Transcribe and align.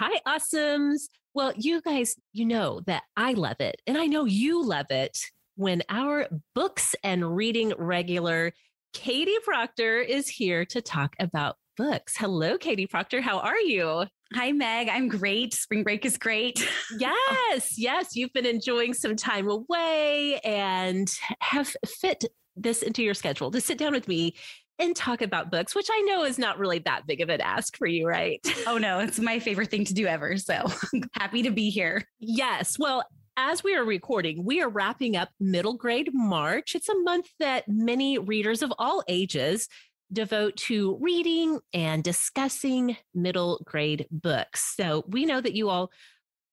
Hi, 0.00 0.20
awesomes. 0.28 1.08
Well, 1.34 1.52
you 1.56 1.80
guys, 1.80 2.14
you 2.32 2.44
know 2.44 2.82
that 2.86 3.02
I 3.16 3.32
love 3.32 3.56
it, 3.58 3.82
and 3.84 3.98
I 3.98 4.06
know 4.06 4.26
you 4.26 4.64
love 4.64 4.86
it 4.90 5.18
when 5.56 5.82
our 5.88 6.28
books 6.54 6.94
and 7.02 7.34
reading 7.34 7.72
regular 7.76 8.52
Katie 8.92 9.34
Proctor 9.42 9.98
is 9.98 10.28
here 10.28 10.64
to 10.66 10.80
talk 10.80 11.16
about 11.18 11.56
books. 11.76 12.16
Hello, 12.16 12.56
Katie 12.56 12.86
Proctor. 12.86 13.20
How 13.20 13.40
are 13.40 13.58
you? 13.58 14.04
Hi, 14.34 14.52
Meg. 14.52 14.88
I'm 14.88 15.08
great. 15.08 15.52
Spring 15.52 15.82
break 15.82 16.04
is 16.04 16.16
great. 16.16 16.64
yes, 17.00 17.76
yes. 17.76 18.14
You've 18.14 18.32
been 18.32 18.46
enjoying 18.46 18.94
some 18.94 19.16
time 19.16 19.50
away 19.50 20.38
and 20.44 21.12
have 21.40 21.74
fit 21.84 22.24
this 22.54 22.84
into 22.84 23.02
your 23.02 23.14
schedule 23.14 23.50
to 23.50 23.60
sit 23.60 23.78
down 23.78 23.94
with 23.94 24.06
me 24.06 24.36
and 24.78 24.94
talk 24.94 25.22
about 25.22 25.50
books, 25.50 25.74
which 25.74 25.88
I 25.90 26.00
know 26.02 26.24
is 26.24 26.38
not 26.38 26.58
really 26.58 26.78
that 26.80 27.06
big 27.06 27.20
of 27.20 27.28
an 27.28 27.40
ask 27.40 27.76
for 27.76 27.86
you, 27.86 28.06
right? 28.06 28.40
Oh, 28.66 28.76
no, 28.76 28.98
it's 28.98 29.18
my 29.18 29.38
favorite 29.38 29.70
thing 29.70 29.84
to 29.86 29.94
do 29.94 30.06
ever. 30.06 30.36
So 30.36 30.66
happy 31.14 31.42
to 31.42 31.50
be 31.50 31.70
here. 31.70 32.04
Yes. 32.18 32.78
Well, 32.78 33.02
as 33.36 33.64
we 33.64 33.74
are 33.74 33.84
recording, 33.84 34.44
we 34.44 34.60
are 34.60 34.68
wrapping 34.68 35.16
up 35.16 35.30
middle 35.40 35.74
grade 35.74 36.10
March. 36.12 36.74
It's 36.74 36.88
a 36.88 36.98
month 36.98 37.28
that 37.38 37.64
many 37.66 38.18
readers 38.18 38.62
of 38.62 38.72
all 38.78 39.02
ages 39.08 39.68
devote 40.12 40.56
to 40.56 40.98
reading 41.00 41.60
and 41.72 42.04
discussing 42.04 42.96
middle 43.14 43.62
grade 43.64 44.06
books. 44.10 44.74
So 44.76 45.04
we 45.08 45.24
know 45.24 45.40
that 45.40 45.54
you 45.54 45.70
all 45.70 45.90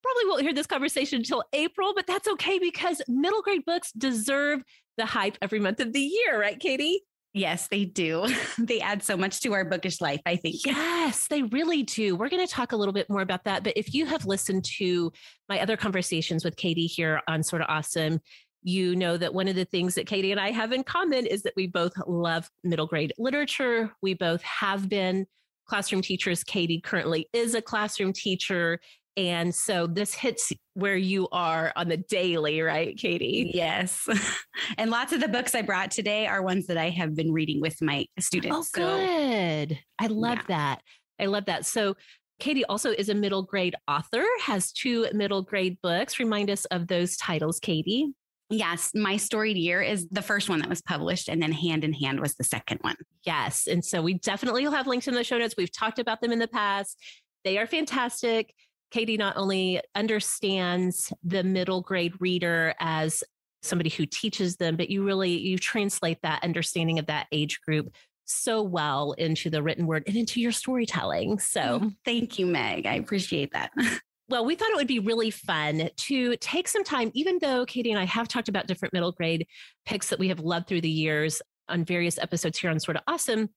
probably 0.04 0.30
won't 0.30 0.44
hear 0.44 0.54
this 0.54 0.68
conversation 0.68 1.20
until 1.20 1.44
April, 1.54 1.94
but 1.96 2.08
that's 2.08 2.28
okay 2.28 2.60
because 2.60 3.02
middle 3.08 3.42
grade 3.42 3.66
books 3.66 3.92
deserve 3.92 4.64
the 4.98 5.06
hype 5.06 5.38
every 5.42 5.60
month 5.60 5.80
of 5.80 5.92
the 5.92 6.00
year, 6.00 6.40
right, 6.40 6.60
Katie? 6.60 7.02
Yes, 7.36 7.68
they 7.68 7.84
do. 7.84 8.26
they 8.58 8.80
add 8.80 9.04
so 9.04 9.18
much 9.18 9.42
to 9.42 9.52
our 9.52 9.66
bookish 9.66 10.00
life, 10.00 10.22
I 10.26 10.38
think. 10.38 10.66
Yes, 10.66 11.28
they 11.28 11.44
really 11.44 11.84
do. 11.84 12.16
We're 12.16 12.30
going 12.30 12.48
to 12.48 12.52
talk 12.52 12.72
a 12.72 12.78
little 12.78 12.94
bit 12.94 13.10
more 13.10 13.20
about 13.20 13.44
that. 13.44 13.62
But 13.62 13.74
if 13.76 13.94
you 13.94 14.06
have 14.06 14.26
listened 14.26 14.64
to 14.78 15.12
my 15.50 15.60
other 15.60 15.76
conversations 15.76 16.46
with 16.46 16.56
Katie 16.56 16.88
here 16.88 17.20
on 17.28 17.44
Sorta 17.44 17.66
Awesome, 17.68 18.22
you 18.64 18.96
know 18.96 19.18
that 19.18 19.34
one 19.34 19.50
of 19.50 19.56
the 19.56 19.66
things 19.66 19.96
that 19.96 20.08
Katie 20.08 20.32
and 20.32 20.40
I 20.40 20.52
have 20.52 20.72
in 20.72 20.86
common 20.86 21.26
is 21.26 21.44
that 21.44 21.52
we 21.58 21.68
both 21.68 21.92
love 22.08 22.50
middle 22.64 22.88
grade 22.88 23.12
literature. 23.18 23.92
We 24.02 24.14
both 24.14 24.42
have 24.42 24.88
been 24.88 25.28
classroom 25.68 26.02
teachers. 26.02 26.42
Katie 26.42 26.80
currently 26.80 27.28
is 27.34 27.54
a 27.54 27.62
classroom 27.62 28.14
teacher. 28.14 28.80
And 29.18 29.56
so 29.56 29.88
this 29.88 30.14
hits 30.14 30.52
where 30.74 30.98
you 30.98 31.30
are 31.32 31.72
on 31.76 31.88
the 31.88 31.98
daily, 31.98 32.62
right, 32.62 32.98
Katie? 32.98 33.52
Yes. 33.54 34.08
and 34.78 34.92
lots 34.92 35.14
of 35.14 35.22
the 35.22 35.30
books 35.30 35.56
I 35.56 35.62
brought 35.62 35.92
today 35.92 36.28
are 36.28 36.42
ones 36.42 36.68
that 36.68 36.78
I 36.78 36.90
have 36.90 37.16
been 37.16 37.32
reading 37.32 37.62
with 37.62 37.82
my 37.82 38.06
oh, 38.18 38.22
students. 38.22 38.72
Oh, 38.76 38.80
good. 38.80 39.72
So, 39.72 39.78
I 40.00 40.08
love 40.08 40.40
yeah. 40.40 40.44
that. 40.50 40.82
I 41.20 41.28
love 41.28 41.46
that. 41.46 41.66
So, 41.66 41.96
Katie 42.40 42.66
also 42.66 42.92
is 42.92 43.08
a 43.08 43.14
middle 43.14 43.44
grade 43.44 43.76
author, 43.88 44.24
has 44.42 44.74
two 44.74 45.08
middle 45.14 45.42
grade 45.42 45.78
books. 45.82 46.20
Remind 46.20 46.50
us 46.50 46.66
of 46.66 46.88
those 46.88 47.16
titles, 47.16 47.60
Katie. 47.62 48.14
Yes, 48.50 48.92
My 48.94 49.18
Storied 49.18 49.58
Year 49.58 49.82
is 49.82 50.08
the 50.10 50.22
first 50.22 50.50
one 50.50 50.60
that 50.60 50.70
was 50.70 50.82
published, 50.82 51.30
and 51.30 51.42
then 51.42 51.52
Hand 51.52 51.84
in 51.84 51.94
Hand 51.94 52.20
was 52.20 52.36
the 52.36 52.44
second 52.44 52.80
one. 52.82 52.98
Yes. 53.26 53.68
And 53.68 53.84
so 53.84 54.02
we 54.02 54.16
definitely 54.16 54.66
will 54.66 54.74
have 54.74 54.86
links 54.86 55.08
in 55.08 55.16
the 55.16 55.24
show 55.24 55.38
notes. 55.38 55.56
We've 55.58 55.72
talked 55.72 55.98
about 55.98 56.22
them 56.22 56.32
in 56.32 56.40
the 56.40 56.48
past. 56.48 57.02
They 57.44 57.58
are 57.58 57.66
fantastic. 57.66 58.54
Katie 58.96 59.18
not 59.18 59.36
only 59.36 59.82
understands 59.94 61.12
the 61.22 61.44
middle 61.44 61.82
grade 61.82 62.14
reader 62.22 62.74
as 62.80 63.26
somebody 63.62 63.90
who 63.90 64.06
teaches 64.06 64.56
them, 64.56 64.78
but 64.78 64.90
you 64.90 65.04
really 65.04 65.38
you 65.38 65.58
translate 65.58 66.18
that 66.24 66.42
understanding 66.46 66.98
of 66.98 67.08
that 67.08 67.28
age 67.34 67.60
group 67.60 67.94
so 68.24 68.62
well 68.64 69.12
into 69.12 69.50
the 69.50 69.62
written 69.62 69.86
word 69.86 70.06
and 70.08 70.16
into 70.16 70.40
your 70.40 70.54
storytelling. 70.54 71.40
So 71.40 71.82
mm, 71.82 71.96
thank 72.06 72.40
you, 72.40 72.46
Meg. 72.46 72.86
I 72.86 72.94
appreciate 72.94 73.52
that. 73.52 73.72
well, 74.30 74.46
we 74.46 74.56
thought 74.56 74.70
it 74.70 74.78
would 74.78 74.88
be 74.88 75.00
really 75.00 75.30
fun 75.30 75.90
to 75.94 76.38
take 76.38 76.70
some 76.70 76.86
time, 76.86 77.12
even 77.14 77.38
though 77.42 77.66
Katie 77.66 77.92
and 77.92 78.00
I 78.00 78.06
have 78.06 78.30
talked 78.30 78.48
about 78.48 78.66
different 78.66 78.94
middle 78.94 79.12
grade 79.12 79.46
picks 79.86 80.08
that 80.08 80.20
we 80.20 80.30
have 80.30 80.40
loved 80.40 80.68
through 80.70 80.82
the 80.82 80.90
years 80.90 81.42
on 81.68 81.84
various 81.84 82.18
episodes 82.18 82.58
here 82.60 82.70
on 82.70 82.80
Sorta 82.80 83.04
Awesome. 83.08 83.50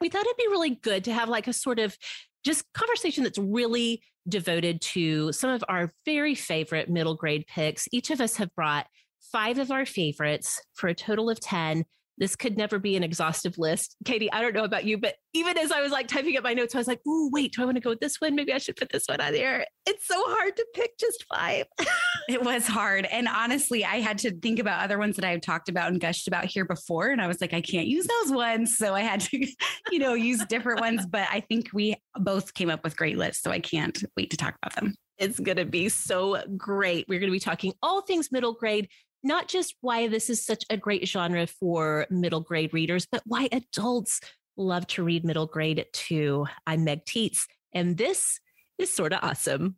We 0.00 0.08
thought 0.08 0.24
it'd 0.24 0.36
be 0.38 0.48
really 0.48 0.76
good 0.76 1.04
to 1.04 1.12
have 1.12 1.28
like 1.28 1.46
a 1.46 1.52
sort 1.52 1.78
of 1.78 1.94
just 2.42 2.64
conversation 2.72 3.24
that's 3.24 3.38
really 3.38 4.00
devoted 4.28 4.80
to 4.80 5.32
some 5.32 5.50
of 5.50 5.64
our 5.68 5.92
very 6.04 6.34
favorite 6.34 6.88
middle 6.88 7.14
grade 7.14 7.44
picks. 7.46 7.88
Each 7.92 8.10
of 8.10 8.20
us 8.20 8.36
have 8.36 8.54
brought 8.54 8.86
five 9.32 9.58
of 9.58 9.70
our 9.70 9.86
favorites 9.86 10.60
for 10.74 10.88
a 10.88 10.94
total 10.94 11.30
of 11.30 11.40
10 11.40 11.84
this 12.18 12.36
could 12.36 12.56
never 12.56 12.78
be 12.78 12.96
an 12.96 13.02
exhaustive 13.02 13.58
list. 13.58 13.96
Katie, 14.04 14.30
I 14.32 14.42
don't 14.42 14.54
know 14.54 14.64
about 14.64 14.84
you, 14.84 14.98
but 14.98 15.14
even 15.34 15.56
as 15.56 15.70
I 15.70 15.80
was 15.80 15.92
like 15.92 16.08
typing 16.08 16.36
up 16.36 16.44
my 16.44 16.54
notes, 16.54 16.74
I 16.74 16.78
was 16.78 16.88
like, 16.88 17.00
oh, 17.06 17.30
wait, 17.32 17.52
do 17.52 17.62
I 17.62 17.64
want 17.64 17.76
to 17.76 17.80
go 17.80 17.90
with 17.90 18.00
this 18.00 18.20
one? 18.20 18.34
Maybe 18.34 18.52
I 18.52 18.58
should 18.58 18.76
put 18.76 18.90
this 18.90 19.06
one 19.06 19.20
on 19.20 19.32
there. 19.32 19.66
It's 19.86 20.06
so 20.06 20.20
hard 20.26 20.56
to 20.56 20.66
pick 20.74 20.98
just 20.98 21.24
five. 21.32 21.66
it 22.28 22.42
was 22.42 22.66
hard. 22.66 23.06
And 23.06 23.28
honestly, 23.28 23.84
I 23.84 24.00
had 24.00 24.18
to 24.18 24.30
think 24.30 24.58
about 24.58 24.82
other 24.82 24.98
ones 24.98 25.16
that 25.16 25.24
I 25.24 25.30
have 25.30 25.40
talked 25.40 25.68
about 25.68 25.90
and 25.90 26.00
gushed 26.00 26.28
about 26.28 26.46
here 26.46 26.64
before. 26.64 27.08
And 27.08 27.20
I 27.20 27.26
was 27.26 27.40
like, 27.40 27.54
I 27.54 27.60
can't 27.60 27.86
use 27.86 28.06
those 28.06 28.32
ones. 28.32 28.76
So 28.76 28.94
I 28.94 29.02
had 29.02 29.20
to, 29.22 29.46
you 29.90 29.98
know, 29.98 30.14
use 30.14 30.44
different 30.46 30.80
ones. 30.80 31.06
But 31.06 31.28
I 31.30 31.40
think 31.40 31.70
we 31.72 31.94
both 32.16 32.54
came 32.54 32.70
up 32.70 32.82
with 32.84 32.96
great 32.96 33.16
lists. 33.16 33.42
So 33.42 33.50
I 33.50 33.60
can't 33.60 34.02
wait 34.16 34.30
to 34.30 34.36
talk 34.36 34.56
about 34.62 34.74
them. 34.74 34.94
It's 35.18 35.40
going 35.40 35.56
to 35.56 35.64
be 35.64 35.88
so 35.88 36.40
great. 36.56 37.06
We're 37.08 37.18
going 37.18 37.30
to 37.30 37.34
be 37.34 37.40
talking 37.40 37.72
all 37.82 38.02
things 38.02 38.30
middle 38.30 38.54
grade, 38.54 38.88
not 39.22 39.48
just 39.48 39.74
why 39.80 40.08
this 40.08 40.30
is 40.30 40.44
such 40.44 40.64
a 40.70 40.76
great 40.76 41.06
genre 41.08 41.46
for 41.46 42.06
middle 42.10 42.40
grade 42.40 42.72
readers, 42.72 43.06
but 43.10 43.22
why 43.26 43.48
adults 43.50 44.20
love 44.56 44.86
to 44.88 45.02
read 45.02 45.24
middle 45.24 45.46
grade 45.46 45.84
too. 45.92 46.46
I'm 46.66 46.84
Meg 46.84 47.04
Tietz, 47.04 47.46
and 47.72 47.96
this 47.96 48.38
is 48.78 48.92
Sorta 48.92 49.20
Awesome. 49.20 49.76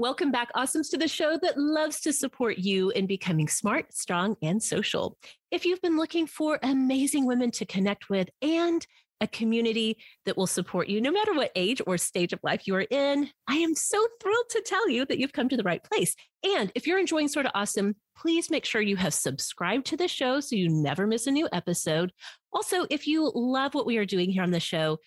Welcome 0.00 0.30
back, 0.30 0.52
Awesomes, 0.54 0.90
to 0.90 0.96
the 0.96 1.08
show 1.08 1.36
that 1.42 1.58
loves 1.58 2.00
to 2.02 2.12
support 2.12 2.58
you 2.58 2.90
in 2.90 3.08
becoming 3.08 3.48
smart, 3.48 3.92
strong, 3.92 4.36
and 4.40 4.62
social. 4.62 5.18
If 5.50 5.64
you've 5.64 5.82
been 5.82 5.96
looking 5.96 6.28
for 6.28 6.60
amazing 6.62 7.26
women 7.26 7.50
to 7.52 7.66
connect 7.66 8.08
with 8.08 8.28
and 8.40 8.86
a 9.20 9.26
community 9.26 9.96
that 10.24 10.36
will 10.36 10.46
support 10.46 10.88
you 10.88 11.00
no 11.00 11.10
matter 11.10 11.34
what 11.34 11.52
age 11.54 11.80
or 11.86 11.98
stage 11.98 12.32
of 12.32 12.40
life 12.42 12.66
you 12.66 12.74
are 12.74 12.86
in. 12.90 13.30
I 13.48 13.56
am 13.56 13.74
so 13.74 14.04
thrilled 14.20 14.48
to 14.50 14.62
tell 14.62 14.88
you 14.88 15.04
that 15.06 15.18
you've 15.18 15.32
come 15.32 15.48
to 15.48 15.56
the 15.56 15.62
right 15.62 15.82
place. 15.82 16.14
And 16.44 16.70
if 16.74 16.86
you're 16.86 16.98
enjoying 16.98 17.28
Sorta 17.28 17.50
Awesome, 17.54 17.96
please 18.16 18.50
make 18.50 18.64
sure 18.64 18.80
you 18.80 18.96
have 18.96 19.14
subscribed 19.14 19.86
to 19.86 19.96
the 19.96 20.08
show 20.08 20.40
so 20.40 20.56
you 20.56 20.68
never 20.68 21.06
miss 21.06 21.26
a 21.26 21.30
new 21.30 21.48
episode. 21.52 22.12
Also, 22.52 22.86
if 22.90 23.06
you 23.06 23.30
love 23.34 23.74
what 23.74 23.86
we 23.86 23.98
are 23.98 24.06
doing 24.06 24.30
here 24.30 24.42
on 24.42 24.50
the 24.50 24.60
show, 24.60 24.98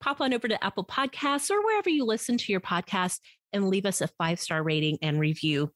pop 0.00 0.20
on 0.20 0.34
over 0.34 0.48
to 0.48 0.64
Apple 0.64 0.84
Podcasts 0.84 1.50
or 1.50 1.62
wherever 1.64 1.90
you 1.90 2.04
listen 2.04 2.38
to 2.38 2.52
your 2.52 2.60
podcast 2.60 3.20
and 3.52 3.68
leave 3.68 3.86
us 3.86 4.00
a 4.00 4.08
five 4.08 4.40
star 4.40 4.62
rating 4.62 4.98
and 5.02 5.18
review 5.18 5.72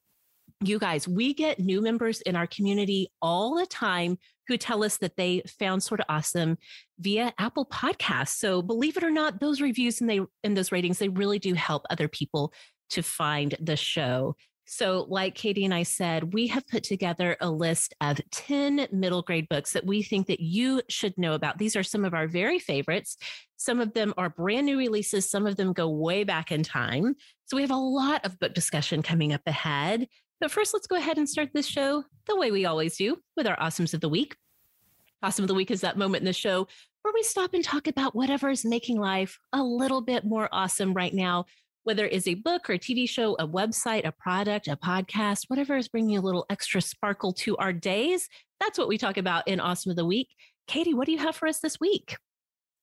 you 0.68 0.78
guys, 0.78 1.06
we 1.08 1.34
get 1.34 1.58
new 1.58 1.80
members 1.80 2.20
in 2.22 2.36
our 2.36 2.46
community 2.46 3.08
all 3.22 3.56
the 3.56 3.66
time 3.66 4.18
who 4.48 4.56
tell 4.56 4.84
us 4.84 4.98
that 4.98 5.16
they 5.16 5.42
found 5.58 5.82
Sorta 5.82 6.04
Awesome 6.08 6.58
via 6.98 7.32
Apple 7.38 7.66
Podcasts. 7.66 8.36
So 8.36 8.62
believe 8.62 8.96
it 8.96 9.04
or 9.04 9.10
not, 9.10 9.40
those 9.40 9.60
reviews 9.60 10.00
and 10.00 10.10
they 10.10 10.20
and 10.42 10.56
those 10.56 10.72
ratings, 10.72 10.98
they 10.98 11.08
really 11.08 11.38
do 11.38 11.54
help 11.54 11.84
other 11.90 12.08
people 12.08 12.52
to 12.90 13.02
find 13.02 13.56
the 13.60 13.76
show. 13.76 14.36
So, 14.66 15.06
like 15.10 15.34
Katie 15.34 15.66
and 15.66 15.74
I 15.74 15.82
said, 15.82 16.32
we 16.32 16.46
have 16.46 16.66
put 16.66 16.84
together 16.84 17.36
a 17.40 17.50
list 17.50 17.94
of 18.00 18.18
10 18.30 18.88
middle 18.92 19.20
grade 19.20 19.48
books 19.48 19.74
that 19.74 19.84
we 19.84 20.02
think 20.02 20.26
that 20.28 20.40
you 20.40 20.80
should 20.88 21.18
know 21.18 21.34
about. 21.34 21.58
These 21.58 21.76
are 21.76 21.82
some 21.82 22.04
of 22.04 22.14
our 22.14 22.26
very 22.26 22.58
favorites. 22.58 23.18
Some 23.58 23.78
of 23.78 23.92
them 23.92 24.14
are 24.16 24.30
brand 24.30 24.64
new 24.64 24.78
releases, 24.78 25.30
some 25.30 25.46
of 25.46 25.56
them 25.56 25.74
go 25.74 25.88
way 25.90 26.24
back 26.24 26.50
in 26.50 26.62
time. 26.62 27.14
So, 27.44 27.56
we 27.56 27.62
have 27.62 27.70
a 27.70 27.76
lot 27.76 28.24
of 28.24 28.38
book 28.38 28.54
discussion 28.54 29.02
coming 29.02 29.34
up 29.34 29.42
ahead. 29.46 30.08
But 30.44 30.50
first, 30.50 30.74
let's 30.74 30.86
go 30.86 30.96
ahead 30.96 31.16
and 31.16 31.26
start 31.26 31.54
this 31.54 31.66
show 31.66 32.04
the 32.26 32.36
way 32.36 32.50
we 32.50 32.66
always 32.66 32.98
do 32.98 33.16
with 33.34 33.46
our 33.46 33.56
Awesomes 33.56 33.94
of 33.94 34.02
the 34.02 34.10
Week. 34.10 34.36
Awesome 35.22 35.44
of 35.44 35.48
the 35.48 35.54
Week 35.54 35.70
is 35.70 35.80
that 35.80 35.96
moment 35.96 36.20
in 36.20 36.26
the 36.26 36.34
show 36.34 36.68
where 37.00 37.14
we 37.14 37.22
stop 37.22 37.54
and 37.54 37.64
talk 37.64 37.86
about 37.86 38.14
whatever 38.14 38.50
is 38.50 38.62
making 38.62 39.00
life 39.00 39.38
a 39.54 39.62
little 39.62 40.02
bit 40.02 40.22
more 40.22 40.50
awesome 40.52 40.92
right 40.92 41.14
now 41.14 41.46
whether 41.84 42.04
it 42.04 42.12
is 42.12 42.28
a 42.28 42.34
book 42.34 42.68
or 42.68 42.74
a 42.74 42.78
TV 42.78 43.08
show, 43.08 43.36
a 43.38 43.48
website, 43.48 44.06
a 44.06 44.12
product, 44.12 44.68
a 44.68 44.76
podcast, 44.76 45.44
whatever 45.48 45.78
is 45.78 45.88
bringing 45.88 46.18
a 46.18 46.20
little 46.20 46.44
extra 46.50 46.82
sparkle 46.82 47.32
to 47.32 47.56
our 47.56 47.72
days. 47.72 48.28
That's 48.60 48.78
what 48.78 48.88
we 48.88 48.98
talk 48.98 49.16
about 49.16 49.48
in 49.48 49.60
Awesome 49.60 49.90
of 49.90 49.96
the 49.96 50.04
Week. 50.04 50.28
Katie, 50.66 50.92
what 50.92 51.06
do 51.06 51.12
you 51.12 51.18
have 51.18 51.36
for 51.36 51.48
us 51.48 51.60
this 51.60 51.80
week? 51.80 52.18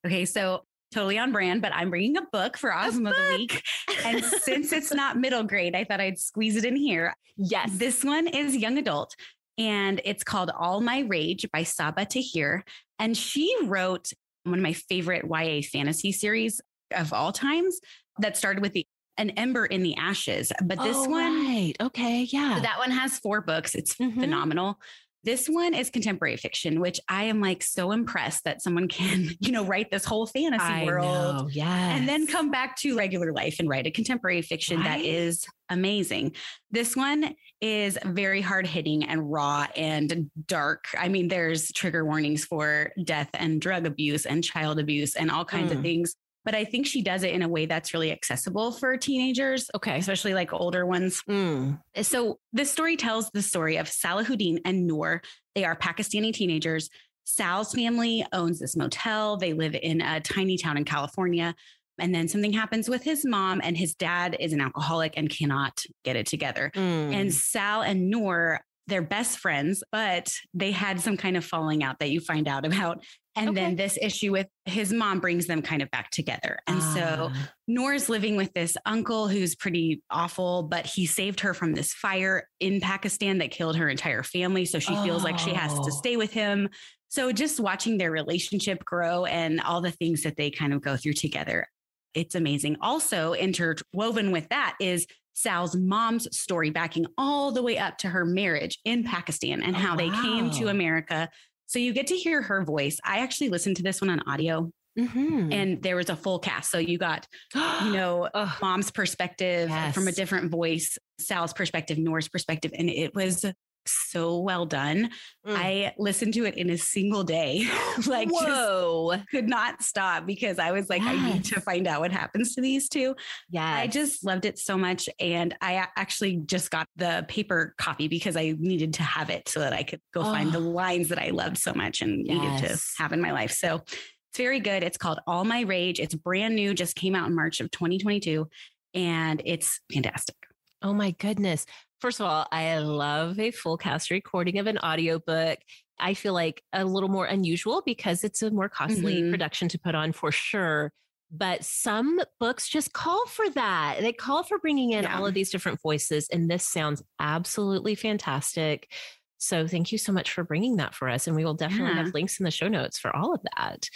Okay, 0.05 0.25
so 0.25 0.65
totally 0.91 1.17
on 1.17 1.31
brand, 1.31 1.61
but 1.61 1.73
I'm 1.73 1.89
bringing 1.89 2.17
a 2.17 2.23
book 2.31 2.57
for 2.57 2.73
Awesome 2.73 3.03
book. 3.03 3.17
of 3.17 3.23
the 3.23 3.37
Week. 3.37 3.63
And 4.05 4.23
since 4.23 4.71
it's 4.71 4.91
not 4.91 5.17
middle 5.17 5.43
grade, 5.43 5.75
I 5.75 5.83
thought 5.83 6.01
I'd 6.01 6.19
squeeze 6.19 6.55
it 6.55 6.65
in 6.65 6.75
here. 6.75 7.13
Yes. 7.37 7.69
This 7.73 8.03
one 8.03 8.27
is 8.27 8.55
young 8.55 8.77
adult 8.77 9.15
and 9.57 10.01
it's 10.05 10.23
called 10.23 10.49
All 10.57 10.81
My 10.81 11.01
Rage 11.01 11.45
by 11.53 11.63
Sabaa 11.63 12.07
Tahir. 12.07 12.63
And 12.99 13.15
she 13.15 13.55
wrote 13.65 14.11
one 14.43 14.57
of 14.57 14.63
my 14.63 14.73
favorite 14.73 15.25
YA 15.29 15.61
fantasy 15.61 16.11
series 16.11 16.61
of 16.95 17.13
all 17.13 17.31
times 17.31 17.79
that 18.19 18.37
started 18.37 18.61
with 18.61 18.73
the 18.73 18.85
an 19.17 19.31
ember 19.31 19.65
in 19.65 19.83
the 19.83 19.95
ashes. 19.97 20.51
But 20.63 20.81
this 20.81 20.97
oh, 20.97 21.09
one, 21.09 21.45
right. 21.45 21.73
okay, 21.79 22.23
yeah. 22.23 22.59
that 22.61 22.79
one 22.79 22.91
has 22.91 23.19
four 23.19 23.41
books. 23.41 23.75
It's 23.75 23.95
mm-hmm. 23.95 24.19
phenomenal. 24.19 24.79
This 25.23 25.47
one 25.47 25.73
is 25.73 25.89
contemporary 25.89 26.37
fiction, 26.37 26.79
which 26.79 26.99
I 27.07 27.25
am 27.25 27.41
like 27.41 27.61
so 27.63 27.91
impressed 27.91 28.43
that 28.45 28.61
someone 28.61 28.87
can, 28.87 29.29
you 29.39 29.51
know, 29.51 29.63
write 29.63 29.91
this 29.91 30.05
whole 30.05 30.25
fantasy 30.25 30.63
I 30.63 30.85
world. 30.85 31.53
Yeah. 31.53 31.95
And 31.95 32.07
then 32.07 32.27
come 32.27 32.51
back 32.51 32.75
to 32.77 32.97
regular 32.97 33.31
life 33.33 33.57
and 33.59 33.69
write 33.69 33.87
a 33.87 33.91
contemporary 33.91 34.41
fiction 34.41 34.77
right? 34.77 34.85
that 34.85 35.01
is 35.01 35.45
amazing. 35.69 36.35
This 36.69 36.95
one 36.95 37.35
is 37.61 37.97
very 38.03 38.41
hard 38.41 38.67
hitting 38.67 39.03
and 39.05 39.31
raw 39.31 39.67
and 39.75 40.29
dark. 40.47 40.85
I 40.97 41.07
mean, 41.07 41.27
there's 41.27 41.71
trigger 41.71 42.03
warnings 42.03 42.43
for 42.45 42.91
death 43.03 43.29
and 43.33 43.61
drug 43.61 43.85
abuse 43.85 44.25
and 44.25 44.43
child 44.43 44.79
abuse 44.79 45.15
and 45.15 45.31
all 45.31 45.45
kinds 45.45 45.71
mm. 45.71 45.77
of 45.77 45.81
things 45.81 46.15
but 46.43 46.55
I 46.55 46.65
think 46.65 46.87
she 46.87 47.01
does 47.01 47.23
it 47.23 47.33
in 47.33 47.41
a 47.41 47.47
way 47.47 47.65
that's 47.65 47.93
really 47.93 48.11
accessible 48.11 48.71
for 48.71 48.97
teenagers. 48.97 49.69
Okay. 49.75 49.97
Especially 49.97 50.33
like 50.33 50.53
older 50.53 50.85
ones. 50.85 51.21
Mm. 51.29 51.79
So 52.01 52.39
this 52.53 52.71
story 52.71 52.97
tells 52.97 53.29
the 53.31 53.41
story 53.41 53.77
of 53.77 53.87
Salahudin 53.87 54.59
and 54.65 54.87
Noor. 54.87 55.21
They 55.55 55.65
are 55.65 55.75
Pakistani 55.75 56.33
teenagers. 56.33 56.89
Sal's 57.23 57.73
family 57.73 58.25
owns 58.33 58.59
this 58.59 58.75
motel. 58.75 59.37
They 59.37 59.53
live 59.53 59.75
in 59.75 60.01
a 60.01 60.19
tiny 60.19 60.57
town 60.57 60.77
in 60.77 60.85
California. 60.85 61.55
And 61.99 62.15
then 62.15 62.27
something 62.27 62.53
happens 62.53 62.89
with 62.89 63.03
his 63.03 63.23
mom, 63.23 63.61
and 63.63 63.77
his 63.77 63.93
dad 63.93 64.35
is 64.39 64.53
an 64.53 64.61
alcoholic 64.61 65.13
and 65.17 65.29
cannot 65.29 65.83
get 66.03 66.15
it 66.15 66.25
together. 66.25 66.71
Mm. 66.73 67.13
And 67.13 67.33
Sal 67.33 67.83
and 67.83 68.09
Noor 68.09 68.61
they're 68.87 69.01
best 69.01 69.39
friends, 69.39 69.83
but 69.91 70.33
they 70.53 70.71
had 70.71 70.99
some 70.99 71.15
kind 71.15 71.37
of 71.37 71.45
falling 71.45 71.83
out 71.83 71.99
that 71.99 72.09
you 72.09 72.19
find 72.19 72.47
out 72.47 72.65
about. 72.65 73.03
And 73.35 73.49
okay. 73.49 73.61
then 73.61 73.75
this 73.77 73.97
issue 74.01 74.33
with 74.33 74.47
his 74.65 74.91
mom 74.91 75.19
brings 75.19 75.47
them 75.47 75.61
kind 75.61 75.81
of 75.81 75.89
back 75.89 76.11
together. 76.11 76.59
And 76.67 76.83
so 76.83 77.31
ah. 77.33 77.49
Noor's 77.67 78.09
living 78.09 78.35
with 78.35 78.51
this 78.53 78.75
uncle 78.85 79.29
who's 79.29 79.55
pretty 79.55 80.01
awful, 80.09 80.63
but 80.63 80.85
he 80.85 81.05
saved 81.05 81.39
her 81.41 81.53
from 81.53 81.73
this 81.73 81.93
fire 81.93 82.47
in 82.59 82.81
Pakistan 82.81 83.37
that 83.37 83.51
killed 83.51 83.77
her 83.77 83.87
entire 83.87 84.23
family. 84.23 84.65
So 84.65 84.79
she 84.79 84.93
oh. 84.93 85.03
feels 85.03 85.23
like 85.23 85.39
she 85.39 85.53
has 85.53 85.73
to 85.73 85.79
oh. 85.85 85.89
stay 85.89 86.17
with 86.17 86.33
him. 86.33 86.67
So 87.07 87.31
just 87.31 87.59
watching 87.59 87.97
their 87.97 88.11
relationship 88.11 88.83
grow 88.83 89.25
and 89.25 89.61
all 89.61 89.81
the 89.81 89.91
things 89.91 90.23
that 90.23 90.35
they 90.35 90.49
kind 90.51 90.73
of 90.73 90.81
go 90.81 90.97
through 90.97 91.13
together, 91.13 91.67
it's 92.13 92.35
amazing. 92.35 92.77
Also, 92.81 93.33
interwoven 93.33 94.31
with 94.31 94.49
that 94.49 94.75
is 94.79 95.07
Sal's 95.33 95.75
mom's 95.75 96.27
story, 96.37 96.69
backing 96.69 97.05
all 97.17 97.51
the 97.51 97.63
way 97.63 97.77
up 97.77 97.97
to 97.99 98.09
her 98.09 98.25
marriage 98.25 98.77
in 98.85 99.03
Pakistan 99.03 99.63
and 99.63 99.75
oh, 99.75 99.79
how 99.79 99.91
wow. 99.91 99.97
they 99.97 100.09
came 100.09 100.51
to 100.51 100.67
America. 100.67 101.29
So 101.71 101.79
you 101.79 101.93
get 101.93 102.07
to 102.07 102.17
hear 102.17 102.41
her 102.41 102.65
voice. 102.65 102.99
I 103.01 103.19
actually 103.19 103.47
listened 103.47 103.77
to 103.77 103.83
this 103.83 104.01
one 104.01 104.09
on 104.09 104.21
audio. 104.27 104.69
Mm-hmm. 104.99 105.53
And 105.53 105.81
there 105.81 105.95
was 105.95 106.09
a 106.09 106.17
full 106.17 106.39
cast. 106.39 106.69
So 106.69 106.79
you 106.79 106.97
got, 106.97 107.25
you 107.55 107.61
know, 107.93 108.27
mom's 108.61 108.91
perspective 108.91 109.69
yes. 109.69 109.95
from 109.95 110.09
a 110.09 110.11
different 110.11 110.51
voice, 110.51 110.97
Sal's 111.17 111.53
perspective, 111.53 111.97
Noor's 111.97 112.27
perspective. 112.27 112.71
And 112.77 112.89
it 112.89 113.15
was 113.15 113.45
so 113.87 114.39
well 114.39 114.65
done. 114.65 115.09
Mm. 115.45 115.55
I 115.55 115.93
listened 115.97 116.33
to 116.35 116.45
it 116.45 116.55
in 116.55 116.69
a 116.69 116.77
single 116.77 117.23
day. 117.23 117.67
like 118.07 118.29
Whoa. 118.29 119.15
could 119.29 119.47
not 119.47 119.81
stop 119.81 120.25
because 120.25 120.59
I 120.59 120.71
was 120.71 120.89
like, 120.89 121.01
yes. 121.01 121.15
I 121.15 121.33
need 121.33 121.45
to 121.45 121.61
find 121.61 121.87
out 121.87 122.01
what 122.01 122.11
happens 122.11 122.55
to 122.55 122.61
these 122.61 122.89
two. 122.89 123.15
Yeah. 123.49 123.73
I 123.73 123.87
just 123.87 124.23
loved 124.23 124.45
it 124.45 124.59
so 124.59 124.77
much. 124.77 125.09
And 125.19 125.55
I 125.61 125.87
actually 125.95 126.37
just 126.37 126.71
got 126.71 126.87
the 126.95 127.25
paper 127.27 127.73
copy 127.77 128.07
because 128.07 128.35
I 128.35 128.55
needed 128.57 128.93
to 128.95 129.03
have 129.03 129.29
it 129.29 129.47
so 129.49 129.59
that 129.59 129.73
I 129.73 129.83
could 129.83 130.01
go 130.13 130.21
oh. 130.21 130.25
find 130.25 130.51
the 130.51 130.59
lines 130.59 131.09
that 131.09 131.19
I 131.19 131.29
loved 131.29 131.57
so 131.57 131.73
much 131.73 132.01
and 132.01 132.25
yes. 132.25 132.61
needed 132.61 132.67
to 132.67 132.81
have 132.97 133.13
in 133.13 133.21
my 133.21 133.31
life. 133.31 133.51
So 133.51 133.81
it's 133.85 134.37
very 134.37 134.59
good. 134.59 134.83
It's 134.83 134.97
called 134.97 135.19
All 135.27 135.43
My 135.43 135.61
Rage. 135.61 135.99
It's 135.99 136.15
brand 136.15 136.55
new, 136.55 136.73
just 136.73 136.95
came 136.95 137.15
out 137.15 137.27
in 137.27 137.35
March 137.35 137.59
of 137.59 137.69
2022. 137.71 138.47
And 138.93 139.41
it's 139.45 139.79
fantastic. 139.91 140.35
Oh 140.81 140.93
my 140.93 141.11
goodness. 141.11 141.65
First 141.99 142.19
of 142.19 142.25
all, 142.25 142.47
I 142.51 142.79
love 142.79 143.39
a 143.39 143.51
full 143.51 143.77
cast 143.77 144.09
recording 144.09 144.57
of 144.57 144.65
an 144.65 144.79
audiobook. 144.79 145.59
I 145.99 146.15
feel 146.15 146.33
like 146.33 146.63
a 146.73 146.83
little 146.83 147.09
more 147.09 147.25
unusual 147.25 147.83
because 147.85 148.23
it's 148.23 148.41
a 148.41 148.49
more 148.49 148.69
costly 148.69 149.21
mm-hmm. 149.21 149.29
production 149.29 149.67
to 149.69 149.79
put 149.79 149.93
on 149.93 150.11
for 150.11 150.31
sure. 150.31 150.91
But 151.31 151.63
some 151.63 152.19
books 152.39 152.67
just 152.67 152.91
call 152.91 153.25
for 153.27 153.49
that. 153.51 153.97
They 154.01 154.11
call 154.11 154.43
for 154.43 154.57
bringing 154.57 154.91
in 154.91 155.03
yeah. 155.03 155.15
all 155.15 155.27
of 155.27 155.33
these 155.33 155.51
different 155.51 155.79
voices. 155.81 156.27
And 156.29 156.49
this 156.49 156.67
sounds 156.67 157.03
absolutely 157.19 157.95
fantastic. 157.95 158.91
So 159.37 159.67
thank 159.67 159.91
you 159.91 159.97
so 159.97 160.11
much 160.11 160.31
for 160.31 160.43
bringing 160.43 160.77
that 160.77 160.93
for 160.93 161.07
us. 161.07 161.27
And 161.27 161.35
we 161.35 161.45
will 161.45 161.53
definitely 161.53 161.95
yeah. 161.95 162.03
have 162.03 162.13
links 162.13 162.39
in 162.39 162.43
the 162.43 162.51
show 162.51 162.67
notes 162.67 162.99
for 162.99 163.15
all 163.15 163.33
of 163.33 163.41
that. 163.55 163.87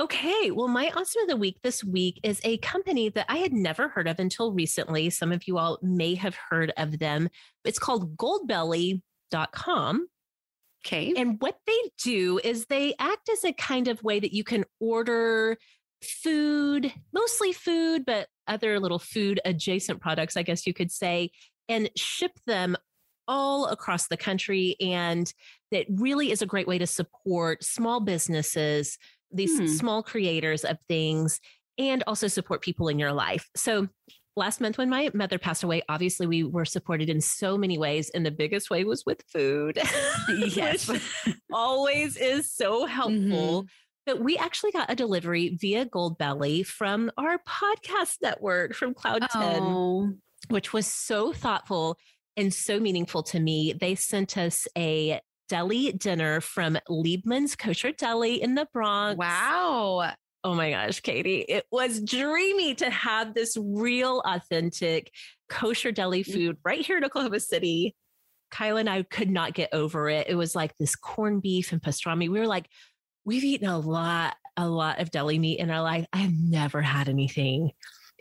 Okay, 0.00 0.50
well, 0.50 0.66
my 0.66 0.90
awesome 0.96 1.24
of 1.24 1.28
the 1.28 1.36
week 1.36 1.58
this 1.62 1.84
week 1.84 2.20
is 2.22 2.40
a 2.42 2.56
company 2.58 3.10
that 3.10 3.26
I 3.28 3.36
had 3.36 3.52
never 3.52 3.86
heard 3.86 4.08
of 4.08 4.18
until 4.18 4.50
recently. 4.50 5.10
Some 5.10 5.30
of 5.30 5.46
you 5.46 5.58
all 5.58 5.78
may 5.82 6.14
have 6.14 6.34
heard 6.34 6.72
of 6.78 6.98
them. 6.98 7.28
It's 7.66 7.78
called 7.78 8.16
goldbelly.com. 8.16 10.08
Okay. 10.86 11.12
And 11.14 11.36
what 11.42 11.58
they 11.66 11.78
do 12.02 12.40
is 12.42 12.64
they 12.64 12.94
act 12.98 13.28
as 13.30 13.44
a 13.44 13.52
kind 13.52 13.88
of 13.88 14.02
way 14.02 14.18
that 14.18 14.32
you 14.32 14.42
can 14.42 14.64
order 14.80 15.58
food, 16.02 16.90
mostly 17.12 17.52
food, 17.52 18.06
but 18.06 18.28
other 18.48 18.80
little 18.80 18.98
food 18.98 19.38
adjacent 19.44 20.00
products, 20.00 20.34
I 20.34 20.42
guess 20.42 20.66
you 20.66 20.72
could 20.72 20.90
say, 20.90 21.30
and 21.68 21.90
ship 21.94 22.32
them 22.46 22.74
all 23.28 23.66
across 23.66 24.08
the 24.08 24.16
country. 24.16 24.76
And 24.80 25.30
it 25.70 25.88
really 25.90 26.30
is 26.30 26.40
a 26.40 26.46
great 26.46 26.66
way 26.66 26.78
to 26.78 26.86
support 26.86 27.62
small 27.62 28.00
businesses 28.00 28.96
these 29.32 29.58
hmm. 29.58 29.66
small 29.66 30.02
creators 30.02 30.64
of 30.64 30.78
things 30.88 31.40
and 31.78 32.04
also 32.06 32.28
support 32.28 32.62
people 32.62 32.88
in 32.88 32.98
your 32.98 33.12
life. 33.12 33.48
So 33.56 33.88
last 34.36 34.60
month 34.60 34.78
when 34.78 34.90
my 34.90 35.10
mother 35.14 35.38
passed 35.38 35.62
away, 35.62 35.82
obviously 35.88 36.26
we 36.26 36.44
were 36.44 36.64
supported 36.64 37.08
in 37.08 37.20
so 37.20 37.56
many 37.56 37.78
ways. 37.78 38.10
And 38.10 38.24
the 38.24 38.30
biggest 38.30 38.70
way 38.70 38.84
was 38.84 39.04
with 39.06 39.22
food. 39.32 39.78
yes. 40.28 40.90
always 41.52 42.16
is 42.16 42.50
so 42.52 42.86
helpful. 42.86 43.62
Mm-hmm. 43.62 43.66
But 44.06 44.24
we 44.24 44.36
actually 44.38 44.72
got 44.72 44.90
a 44.90 44.96
delivery 44.96 45.56
via 45.60 45.86
Goldbelly 45.86 46.66
from 46.66 47.10
our 47.16 47.38
podcast 47.46 48.16
network 48.22 48.74
from 48.74 48.94
Cloud 48.94 49.22
10, 49.30 49.62
oh. 49.62 50.12
which 50.48 50.72
was 50.72 50.86
so 50.86 51.32
thoughtful 51.32 51.96
and 52.36 52.52
so 52.52 52.80
meaningful 52.80 53.22
to 53.24 53.38
me. 53.38 53.74
They 53.78 53.94
sent 53.94 54.36
us 54.36 54.66
a 54.76 55.20
deli 55.50 55.92
dinner 55.92 56.40
from 56.40 56.78
Liebman's 56.88 57.56
Kosher 57.56 57.90
Deli 57.90 58.40
in 58.40 58.54
the 58.54 58.68
Bronx. 58.72 59.18
Wow. 59.18 60.12
Oh 60.44 60.54
my 60.54 60.70
gosh, 60.70 61.00
Katie, 61.00 61.40
it 61.40 61.66
was 61.72 62.00
dreamy 62.00 62.76
to 62.76 62.88
have 62.88 63.34
this 63.34 63.56
real, 63.60 64.22
authentic 64.24 65.12
kosher 65.50 65.90
deli 65.92 66.22
mm. 66.22 66.32
food 66.32 66.56
right 66.64 66.86
here 66.86 66.96
in 66.96 67.04
Oklahoma 67.04 67.40
City. 67.40 67.96
Kyle 68.52 68.76
and 68.76 68.88
I 68.88 69.02
could 69.02 69.28
not 69.28 69.52
get 69.52 69.70
over 69.72 70.08
it. 70.08 70.28
It 70.28 70.36
was 70.36 70.54
like 70.54 70.72
this 70.78 70.94
corned 70.94 71.42
beef 71.42 71.72
and 71.72 71.82
pastrami. 71.82 72.30
We 72.30 72.38
were 72.38 72.46
like, 72.46 72.68
we've 73.24 73.44
eaten 73.44 73.68
a 73.68 73.78
lot, 73.78 74.36
a 74.56 74.68
lot 74.68 75.00
of 75.00 75.10
deli 75.10 75.38
meat 75.38 75.58
in 75.58 75.70
our 75.70 75.82
life. 75.82 76.06
I 76.12 76.18
have 76.18 76.32
never 76.32 76.80
had 76.80 77.08
anything 77.08 77.72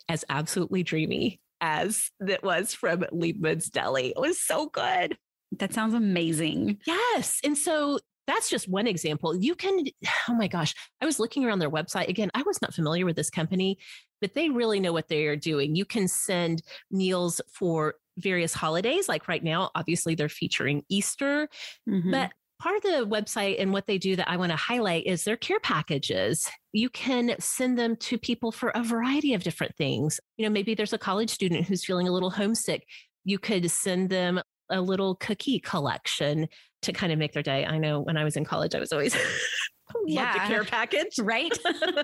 as 0.10 0.26
absolutely 0.30 0.84
dreamy 0.84 1.40
as 1.62 2.10
it 2.20 2.44
was 2.44 2.74
from 2.74 3.02
Liebman's 3.12 3.70
Deli. 3.70 4.10
It 4.10 4.20
was 4.20 4.42
so 4.42 4.68
good. 4.68 5.16
That 5.58 5.74
sounds 5.74 5.94
amazing. 5.94 6.80
Yes. 6.86 7.40
And 7.44 7.58
so 7.58 8.00
that's 8.28 8.50
just 8.50 8.70
one 8.70 8.86
example. 8.86 9.36
You 9.36 9.56
can, 9.56 9.86
oh 10.30 10.36
my 10.36 10.48
gosh, 10.48 10.74
I 11.02 11.06
was 11.06 11.20
looking 11.20 11.46
around 11.46 11.60
their 11.60 11.72
website. 11.72 12.08
Again, 12.08 12.30
I 12.34 12.44
was 12.44 12.62
not 12.62 12.74
familiar 12.74 13.06
with 13.06 13.16
this 13.16 13.30
company, 13.30 13.80
but 14.22 14.36
they 14.36 14.50
really 14.50 14.80
know 14.80 14.94
what 14.94 15.08
they 15.08 15.26
are 15.26 15.36
doing. 15.36 15.76
You 15.76 15.86
can 15.86 16.08
send 16.08 16.62
meals 16.92 17.42
for 17.52 17.96
various 18.18 18.54
holidays. 18.54 19.10
Like 19.10 19.28
right 19.28 19.44
now, 19.44 19.72
obviously 19.76 20.14
they're 20.16 20.30
featuring 20.30 20.84
Easter, 20.90 21.50
mm-hmm. 21.90 22.12
but 22.12 22.32
part 22.60 22.76
of 22.76 22.84
the 22.84 23.08
website 23.08 23.56
and 23.60 23.72
what 23.72 23.88
they 23.88 23.98
do 23.98 24.18
that 24.18 24.30
I 24.30 24.36
want 24.36 24.52
to 24.52 24.58
highlight 24.58 25.06
is 25.06 25.24
their 25.24 25.38
care 25.38 25.62
packages. 25.62 26.50
You 26.74 26.90
can 26.90 27.36
send 27.40 27.80
them 27.80 27.96
to 27.96 28.18
people 28.18 28.52
for 28.52 28.70
a 28.70 28.84
variety 28.84 29.34
of 29.34 29.44
different 29.44 29.76
things. 29.78 30.20
You 30.38 30.46
know, 30.46 30.52
maybe 30.52 30.76
there's 30.76 30.94
a 30.94 30.98
college 30.98 31.30
student 31.30 31.66
who's 31.66 31.86
feeling 31.86 32.08
a 32.08 32.12
little 32.12 32.30
homesick. 32.30 32.86
You 33.24 33.40
could 33.40 33.72
send 33.72 34.10
them 34.10 34.42
a 34.70 34.82
little 34.82 35.16
cookie 35.16 35.60
collection 35.60 36.48
to 36.82 36.94
kind 36.94 37.12
of 37.12 37.20
make 37.20 37.34
their 37.34 37.44
day. 37.44 37.66
I 37.66 37.78
know 37.78 38.00
when 38.02 38.18
I 38.18 38.24
was 38.24 38.38
in 38.38 38.46
college, 38.46 38.76
I 38.76 38.80
was 38.80 38.92
always 38.92 39.16
oh, 39.96 40.04
yeah. 40.06 40.34
the 40.34 40.40
care 40.40 40.64
package, 40.64 41.20
right? 41.20 41.58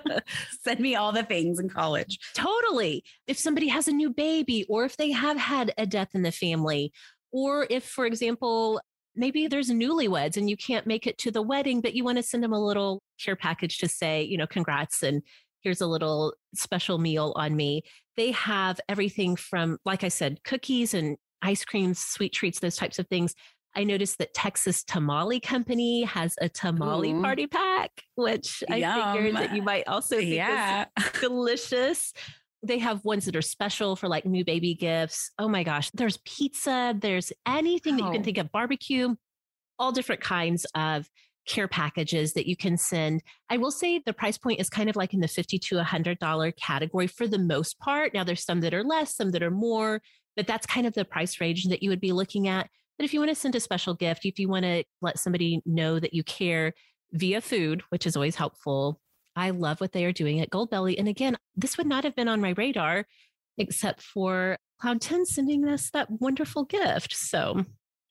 Send 0.63 0.79
me 0.79 0.95
all 0.95 1.12
the 1.12 1.24
things 1.24 1.60
in 1.60 1.69
college. 1.69 2.19
Totally. 2.34 3.03
If 3.27 3.38
somebody 3.38 3.67
has 3.67 3.88
a 3.88 3.91
new 3.93 4.10
baby, 4.10 4.65
or 4.67 4.86
if 4.86 4.98
they 4.98 5.12
have 5.12 5.38
had 5.38 5.74
a 5.77 5.86
death 5.86 6.10
in 6.13 6.24
the 6.24 6.31
family, 6.31 6.91
or 7.31 7.67
if, 7.69 7.84
for 7.84 8.05
example, 8.05 8.81
maybe 9.15 9.48
there's 9.48 9.69
newlyweds 9.69 10.38
and 10.38 10.50
you 10.50 10.57
can't 10.57 10.88
make 10.88 11.07
it 11.07 11.17
to 11.19 11.31
the 11.31 11.41
wedding, 11.41 11.81
but 11.81 11.93
you 11.93 12.03
want 12.03 12.17
to 12.17 12.24
send 12.24 12.43
them 12.43 12.53
a 12.53 12.63
little 12.63 13.01
care 13.24 13.36
package 13.36 13.77
to 13.79 13.88
say, 13.88 14.24
you 14.24 14.38
know, 14.38 14.48
congrats 14.48 15.03
and 15.03 15.22
here's 15.62 15.81
a 15.81 15.88
little 15.88 16.34
special 16.53 16.98
meal 16.98 17.34
on 17.36 17.55
me. 17.55 17.81
They 18.17 18.31
have 18.31 18.79
everything 18.88 19.36
from, 19.36 19.77
like 19.84 20.03
I 20.03 20.10
said, 20.10 20.43
cookies 20.43 20.93
and 20.93 21.17
ice 21.45 21.63
creams, 21.63 21.99
sweet 21.99 22.33
treats, 22.33 22.59
those 22.59 22.75
types 22.75 22.99
of 22.99 23.07
things. 23.07 23.35
I 23.75 23.83
noticed 23.83 24.17
that 24.19 24.33
Texas 24.33 24.83
Tamale 24.83 25.39
Company 25.39 26.03
has 26.03 26.35
a 26.39 26.47
tamale 26.47 27.11
Ooh. 27.11 27.21
party 27.21 27.45
pack, 27.45 27.91
which 28.15 28.63
I 28.69 29.13
figured 29.13 29.35
that 29.35 29.53
you 29.53 29.61
might 29.61 29.87
also 29.87 30.17
think 30.17 30.33
yeah. 30.33 30.85
is 30.97 31.11
delicious. 31.21 32.13
They 32.63 32.79
have 32.79 33.03
ones 33.03 33.25
that 33.25 33.35
are 33.35 33.41
special 33.41 33.95
for 33.95 34.07
like 34.07 34.25
new 34.25 34.45
baby 34.45 34.75
gifts. 34.75 35.29
Oh 35.37 35.49
my 35.49 35.63
gosh, 35.63 35.91
there's 35.91 36.17
pizza, 36.25 36.95
there's 36.97 37.31
anything 37.45 37.95
oh. 37.95 37.97
that 37.97 38.05
you 38.05 38.11
can 38.11 38.23
think 38.23 38.37
of, 38.37 38.51
barbecue, 38.51 39.13
all 39.77 39.91
different 39.91 40.21
kinds 40.21 40.65
of 40.73 41.09
care 41.45 41.67
packages 41.67 42.33
that 42.33 42.47
you 42.47 42.55
can 42.55 42.77
send. 42.77 43.21
I 43.49 43.57
will 43.57 43.71
say 43.71 44.01
the 44.03 44.13
price 44.13 44.37
point 44.37 44.59
is 44.59 44.69
kind 44.69 44.89
of 44.89 44.95
like 44.95 45.13
in 45.13 45.19
the 45.19 45.27
50 45.27 45.59
to 45.59 45.75
$100 45.75 46.55
category 46.57 47.07
for 47.07 47.27
the 47.27 47.37
most 47.37 47.77
part. 47.77 48.13
Now 48.13 48.23
there's 48.23 48.43
some 48.43 48.61
that 48.61 48.73
are 48.73 48.83
less, 48.83 49.15
some 49.15 49.31
that 49.31 49.43
are 49.43 49.51
more, 49.51 50.01
but 50.35 50.47
that's 50.47 50.65
kind 50.65 50.85
of 50.87 50.93
the 50.93 51.05
price 51.05 51.39
range 51.39 51.65
that 51.65 51.83
you 51.83 51.89
would 51.89 52.01
be 52.01 52.11
looking 52.11 52.47
at. 52.47 52.69
But 52.97 53.05
if 53.05 53.13
you 53.13 53.19
want 53.19 53.29
to 53.29 53.35
send 53.35 53.55
a 53.55 53.59
special 53.59 53.93
gift, 53.93 54.25
if 54.25 54.39
you 54.39 54.47
want 54.47 54.63
to 54.63 54.83
let 55.01 55.19
somebody 55.19 55.61
know 55.65 55.99
that 55.99 56.13
you 56.13 56.23
care 56.23 56.73
via 57.11 57.41
food, 57.41 57.83
which 57.89 58.05
is 58.05 58.15
always 58.15 58.35
helpful, 58.35 58.99
I 59.35 59.49
love 59.49 59.81
what 59.81 59.91
they 59.91 60.05
are 60.05 60.13
doing 60.13 60.39
at 60.39 60.49
Goldbelly. 60.49 60.95
And 60.97 61.07
again, 61.07 61.37
this 61.55 61.77
would 61.77 61.87
not 61.87 62.03
have 62.03 62.15
been 62.15 62.27
on 62.29 62.41
my 62.41 62.53
radar 62.57 63.05
except 63.57 64.01
for 64.01 64.57
Cloud 64.79 65.01
10 65.01 65.25
sending 65.25 65.67
us 65.67 65.89
that 65.91 66.09
wonderful 66.09 66.65
gift. 66.65 67.15
So 67.15 67.63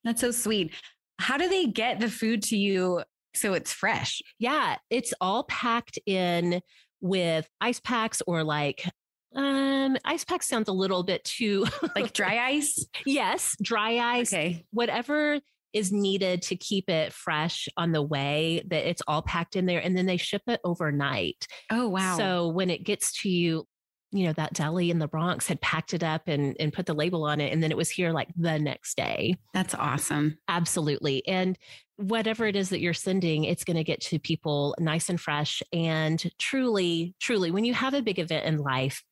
that's 0.04 0.20
so 0.20 0.30
sweet. 0.30 0.72
How 1.18 1.36
do 1.36 1.48
they 1.48 1.66
get 1.66 2.00
the 2.00 2.08
food 2.08 2.42
to 2.44 2.56
you 2.56 3.02
so 3.34 3.54
it's 3.54 3.72
fresh? 3.72 4.22
Yeah, 4.38 4.76
it's 4.90 5.14
all 5.20 5.44
packed 5.44 5.98
in 6.06 6.60
with 7.00 7.48
ice 7.60 7.80
packs 7.80 8.22
or 8.26 8.42
like 8.44 8.88
um, 9.34 9.96
ice 10.04 10.24
pack 10.24 10.42
sounds 10.42 10.68
a 10.68 10.72
little 10.72 11.02
bit 11.02 11.24
too 11.24 11.66
like 11.96 12.12
dry 12.12 12.38
ice. 12.38 12.84
yes, 13.04 13.56
dry 13.60 13.98
ice. 13.98 14.32
Okay. 14.32 14.64
Whatever 14.70 15.40
is 15.72 15.92
needed 15.92 16.40
to 16.40 16.56
keep 16.56 16.88
it 16.88 17.12
fresh 17.12 17.68
on 17.76 17.90
the 17.90 18.00
way 18.00 18.62
that 18.68 18.88
it's 18.88 19.02
all 19.08 19.22
packed 19.22 19.56
in 19.56 19.66
there 19.66 19.80
and 19.80 19.96
then 19.96 20.06
they 20.06 20.16
ship 20.16 20.42
it 20.46 20.60
overnight. 20.64 21.46
Oh 21.70 21.88
wow. 21.88 22.16
So 22.16 22.48
when 22.48 22.70
it 22.70 22.84
gets 22.84 23.22
to 23.22 23.28
you, 23.28 23.66
you 24.14 24.24
know, 24.24 24.32
that 24.34 24.52
deli 24.52 24.90
in 24.90 25.00
the 25.00 25.08
Bronx 25.08 25.48
had 25.48 25.60
packed 25.60 25.92
it 25.92 26.04
up 26.04 26.28
and 26.28 26.56
and 26.60 26.72
put 26.72 26.86
the 26.86 26.94
label 26.94 27.24
on 27.24 27.40
it 27.40 27.52
and 27.52 27.60
then 27.60 27.72
it 27.72 27.76
was 27.76 27.90
here 27.90 28.12
like 28.12 28.28
the 28.36 28.58
next 28.58 28.96
day. 28.96 29.36
That's 29.52 29.74
awesome. 29.74 30.38
Absolutely. 30.48 31.26
And 31.26 31.58
whatever 31.96 32.46
it 32.46 32.54
is 32.54 32.68
that 32.68 32.80
you're 32.80 32.94
sending, 32.94 33.42
it's 33.42 33.64
going 33.64 33.76
to 33.76 33.84
get 33.84 34.00
to 34.02 34.20
people 34.20 34.76
nice 34.78 35.08
and 35.08 35.20
fresh 35.20 35.62
and 35.72 36.24
truly 36.38 37.14
truly 37.20 37.50
when 37.50 37.64
you 37.64 37.74
have 37.74 37.92
a 37.92 38.02
big 38.02 38.20
event 38.20 38.46
in 38.46 38.58
life 38.58 39.02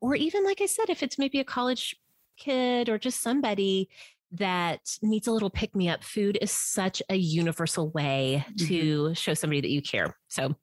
or 0.00 0.14
even 0.14 0.42
like 0.42 0.62
I 0.62 0.66
said 0.66 0.88
if 0.88 1.02
it's 1.02 1.18
maybe 1.18 1.38
a 1.38 1.44
college 1.44 1.94
kid 2.38 2.88
or 2.88 2.98
just 2.98 3.20
somebody 3.20 3.90
that 4.32 4.80
needs 5.02 5.26
a 5.26 5.32
little 5.32 5.50
pick 5.50 5.76
me 5.76 5.88
up. 5.88 6.02
Food 6.02 6.38
is 6.40 6.50
such 6.50 7.02
a 7.08 7.16
universal 7.16 7.90
way 7.90 8.44
mm-hmm. 8.48 8.66
to 8.66 9.14
show 9.14 9.34
somebody 9.34 9.60
that 9.60 9.70
you 9.70 9.82
care. 9.82 10.16
So 10.28 10.56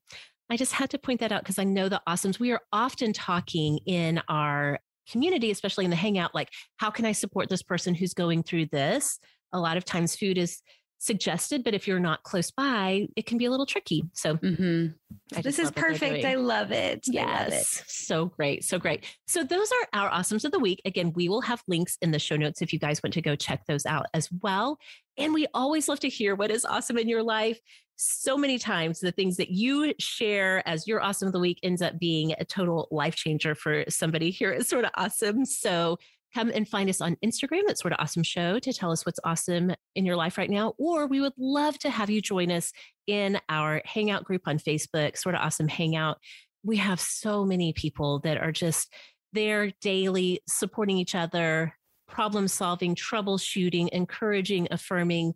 I 0.49 0.57
just 0.57 0.73
had 0.73 0.89
to 0.91 0.97
point 0.97 1.19
that 1.21 1.31
out 1.31 1.41
because 1.41 1.59
I 1.59 1.63
know 1.63 1.89
the 1.89 2.01
awesomes. 2.07 2.39
We 2.39 2.51
are 2.51 2.61
often 2.71 3.13
talking 3.13 3.79
in 3.85 4.21
our 4.27 4.79
community, 5.09 5.51
especially 5.51 5.85
in 5.85 5.91
the 5.91 5.97
hangout, 5.97 6.33
like, 6.35 6.49
how 6.77 6.89
can 6.89 7.05
I 7.05 7.11
support 7.11 7.49
this 7.49 7.63
person 7.63 7.95
who's 7.95 8.13
going 8.13 8.43
through 8.43 8.67
this? 8.67 9.19
A 9.51 9.59
lot 9.59 9.77
of 9.77 9.85
times 9.85 10.15
food 10.15 10.37
is 10.37 10.61
suggested, 11.03 11.65
but 11.65 11.73
if 11.73 11.85
you're 11.85 11.99
not 11.99 12.23
close 12.23 12.49
by, 12.49 13.07
it 13.17 13.25
can 13.25 13.37
be 13.37 13.43
a 13.43 13.51
little 13.51 13.65
tricky. 13.65 14.03
So 14.13 14.37
mm-hmm. 14.37 15.41
this 15.41 15.59
is 15.59 15.69
perfect. 15.69 16.23
I 16.23 16.35
love 16.35 16.71
it. 16.71 17.03
Yes. 17.07 17.51
Love 17.51 17.59
it. 17.59 17.65
So 17.65 18.25
great. 18.27 18.63
So 18.63 18.79
great. 18.79 19.05
So 19.27 19.43
those 19.43 19.69
are 19.71 20.01
our 20.01 20.09
awesomes 20.11 20.45
of 20.45 20.53
the 20.53 20.59
week. 20.59 20.81
Again, 20.85 21.11
we 21.13 21.27
will 21.27 21.41
have 21.41 21.61
links 21.67 21.97
in 22.01 22.11
the 22.11 22.19
show 22.19 22.37
notes 22.37 22.61
if 22.61 22.71
you 22.71 22.79
guys 22.79 23.03
want 23.03 23.13
to 23.15 23.21
go 23.21 23.35
check 23.35 23.65
those 23.67 23.85
out 23.85 24.05
as 24.13 24.29
well. 24.41 24.77
And 25.17 25.33
we 25.33 25.45
always 25.53 25.89
love 25.89 25.99
to 26.01 26.09
hear 26.09 26.35
what 26.35 26.51
is 26.51 26.63
awesome 26.63 26.97
in 26.97 27.09
your 27.09 27.21
life. 27.21 27.59
So 27.97 28.37
many 28.37 28.57
times, 28.57 29.01
the 29.01 29.11
things 29.11 29.35
that 29.37 29.49
you 29.49 29.93
share 29.99 30.67
as 30.67 30.87
your 30.87 31.01
awesome 31.01 31.27
of 31.27 31.33
the 31.33 31.39
week 31.39 31.59
ends 31.63 31.81
up 31.81 31.99
being 31.99 32.33
a 32.39 32.45
total 32.45 32.87
life 32.91 33.15
changer 33.15 33.55
for 33.55 33.83
somebody 33.89 34.31
here 34.31 34.51
is 34.51 34.69
Sorta 34.69 34.89
Awesome. 34.95 35.45
So 35.45 35.99
come 36.33 36.51
and 36.53 36.67
find 36.67 36.89
us 36.89 37.01
on 37.01 37.15
Instagram 37.23 37.61
at 37.69 37.77
Sorta 37.77 38.01
Awesome 38.01 38.23
Show 38.23 38.59
to 38.59 38.73
tell 38.73 38.91
us 38.91 39.05
what's 39.05 39.19
awesome 39.23 39.73
in 39.95 40.05
your 40.05 40.15
life 40.15 40.37
right 40.37 40.49
now. 40.49 40.73
Or 40.77 41.07
we 41.07 41.21
would 41.21 41.33
love 41.37 41.77
to 41.79 41.89
have 41.89 42.09
you 42.09 42.21
join 42.21 42.51
us 42.51 42.71
in 43.07 43.39
our 43.49 43.81
Hangout 43.85 44.23
group 44.23 44.43
on 44.47 44.57
Facebook, 44.57 45.17
Sorta 45.17 45.37
Awesome 45.37 45.67
Hangout. 45.67 46.17
We 46.63 46.77
have 46.77 46.99
so 46.99 47.45
many 47.45 47.73
people 47.73 48.19
that 48.19 48.37
are 48.37 48.51
just 48.51 48.91
there 49.33 49.71
daily 49.81 50.41
supporting 50.47 50.97
each 50.97 51.15
other, 51.15 51.73
problem 52.07 52.47
solving, 52.47 52.95
troubleshooting, 52.95 53.89
encouraging, 53.89 54.67
affirming. 54.71 55.33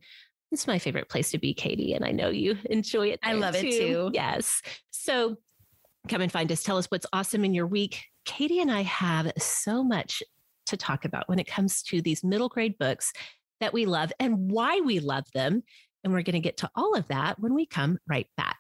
It's 0.51 0.67
my 0.67 0.79
favorite 0.79 1.09
place 1.09 1.31
to 1.31 1.37
be, 1.37 1.53
Katie, 1.53 1.93
and 1.93 2.05
I 2.05 2.11
know 2.11 2.29
you 2.29 2.57
enjoy 2.69 3.09
it. 3.09 3.19
I 3.23 3.33
love 3.33 3.55
too. 3.55 3.67
it 3.67 3.71
too. 3.71 4.11
Yes. 4.13 4.61
So 4.91 5.37
come 6.07 6.21
and 6.21 6.31
find 6.31 6.51
us. 6.51 6.63
Tell 6.63 6.77
us 6.77 6.85
what's 6.87 7.05
awesome 7.11 7.43
in 7.43 7.53
your 7.53 7.67
week. 7.67 8.05
Katie 8.25 8.59
and 8.59 8.71
I 8.71 8.83
have 8.83 9.31
so 9.37 9.83
much 9.83 10.23
to 10.67 10.77
talk 10.77 11.05
about 11.05 11.27
when 11.27 11.39
it 11.39 11.47
comes 11.47 11.81
to 11.83 12.01
these 12.01 12.23
middle 12.23 12.49
grade 12.49 12.77
books 12.77 13.11
that 13.59 13.73
we 13.73 13.85
love 13.85 14.11
and 14.19 14.51
why 14.51 14.79
we 14.83 14.99
love 14.99 15.25
them. 15.33 15.63
And 16.03 16.13
we're 16.13 16.21
going 16.21 16.33
to 16.33 16.39
get 16.39 16.57
to 16.57 16.69
all 16.75 16.95
of 16.95 17.07
that 17.07 17.39
when 17.39 17.53
we 17.53 17.65
come 17.65 17.97
right 18.07 18.27
back. 18.37 18.59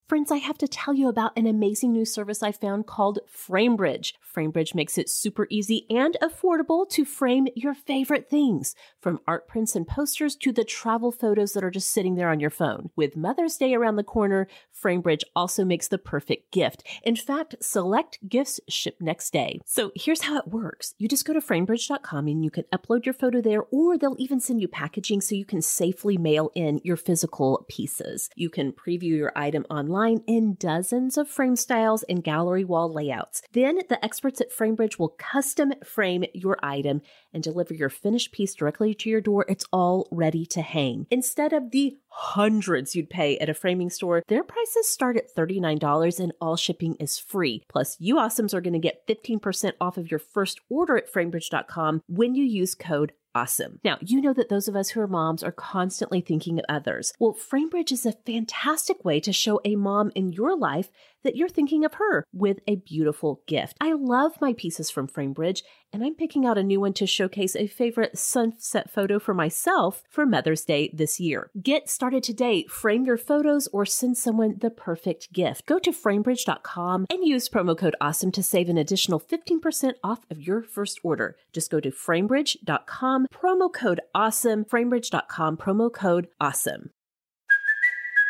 Friends, 0.09 0.31
I 0.31 0.37
have 0.37 0.57
to 0.57 0.67
tell 0.67 0.95
you 0.95 1.07
about 1.07 1.37
an 1.37 1.45
amazing 1.45 1.91
new 1.91 2.03
service 2.03 2.41
I 2.41 2.51
found 2.51 2.87
called 2.87 3.19
FrameBridge. 3.31 4.13
FrameBridge 4.35 4.73
makes 4.73 4.97
it 4.97 5.07
super 5.07 5.45
easy 5.51 5.85
and 5.87 6.17
affordable 6.19 6.89
to 6.89 7.05
frame 7.05 7.47
your 7.55 7.75
favorite 7.75 8.27
things, 8.27 8.73
from 8.99 9.19
art 9.27 9.47
prints 9.47 9.75
and 9.75 9.87
posters 9.87 10.35
to 10.37 10.51
the 10.51 10.63
travel 10.63 11.11
photos 11.11 11.53
that 11.53 11.63
are 11.63 11.69
just 11.69 11.91
sitting 11.91 12.15
there 12.15 12.31
on 12.31 12.39
your 12.39 12.49
phone. 12.49 12.89
With 12.95 13.15
Mother's 13.15 13.55
Day 13.55 13.75
around 13.75 13.97
the 13.97 14.03
corner, 14.03 14.47
FrameBridge 14.83 15.21
also 15.35 15.63
makes 15.63 15.87
the 15.87 15.99
perfect 15.99 16.51
gift. 16.51 16.83
In 17.03 17.15
fact, 17.15 17.57
select 17.61 18.17
gifts 18.27 18.59
ship 18.67 18.95
next 18.99 19.31
day. 19.31 19.59
So 19.67 19.91
here's 19.95 20.21
how 20.21 20.39
it 20.39 20.47
works. 20.47 20.95
You 20.97 21.07
just 21.07 21.25
go 21.25 21.33
to 21.33 21.39
framebridge.com 21.39 22.25
and 22.25 22.43
you 22.43 22.49
can 22.49 22.65
upload 22.73 23.05
your 23.05 23.13
photo 23.13 23.41
there, 23.41 23.61
or 23.69 23.95
they'll 23.95 24.15
even 24.17 24.39
send 24.39 24.59
you 24.59 24.67
packaging 24.67 25.21
so 25.21 25.35
you 25.35 25.45
can 25.45 25.61
safely 25.61 26.17
mail 26.17 26.49
in 26.55 26.81
your 26.83 26.97
physical 26.97 27.63
pieces. 27.69 28.31
You 28.35 28.49
can 28.49 28.71
preview 28.71 29.15
your 29.15 29.33
item 29.35 29.67
online 29.69 29.98
in 30.07 30.55
dozens 30.55 31.17
of 31.17 31.29
frame 31.29 31.55
styles 31.55 32.03
and 32.03 32.23
gallery 32.23 32.63
wall 32.63 32.91
layouts. 32.91 33.41
Then 33.51 33.79
the 33.89 34.03
experts 34.03 34.41
at 34.41 34.51
FrameBridge 34.51 34.97
will 34.97 35.15
custom 35.17 35.73
frame 35.83 36.25
your 36.33 36.57
item 36.63 37.01
and 37.33 37.43
deliver 37.43 37.73
your 37.73 37.89
finished 37.89 38.31
piece 38.31 38.55
directly 38.55 38.93
to 38.93 39.09
your 39.09 39.21
door. 39.21 39.45
It's 39.47 39.65
all 39.71 40.07
ready 40.11 40.45
to 40.47 40.61
hang. 40.61 41.07
Instead 41.11 41.53
of 41.53 41.71
the 41.71 41.97
hundreds 42.09 42.95
you'd 42.95 43.09
pay 43.09 43.37
at 43.37 43.49
a 43.49 43.53
framing 43.53 43.89
store, 43.89 44.23
their 44.27 44.43
prices 44.43 44.89
start 44.89 45.17
at 45.17 45.33
$39 45.35 46.19
and 46.19 46.33
all 46.41 46.55
shipping 46.55 46.95
is 46.95 47.19
free. 47.19 47.63
Plus, 47.69 47.95
you 47.99 48.15
awesomes 48.15 48.53
are 48.53 48.61
going 48.61 48.73
to 48.73 48.79
get 48.79 49.05
15% 49.07 49.73
off 49.79 49.97
of 49.97 50.09
your 50.09 50.19
first 50.19 50.59
order 50.69 50.97
at 50.97 51.11
framebridge.com 51.11 52.03
when 52.07 52.35
you 52.35 52.43
use 52.43 52.75
code 52.75 53.13
awesome. 53.35 53.79
Now, 53.83 53.97
you 54.01 54.21
know 54.21 54.33
that 54.33 54.49
those 54.49 54.67
of 54.67 54.75
us 54.75 54.89
who 54.89 55.01
are 55.01 55.07
moms 55.07 55.43
are 55.43 55.51
constantly 55.51 56.21
thinking 56.21 56.59
of 56.59 56.65
others. 56.67 57.13
Well, 57.19 57.35
FrameBridge 57.35 57.91
is 57.91 58.05
a 58.05 58.13
fantastic 58.25 59.03
way 59.05 59.19
to 59.21 59.33
show 59.33 59.61
a 59.63 59.75
mom 59.75 60.11
in 60.15 60.31
your 60.31 60.57
life 60.57 60.89
that 61.23 61.35
you're 61.35 61.49
thinking 61.49 61.85
of 61.85 61.95
her 61.95 62.25
with 62.33 62.59
a 62.67 62.75
beautiful 62.77 63.41
gift. 63.47 63.75
I 63.81 63.93
love 63.93 64.33
my 64.41 64.53
pieces 64.53 64.89
from 64.89 65.07
FrameBridge, 65.07 65.63
and 65.91 66.03
I'm 66.03 66.15
picking 66.15 66.45
out 66.45 66.57
a 66.57 66.63
new 66.63 66.79
one 66.79 66.93
to 66.93 67.07
showcase 67.07 67.55
a 67.55 67.67
favorite 67.67 68.17
sunset 68.17 68.91
photo 68.91 69.19
for 69.19 69.33
myself 69.33 70.03
for 70.09 70.25
Mother's 70.25 70.65
Day 70.65 70.91
this 70.93 71.19
year. 71.19 71.49
Get 71.61 71.89
started 71.89 72.23
today. 72.23 72.65
Frame 72.67 73.05
your 73.05 73.17
photos 73.17 73.67
or 73.73 73.85
send 73.85 74.17
someone 74.17 74.55
the 74.59 74.69
perfect 74.69 75.33
gift. 75.33 75.65
Go 75.65 75.79
to 75.79 75.91
framebridge.com 75.91 77.07
and 77.09 77.25
use 77.25 77.49
promo 77.49 77.77
code 77.77 77.95
AWESOME 78.01 78.33
to 78.33 78.43
save 78.43 78.69
an 78.69 78.77
additional 78.77 79.19
15% 79.19 79.93
off 80.03 80.19
of 80.29 80.41
your 80.41 80.61
first 80.61 80.99
order. 81.03 81.35
Just 81.53 81.71
go 81.71 81.79
to 81.79 81.91
framebridge.com, 81.91 83.27
promo 83.33 83.73
code 83.73 84.01
AWESOME, 84.15 84.67
framebridge.com, 84.67 85.57
promo 85.57 85.91
code 85.91 86.27
AWESOME. 86.41 86.89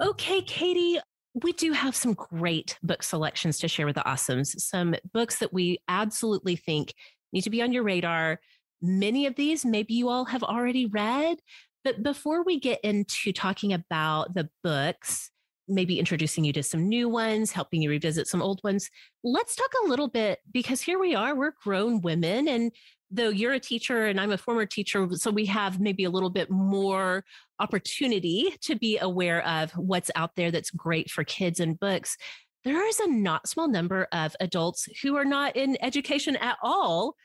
Okay, 0.00 0.40
Katie, 0.40 0.98
we 1.34 1.52
do 1.52 1.72
have 1.72 1.94
some 1.94 2.14
great 2.14 2.78
book 2.82 3.02
selections 3.02 3.58
to 3.58 3.68
share 3.68 3.84
with 3.84 3.96
the 3.96 4.02
awesomes. 4.02 4.58
Some 4.58 4.94
books 5.12 5.40
that 5.40 5.52
we 5.52 5.78
absolutely 5.88 6.56
think 6.56 6.94
need 7.34 7.42
to 7.42 7.50
be 7.50 7.60
on 7.60 7.72
your 7.72 7.82
radar. 7.82 8.40
Many 8.80 9.26
of 9.26 9.34
these, 9.34 9.64
maybe 9.64 9.92
you 9.92 10.08
all 10.08 10.24
have 10.24 10.42
already 10.42 10.86
read. 10.86 11.38
But 11.84 12.02
before 12.02 12.42
we 12.44 12.58
get 12.58 12.80
into 12.82 13.30
talking 13.32 13.74
about 13.74 14.32
the 14.32 14.48
books, 14.64 15.30
maybe 15.68 15.98
introducing 15.98 16.44
you 16.44 16.54
to 16.54 16.62
some 16.62 16.88
new 16.88 17.08
ones, 17.08 17.52
helping 17.52 17.82
you 17.82 17.90
revisit 17.90 18.26
some 18.26 18.40
old 18.40 18.60
ones, 18.64 18.88
let's 19.22 19.54
talk 19.54 19.70
a 19.84 19.88
little 19.88 20.08
bit 20.08 20.38
because 20.50 20.80
here 20.80 20.98
we 20.98 21.14
are, 21.14 21.34
we're 21.34 21.52
grown 21.62 22.00
women. 22.00 22.48
And 22.48 22.72
though 23.10 23.28
you're 23.28 23.52
a 23.52 23.60
teacher 23.60 24.06
and 24.06 24.20
I'm 24.20 24.32
a 24.32 24.38
former 24.38 24.66
teacher, 24.66 25.08
so 25.14 25.30
we 25.30 25.46
have 25.46 25.80
maybe 25.80 26.04
a 26.04 26.10
little 26.10 26.30
bit 26.30 26.50
more 26.50 27.24
opportunity 27.58 28.54
to 28.62 28.76
be 28.76 28.98
aware 28.98 29.46
of 29.46 29.72
what's 29.72 30.10
out 30.14 30.36
there 30.36 30.50
that's 30.50 30.70
great 30.70 31.10
for 31.10 31.24
kids 31.24 31.60
and 31.60 31.78
books. 31.78 32.16
There 32.64 32.86
is 32.86 33.00
a 33.00 33.10
not 33.10 33.48
small 33.48 33.68
number 33.68 34.06
of 34.12 34.36
adults 34.40 34.88
who 35.02 35.16
are 35.16 35.24
not 35.24 35.56
in 35.56 35.76
education 35.82 36.36
at 36.36 36.58
all 36.62 37.16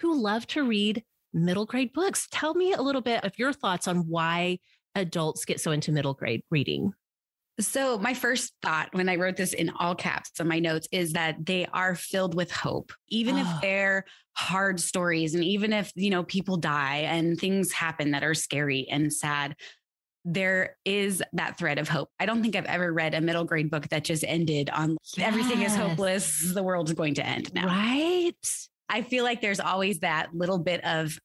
who 0.00 0.20
love 0.20 0.46
to 0.48 0.64
read 0.64 1.02
middle 1.32 1.66
grade 1.66 1.92
books. 1.92 2.28
Tell 2.30 2.54
me 2.54 2.72
a 2.72 2.82
little 2.82 3.00
bit 3.00 3.24
of 3.24 3.38
your 3.38 3.52
thoughts 3.52 3.88
on 3.88 4.08
why 4.08 4.58
adults 4.94 5.44
get 5.44 5.60
so 5.60 5.72
into 5.72 5.92
middle 5.92 6.14
grade 6.14 6.42
reading. 6.50 6.92
So, 7.60 7.98
my 7.98 8.14
first 8.14 8.52
thought 8.62 8.88
when 8.92 9.08
I 9.08 9.16
wrote 9.16 9.36
this 9.36 9.52
in 9.52 9.70
all 9.70 9.94
caps 9.94 10.32
on 10.40 10.48
my 10.48 10.58
notes 10.58 10.88
is 10.90 11.12
that 11.12 11.44
they 11.44 11.66
are 11.72 11.94
filled 11.94 12.34
with 12.34 12.50
hope, 12.50 12.92
even 13.08 13.36
oh. 13.36 13.40
if 13.40 13.46
ah. 13.46 13.58
they're 13.62 14.04
hard 14.32 14.80
stories 14.80 15.34
and 15.34 15.44
even 15.44 15.72
if, 15.72 15.92
you 15.94 16.10
know, 16.10 16.24
people 16.24 16.56
die 16.56 17.02
and 17.06 17.38
things 17.38 17.72
happen 17.72 18.10
that 18.10 18.24
are 18.24 18.34
scary 18.34 18.88
and 18.90 19.12
sad. 19.12 19.54
There 20.24 20.76
is 20.84 21.22
that 21.34 21.58
thread 21.58 21.78
of 21.78 21.88
hope. 21.88 22.08
I 22.18 22.26
don't 22.26 22.42
think 22.42 22.56
I've 22.56 22.64
ever 22.64 22.92
read 22.92 23.14
a 23.14 23.20
middle 23.20 23.44
grade 23.44 23.70
book 23.70 23.88
that 23.90 24.04
just 24.04 24.24
ended 24.24 24.70
on 24.70 24.96
yes. 25.16 25.26
everything 25.26 25.62
is 25.62 25.76
hopeless. 25.76 26.52
The 26.54 26.62
world's 26.62 26.94
going 26.94 27.14
to 27.14 27.26
end 27.26 27.52
now. 27.54 27.66
Right. 27.66 28.32
I 28.88 29.02
feel 29.02 29.22
like 29.22 29.40
there's 29.40 29.60
always 29.60 30.00
that 30.00 30.34
little 30.34 30.58
bit 30.58 30.84
of 30.84 31.18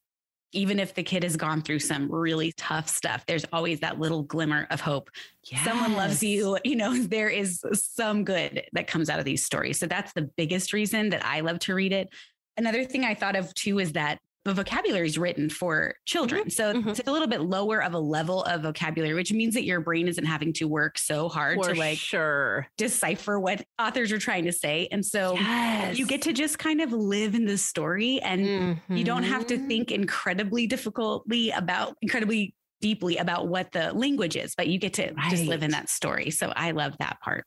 even 0.52 0.78
if 0.78 0.94
the 0.94 1.02
kid 1.02 1.22
has 1.22 1.36
gone 1.36 1.62
through 1.62 1.78
some 1.78 2.10
really 2.10 2.52
tough 2.52 2.88
stuff, 2.88 3.24
there's 3.26 3.44
always 3.52 3.80
that 3.80 4.00
little 4.00 4.22
glimmer 4.22 4.66
of 4.70 4.80
hope. 4.80 5.10
Yes. 5.44 5.64
Someone 5.64 5.94
loves 5.94 6.22
you. 6.22 6.58
You 6.64 6.76
know, 6.76 6.96
there 7.02 7.28
is 7.28 7.64
some 7.72 8.24
good 8.24 8.64
that 8.72 8.86
comes 8.86 9.08
out 9.08 9.18
of 9.18 9.24
these 9.24 9.44
stories. 9.44 9.78
So 9.78 9.86
that's 9.86 10.12
the 10.12 10.22
biggest 10.36 10.72
reason 10.72 11.10
that 11.10 11.24
I 11.24 11.40
love 11.40 11.60
to 11.60 11.74
read 11.74 11.92
it. 11.92 12.08
Another 12.56 12.84
thing 12.84 13.04
I 13.04 13.14
thought 13.14 13.36
of 13.36 13.54
too 13.54 13.78
is 13.78 13.92
that 13.92 14.18
the 14.44 14.54
vocabulary 14.54 15.06
is 15.06 15.18
written 15.18 15.50
for 15.50 15.94
children. 16.06 16.42
Mm-hmm. 16.42 16.50
So 16.50 16.72
mm-hmm. 16.72 16.88
it's 16.88 17.00
a 17.06 17.12
little 17.12 17.28
bit 17.28 17.42
lower 17.42 17.82
of 17.82 17.92
a 17.92 17.98
level 17.98 18.42
of 18.44 18.62
vocabulary, 18.62 19.14
which 19.14 19.32
means 19.32 19.54
that 19.54 19.64
your 19.64 19.80
brain 19.80 20.08
isn't 20.08 20.24
having 20.24 20.52
to 20.54 20.64
work 20.64 20.96
so 20.96 21.28
hard 21.28 21.58
for 21.58 21.74
to 21.74 21.78
like 21.78 21.98
sure 21.98 22.66
decipher 22.78 23.38
what 23.38 23.62
authors 23.78 24.12
are 24.12 24.18
trying 24.18 24.44
to 24.44 24.52
say. 24.52 24.88
And 24.90 25.04
so 25.04 25.34
yes. 25.34 25.98
you 25.98 26.06
get 26.06 26.22
to 26.22 26.32
just 26.32 26.58
kind 26.58 26.80
of 26.80 26.92
live 26.92 27.34
in 27.34 27.44
the 27.44 27.58
story 27.58 28.20
and 28.20 28.46
mm-hmm. 28.46 28.96
you 28.96 29.04
don't 29.04 29.24
have 29.24 29.46
to 29.48 29.56
mm-hmm. 29.56 29.68
think 29.68 29.92
incredibly 29.92 30.66
difficultly 30.66 31.50
about 31.50 31.96
incredibly 32.00 32.54
deeply 32.80 33.18
about 33.18 33.48
what 33.48 33.72
the 33.72 33.92
language 33.92 34.36
is, 34.36 34.54
but 34.54 34.68
you 34.68 34.78
get 34.78 34.94
to 34.94 35.12
right. 35.12 35.30
just 35.30 35.44
live 35.44 35.62
in 35.62 35.72
that 35.72 35.90
story. 35.90 36.30
So 36.30 36.50
I 36.56 36.70
love 36.70 36.96
that 36.98 37.20
part. 37.22 37.44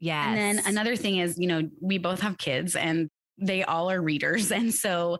Yeah. 0.00 0.28
And 0.28 0.58
then 0.58 0.66
another 0.66 0.96
thing 0.96 1.18
is, 1.18 1.38
you 1.38 1.46
know, 1.46 1.68
we 1.80 1.98
both 1.98 2.20
have 2.20 2.36
kids 2.36 2.74
and 2.74 3.08
they 3.38 3.62
all 3.62 3.90
are 3.90 4.02
readers. 4.02 4.50
And 4.62 4.74
so 4.74 5.18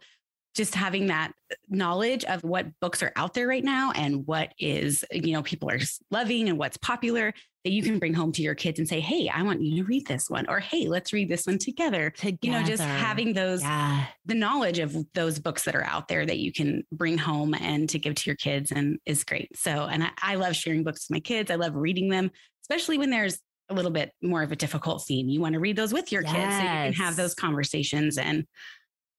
just 0.55 0.75
having 0.75 1.07
that 1.07 1.33
knowledge 1.69 2.25
of 2.25 2.43
what 2.45 2.67
books 2.81 3.03
are 3.03 3.13
out 3.17 3.33
there 3.35 3.47
right 3.47 3.65
now 3.65 3.91
and 3.93 4.27
what 4.27 4.53
is, 4.59 5.05
you 5.11 5.33
know, 5.33 5.43
people 5.43 5.71
are 5.71 5.79
just 5.79 6.03
loving 6.11 6.49
and 6.49 6.59
what's 6.59 6.77
popular 6.77 7.33
that 7.65 7.71
you 7.71 7.83
can 7.83 7.99
bring 7.99 8.13
home 8.13 8.33
to 8.33 8.43
your 8.43 8.55
kids 8.55 8.79
and 8.79 8.89
say, 8.89 8.99
Hey, 9.01 9.29
I 9.29 9.43
want 9.43 9.63
you 9.63 9.77
to 9.83 9.87
read 9.89 10.07
this 10.07 10.29
one, 10.29 10.47
or 10.49 10.59
Hey, 10.61 10.89
let's 10.89 11.13
read 11.13 11.29
this 11.29 11.47
one 11.47 11.59
together. 11.59 12.11
together. 12.11 12.39
You 12.43 12.51
know, 12.51 12.63
just 12.63 12.83
having 12.83 13.33
those, 13.35 13.63
Yeah. 13.63 14.07
the 14.27 14.35
knowledge 14.35 14.79
of 14.79 14.97
those 15.15 15.39
books 15.39 15.65
that 15.65 15.75
are 15.77 15.85
out 15.85 16.09
there 16.09 16.27
that 16.27 16.39
you 16.39 16.53
can 16.53 16.83
bring 16.93 17.17
home 17.19 17.55
and 17.55 17.89
to 17.91 17.99
give 17.99 18.17
to 18.17 18.23
your 18.27 18.37
kids 18.37 18.73
and 18.73 18.99
is 19.07 19.23
great. 19.25 19.57
So, 19.57 19.71
and 19.87 20.03
I, 20.05 20.11
I 20.21 20.35
love 20.35 20.57
sharing 20.57 20.83
books 20.83 21.07
with 21.09 21.15
my 21.17 21.21
kids. 21.21 21.51
I 21.51 21.55
love 21.55 21.77
reading 21.77 22.09
them, 22.09 22.31
especially 22.65 22.99
when 22.99 23.11
there's 23.11 23.39
a 23.71 23.75
little 23.75 23.93
bit 23.93 24.11
more 24.23 24.43
of 24.43 24.51
a 24.53 24.57
difficult 24.57 25.05
theme. 25.07 25.29
You 25.29 25.41
want 25.41 25.53
to 25.55 25.61
read 25.61 25.77
those 25.77 25.93
with 25.95 26.11
your 26.13 26.23
kids 26.23 26.35
so 26.57 26.63
you 26.63 26.69
can 26.69 26.93
have 26.95 27.17
those 27.17 27.35
conversations 27.35 28.19
and 28.19 28.45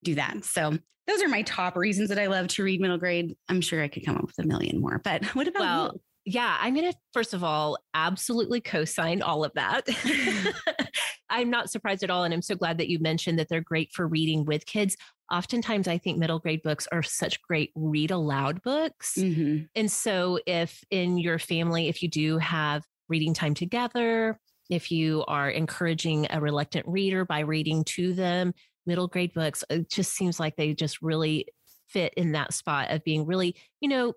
do 0.04 0.14
that. 0.16 0.44
So 0.44 0.78
those 1.06 1.22
are 1.22 1.28
my 1.28 1.42
top 1.42 1.76
reasons 1.76 2.08
that 2.08 2.18
I 2.18 2.26
love 2.26 2.48
to 2.48 2.64
read 2.64 2.80
middle 2.80 2.98
grade. 2.98 3.36
I'm 3.48 3.60
sure 3.60 3.82
I 3.82 3.88
could 3.88 4.04
come 4.04 4.16
up 4.16 4.26
with 4.26 4.38
a 4.38 4.44
million 4.46 4.80
more, 4.80 5.00
but 5.04 5.24
what 5.34 5.48
about 5.48 5.60
Well, 5.60 5.92
you? 5.94 6.00
Yeah, 6.26 6.56
I'm 6.58 6.74
going 6.74 6.90
to, 6.90 6.98
first 7.12 7.34
of 7.34 7.44
all, 7.44 7.76
absolutely 7.92 8.60
co 8.62 8.86
sign 8.86 9.20
all 9.20 9.44
of 9.44 9.52
that. 9.54 9.86
I'm 11.30 11.50
not 11.50 11.70
surprised 11.70 12.02
at 12.02 12.10
all. 12.10 12.24
And 12.24 12.32
I'm 12.32 12.42
so 12.42 12.54
glad 12.54 12.78
that 12.78 12.88
you 12.88 12.98
mentioned 12.98 13.38
that 13.38 13.48
they're 13.48 13.60
great 13.60 13.92
for 13.92 14.06
reading 14.06 14.44
with 14.44 14.66
kids. 14.66 14.96
Oftentimes, 15.32 15.88
I 15.88 15.98
think 15.98 16.18
middle 16.18 16.38
grade 16.38 16.62
books 16.62 16.86
are 16.92 17.02
such 17.02 17.40
great 17.42 17.72
read 17.74 18.10
aloud 18.10 18.62
books. 18.62 19.14
Mhm. 19.18 19.68
And 19.74 19.90
so, 19.90 20.38
if 20.46 20.82
in 20.90 21.18
your 21.18 21.38
family, 21.38 21.88
if 21.88 22.02
you 22.02 22.08
do 22.08 22.38
have 22.38 22.84
reading 23.08 23.34
time 23.34 23.54
together, 23.54 24.38
if 24.70 24.90
you 24.90 25.24
are 25.28 25.50
encouraging 25.50 26.26
a 26.30 26.40
reluctant 26.40 26.86
reader 26.88 27.24
by 27.24 27.40
reading 27.40 27.84
to 27.84 28.14
them, 28.14 28.54
middle 28.86 29.08
grade 29.08 29.32
books, 29.34 29.64
it 29.70 29.90
just 29.90 30.12
seems 30.14 30.38
like 30.40 30.56
they 30.56 30.74
just 30.74 31.00
really 31.02 31.46
fit 31.88 32.12
in 32.16 32.32
that 32.32 32.52
spot 32.52 32.90
of 32.90 33.04
being 33.04 33.26
really, 33.26 33.54
you 33.80 33.88
know, 33.88 34.12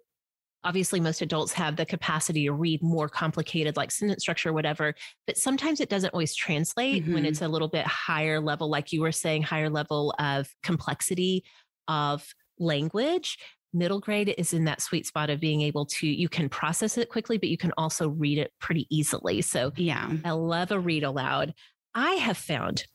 obviously 0.64 1.00
most 1.00 1.22
adults 1.22 1.54
have 1.54 1.76
the 1.76 1.86
capacity 1.86 2.46
to 2.46 2.52
read 2.52 2.82
more 2.82 3.08
complicated 3.08 3.78
like 3.78 3.92
sentence 3.92 4.24
structure 4.24 4.50
or 4.50 4.54
whatever 4.54 4.96
but 5.28 5.38
sometimes 5.38 5.80
it 5.80 5.88
doesn't 5.88 6.10
always 6.16 6.36
translate 6.36 7.06
when 7.08 7.24
Mhm. 7.24 7.28
it's 7.28 7.42
a 7.44 7.48
little 7.48 7.68
bit 7.68 7.86
higher 7.86 8.42
level 8.42 8.68
like 8.68 8.92
you 8.92 9.02
were 9.02 9.12
saying 9.12 9.44
higher 9.44 9.70
level 9.70 10.16
of 10.20 10.50
complexity 10.64 11.44
of 11.88 12.34
language 12.58 13.38
middle 13.72 14.00
grade 14.00 14.34
is 14.38 14.52
in 14.52 14.66
that 14.66 14.82
sweet 14.82 15.06
spot 15.06 15.30
of 15.30 15.40
being 15.40 15.62
able 15.62 15.86
to 15.86 16.08
you 16.08 16.28
can 16.28 16.50
process 16.50 16.98
it 16.98 17.08
quickly 17.08 17.38
but 17.38 17.50
you 17.50 17.58
can 17.58 17.72
also 17.78 18.10
read 18.10 18.40
it 18.40 18.52
pretty 18.60 18.88
easily 18.90 19.42
so 19.44 19.72
Yeah. 19.78 20.12
I 20.26 20.32
love 20.32 20.72
a 20.72 20.80
read 20.80 21.04
aloud. 21.04 21.54
I 21.94 22.14
have 22.14 22.38
found 22.38 22.88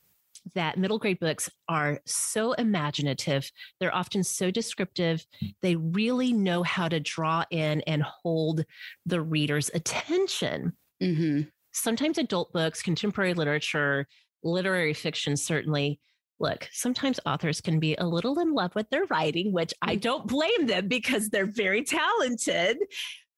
that 0.55 0.77
middle 0.77 0.99
grade 0.99 1.19
books 1.19 1.49
are 1.69 1.99
so 2.05 2.53
imaginative. 2.53 3.51
They're 3.79 3.95
often 3.95 4.23
so 4.23 4.51
descriptive. 4.51 5.25
They 5.61 5.75
really 5.75 6.33
know 6.33 6.63
how 6.63 6.89
to 6.89 6.99
draw 6.99 7.43
in 7.49 7.81
and 7.81 8.03
hold 8.03 8.65
the 9.05 9.21
reader's 9.21 9.69
attention. 9.73 10.73
hmm 11.01 11.41
Sometimes 11.75 12.19
adult 12.19 12.53
books, 12.53 12.83
contemporary 12.83 13.33
literature, 13.33 14.07
literary 14.43 14.93
fiction, 14.93 15.35
certainly. 15.35 15.99
Look, 16.39 16.69
sometimes 16.71 17.19
authors 17.25 17.61
can 17.61 17.79
be 17.79 17.95
a 17.95 18.05
little 18.05 18.37
in 18.39 18.53
love 18.53 18.75
with 18.75 18.89
their 18.91 19.05
writing, 19.05 19.53
which 19.53 19.73
I 19.81 19.95
don't 19.95 20.27
blame 20.27 20.67
them 20.67 20.87
because 20.87 21.29
they're 21.29 21.45
very 21.51 21.83
talented 21.83 22.77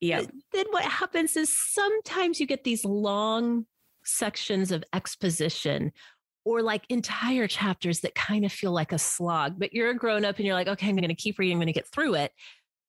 Yeah. 0.01 0.23
then 0.51 0.65
what 0.71 0.83
happens 0.83 1.37
is 1.37 1.55
sometimes 1.73 2.39
you 2.39 2.45
get 2.47 2.63
these 2.63 2.83
long 2.83 3.65
sections 4.03 4.71
of 4.71 4.83
exposition 4.93 5.91
or 6.45 6.61
like 6.61 6.85
entire 6.89 7.47
chapters 7.47 8.01
that 8.01 8.15
kind 8.15 8.45
of 8.45 8.51
feel 8.51 8.71
like 8.71 8.91
a 8.91 8.99
slog, 8.99 9.55
but 9.57 9.73
you're 9.73 9.89
a 9.89 9.95
grown 9.95 10.23
up 10.23 10.37
and 10.37 10.45
you're 10.45 10.55
like, 10.55 10.67
okay, 10.67 10.87
I'm 10.87 10.95
going 10.95 11.09
to 11.09 11.15
keep 11.15 11.39
reading, 11.39 11.55
I'm 11.55 11.59
going 11.59 11.67
to 11.67 11.73
get 11.73 11.87
through 11.87 12.15
it. 12.15 12.31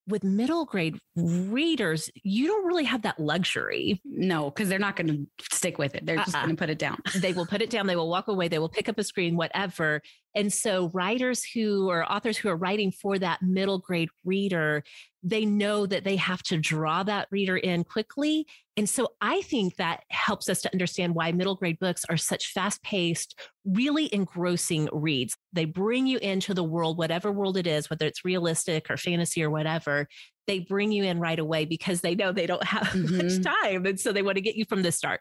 With 0.09 0.23
middle 0.23 0.67
grade 0.67 1.01
readers, 1.17 2.11
you 2.23 2.47
don't 2.47 2.65
really 2.65 2.85
have 2.85 3.03
that 3.03 3.19
luxury. 3.19 4.01
No, 4.05 4.51
because 4.51 4.69
they're 4.69 4.79
not 4.79 4.95
going 4.95 5.09
to 5.09 5.45
stick 5.53 5.79
with 5.79 5.97
it. 5.97 6.07
They're 6.07 6.19
uh, 6.19 6.25
just 6.25 6.37
Uh-uh. 6.37 6.45
going 6.45 6.57
to 6.57 6.61
put 6.61 6.71
it 6.71 6.79
down. 6.79 6.99
They 7.17 7.33
will 7.33 7.47
put 7.47 7.61
it 7.61 7.71
down, 7.71 7.89
they 7.89 7.97
will 7.97 8.09
walk 8.09 8.29
away, 8.29 8.47
they 8.47 8.61
will 8.61 8.69
pick 8.69 8.89
up 8.89 8.99
a 8.99 9.05
screen, 9.05 9.37
whatever. 9.37 10.03
And 10.37 10.53
so, 10.53 10.91
writers 10.91 11.43
who 11.43 11.89
or 11.91 12.05
authors 12.11 12.37
who 12.37 12.49
are 12.51 12.57
writing 12.57 12.93
for 12.93 13.19
that 13.19 13.43
middle 13.43 13.79
grade 13.79 14.11
reader, 14.25 14.85
they 15.23 15.45
know 15.47 15.87
that 15.87 16.05
they 16.05 16.15
have 16.17 16.43
to 16.45 16.59
draw 16.59 17.03
that 17.05 17.27
reader 17.33 17.57
in 17.57 17.83
quickly. 17.85 18.47
And 18.77 18.89
so, 18.89 19.15
I 19.23 19.41
think 19.43 19.77
that 19.77 20.05
helps 20.11 20.49
us 20.51 20.61
to 20.63 20.73
understand 20.73 21.15
why 21.15 21.33
middle 21.33 21.55
grade 21.57 21.79
books 21.81 22.05
are 22.11 22.19
such 22.19 22.53
fast 22.53 22.83
paced, 22.83 23.35
really 23.65 24.15
engrossing 24.15 24.89
reads. 24.93 25.37
They 25.55 25.65
bring 25.65 26.07
you 26.07 26.19
into 26.19 26.53
the 26.55 26.63
world, 26.65 26.99
whatever 26.99 27.33
world 27.33 27.57
it 27.57 27.67
is, 27.67 27.89
whether 27.89 28.07
it's 28.07 28.25
realistic 28.25 28.91
or 28.91 28.99
fantasy 28.99 29.43
or 29.43 29.51
whatever. 29.51 30.07
They 30.47 30.61
bring 30.61 30.93
you 30.93 31.03
in 31.03 31.19
right 31.19 31.39
away 31.39 31.65
because 31.65 32.03
they 32.03 32.15
know 32.15 32.31
they 32.31 32.47
don't 32.47 32.63
have 32.63 32.95
much 32.95 33.41
Mhm. 33.41 33.43
time. 33.63 33.87
And 33.87 33.99
so, 33.99 34.13
they 34.13 34.23
want 34.23 34.37
to 34.37 34.43
get 34.43 34.55
you 34.57 34.67
from 34.67 34.83
the 34.83 34.93
start. 34.93 35.21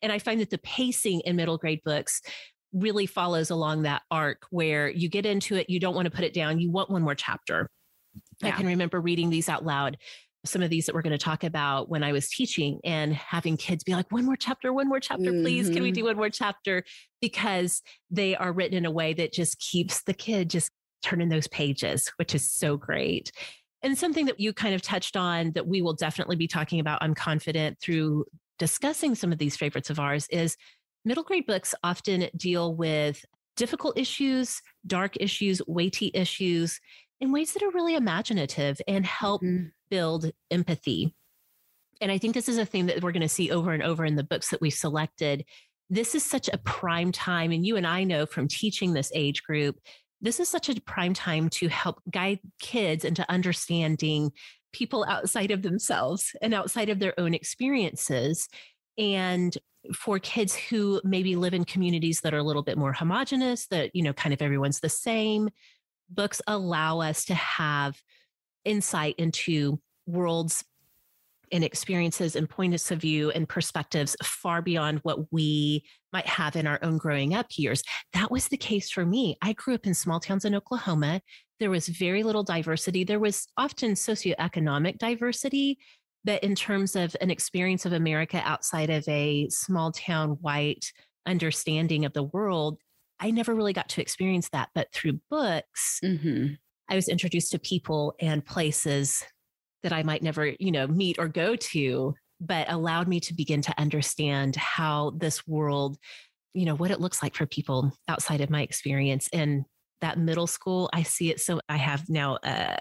And 0.00 0.10
I 0.10 0.18
find 0.18 0.40
that 0.40 0.50
the 0.50 0.58
pacing 0.58 1.20
in 1.20 1.36
middle 1.36 1.58
grade 1.58 1.80
books 1.84 2.20
really 2.72 3.06
follows 3.06 3.50
along 3.50 3.82
that 3.82 4.02
arc 4.10 4.46
where 4.50 4.90
you 4.90 5.08
get 5.08 5.26
into 5.26 5.56
it, 5.56 5.68
you 5.68 5.78
don't 5.78 5.94
want 5.94 6.06
to 6.06 6.10
put 6.10 6.24
it 6.24 6.34
down, 6.34 6.58
you 6.58 6.70
want 6.70 6.90
one 6.90 7.02
more 7.02 7.14
chapter. 7.14 7.68
I 8.42 8.50
can 8.50 8.66
remember 8.66 9.00
reading 9.00 9.30
these 9.30 9.48
out 9.48 9.64
loud, 9.64 9.98
some 10.44 10.62
of 10.62 10.70
these 10.70 10.86
that 10.86 10.94
we're 10.94 11.02
going 11.02 11.12
to 11.12 11.18
talk 11.18 11.44
about 11.44 11.88
when 11.88 12.02
I 12.02 12.12
was 12.12 12.28
teaching 12.28 12.80
and 12.82 13.14
having 13.14 13.56
kids 13.56 13.84
be 13.84 13.94
like, 13.94 14.10
one 14.10 14.24
more 14.24 14.36
chapter, 14.36 14.72
one 14.72 14.88
more 14.88 15.00
chapter, 15.00 15.32
please. 15.32 15.70
Can 15.70 15.82
we 15.82 15.92
Mhm. 15.92 15.94
do 15.94 16.04
one 16.04 16.16
more 16.16 16.30
chapter? 16.30 16.82
Because 17.20 17.82
they 18.10 18.34
are 18.34 18.52
written 18.52 18.76
in 18.76 18.84
a 18.84 18.90
way 18.90 19.14
that 19.14 19.32
just 19.32 19.58
keeps 19.60 20.02
the 20.02 20.14
kid 20.14 20.50
just 20.50 20.70
turning 21.02 21.28
those 21.28 21.46
pages, 21.48 22.10
which 22.16 22.34
is 22.34 22.50
so 22.50 22.76
great. 22.76 23.30
And 23.82 23.96
something 23.96 24.26
that 24.26 24.40
you 24.40 24.52
kind 24.52 24.74
of 24.74 24.82
touched 24.82 25.16
on 25.16 25.52
that 25.52 25.66
we 25.66 25.82
will 25.82 25.94
definitely 25.94 26.36
be 26.36 26.48
talking 26.48 26.80
about, 26.80 27.02
I'm 27.02 27.14
confident, 27.14 27.80
through 27.80 28.24
discussing 28.58 29.14
some 29.14 29.32
of 29.32 29.38
these 29.38 29.56
favorites 29.56 29.90
of 29.90 30.00
ours 30.00 30.26
is 30.30 30.56
middle 31.04 31.24
grade 31.24 31.46
books 31.46 31.74
often 31.82 32.28
deal 32.36 32.74
with 32.74 33.24
difficult 33.56 33.98
issues, 33.98 34.62
dark 34.86 35.16
issues, 35.20 35.60
weighty 35.66 36.10
issues 36.14 36.80
in 37.20 37.32
ways 37.32 37.52
that 37.52 37.62
are 37.62 37.70
really 37.70 37.94
imaginative 37.94 38.80
and 38.88 39.04
help 39.06 39.42
Mhm. 39.42 39.72
build 39.90 40.30
empathy. 40.50 41.14
And 42.00 42.10
I 42.10 42.18
think 42.18 42.34
this 42.34 42.48
is 42.48 42.58
a 42.58 42.66
theme 42.66 42.86
that 42.86 43.02
we're 43.02 43.12
going 43.12 43.20
to 43.22 43.28
see 43.28 43.50
over 43.50 43.72
and 43.72 43.82
over 43.82 44.04
in 44.04 44.16
the 44.16 44.24
books 44.24 44.50
that 44.50 44.60
we've 44.60 44.72
selected. 44.74 45.44
This 45.88 46.14
is 46.14 46.24
such 46.24 46.48
a 46.48 46.58
prime 46.58 47.12
time, 47.12 47.52
and 47.52 47.64
you 47.66 47.76
and 47.76 47.86
I 47.86 48.04
know 48.04 48.26
from 48.26 48.48
teaching 48.48 48.92
this 48.92 49.12
age 49.14 49.42
group, 49.42 49.78
this 50.20 50.40
is 50.40 50.48
such 50.48 50.68
a 50.68 50.80
prime 50.80 51.14
time 51.14 51.48
to 51.50 51.68
help 51.68 52.00
guide 52.10 52.40
kids 52.60 53.04
into 53.04 53.30
understanding 53.30 54.32
people 54.72 55.04
outside 55.08 55.50
of 55.50 55.62
themselves 55.62 56.34
and 56.40 56.54
outside 56.54 56.88
of 56.88 56.98
their 56.98 57.18
own 57.20 57.34
experiences. 57.34 58.48
And 58.98 59.56
for 59.94 60.18
kids 60.18 60.54
who 60.54 61.00
maybe 61.04 61.34
live 61.34 61.54
in 61.54 61.64
communities 61.64 62.20
that 62.20 62.34
are 62.34 62.38
a 62.38 62.42
little 62.44 62.62
bit 62.62 62.78
more 62.78 62.92
homogenous, 62.92 63.66
that, 63.68 63.90
you 63.94 64.02
know, 64.02 64.12
kind 64.12 64.32
of 64.32 64.42
everyone's 64.42 64.80
the 64.80 64.88
same, 64.88 65.50
books 66.08 66.40
allow 66.46 67.00
us 67.00 67.24
to 67.24 67.34
have 67.34 68.00
insight 68.64 69.14
into 69.18 69.80
worlds 70.06 70.64
and 71.50 71.64
experiences 71.64 72.34
and 72.34 72.48
points 72.48 72.90
of 72.90 73.00
view 73.00 73.30
and 73.30 73.48
perspectives 73.48 74.16
far 74.22 74.62
beyond 74.62 75.00
what 75.02 75.30
we 75.32 75.84
might 76.12 76.26
have 76.26 76.56
in 76.56 76.66
our 76.66 76.78
own 76.82 76.96
growing 76.96 77.34
up 77.34 77.46
years. 77.56 77.82
That 78.14 78.30
was 78.30 78.48
the 78.48 78.56
case 78.56 78.90
for 78.90 79.04
me. 79.04 79.36
I 79.42 79.52
grew 79.52 79.74
up 79.74 79.86
in 79.86 79.94
small 79.94 80.18
towns 80.18 80.44
in 80.44 80.54
Oklahoma. 80.54 81.20
There 81.60 81.70
was 81.70 81.88
very 81.88 82.22
little 82.22 82.42
diversity. 82.42 83.04
There 83.04 83.20
was 83.20 83.46
often 83.56 83.92
socioeconomic 83.92 84.98
diversity, 84.98 85.78
but 86.24 86.42
in 86.42 86.54
terms 86.54 86.96
of 86.96 87.16
an 87.20 87.30
experience 87.30 87.84
of 87.86 87.92
America 87.92 88.40
outside 88.44 88.90
of 88.90 89.06
a 89.08 89.48
small 89.48 89.92
town 89.92 90.30
white 90.40 90.92
understanding 91.26 92.04
of 92.04 92.12
the 92.12 92.22
world, 92.22 92.78
I 93.20 93.30
never 93.30 93.54
really 93.54 93.72
got 93.72 93.88
to 93.90 94.00
experience 94.00 94.48
that. 94.50 94.70
But 94.74 94.92
through 94.92 95.20
books, 95.30 96.00
Mhm. 96.02 96.58
I 96.88 96.94
was 96.94 97.08
introduced 97.08 97.52
to 97.52 97.58
people 97.58 98.14
and 98.20 98.44
places 98.44 99.24
that 99.82 99.92
I 99.92 100.02
might 100.02 100.22
never, 100.22 100.54
you 100.58 100.70
know, 100.70 100.86
meet 100.86 101.18
or 101.18 101.28
go 101.28 101.56
to, 101.56 102.14
but 102.40 102.70
allowed 102.70 103.08
me 103.08 103.20
to 103.20 103.34
begin 103.34 103.62
to 103.62 103.80
understand 103.80 104.56
how 104.56 105.10
this 105.16 105.46
world, 105.46 105.98
you 106.54 106.64
know, 106.64 106.74
what 106.74 106.90
it 106.90 107.00
looks 107.00 107.22
like 107.22 107.34
for 107.34 107.46
people 107.46 107.92
outside 108.08 108.40
of 108.40 108.50
my 108.50 108.62
experience. 108.62 109.28
And 109.32 109.64
that 110.00 110.18
middle 110.18 110.48
school, 110.48 110.90
I 110.92 111.02
see 111.04 111.30
it. 111.30 111.40
So 111.40 111.60
I 111.68 111.76
have 111.76 112.08
now 112.08 112.36
uh, 112.36 112.76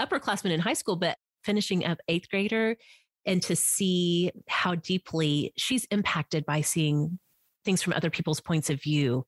upperclassmen 0.00 0.50
in 0.50 0.60
high 0.60 0.74
school, 0.74 0.96
but 0.96 1.16
finishing 1.44 1.84
up 1.84 1.98
eighth 2.08 2.30
grader, 2.30 2.76
and 3.26 3.42
to 3.42 3.56
see 3.56 4.30
how 4.48 4.74
deeply 4.74 5.52
she's 5.56 5.84
impacted 5.90 6.46
by 6.46 6.60
seeing 6.60 7.18
things 7.64 7.82
from 7.82 7.92
other 7.92 8.10
people's 8.10 8.40
points 8.40 8.70
of 8.70 8.80
view 8.80 9.24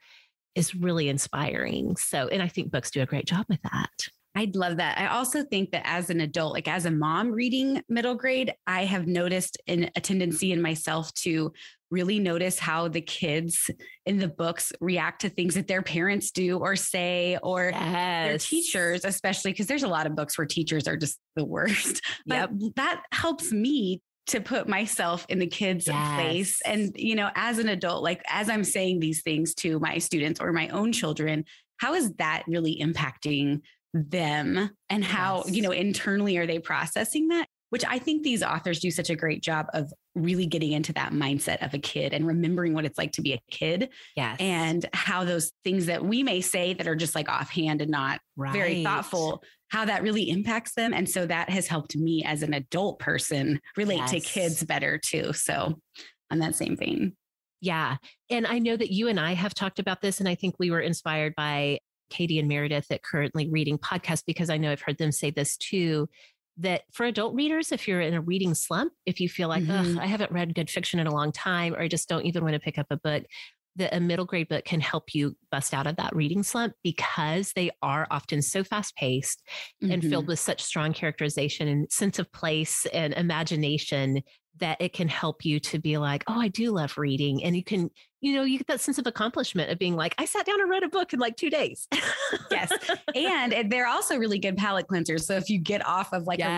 is 0.54 0.74
really 0.74 1.08
inspiring. 1.08 1.96
So, 1.96 2.28
and 2.28 2.42
I 2.42 2.48
think 2.48 2.70
books 2.70 2.90
do 2.90 3.02
a 3.02 3.06
great 3.06 3.26
job 3.26 3.46
with 3.48 3.60
that. 3.62 4.08
I'd 4.34 4.54
love 4.54 4.76
that. 4.76 4.98
I 4.98 5.08
also 5.08 5.42
think 5.42 5.72
that 5.72 5.82
as 5.84 6.08
an 6.08 6.20
adult, 6.20 6.52
like 6.52 6.68
as 6.68 6.86
a 6.86 6.90
mom 6.90 7.32
reading 7.32 7.82
middle 7.88 8.14
grade, 8.14 8.54
I 8.66 8.84
have 8.84 9.06
noticed 9.06 9.58
in 9.66 9.90
a 9.96 10.00
tendency 10.00 10.52
in 10.52 10.62
myself 10.62 11.12
to 11.14 11.52
really 11.90 12.20
notice 12.20 12.58
how 12.58 12.86
the 12.86 13.00
kids 13.00 13.68
in 14.06 14.18
the 14.18 14.28
books 14.28 14.72
react 14.80 15.22
to 15.22 15.28
things 15.28 15.54
that 15.54 15.66
their 15.66 15.82
parents 15.82 16.30
do 16.30 16.58
or 16.58 16.76
say 16.76 17.38
or 17.42 17.72
their 17.72 18.38
teachers, 18.38 19.04
especially 19.04 19.50
because 19.50 19.66
there's 19.66 19.82
a 19.82 19.88
lot 19.88 20.06
of 20.06 20.14
books 20.14 20.38
where 20.38 20.46
teachers 20.46 20.86
are 20.86 20.96
just 20.96 21.18
the 21.34 21.44
worst. 21.44 22.00
But 22.26 22.50
that 22.76 23.02
helps 23.12 23.50
me 23.50 24.02
to 24.28 24.40
put 24.40 24.68
myself 24.68 25.26
in 25.28 25.40
the 25.40 25.46
kids' 25.46 25.86
place. 25.86 26.60
Yes. 26.64 26.72
And, 26.72 26.92
you 26.94 27.16
know, 27.16 27.30
as 27.34 27.58
an 27.58 27.68
adult, 27.68 28.04
like 28.04 28.22
as 28.28 28.48
I'm 28.48 28.62
saying 28.62 29.00
these 29.00 29.22
things 29.22 29.54
to 29.56 29.80
my 29.80 29.98
students 29.98 30.38
or 30.38 30.52
my 30.52 30.68
own 30.68 30.92
children, 30.92 31.44
how 31.78 31.94
is 31.94 32.12
that 32.14 32.44
really 32.46 32.78
impacting 32.80 33.62
them 33.94 34.70
and 34.88 35.04
how, 35.04 35.42
Yes. 35.46 35.54
you 35.56 35.62
know, 35.62 35.70
internally 35.72 36.36
are 36.36 36.46
they 36.46 36.58
processing 36.58 37.28
that? 37.28 37.46
Which 37.70 37.84
I 37.84 37.98
think 37.98 38.22
these 38.24 38.42
authors 38.42 38.80
do 38.80 38.90
such 38.90 39.10
a 39.10 39.16
great 39.16 39.42
job 39.42 39.66
of 39.74 39.92
really 40.16 40.46
getting 40.46 40.72
into 40.72 40.92
that 40.94 41.12
mindset 41.12 41.64
of 41.64 41.72
a 41.72 41.78
kid 41.78 42.12
and 42.12 42.26
remembering 42.26 42.74
what 42.74 42.84
it's 42.84 42.98
like 42.98 43.12
to 43.12 43.22
be 43.22 43.32
a 43.32 43.40
kid 43.48 43.90
Yes. 44.16 44.38
and 44.40 44.84
how 44.92 45.22
those 45.22 45.52
things 45.62 45.86
that 45.86 46.04
we 46.04 46.24
may 46.24 46.40
say 46.40 46.74
that 46.74 46.88
are 46.88 46.96
just 46.96 47.14
like 47.14 47.28
offhand 47.28 47.80
and 47.80 47.90
not 47.90 48.20
very 48.36 48.82
thoughtful, 48.82 49.44
how 49.68 49.84
that 49.84 50.02
really 50.02 50.28
impacts 50.28 50.74
them. 50.74 50.92
And 50.92 51.08
so 51.08 51.26
that 51.26 51.48
has 51.48 51.68
helped 51.68 51.96
me 51.96 52.24
as 52.24 52.42
an 52.42 52.54
adult 52.54 52.98
person 52.98 53.60
relate 53.76 54.04
to 54.08 54.18
kids 54.18 54.64
better 54.64 54.98
too. 54.98 55.32
So 55.32 55.78
on 56.32 56.40
that 56.40 56.56
same 56.56 56.76
vein. 56.76 57.16
Yeah. 57.60 57.98
And 58.30 58.46
I 58.48 58.58
know 58.58 58.76
that 58.76 58.90
you 58.90 59.06
and 59.08 59.20
I 59.20 59.34
have 59.34 59.54
talked 59.54 59.78
about 59.78 60.00
this, 60.00 60.18
and 60.18 60.28
I 60.28 60.34
think 60.34 60.54
we 60.58 60.70
were 60.70 60.80
inspired 60.80 61.34
by 61.36 61.78
Kaytee 62.10 62.38
and 62.38 62.48
Meredith 62.48 62.90
at 62.90 63.02
Currently 63.02 63.48
Reading 63.48 63.78
podcast 63.78 64.24
because 64.26 64.50
I 64.50 64.56
know 64.58 64.70
I've 64.70 64.82
heard 64.82 64.98
them 64.98 65.12
say 65.12 65.30
this 65.30 65.56
too. 65.56 66.08
That 66.58 66.82
for 66.92 67.06
adult 67.06 67.34
readers, 67.34 67.72
if 67.72 67.88
you're 67.88 68.00
in 68.02 68.12
a 68.12 68.20
reading 68.20 68.54
slump, 68.54 68.92
if 69.06 69.18
you 69.20 69.28
feel 69.28 69.48
like, 69.48 69.62
Mhm. 69.62 69.96
Ugh, 69.96 69.98
I 70.02 70.06
haven't 70.06 70.32
read 70.32 70.54
good 70.54 70.68
fiction 70.68 71.00
in 71.00 71.06
a 71.06 71.14
long 71.14 71.32
time, 71.32 71.74
or 71.74 71.80
I 71.80 71.88
just 71.88 72.08
don't 72.08 72.26
even 72.26 72.42
want 72.42 72.54
to 72.54 72.60
pick 72.60 72.76
up 72.76 72.88
a 72.90 72.96
book, 72.98 73.24
that 73.76 73.94
a 73.94 74.00
middle 74.00 74.24
grade 74.24 74.48
book 74.48 74.64
can 74.64 74.80
help 74.80 75.14
you 75.14 75.36
bust 75.50 75.72
out 75.72 75.86
of 75.86 75.96
that 75.96 76.14
reading 76.14 76.42
slump 76.42 76.74
because 76.82 77.52
they 77.52 77.70
are 77.82 78.06
often 78.10 78.42
so 78.42 78.64
fast 78.64 78.96
paced 78.96 79.42
and 79.80 80.02
Mhm. 80.02 80.10
filled 80.10 80.26
with 80.26 80.38
such 80.40 80.60
strong 80.62 80.92
characterization 80.92 81.68
and 81.68 81.90
sense 81.90 82.18
of 82.18 82.30
place 82.32 82.84
and 82.86 83.14
imagination 83.14 84.22
that 84.56 84.80
it 84.80 84.92
can 84.92 85.08
help 85.08 85.44
you 85.44 85.60
to 85.60 85.78
be 85.78 85.96
like, 85.96 86.24
oh, 86.26 86.38
I 86.38 86.48
do 86.48 86.72
love 86.72 86.98
reading. 86.98 87.42
And 87.44 87.56
you 87.56 87.62
can, 87.64 87.88
you 88.20 88.34
know, 88.34 88.42
you 88.42 88.58
get 88.58 88.66
that 88.66 88.80
sense 88.80 88.98
of 88.98 89.06
accomplishment 89.06 89.70
of 89.70 89.78
being 89.78 89.94
like, 89.96 90.14
I 90.18 90.24
sat 90.26 90.44
down 90.44 90.60
and 90.60 90.68
read 90.68 90.82
a 90.82 90.88
book 90.88 91.12
in 91.12 91.20
like 91.20 91.36
two 91.36 91.48
days. 91.50 91.86
Yes. 92.50 92.72
and 93.14 93.70
they're 93.70 93.86
also 93.86 94.18
really 94.18 94.38
good 94.40 94.56
palate 94.56 94.88
cleansers. 94.88 95.20
So 95.22 95.36
if 95.36 95.48
you 95.48 95.58
get 95.58 95.86
off 95.86 96.12
of 96.12 96.24
like 96.26 96.40
a 96.40 96.48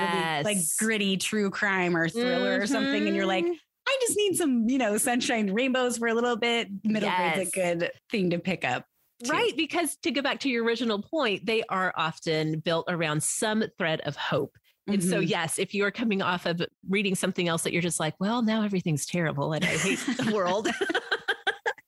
really 0.44 0.56
like 0.56 0.64
gritty 0.78 1.16
true 1.18 1.50
crime 1.50 1.94
or 1.96 2.08
thriller 2.08 2.60
or 2.60 2.66
something, 2.66 3.06
and 3.06 3.14
you're 3.14 3.26
like, 3.26 3.44
Mhm. 3.44 3.54
I 3.86 3.98
just 4.00 4.16
need 4.16 4.36
some, 4.36 4.68
you 4.68 4.78
know, 4.78 4.96
sunshine 4.96 5.52
rainbows 5.52 5.98
for 5.98 6.08
a 6.08 6.14
little 6.14 6.36
bit. 6.36 6.68
Middle 6.84 7.10
grade's 7.10 7.38
Yes. 7.38 7.48
a 7.48 7.50
good 7.80 7.90
thing 8.10 8.30
to 8.30 8.38
pick 8.38 8.64
up. 8.64 8.86
too. 9.24 9.30
Right. 9.30 9.56
Because 9.56 9.96
to 9.98 10.10
go 10.10 10.20
back 10.22 10.40
to 10.40 10.48
your 10.48 10.64
original 10.64 11.00
point, 11.00 11.46
they 11.46 11.62
are 11.68 11.92
often 11.96 12.58
built 12.58 12.86
around 12.88 13.22
some 13.22 13.62
thread 13.78 14.00
of 14.00 14.16
hope. 14.16 14.56
And 14.88 15.02
so, 15.02 15.20
Mhm. 15.20 15.28
yes, 15.28 15.58
if 15.60 15.74
you're 15.74 15.92
coming 15.92 16.22
off 16.22 16.44
of 16.44 16.60
reading 16.88 17.14
something 17.14 17.46
else 17.46 17.62
that 17.62 17.72
you're 17.72 17.82
just 17.82 18.00
like, 18.00 18.14
well, 18.18 18.42
now 18.42 18.62
everything's 18.64 19.06
terrible 19.06 19.52
and 19.52 19.64
I 19.64 19.68
hate 19.76 20.00
the 20.00 20.32
world, 20.34 20.68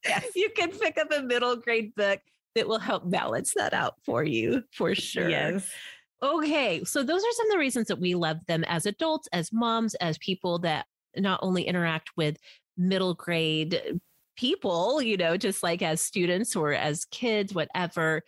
yes. 0.05 0.27
you 0.37 0.49
can 0.51 0.71
pick 0.71 0.97
up 0.99 1.11
a 1.13 1.23
middle 1.23 1.57
grade 1.57 1.93
book 1.97 2.21
that 2.55 2.69
will 2.69 2.79
help 2.79 3.11
balance 3.11 3.53
that 3.57 3.73
out 3.75 3.95
for 4.05 4.23
you 4.23 4.63
for 4.73 4.95
sure. 4.95 5.29
Yes. 5.29 5.69
Okay. 6.23 6.85
So, 6.85 7.03
those 7.03 7.21
are 7.23 7.33
some 7.33 7.47
of 7.49 7.53
the 7.53 7.59
reasons 7.59 7.89
that 7.89 7.99
we 7.99 8.15
love 8.15 8.39
them 8.47 8.63
as 8.69 8.87
adults, 8.87 9.29
as 9.33 9.53
moms, 9.53 9.95
as 9.97 10.19
people 10.19 10.61
that 10.61 10.87
not 11.17 11.41
only 11.43 11.63
interact 11.63 12.11
with 12.17 12.37
middle 12.77 13.15
grade 13.15 14.01
people, 14.37 15.01
you 15.01 15.17
know, 15.17 15.37
just 15.37 15.63
like 15.63 15.83
as 15.83 16.01
students 16.01 16.57
or 16.57 16.73
as 16.73 17.05
kids, 17.07 17.55
whatever, 17.55 18.23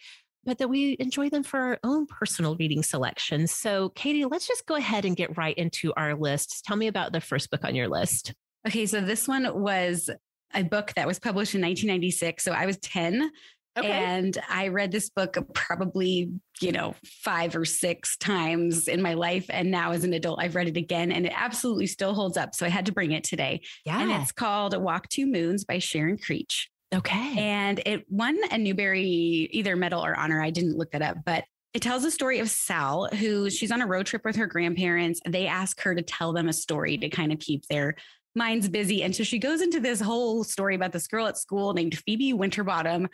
but 0.44 0.58
that 0.58 0.68
we 0.68 0.96
enjoy 1.00 1.28
them 1.28 1.42
for 1.42 1.58
our 1.58 1.78
own 1.82 2.06
personal 2.06 2.54
reading 2.56 2.82
selections. 2.82 3.50
So, 3.50 3.88
Katie, 3.90 4.24
let's 4.24 4.46
just 4.46 4.66
go 4.66 4.76
ahead 4.76 5.04
and 5.04 5.16
get 5.16 5.36
right 5.36 5.56
into 5.58 5.92
our 5.96 6.14
list. 6.14 6.64
Tell 6.64 6.76
me 6.76 6.86
about 6.86 7.12
the 7.12 7.20
first 7.20 7.50
book 7.50 7.64
on 7.64 7.74
your 7.74 7.88
list. 7.88 8.32
Okay. 8.66 8.86
So 8.86 9.00
this 9.00 9.26
one 9.26 9.60
was 9.60 10.08
a 10.54 10.62
book 10.62 10.92
that 10.94 11.06
was 11.06 11.18
published 11.18 11.54
in 11.54 11.60
1996. 11.60 12.42
So 12.42 12.52
I 12.52 12.66
was 12.66 12.78
10 12.78 13.30
and 13.84 14.38
I 14.48 14.68
read 14.68 14.92
this 14.92 15.10
book 15.10 15.36
probably, 15.54 16.30
you 16.60 16.72
know, 16.72 16.94
five 17.04 17.54
or 17.54 17.64
six 17.64 18.16
times 18.16 18.88
in 18.88 19.02
my 19.02 19.14
life. 19.14 19.46
And 19.50 19.70
now 19.70 19.92
as 19.92 20.04
an 20.04 20.12
adult, 20.12 20.40
I've 20.40 20.54
read 20.54 20.68
it 20.68 20.76
again 20.76 21.12
and 21.12 21.26
it 21.26 21.32
absolutely 21.34 21.86
still 21.86 22.14
holds 22.14 22.36
up. 22.36 22.54
So 22.54 22.66
I 22.66 22.68
had 22.68 22.86
to 22.86 22.92
bring 22.92 23.12
it 23.12 23.24
today. 23.24 23.60
yeah. 23.84 24.00
And 24.00 24.10
it's 24.10 24.32
called 24.32 24.76
Walk 24.76 25.08
Two 25.08 25.26
Moons 25.26 25.64
by 25.64 25.78
Sharon 25.78 26.18
Creech. 26.18 26.70
okay. 26.94 27.34
And 27.38 27.80
it 27.84 28.04
won 28.08 28.38
a 28.50 28.58
Newbery 28.58 29.48
either 29.52 29.76
medal 29.76 30.04
or 30.04 30.16
honor. 30.16 30.42
I 30.42 30.50
didn't 30.50 30.76
look 30.76 30.92
that 30.92 31.02
up, 31.02 31.18
but 31.24 31.44
it 31.74 31.82
tells 31.82 32.02
the 32.02 32.10
story 32.10 32.38
of 32.38 32.48
Sal, 32.48 33.06
who 33.08 33.50
she's 33.50 33.70
on 33.70 33.82
a 33.82 33.86
road 33.86 34.06
trip 34.06 34.24
with 34.24 34.36
her 34.36 34.46
grandparents. 34.46 35.20
They 35.28 35.46
ask 35.46 35.78
her 35.82 35.94
to 35.94 36.00
tell 36.00 36.32
them 36.32 36.48
a 36.48 36.52
story 36.54 36.96
to 36.96 37.10
kind 37.10 37.32
of 37.32 37.38
keep 37.38 37.66
their 37.66 37.96
minds 38.34 38.68
busy. 38.68 39.02
And 39.02 39.14
so 39.14 39.24
she 39.24 39.38
goes 39.38 39.60
into 39.60 39.80
this 39.80 40.00
whole 40.00 40.44
story 40.44 40.74
about 40.74 40.92
this 40.92 41.06
girl 41.06 41.26
at 41.26 41.36
school 41.36 41.74
named 41.74 41.98
Phoebe 41.98 42.32
Winterbottom. 42.32 43.08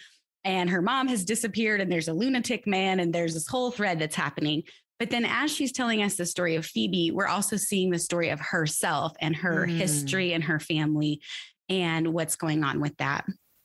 And 0.44 0.68
her 0.70 0.83
mom 0.83 1.09
has 1.09 1.24
disappeared, 1.24 1.81
and 1.81 1.90
there's 1.90 2.09
a 2.09 2.12
lunatic 2.12 2.66
man, 2.66 2.98
and 3.00 3.12
there's 3.14 3.35
this 3.35 3.46
whole 3.46 3.70
thread 3.70 3.98
that's 3.98 4.16
happening. 4.16 4.64
But 4.98 5.11
then, 5.11 5.24
as 5.24 5.50
she's 5.52 5.72
telling 5.72 6.02
us 6.02 6.16
the 6.16 6.26
story 6.26 6.57
of 6.57 6.66
Phoebe, 6.66 7.11
we're 7.12 7.26
also 7.28 7.57
seeing 7.57 7.90
the 7.90 7.98
story 7.98 8.28
of 8.31 8.40
herself 8.40 9.12
and 9.20 9.35
her 9.37 9.66
Mm. 9.66 9.76
history 9.76 10.33
and 10.33 10.44
her 10.44 10.61
family 10.61 11.20
and 11.68 12.12
what's 12.12 12.37
going 12.37 12.64
on 12.64 12.81
with 12.81 12.96
that. 12.98 13.24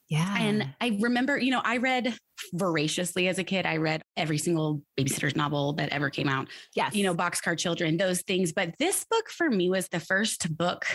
yeah. 0.09 0.37
And 0.39 0.69
I 0.79 0.97
remember, 1.01 1.37
you 1.37 1.51
know, 1.51 1.61
I 1.65 1.77
read 1.77 2.13
voraciously 2.53 3.27
as 3.27 3.39
a 3.39 3.43
kid. 3.43 3.65
I 3.65 3.75
read 3.77 4.01
every 4.15 4.37
single 4.37 4.81
babysitter's 4.97 5.35
novel 5.35 5.73
that 5.73 5.89
ever 5.89 6.09
came 6.09 6.29
out, 6.29 6.47
yes. 6.75 6.95
you 6.95 7.03
know, 7.03 7.13
Boxcar 7.13 7.57
Children, 7.57 7.97
those 7.97 8.21
things. 8.21 8.53
But 8.53 8.73
this 8.79 9.05
book 9.09 9.29
for 9.29 9.49
me 9.49 9.69
was 9.69 9.89
the 9.89 9.99
first 9.99 10.55
book 10.55 10.85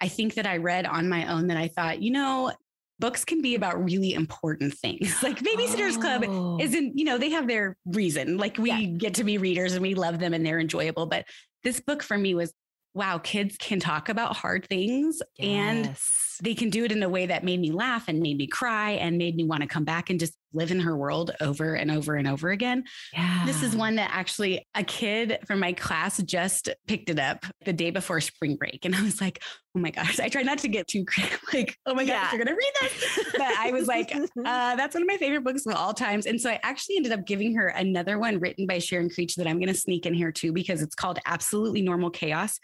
I 0.00 0.08
think 0.08 0.34
that 0.34 0.46
I 0.46 0.56
read 0.58 0.84
on 0.84 1.08
my 1.08 1.32
own 1.32 1.46
that 1.46 1.56
I 1.56 1.68
thought, 1.68 2.02
you 2.02 2.10
know, 2.10 2.52
books 2.98 3.24
can 3.24 3.42
be 3.42 3.54
about 3.54 3.82
really 3.84 4.14
important 4.14 4.74
things. 4.74 5.14
Like 5.22 5.38
Babysitter's 5.38 5.96
Club 5.96 6.24
Oh. 6.26 6.58
isn't, 6.60 6.96
you 6.98 7.04
know, 7.04 7.18
they 7.18 7.30
have 7.30 7.46
their 7.46 7.76
reason. 7.86 8.38
Like 8.38 8.58
we 8.58 8.70
Yeah. 8.70 8.80
get 8.98 9.14
to 9.14 9.24
be 9.24 9.38
readers 9.38 9.74
and 9.74 9.82
we 9.82 9.94
love 9.94 10.18
them 10.18 10.32
and 10.34 10.44
they're 10.44 10.60
enjoyable. 10.60 11.06
But 11.06 11.26
this 11.62 11.80
book 11.80 12.02
for 12.02 12.16
me 12.16 12.34
was, 12.34 12.52
wow, 12.94 13.18
kids 13.18 13.56
can 13.58 13.80
talk 13.80 14.08
about 14.08 14.36
hard 14.36 14.66
things 14.66 15.20
and 15.38 15.94
They 16.42 16.54
can 16.54 16.70
do 16.70 16.84
it 16.84 16.92
in 16.92 17.02
a 17.02 17.08
way 17.08 17.26
that 17.26 17.44
made 17.44 17.60
me 17.60 17.70
laugh 17.72 18.04
and 18.08 18.20
made 18.20 18.36
me 18.36 18.46
cry 18.46 18.92
and 18.92 19.18
made 19.18 19.36
me 19.36 19.44
want 19.44 19.62
to 19.62 19.68
come 19.68 19.84
back 19.84 20.10
and 20.10 20.18
just 20.20 20.34
live 20.52 20.70
in 20.70 20.80
her 20.80 20.96
world 20.96 21.32
over 21.40 21.74
and 21.74 21.90
over 21.90 22.14
and 22.14 22.26
over 22.26 22.50
again. 22.50 22.84
yeah. 23.12 23.42
This 23.44 23.62
is 23.62 23.76
one 23.76 23.96
that 23.96 24.10
actually 24.12 24.66
a 24.74 24.82
kid 24.82 25.38
from 25.46 25.58
my 25.60 25.72
class 25.74 26.22
just 26.22 26.70
picked 26.86 27.10
it 27.10 27.18
up 27.18 27.44
the 27.66 27.72
day 27.74 27.90
before 27.90 28.20
spring 28.20 28.56
break. 28.56 28.84
And 28.84 28.94
I 28.94 29.02
was 29.02 29.20
like, 29.20 29.42
oh 29.76 29.80
my 29.80 29.90
gosh, 29.90 30.18
I 30.18 30.28
try 30.28 30.42
not 30.42 30.58
to 30.58 30.68
get 30.68 30.86
too 30.86 31.04
like, 31.52 31.76
oh 31.84 31.94
my 31.94 32.02
Yeah. 32.02 32.22
gosh, 32.22 32.32
you're 32.32 32.44
going 32.44 32.56
to 32.56 32.60
read 32.60 32.72
this. 32.80 33.32
But 33.32 33.42
I 33.58 33.70
was 33.72 33.86
like, 33.86 34.14
uh, 34.14 34.76
that's 34.76 34.94
one 34.94 35.02
of 35.02 35.08
my 35.08 35.18
favorite 35.18 35.44
books 35.44 35.66
of 35.66 35.74
all 35.74 35.92
times. 35.92 36.24
And 36.26 36.40
so 36.40 36.48
I 36.50 36.60
actually 36.62 36.96
ended 36.96 37.12
up 37.12 37.26
giving 37.26 37.54
her 37.56 37.68
another 37.68 38.18
one 38.18 38.38
written 38.38 38.66
by 38.66 38.78
Sharon 38.78 39.10
Creech 39.10 39.34
that 39.36 39.46
I'm 39.46 39.58
going 39.58 39.68
to 39.72 39.78
sneak 39.78 40.06
in 40.06 40.14
here 40.14 40.32
too, 40.32 40.52
because 40.52 40.80
it's 40.80 40.94
called 40.94 41.18
Absolutely 41.26 41.82
Normal 41.82 42.08
Chaos. 42.10 42.58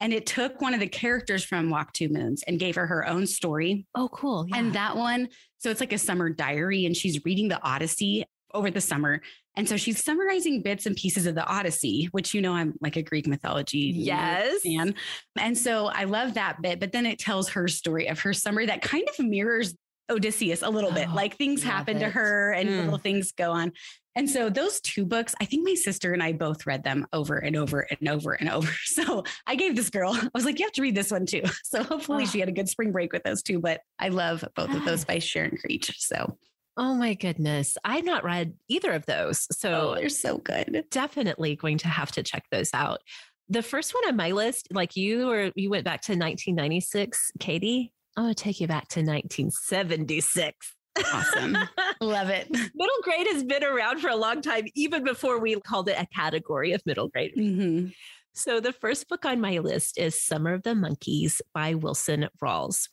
And 0.00 0.12
it 0.12 0.26
took 0.26 0.60
one 0.60 0.74
of 0.74 0.80
the 0.80 0.88
characters 0.88 1.42
from 1.44 1.70
Walk 1.70 1.92
Two 1.92 2.08
Moons 2.08 2.42
and 2.46 2.58
gave 2.58 2.74
her 2.74 2.86
her 2.86 3.08
own 3.08 3.26
story. 3.26 3.86
oh, 3.94 4.08
cool. 4.12 4.44
Yeah. 4.48 4.58
And 4.58 4.72
that 4.74 4.96
one, 4.96 5.28
so 5.58 5.70
it's 5.70 5.80
like 5.80 5.92
a 5.92 5.98
summer 5.98 6.28
diary, 6.28 6.84
and 6.86 6.96
she's 6.96 7.24
reading 7.24 7.48
the 7.48 7.62
Odyssey 7.62 8.24
over 8.54 8.70
the 8.70 8.80
summer. 8.80 9.22
And 9.56 9.66
so 9.66 9.78
she's 9.78 10.04
summarizing 10.04 10.60
bits 10.62 10.84
and 10.84 10.94
pieces 10.94 11.24
of 11.26 11.34
the 11.34 11.44
Odyssey, 11.46 12.08
which 12.12 12.34
you 12.34 12.42
know 12.42 12.52
I'm 12.52 12.74
like 12.82 12.96
a 12.96 13.02
Greek 13.02 13.26
mythology 13.26 13.90
Yes. 13.94 14.60
fan. 14.62 14.94
And 15.38 15.56
so 15.56 15.86
I 15.86 16.04
love 16.04 16.34
that 16.34 16.60
bit. 16.60 16.78
But 16.78 16.92
then 16.92 17.06
it 17.06 17.18
tells 17.18 17.48
her 17.50 17.66
story 17.66 18.06
of 18.08 18.20
her 18.20 18.34
summer 18.34 18.66
that 18.66 18.82
kind 18.82 19.08
of 19.08 19.24
mirrors 19.24 19.74
Odysseus 20.10 20.62
a 20.62 20.70
little 20.70 20.92
bit. 20.92 21.08
Oh, 21.10 21.14
Like 21.14 21.36
things 21.36 21.62
happen 21.62 21.98
to 22.00 22.08
her 22.08 22.52
and 22.52 22.68
Mm. 22.68 22.84
little 22.84 22.98
things 22.98 23.32
go 23.32 23.52
on. 23.52 23.72
And 24.14 24.30
so 24.30 24.48
those 24.48 24.80
two 24.80 25.04
books, 25.04 25.34
I 25.42 25.44
think 25.44 25.66
my 25.66 25.74
sister 25.74 26.14
and 26.14 26.22
I 26.22 26.32
both 26.32 26.64
read 26.66 26.84
them 26.84 27.06
over 27.12 27.36
and 27.36 27.54
over 27.54 27.80
and 27.80 28.08
over 28.08 28.32
and 28.32 28.48
over. 28.48 28.70
So 28.86 29.24
I 29.46 29.56
gave 29.56 29.76
this 29.76 29.90
girl, 29.90 30.14
I 30.14 30.28
was 30.32 30.44
like, 30.46 30.58
you 30.58 30.64
have 30.64 30.72
to 30.72 30.82
read 30.82 30.94
this 30.94 31.10
one 31.10 31.26
too. 31.26 31.42
So 31.64 31.82
hopefully 31.82 32.22
Oh. 32.24 32.26
she 32.26 32.40
had 32.40 32.48
a 32.48 32.52
good 32.52 32.68
spring 32.68 32.92
break 32.92 33.12
with 33.12 33.24
those 33.24 33.42
two. 33.42 33.58
But 33.60 33.80
I 33.98 34.08
love 34.08 34.42
both 34.54 34.72
of 34.74 34.84
those 34.84 35.02
Ah. 35.02 35.08
by 35.08 35.18
Sharon 35.18 35.56
Creech. 35.58 35.92
So 35.98 36.38
oh, 36.78 36.94
my 36.94 37.14
goodness. 37.14 37.76
I've 37.84 38.04
not 38.04 38.22
read 38.24 38.52
either 38.68 38.92
of 38.92 39.06
those. 39.06 39.46
So 39.58 39.92
oh, 39.92 39.94
they're 39.96 40.08
so 40.10 40.38
good. 40.38 40.84
definitely 40.90 41.56
going 41.56 41.78
to 41.78 41.88
have 41.88 42.12
to 42.12 42.22
check 42.22 42.44
those 42.50 42.70
out. 42.74 43.00
The 43.48 43.62
first 43.62 43.94
one 43.94 44.08
on 44.08 44.16
my 44.16 44.32
list, 44.32 44.68
like 44.72 44.94
you 44.96 45.30
or 45.30 45.52
you 45.54 45.70
went 45.70 45.84
back 45.84 46.00
to 46.02 46.12
1996, 46.12 47.32
Katie. 47.40 47.92
I'm 48.16 48.24
going 48.24 48.34
to 48.34 48.42
take 48.42 48.60
you 48.60 48.66
back 48.66 48.88
to 48.88 49.00
1976. 49.00 50.74
Awesome. 51.12 51.56
Love 52.00 52.30
it. 52.30 52.50
middle 52.50 52.96
grade 53.02 53.26
has 53.32 53.44
been 53.44 53.62
around 53.62 54.00
for 54.00 54.08
a 54.08 54.16
long 54.16 54.40
time, 54.40 54.64
even 54.74 55.04
before 55.04 55.38
we 55.38 55.54
called 55.60 55.88
it 55.88 55.98
a 55.98 56.06
category 56.14 56.72
of 56.72 56.80
middle 56.86 57.08
grade. 57.08 57.32
Mm-hmm. 57.36 57.88
So 58.34 58.60
the 58.60 58.72
first 58.72 59.08
book 59.08 59.24
on 59.26 59.40
my 59.40 59.58
list 59.58 59.98
is 59.98 60.20
Summer 60.22 60.54
of 60.54 60.62
the 60.62 60.74
Monkeys 60.74 61.42
by 61.54 61.74
Wilson 61.74 62.28
Rawls. 62.42 62.88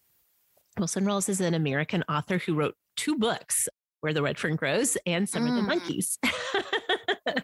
Wilson 0.78 1.06
Rawls 1.06 1.30
is 1.30 1.40
an 1.42 1.54
American 1.54 2.04
author 2.10 2.38
who 2.40 2.56
wrote 2.56 2.76
two 2.98 3.18
books, 3.18 3.68
Where 4.02 4.14
the 4.14 4.22
Red 4.24 4.38
Fern 4.38 4.56
Grows 4.58 4.98
and 5.06 5.28
Summer 5.30 5.50
of 5.50 5.56
the 5.56 5.62
Mm. 5.62 5.68
Monkeys. 5.68 6.18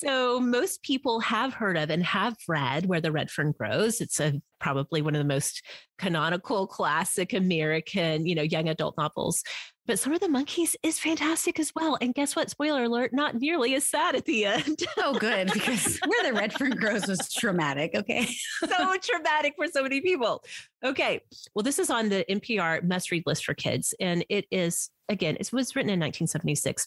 so 0.00 0.40
most 0.40 0.82
people 0.82 1.20
have 1.20 1.52
heard 1.52 1.76
of 1.76 1.90
and 1.90 2.02
have 2.02 2.36
read 2.48 2.86
Where 2.86 3.02
the 3.02 3.12
Red 3.12 3.30
Fern 3.30 3.52
Grows. 3.52 4.00
It's 4.00 4.18
a 4.18 4.40
probably 4.58 5.02
one 5.02 5.14
of 5.14 5.18
the 5.18 5.28
most 5.28 5.62
canonical 5.98 6.66
classic 6.66 7.34
American, 7.34 8.26
you 8.26 8.34
know, 8.34 8.42
young 8.42 8.68
adult 8.68 8.96
novels. 8.96 9.42
But 9.86 9.98
Summer 9.98 10.14
of 10.14 10.20
the 10.20 10.28
Monkeys 10.28 10.74
is 10.82 10.98
fantastic 10.98 11.58
as 11.58 11.72
well. 11.74 11.98
And 12.00 12.14
guess 12.14 12.34
what? 12.34 12.48
Spoiler 12.48 12.84
alert, 12.84 13.12
not 13.12 13.34
nearly 13.34 13.74
as 13.74 13.84
sad 13.84 14.14
at 14.14 14.24
the 14.24 14.46
end. 14.46 14.78
Oh, 14.98 15.18
good. 15.18 15.50
Because 15.52 15.98
where 16.06 16.30
the 16.30 16.38
red 16.38 16.54
fern 16.54 16.70
grows 16.70 17.06
was 17.06 17.30
traumatic. 17.32 17.90
Okay. 17.94 18.24
so 18.60 18.96
traumatic 19.02 19.54
for 19.56 19.66
so 19.66 19.82
many 19.82 20.00
people. 20.00 20.42
Okay. 20.82 21.20
Well, 21.54 21.62
this 21.62 21.78
is 21.78 21.90
on 21.90 22.08
the 22.08 22.24
NPR 22.30 22.84
must 22.84 23.10
read 23.10 23.24
list 23.26 23.44
for 23.44 23.52
kids. 23.52 23.92
And 24.00 24.24
it 24.30 24.46
is, 24.50 24.88
again, 25.10 25.36
it 25.38 25.52
was 25.52 25.76
written 25.76 25.90
in 25.90 26.00
1976. 26.00 26.86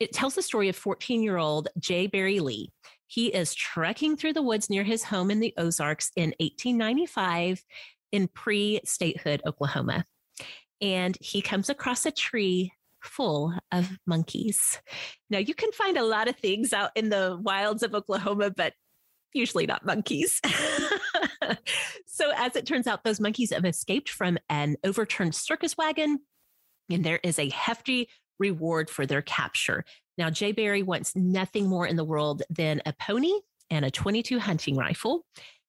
It 0.00 0.14
tells 0.14 0.34
the 0.34 0.42
story 0.42 0.70
of 0.70 0.76
14 0.76 1.22
year 1.22 1.36
old 1.36 1.68
Jay 1.78 2.06
Berry 2.06 2.40
Lee. 2.40 2.72
He 3.06 3.26
is 3.26 3.54
trekking 3.54 4.16
through 4.16 4.32
the 4.32 4.42
woods 4.42 4.70
near 4.70 4.82
his 4.82 5.04
home 5.04 5.30
in 5.30 5.40
the 5.40 5.52
Ozarks 5.58 6.10
in 6.16 6.30
1895 6.40 7.62
in 8.10 8.28
pre 8.28 8.80
statehood 8.84 9.42
Oklahoma. 9.46 10.04
And 10.80 11.18
he 11.20 11.42
comes 11.42 11.68
across 11.68 12.06
a 12.06 12.10
tree 12.10 12.72
full 13.02 13.52
of 13.72 13.90
monkeys. 14.06 14.80
Now, 15.28 15.38
you 15.38 15.54
can 15.54 15.72
find 15.72 15.98
a 15.98 16.04
lot 16.04 16.28
of 16.28 16.36
things 16.36 16.72
out 16.72 16.90
in 16.94 17.10
the 17.10 17.38
wilds 17.40 17.82
of 17.82 17.94
Oklahoma, 17.94 18.50
but 18.50 18.72
usually 19.34 19.66
not 19.66 19.84
monkeys. 19.84 20.40
so, 22.06 22.32
as 22.36 22.56
it 22.56 22.66
turns 22.66 22.86
out, 22.86 23.04
those 23.04 23.20
monkeys 23.20 23.52
have 23.52 23.64
escaped 23.64 24.08
from 24.08 24.38
an 24.48 24.76
overturned 24.84 25.34
circus 25.34 25.76
wagon, 25.76 26.20
and 26.90 27.04
there 27.04 27.20
is 27.22 27.38
a 27.38 27.50
hefty 27.50 28.08
reward 28.40 28.90
for 28.90 29.06
their 29.06 29.22
capture. 29.22 29.84
Now, 30.18 30.30
Jay 30.30 30.50
Berry 30.50 30.82
wants 30.82 31.14
nothing 31.14 31.68
more 31.68 31.86
in 31.86 31.96
the 31.96 32.04
world 32.04 32.42
than 32.50 32.82
a 32.84 32.92
pony 32.92 33.32
and 33.70 33.84
a 33.84 33.90
22 33.90 34.40
hunting 34.40 34.76
rifle. 34.76 35.24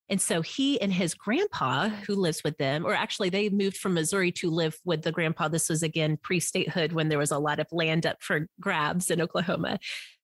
And 0.10 0.19
so 0.19 0.41
he 0.41 0.79
and 0.81 0.91
his 0.91 1.13
grandpa, 1.13 1.88
who 1.88 2.15
lives 2.15 2.43
with 2.43 2.57
them, 2.57 2.86
or 2.86 2.93
actually 2.93 3.29
they 3.29 3.49
moved 3.49 3.77
from 3.77 3.93
Missouri 3.93 4.31
to 4.34 4.49
live 4.49 4.77
with 4.84 5.03
the 5.03 5.12
grandpa. 5.12 5.47
This 5.47 5.69
was 5.69 5.84
again 5.84 6.17
pre 6.21 6.41
statehood 6.41 6.91
when 6.91 7.07
there 7.07 7.17
was 7.17 7.31
a 7.31 7.39
lot 7.39 7.60
of 7.60 7.67
land 7.71 8.05
up 8.05 8.17
for 8.19 8.47
grabs 8.60 9.10
in 9.10 9.21
Oklahoma. 9.21 9.79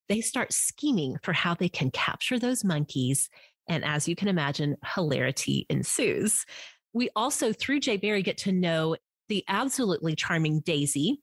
They 0.10 0.20
start 0.20 0.52
scheming 0.52 1.18
for 1.24 1.32
how 1.32 1.54
they 1.54 1.70
can 1.70 1.92
capture 1.92 2.38
those 2.38 2.66
monkeys. 2.66 3.30
And 3.70 3.86
as 3.86 4.10
you 4.10 4.16
can 4.16 4.28
imagine, 4.28 4.76
hilarity 4.96 5.66
ensues. 5.70 6.46
We 6.94 7.10
also, 7.16 7.54
through 7.54 7.80
Jay 7.82 7.96
Berry, 7.96 8.24
get 8.24 8.38
to 8.40 8.52
know 8.52 8.98
the 9.30 9.44
absolutely 9.48 10.16
charming 10.16 10.62
Daisy, 10.62 11.22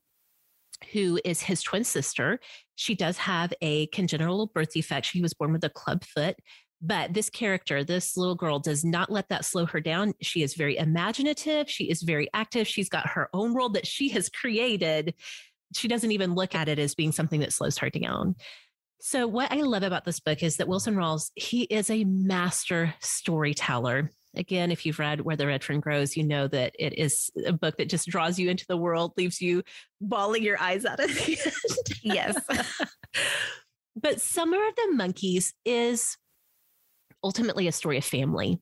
who 0.92 1.20
is 1.24 1.42
his 1.42 1.62
twin 1.62 1.84
sister. 1.84 2.40
She 2.76 2.94
does 2.94 3.18
have 3.18 3.52
a 3.60 3.86
congenital 3.88 4.46
birth 4.46 4.72
defect. 4.72 5.06
She 5.06 5.22
was 5.22 5.34
born 5.34 5.52
with 5.52 5.64
a 5.64 5.70
club 5.70 6.04
foot. 6.04 6.36
But 6.80 7.14
this 7.14 7.30
character, 7.30 7.82
this 7.82 8.16
little 8.16 8.34
girl, 8.34 8.58
does 8.58 8.84
not 8.84 9.10
let 9.10 9.30
that 9.30 9.44
slow 9.44 9.64
her 9.66 9.80
down. 9.80 10.12
She 10.20 10.42
is 10.42 10.54
very 10.54 10.76
imaginative. 10.76 11.70
She 11.70 11.84
is 11.84 12.02
very 12.02 12.28
active. 12.34 12.68
She's 12.68 12.90
got 12.90 13.08
her 13.08 13.30
own 13.32 13.54
world 13.54 13.74
that 13.74 13.86
she 13.86 14.10
has 14.10 14.28
created. 14.28 15.14
She 15.74 15.88
doesn't 15.88 16.12
even 16.12 16.34
look 16.34 16.54
at 16.54 16.68
it 16.68 16.78
as 16.78 16.94
being 16.94 17.12
something 17.12 17.40
that 17.40 17.54
slows 17.54 17.78
her 17.78 17.88
down. 17.88 18.36
So, 19.00 19.26
what 19.26 19.52
I 19.52 19.62
love 19.62 19.82
about 19.82 20.04
this 20.04 20.20
book 20.20 20.42
is 20.42 20.56
that 20.56 20.68
Wilson 20.68 20.94
Rawls, 20.94 21.30
he 21.34 21.62
is 21.64 21.90
a 21.90 22.04
master 22.04 22.94
storyteller. 23.00 24.10
Again, 24.36 24.70
if 24.70 24.84
you've 24.84 24.98
read 24.98 25.20
Where 25.20 25.36
the 25.36 25.46
Red 25.46 25.62
Fern 25.62 25.80
Grows, 25.80 26.16
you 26.16 26.24
know 26.24 26.48
that 26.48 26.74
it 26.78 26.98
is 26.98 27.30
a 27.46 27.52
book 27.52 27.76
that 27.76 27.88
just 27.88 28.08
draws 28.08 28.38
you 28.38 28.50
into 28.50 28.66
the 28.68 28.76
world, 28.76 29.12
leaves 29.16 29.40
you 29.40 29.62
bawling 30.00 30.42
your 30.42 30.60
eyes 30.60 30.84
out 30.84 31.00
at 31.00 31.08
the 31.08 31.38
end. 31.44 32.00
Yes. 32.02 32.36
but 33.96 34.20
Summer 34.20 34.56
of 34.56 34.74
the 34.76 34.92
Monkeys 34.92 35.54
is 35.64 36.16
ultimately 37.22 37.68
a 37.68 37.72
story 37.72 37.98
of 37.98 38.04
family. 38.04 38.60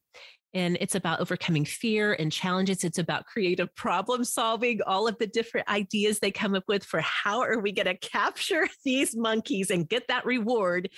And 0.55 0.77
it's 0.81 0.95
about 0.95 1.21
overcoming 1.21 1.65
fear 1.65 2.13
and 2.13 2.31
challenges. 2.31 2.85
It's 2.85 2.99
about 2.99 3.27
creative 3.27 3.75
problem 3.75 4.23
solving, 4.23 4.81
all 4.87 5.09
of 5.09 5.17
the 5.19 5.27
different 5.27 5.69
ideas 5.69 6.19
they 6.19 6.31
come 6.31 6.55
up 6.55 6.65
with 6.69 6.85
for 6.85 7.01
how 7.01 7.41
are 7.41 7.59
we 7.59 7.73
going 7.73 7.87
to 7.87 7.97
capture 7.97 8.69
these 8.85 9.17
monkeys 9.17 9.71
and 9.71 9.89
get 9.89 10.09
that 10.09 10.27
reward 10.27 10.91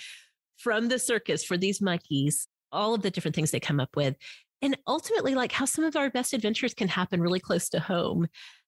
from 0.57 0.89
the 0.89 0.99
circus 0.99 1.43
for 1.43 1.57
these 1.57 1.81
monkeys, 1.81 2.47
all 2.71 2.93
of 2.93 3.01
the 3.01 3.11
different 3.11 3.35
things 3.35 3.51
they 3.51 3.59
come 3.59 3.79
up 3.79 3.95
with. 3.95 4.15
And 4.61 4.77
ultimately, 4.87 5.35
like 5.35 5.51
how 5.51 5.65
some 5.65 5.85
of 5.85 5.95
our 5.95 6.09
best 6.09 6.33
adventures 6.33 6.73
can 6.73 6.87
happen 6.87 7.21
really 7.21 7.39
close 7.39 7.69
to 7.69 7.79
home. 7.79 8.27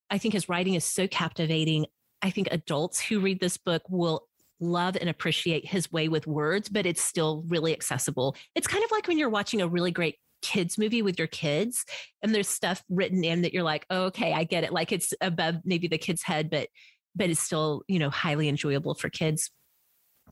I 0.09 0.17
think 0.17 0.33
his 0.33 0.49
writing 0.49 0.75
is 0.75 0.85
so 0.85 1.07
captivating. 1.07 1.85
I 2.21 2.29
think 2.29 2.47
adults 2.51 2.99
who 2.99 3.19
read 3.19 3.39
this 3.39 3.57
book 3.57 3.83
will 3.89 4.27
love 4.59 4.97
and 4.99 5.09
appreciate 5.09 5.67
his 5.67 5.91
way 5.91 6.07
with 6.07 6.27
words, 6.27 6.69
but 6.69 6.85
it's 6.85 7.01
still 7.01 7.43
really 7.47 7.73
accessible. 7.73 8.35
It's 8.55 8.67
kind 8.67 8.83
of 8.83 8.91
like 8.91 9.07
when 9.07 9.17
you're 9.17 9.29
watching 9.29 9.61
a 9.61 9.67
really 9.67 9.91
great 9.91 10.15
kids 10.41 10.77
movie 10.77 11.01
with 11.01 11.17
your 11.17 11.27
kids 11.27 11.83
and 12.21 12.33
there's 12.33 12.47
stuff 12.47 12.83
written 12.89 13.23
in 13.23 13.41
that 13.41 13.53
you're 13.53 13.63
like, 13.63 13.85
oh, 13.89 14.05
okay, 14.05 14.33
I 14.33 14.43
get 14.43 14.63
it. 14.63 14.71
Like 14.71 14.91
it's 14.91 15.13
above 15.21 15.55
maybe 15.63 15.87
the 15.87 15.97
kid's 15.97 16.23
head, 16.23 16.49
but 16.49 16.69
but 17.15 17.31
it's 17.31 17.39
still, 17.39 17.81
you 17.87 17.97
know, 17.97 18.11
highly 18.11 18.47
enjoyable 18.47 18.93
for 18.93 19.09
kids. 19.09 19.49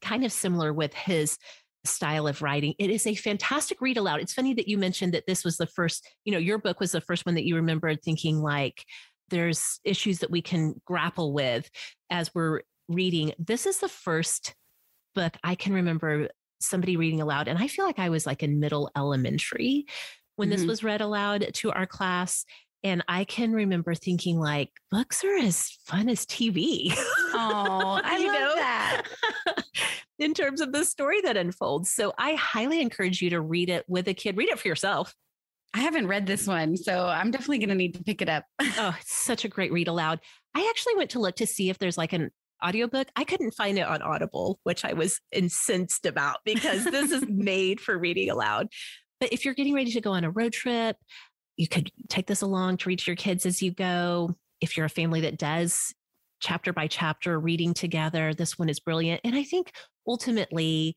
Kind 0.02 0.24
of 0.24 0.32
similar 0.32 0.72
with 0.72 0.94
his 0.94 1.38
style 1.86 2.28
of 2.28 2.42
writing. 2.42 2.74
It 2.80 2.90
is 2.90 3.06
a 3.08 3.16
fantastic 3.16 3.82
read 3.82 3.98
aloud. 3.98 4.20
It's 4.22 4.34
funny 4.34 4.54
that 4.56 4.68
you 4.68 4.78
mentioned 4.78 5.14
that 5.14 5.28
this 5.28 5.44
was 5.44 5.58
the 5.58 5.68
first, 5.68 6.08
you 6.24 6.32
know, 6.32 6.38
your 6.38 6.58
book 6.58 6.80
was 6.80 6.92
the 6.92 7.02
first 7.02 7.26
one 7.26 7.36
that 7.36 7.46
you 7.46 7.56
remembered 7.56 8.02
thinking 8.04 8.40
like 8.42 8.86
there's 9.30 9.80
issues 9.84 10.20
that 10.20 10.32
we 10.32 10.42
can 10.42 10.82
grapple 10.86 11.34
with 11.34 11.70
as 12.10 12.34
we're 12.36 12.62
reading. 12.88 13.34
This 13.40 13.66
is 13.66 13.80
the 13.80 13.90
first 13.90 14.54
book 15.16 15.36
I 15.44 15.56
can 15.56 15.74
remember 15.74 16.30
somebody 16.60 16.98
reading 16.98 17.22
aloud. 17.22 17.48
And 17.48 17.58
I 17.58 17.68
feel 17.68 17.86
like 17.86 18.00
I 18.00 18.10
was 18.10 18.26
like 18.26 18.44
in 18.44 18.60
middle 18.60 18.92
elementary 18.96 19.86
when 20.36 20.50
this 20.50 20.64
Mhm. 20.64 20.68
was 20.68 20.84
read 20.84 21.02
aloud 21.02 21.50
to 21.54 21.72
our 21.72 21.86
class. 21.88 22.46
And 22.86 23.04
I 23.08 23.24
can 23.24 23.52
remember 23.52 23.96
thinking 23.96 24.40
like 24.40 24.70
books 24.92 25.24
are 25.24 25.36
as 25.36 25.72
fun 25.88 26.08
as 26.08 26.24
TV. 26.24 26.94
Oh, 27.34 28.00
I 28.04 28.18
love 28.20 28.34
know? 28.34 28.56
that. 28.56 29.02
in 30.20 30.36
terms 30.36 30.62
of 30.62 30.72
the 30.72 30.86
story 30.86 31.20
that 31.22 31.36
unfolds. 31.36 31.92
So 31.92 32.14
I 32.20 32.36
highly 32.36 32.82
encourage 32.82 33.24
you 33.24 33.32
to 33.32 33.42
read 33.42 33.72
it 33.72 33.86
with 33.88 34.08
a 34.08 34.14
kid. 34.14 34.38
Read 34.38 34.50
it 34.50 34.60
for 34.60 34.68
yourself. 34.68 35.16
I 35.74 35.80
haven't 35.80 36.06
read 36.08 36.28
this 36.28 36.46
one, 36.46 36.78
so 36.78 37.08
I'm 37.08 37.32
definitely 37.32 37.58
going 37.58 37.70
to 37.70 37.76
need 37.76 37.96
to 37.96 38.04
pick 38.04 38.22
it 38.22 38.30
up. 38.30 38.46
Oh, 38.62 38.96
it's 39.02 39.18
such 39.18 39.46
a 39.46 39.50
great 39.50 39.74
read 39.74 39.88
aloud. 39.88 40.20
I 40.54 40.68
actually 40.70 40.96
went 40.96 41.10
to 41.12 41.20
look 41.20 41.38
to 41.38 41.48
see 41.48 41.72
if 41.72 41.80
there's 41.80 41.98
like 41.98 42.14
an 42.14 42.30
audiobook. 42.64 43.08
I 43.16 43.24
couldn't 43.24 43.56
find 43.56 43.80
it 43.80 43.88
on 43.88 44.04
Audible, 44.04 44.60
which 44.62 44.86
I 44.86 44.94
was 44.94 45.20
incensed 45.32 46.06
about 46.06 46.38
because 46.46 46.86
this 46.86 47.12
is 47.12 47.26
made 47.28 47.82
for 47.82 47.98
reading 47.98 48.30
aloud. 48.30 48.68
But 49.20 49.34
if 49.34 49.44
you're 49.44 49.56
getting 49.56 49.74
ready 49.74 49.92
to 49.92 50.02
go 50.02 50.12
on 50.12 50.24
a 50.24 50.30
road 50.30 50.54
trip, 50.54 50.98
you 51.58 51.68
could 51.68 51.92
take 52.10 52.28
this 52.28 52.42
along 52.42 52.78
to 52.78 52.90
read 52.90 53.00
to 53.00 53.12
your 53.12 53.16
kids 53.16 53.46
as 53.46 53.62
you 53.62 53.72
go. 53.72 54.36
If 54.62 54.76
you're 54.78 54.86
a 54.86 54.90
family 54.90 55.22
that 55.22 55.38
does 55.38 55.94
chapter 56.42 56.74
by 56.74 56.88
chapter 56.88 57.40
reading 57.40 57.74
together, 57.74 58.34
this 58.34 58.58
one 58.60 58.70
is 58.70 58.80
brilliant. 58.80 59.22
And 59.24 59.36
I 59.36 59.44
think 59.44 59.72
ultimately, 60.08 60.96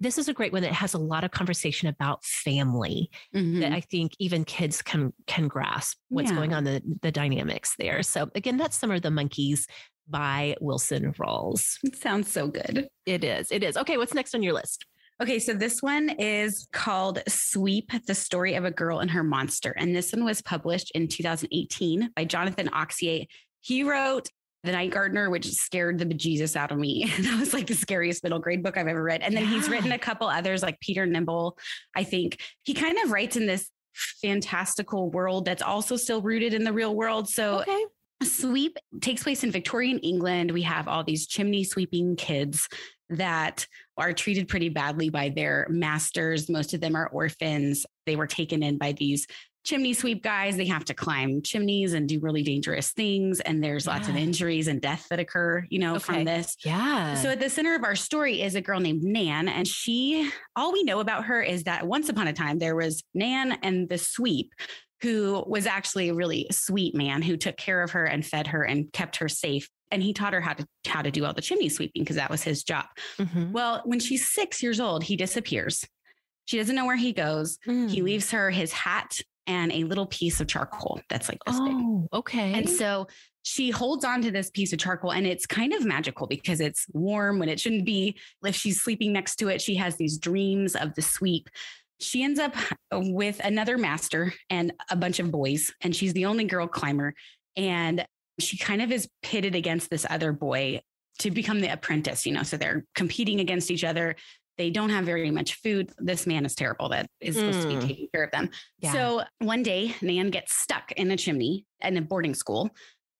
this 0.00 0.16
is 0.16 0.28
a 0.28 0.32
great 0.34 0.52
one 0.52 0.62
that 0.62 0.72
has 0.72 0.94
a 0.94 0.98
lot 0.98 1.24
of 1.24 1.30
conversation 1.32 1.88
about 1.88 2.24
family 2.24 3.10
Mhm. 3.34 3.60
that 3.60 3.72
I 3.72 3.80
think 3.80 4.12
even 4.20 4.44
kids 4.44 4.80
can 4.80 5.12
can 5.26 5.48
grasp 5.48 5.98
what's 6.08 6.30
Yeah. 6.30 6.36
going 6.36 6.54
on 6.54 6.64
the 6.64 6.80
the 7.02 7.10
dynamics 7.10 7.74
there. 7.78 8.02
So 8.02 8.30
again, 8.34 8.56
that's 8.56 8.76
Summer 8.78 8.94
of 8.94 9.02
the 9.02 9.10
Monkeys 9.10 9.66
by 10.06 10.56
Wilson 10.60 11.12
Rawls. 11.14 11.78
It 11.82 11.96
sounds 11.96 12.30
so 12.30 12.46
good. 12.48 12.88
It 13.06 13.24
is. 13.24 13.50
It 13.50 13.62
is. 13.64 13.76
Okay, 13.76 13.96
what's 13.96 14.14
next 14.14 14.34
on 14.34 14.42
your 14.42 14.54
list? 14.54 14.86
Okay, 15.20 15.40
so 15.40 15.52
this 15.52 15.82
one 15.82 16.10
is 16.10 16.68
called 16.72 17.20
Sweep 17.26 17.90
The 18.06 18.14
Story 18.14 18.54
of 18.54 18.64
a 18.64 18.70
Girl 18.70 19.00
and 19.00 19.10
Her 19.10 19.24
Monster. 19.24 19.72
And 19.76 19.94
this 19.94 20.12
one 20.12 20.24
was 20.24 20.40
published 20.40 20.92
in 20.94 21.08
2018 21.08 22.10
by 22.14 22.24
Jonathan 22.24 22.68
Auxier. 22.68 23.26
He 23.60 23.82
wrote 23.82 24.28
The 24.62 24.70
Night 24.70 24.92
Gardener, 24.92 25.28
which 25.28 25.50
scared 25.50 25.98
the 25.98 26.06
bejesus 26.06 26.54
out 26.54 26.70
of 26.70 26.78
me. 26.78 27.12
that 27.18 27.40
was 27.40 27.52
like 27.52 27.66
the 27.66 27.74
scariest 27.74 28.22
middle 28.22 28.38
grade 28.38 28.62
book 28.62 28.76
I've 28.76 28.86
ever 28.86 29.02
read. 29.02 29.22
And 29.22 29.36
then 29.36 29.44
he's 29.44 29.68
written 29.68 29.90
a 29.90 29.98
couple 29.98 30.28
others 30.28 30.62
like 30.62 30.78
Peter 30.78 31.04
Nimble, 31.04 31.58
I 31.96 32.04
think. 32.04 32.40
He 32.62 32.72
kind 32.72 32.96
of 33.02 33.10
writes 33.10 33.36
in 33.36 33.46
this 33.46 33.68
fantastical 34.22 35.10
world 35.10 35.46
that's 35.46 35.62
also 35.62 35.96
still 35.96 36.22
rooted 36.22 36.54
in 36.54 36.62
the 36.62 36.72
real 36.72 36.94
world. 36.94 37.28
So 37.28 37.62
Okay. 37.62 37.84
sweep 38.22 38.78
takes 39.00 39.24
place 39.24 39.42
in 39.42 39.50
Victorian 39.50 39.98
England. 39.98 40.52
We 40.52 40.62
have 40.62 40.86
all 40.86 41.02
these 41.02 41.26
chimney 41.26 41.64
sweeping 41.64 42.14
kids 42.14 42.68
that 43.10 43.66
are 43.96 44.12
treated 44.12 44.48
pretty 44.48 44.68
badly 44.68 45.08
by 45.10 45.28
their 45.30 45.66
masters. 45.70 46.48
Most 46.48 46.74
of 46.74 46.80
them 46.80 46.94
are 46.96 47.08
orphans. 47.08 47.86
They 48.06 48.16
were 48.16 48.26
taken 48.26 48.62
in 48.62 48.78
by 48.78 48.92
these 48.92 49.26
chimney 49.64 49.92
sweep 49.92 50.22
guys. 50.22 50.56
They 50.56 50.66
have 50.66 50.84
to 50.86 50.94
climb 50.94 51.42
chimneys 51.42 51.92
and 51.92 52.08
do 52.08 52.20
really 52.20 52.42
dangerous 52.42 52.92
things. 52.92 53.40
And 53.40 53.62
there's 53.62 53.86
lots 53.86 54.08
of 54.08 54.16
injuries 54.16 54.66
and 54.66 54.80
death 54.80 55.06
that 55.10 55.18
occur, 55.20 55.66
you 55.68 55.78
know, 55.78 55.96
Okay. 55.96 56.04
from 56.04 56.24
this. 56.24 56.56
Yeah. 56.64 57.14
So 57.16 57.30
at 57.30 57.40
the 57.40 57.50
center 57.50 57.74
of 57.74 57.84
our 57.84 57.96
story 57.96 58.40
is 58.40 58.54
a 58.54 58.62
girl 58.62 58.80
named 58.80 59.02
Nan, 59.02 59.48
and 59.48 59.68
she, 59.68 60.30
all 60.56 60.72
we 60.72 60.84
know 60.84 61.00
about 61.00 61.26
her 61.26 61.42
is 61.42 61.64
that 61.64 61.86
once 61.86 62.08
upon 62.08 62.28
a 62.28 62.32
time 62.32 62.58
there 62.58 62.76
was 62.76 63.02
Nan 63.14 63.52
and 63.62 63.88
the 63.88 63.98
sweep, 63.98 64.52
who 65.02 65.44
was 65.46 65.66
actually 65.66 66.08
a 66.08 66.14
really 66.14 66.46
sweet 66.50 66.94
man 66.94 67.20
who 67.22 67.36
took 67.36 67.56
care 67.56 67.82
of 67.82 67.90
her 67.90 68.04
and 68.04 68.24
fed 68.24 68.46
her 68.48 68.62
and 68.62 68.90
kept 68.92 69.16
her 69.16 69.28
safe. 69.28 69.68
And 69.90 70.02
he 70.02 70.12
taught 70.12 70.32
her 70.32 70.40
how 70.40 70.54
to 70.54 70.66
how 70.86 71.02
to 71.02 71.10
do 71.10 71.24
all 71.24 71.32
the 71.32 71.40
chimney 71.42 71.68
sweeping 71.68 72.02
because 72.02 72.16
that 72.16 72.30
was 72.30 72.42
his 72.42 72.62
job. 72.62 72.86
Mhm. 73.18 73.52
Well, 73.52 73.82
when 73.84 74.00
she's 74.00 74.28
six 74.30 74.62
years 74.62 74.80
old, 74.80 75.04
he 75.04 75.16
disappears. 75.16 75.84
She 76.46 76.56
doesn't 76.58 76.74
know 76.74 76.86
where 76.86 76.96
he 76.96 77.12
goes. 77.12 77.58
He 77.64 77.70
Mm. 77.70 78.02
leaves 78.02 78.30
her 78.30 78.50
his 78.50 78.72
hat 78.72 79.18
and 79.46 79.72
a 79.72 79.84
little 79.84 80.06
piece 80.06 80.40
of 80.40 80.46
charcoal 80.46 81.00
that's 81.08 81.28
like 81.28 81.38
this 81.46 81.58
big. 81.58 81.72
Oh, 81.74 82.08
okay. 82.12 82.52
And 82.54 82.68
so 82.68 83.06
she 83.42 83.70
holds 83.70 84.04
on 84.04 84.20
to 84.22 84.30
this 84.30 84.50
piece 84.50 84.72
of 84.74 84.78
charcoal 84.78 85.12
and 85.12 85.26
it's 85.26 85.46
kind 85.46 85.72
of 85.72 85.84
magical 85.84 86.26
because 86.26 86.60
it's 86.60 86.86
warm 86.92 87.38
when 87.38 87.48
it 87.48 87.58
shouldn't 87.60 87.84
be. 87.86 88.18
If 88.44 88.54
she's 88.54 88.82
sleeping 88.82 89.12
next 89.12 89.36
to 89.36 89.48
it, 89.48 89.60
she 89.62 89.74
has 89.76 89.96
these 89.96 90.18
dreams 90.18 90.74
of 90.76 90.94
the 90.94 91.02
sweep. 91.02 91.48
She 92.00 92.22
ends 92.22 92.38
up 92.38 92.54
with 92.92 93.40
another 93.42 93.76
master 93.78 94.32
and 94.50 94.72
a 94.90 94.96
bunch 94.96 95.18
of 95.18 95.30
boys, 95.30 95.72
and 95.80 95.96
she's 95.96 96.12
the 96.12 96.26
only 96.26 96.44
girl 96.44 96.66
climber. 96.68 97.14
And 97.56 98.06
she 98.38 98.56
kind 98.56 98.82
of 98.82 98.90
is 98.92 99.08
pitted 99.22 99.54
against 99.54 99.90
this 99.90 100.06
other 100.08 100.32
boy 100.32 100.80
to 101.20 101.30
become 101.30 101.60
the 101.60 101.72
apprentice, 101.72 102.24
you 102.26 102.32
know, 102.32 102.42
so 102.42 102.56
they're 102.56 102.84
competing 102.94 103.40
against 103.40 103.70
each 103.70 103.84
other. 103.84 104.14
They 104.56 104.70
don't 104.70 104.90
have 104.90 105.04
very 105.04 105.30
much 105.30 105.54
food. 105.54 105.92
This 105.98 106.26
man 106.26 106.44
is 106.44 106.54
terrible 106.54 106.88
that 106.90 107.08
is 107.20 107.36
supposed 107.36 107.62
to 107.62 107.68
Mm. 107.68 107.80
be 107.80 107.86
taking 107.86 108.08
care 108.14 108.24
of 108.24 108.30
them. 108.30 108.50
Yeah. 108.80 108.92
So 108.92 109.22
one 109.38 109.62
day, 109.62 109.94
Nan 110.02 110.30
gets 110.30 110.60
stuck 110.60 110.92
in 110.92 111.10
a 111.10 111.16
chimney 111.16 111.64
in 111.80 111.96
a 111.96 112.02
boarding 112.02 112.34
school. 112.34 112.70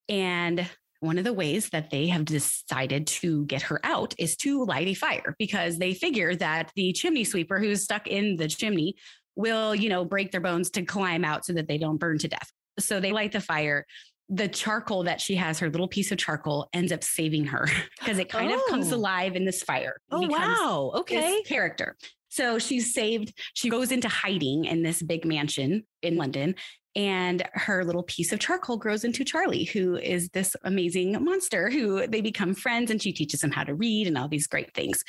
And 0.08 0.68
one 1.00 1.18
of 1.18 1.24
the 1.24 1.32
ways 1.32 1.68
that 1.70 1.90
they 1.90 2.08
have 2.08 2.24
decided 2.24 3.06
to 3.06 3.46
get 3.46 3.62
her 3.62 3.78
out 3.84 4.14
is 4.18 4.36
to 4.38 4.64
light 4.64 4.88
a 4.88 4.94
fire 4.94 5.36
because 5.38 5.78
they 5.78 5.94
figure 5.94 6.34
that 6.36 6.72
the 6.74 6.92
chimney 6.92 7.22
sweeper 7.24 7.58
who's 7.60 7.84
stuck 7.84 8.06
in 8.08 8.36
the 8.36 8.48
chimney 8.48 8.96
will, 9.36 9.74
you 9.76 9.88
know, 9.88 10.04
break 10.04 10.32
their 10.32 10.40
bones 10.40 10.70
to 10.70 10.82
climb 10.82 11.24
out 11.24 11.44
so 11.44 11.52
that 11.52 11.68
they 11.68 11.78
don't 11.78 11.98
burn 11.98 12.18
to 12.18 12.26
death. 12.28 12.50
So 12.80 12.98
they 12.98 13.12
light 13.12 13.30
the 13.32 13.40
fire. 13.40 13.86
The 14.30 14.48
charcoal 14.48 15.04
that 15.04 15.20
she 15.20 15.36
has, 15.36 15.58
her 15.60 15.70
little 15.70 15.88
piece 15.88 16.12
of 16.12 16.18
charcoal, 16.18 16.68
ends 16.72 16.92
up 16.92 17.02
saving 17.02 17.46
her 17.46 17.66
because 17.98 18.18
it 18.18 18.28
kind 18.28 18.52
of 18.52 18.60
comes 18.68 18.92
Oh. 18.92 18.96
alive 18.96 19.36
in 19.36 19.44
this 19.44 19.62
fire. 19.62 20.00
Oh, 20.10 20.26
wow. 20.26 20.92
Okay. 21.00 21.42
character. 21.46 21.96
So 22.28 22.58
she's 22.58 22.92
saved. 22.92 23.32
She 23.54 23.70
goes 23.70 23.90
into 23.90 24.08
hiding 24.08 24.66
in 24.66 24.82
this 24.82 25.02
big 25.02 25.24
mansion 25.24 25.84
in 26.02 26.16
London, 26.16 26.56
and 26.94 27.42
her 27.54 27.84
little 27.84 28.02
piece 28.02 28.32
of 28.32 28.38
charcoal 28.38 28.76
grows 28.76 29.02
into 29.04 29.24
Charlie, 29.24 29.64
who 29.64 29.96
is 29.96 30.28
this 30.30 30.54
amazing 30.62 31.12
monster 31.24 31.70
who 31.70 32.06
they 32.06 32.20
become 32.20 32.54
friends, 32.54 32.90
and 32.90 33.00
she 33.00 33.12
teaches 33.12 33.42
him 33.42 33.50
how 33.50 33.64
to 33.64 33.74
read 33.74 34.06
and 34.06 34.18
all 34.18 34.28
these 34.28 34.46
great 34.46 34.74
things. 34.74 35.02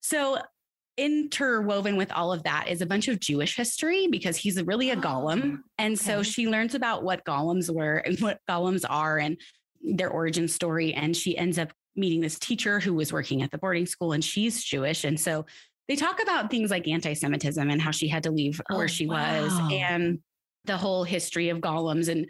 So 0.00 0.38
interwoven 1.00 1.96
with 1.96 2.12
all 2.12 2.30
of 2.32 2.42
that 2.42 2.68
is 2.68 2.82
a 2.82 2.86
bunch 2.86 3.08
of 3.08 3.18
Jewish 3.18 3.56
history 3.56 4.06
because 4.08 4.36
he's 4.36 4.62
really 4.62 4.90
a 4.90 4.96
golem. 5.08 5.60
And 5.78 5.98
so 5.98 6.22
she 6.22 6.46
learns 6.46 6.74
about 6.74 7.02
what 7.02 7.24
golems 7.24 7.74
were 7.74 7.96
and 7.96 8.18
what 8.20 8.38
golems 8.48 8.84
are 8.88 9.18
and 9.18 9.40
their 9.82 10.10
origin 10.10 10.46
story. 10.46 10.92
And 10.92 11.16
she 11.16 11.36
ends 11.36 11.58
up 11.58 11.72
meeting 11.96 12.20
this 12.20 12.38
teacher 12.38 12.78
who 12.80 12.92
was 12.92 13.12
working 13.12 13.42
at 13.42 13.50
the 13.50 13.58
boarding 13.58 13.86
school 13.86 14.12
and 14.12 14.22
she's 14.22 14.62
Jewish. 14.62 15.04
And 15.04 15.18
so 15.18 15.46
they 15.88 15.96
talk 15.96 16.22
about 16.22 16.50
things 16.50 16.70
like 16.70 16.86
anti 16.86 17.14
Semitism 17.14 17.70
and 17.70 17.80
how 17.80 17.90
she 17.90 18.06
had 18.06 18.24
to 18.24 18.30
leave 18.30 18.60
Oh, 18.70 18.76
where 18.76 18.88
she 18.88 19.06
wow. 19.06 19.42
was 19.42 19.72
and 19.72 20.20
the 20.66 20.76
whole 20.76 21.04
history 21.04 21.48
of 21.48 21.58
golems 21.58 22.08
and 22.08 22.28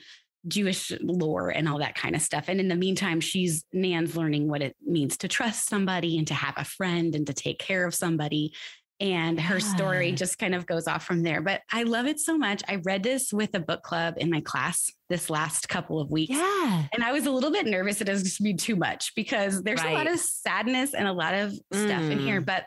Jewish 0.49 0.93
lore 1.01 1.51
and 1.51 1.69
all 1.69 1.79
that 1.79 1.95
kind 1.95 2.15
of 2.17 2.23
stuff. 2.23 2.47
And 2.49 2.61
in 2.61 2.69
the 2.69 2.77
meantime, 2.77 3.21
she's 3.21 3.65
Nan's 3.73 4.17
learning 4.17 4.49
what 4.49 4.63
it 4.63 4.77
means 4.85 5.17
to 5.19 5.29
trust 5.29 5.69
somebody 5.69 6.19
and 6.19 6.27
to 6.29 6.35
have 6.35 6.55
a 6.57 6.65
friend 6.65 7.15
and 7.15 7.27
to 7.27 7.35
take 7.35 7.59
care 7.59 7.87
of 7.87 7.95
somebody. 7.95 8.53
And 8.99 9.41
her 9.41 9.61
story 9.61 10.11
Yeah. 10.11 10.15
just 10.15 10.39
kind 10.39 10.55
of 10.55 10.67
goes 10.67 10.87
off 10.87 11.07
from 11.07 11.23
there. 11.23 11.41
But 11.41 11.63
I 11.73 11.85
love 11.85 12.07
it 12.07 12.21
so 12.21 12.37
much. 12.37 12.63
I 12.69 12.77
read 12.77 13.03
this 13.03 13.33
with 13.33 13.55
a 13.55 13.61
book 13.61 13.83
club 13.83 14.15
in 14.19 14.29
my 14.29 14.43
class 14.43 14.91
this 15.09 15.31
last 15.31 15.71
couple 15.71 16.01
of 16.01 16.11
weeks. 16.11 16.37
Yeah. 16.37 16.85
And 16.93 17.03
I 17.03 17.13
was 17.13 17.25
a 17.25 17.31
little 17.31 17.51
bit 17.51 17.65
nervous 17.67 18.03
it 18.03 18.09
was 18.09 18.23
just 18.23 18.43
be 18.43 18.53
too 18.55 18.77
much 18.77 19.15
because 19.15 19.63
there's 19.63 19.83
a 19.83 19.93
lot 19.93 20.07
of 20.07 20.19
sadness 20.21 20.93
and 20.93 21.09
a 21.09 21.13
lot 21.13 21.33
of 21.35 21.53
stuff 21.73 22.03
in 22.03 22.19
here. 22.19 22.43
Mm. 22.43 22.47
But 22.47 22.67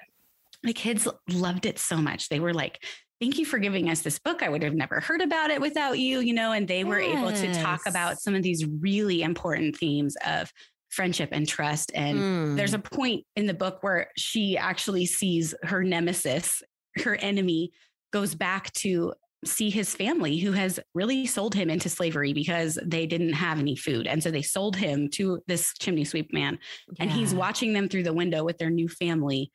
the 0.63 0.73
kids 0.73 1.07
loved 1.29 1.65
it 1.67 1.77
so 1.77 1.97
much. 1.97 2.29
They 2.29 2.39
were 2.39 2.53
like, 2.53 2.83
Thank 3.23 3.39
you 3.39 3.45
for 3.45 3.57
giving 3.57 3.89
us 3.89 4.01
this 4.01 4.19
book. 4.19 4.43
I 4.43 4.49
would 4.49 4.63
have 4.63 4.73
never 4.73 4.99
heard 4.99 5.21
about 5.21 5.49
it 5.49 5.61
without 5.61 5.97
you, 5.97 6.19
you 6.19 6.33
know, 6.33 6.51
and 6.51 6.67
they 6.67 6.83
were 6.83 6.99
able 6.99 7.31
to 7.31 7.53
talk 7.53 7.79
about 7.87 8.19
some 8.19 8.35
of 8.35 8.43
these 8.43 8.65
really 8.65 9.21
important 9.21 9.77
themes 9.77 10.17
of 10.27 10.51
friendship 10.89 11.29
and 11.31 11.47
trust. 11.47 11.89
And 11.95 12.19
Mm. 12.19 12.57
there's 12.57 12.73
a 12.73 12.79
point 12.79 13.25
in 13.37 13.45
the 13.45 13.53
book 13.53 13.81
where 13.81 14.09
she 14.17 14.57
actually 14.57 15.05
sees 15.05 15.55
her 15.63 15.85
nemesis, 15.85 16.61
her 16.97 17.15
enemy, 17.15 17.71
goes 18.11 18.35
back 18.35 18.73
to 18.73 19.13
see 19.45 19.69
his 19.69 19.95
family 19.95 20.39
who 20.39 20.51
has 20.51 20.77
really 20.93 21.25
sold 21.25 21.55
him 21.55 21.69
into 21.69 21.87
slavery 21.87 22.33
because 22.33 22.77
they 22.83 23.05
didn't 23.05 23.31
have 23.31 23.57
any 23.57 23.77
food. 23.77 24.05
And 24.05 24.21
so 24.21 24.31
they 24.31 24.41
sold 24.41 24.75
him 24.75 25.07
to 25.11 25.39
this 25.47 25.73
chimney 25.79 26.03
sweep 26.03 26.33
man. 26.33 26.59
And 26.99 27.09
he's 27.09 27.33
watching 27.33 27.71
them 27.71 27.87
through 27.87 28.03
the 28.03 28.11
window 28.11 28.43
with 28.43 28.57
their 28.57 28.69
new 28.69 28.89
family. 28.89 29.49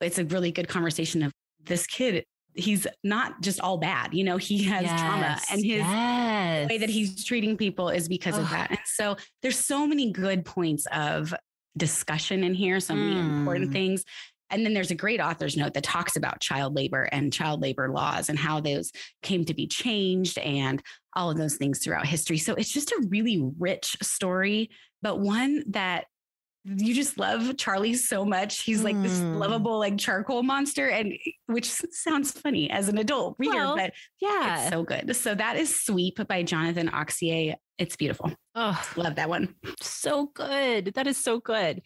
It's 0.00 0.18
a 0.18 0.24
really 0.24 0.50
good 0.50 0.68
conversation 0.68 1.22
of 1.22 1.30
this 1.62 1.86
kid. 1.86 2.24
He's 2.54 2.86
not 3.02 3.40
just 3.40 3.60
all 3.60 3.78
bad, 3.78 4.12
you 4.14 4.24
know, 4.24 4.36
he 4.36 4.64
has 4.64 4.84
trauma 5.00 5.40
and 5.50 5.58
his 5.64 5.78
yes. 5.78 6.68
way 6.68 6.78
that 6.78 6.90
he's 6.90 7.24
treating 7.24 7.56
people 7.56 7.88
is 7.88 8.08
because 8.08 8.36
of 8.36 8.48
that. 8.50 8.70
And 8.70 8.78
so 8.84 9.16
there's 9.40 9.58
so 9.58 9.86
many 9.86 10.12
good 10.12 10.44
points 10.44 10.86
of 10.92 11.32
discussion 11.76 12.44
in 12.44 12.54
here, 12.54 12.78
so 12.80 12.94
many 12.94 13.18
important 13.18 13.70
Mm. 13.70 13.72
things. 13.72 14.04
And 14.50 14.66
then 14.66 14.74
there's 14.74 14.90
a 14.90 14.94
great 14.94 15.18
author's 15.18 15.56
note 15.56 15.72
that 15.72 15.82
talks 15.82 16.14
about 16.16 16.40
child 16.40 16.74
labor 16.74 17.04
and 17.04 17.32
child 17.32 17.62
labor 17.62 17.88
laws 17.88 18.28
and 18.28 18.38
how 18.38 18.60
those 18.60 18.92
came 19.22 19.46
to 19.46 19.54
be 19.54 19.66
changed 19.66 20.36
and 20.36 20.82
all 21.14 21.30
of 21.30 21.38
those 21.38 21.56
things 21.56 21.78
throughout 21.78 22.06
history. 22.06 22.36
So 22.36 22.52
it's 22.54 22.72
just 22.72 22.92
a 22.92 23.06
really 23.08 23.42
rich 23.58 23.96
story, 24.02 24.68
but 25.00 25.18
one 25.20 25.64
that 25.68 26.04
you 26.64 26.94
just 26.94 27.18
love 27.18 27.56
Charlie 27.56 27.94
so 27.94 28.24
much. 28.24 28.62
He's 28.62 28.84
like 28.84 29.00
this 29.02 29.18
Mm. 29.18 29.38
lovable, 29.38 29.78
like 29.78 29.98
charcoal 29.98 30.42
monster, 30.42 30.88
and 30.88 31.12
which 31.46 31.66
sounds 31.68 32.32
funny 32.32 32.70
as 32.70 32.88
an 32.88 32.98
adult 32.98 33.36
reader, 33.38 33.54
Well, 33.54 33.76
but 33.76 33.92
yeah. 34.20 34.60
it's 34.62 34.70
so 34.70 34.84
good. 34.84 35.14
So 35.16 35.34
that 35.34 35.56
is 35.56 35.74
Sweep 35.80 36.26
by 36.28 36.42
Jonathan 36.44 36.88
Auxier. 36.88 37.56
It's 37.78 37.96
beautiful. 37.96 38.32
oh, 38.54 38.80
Love 38.96 39.16
that 39.16 39.28
one. 39.28 39.54
so 39.80 40.26
good. 40.26 40.92
That 40.94 41.06
is 41.06 41.16
so 41.16 41.40
good. 41.40 41.82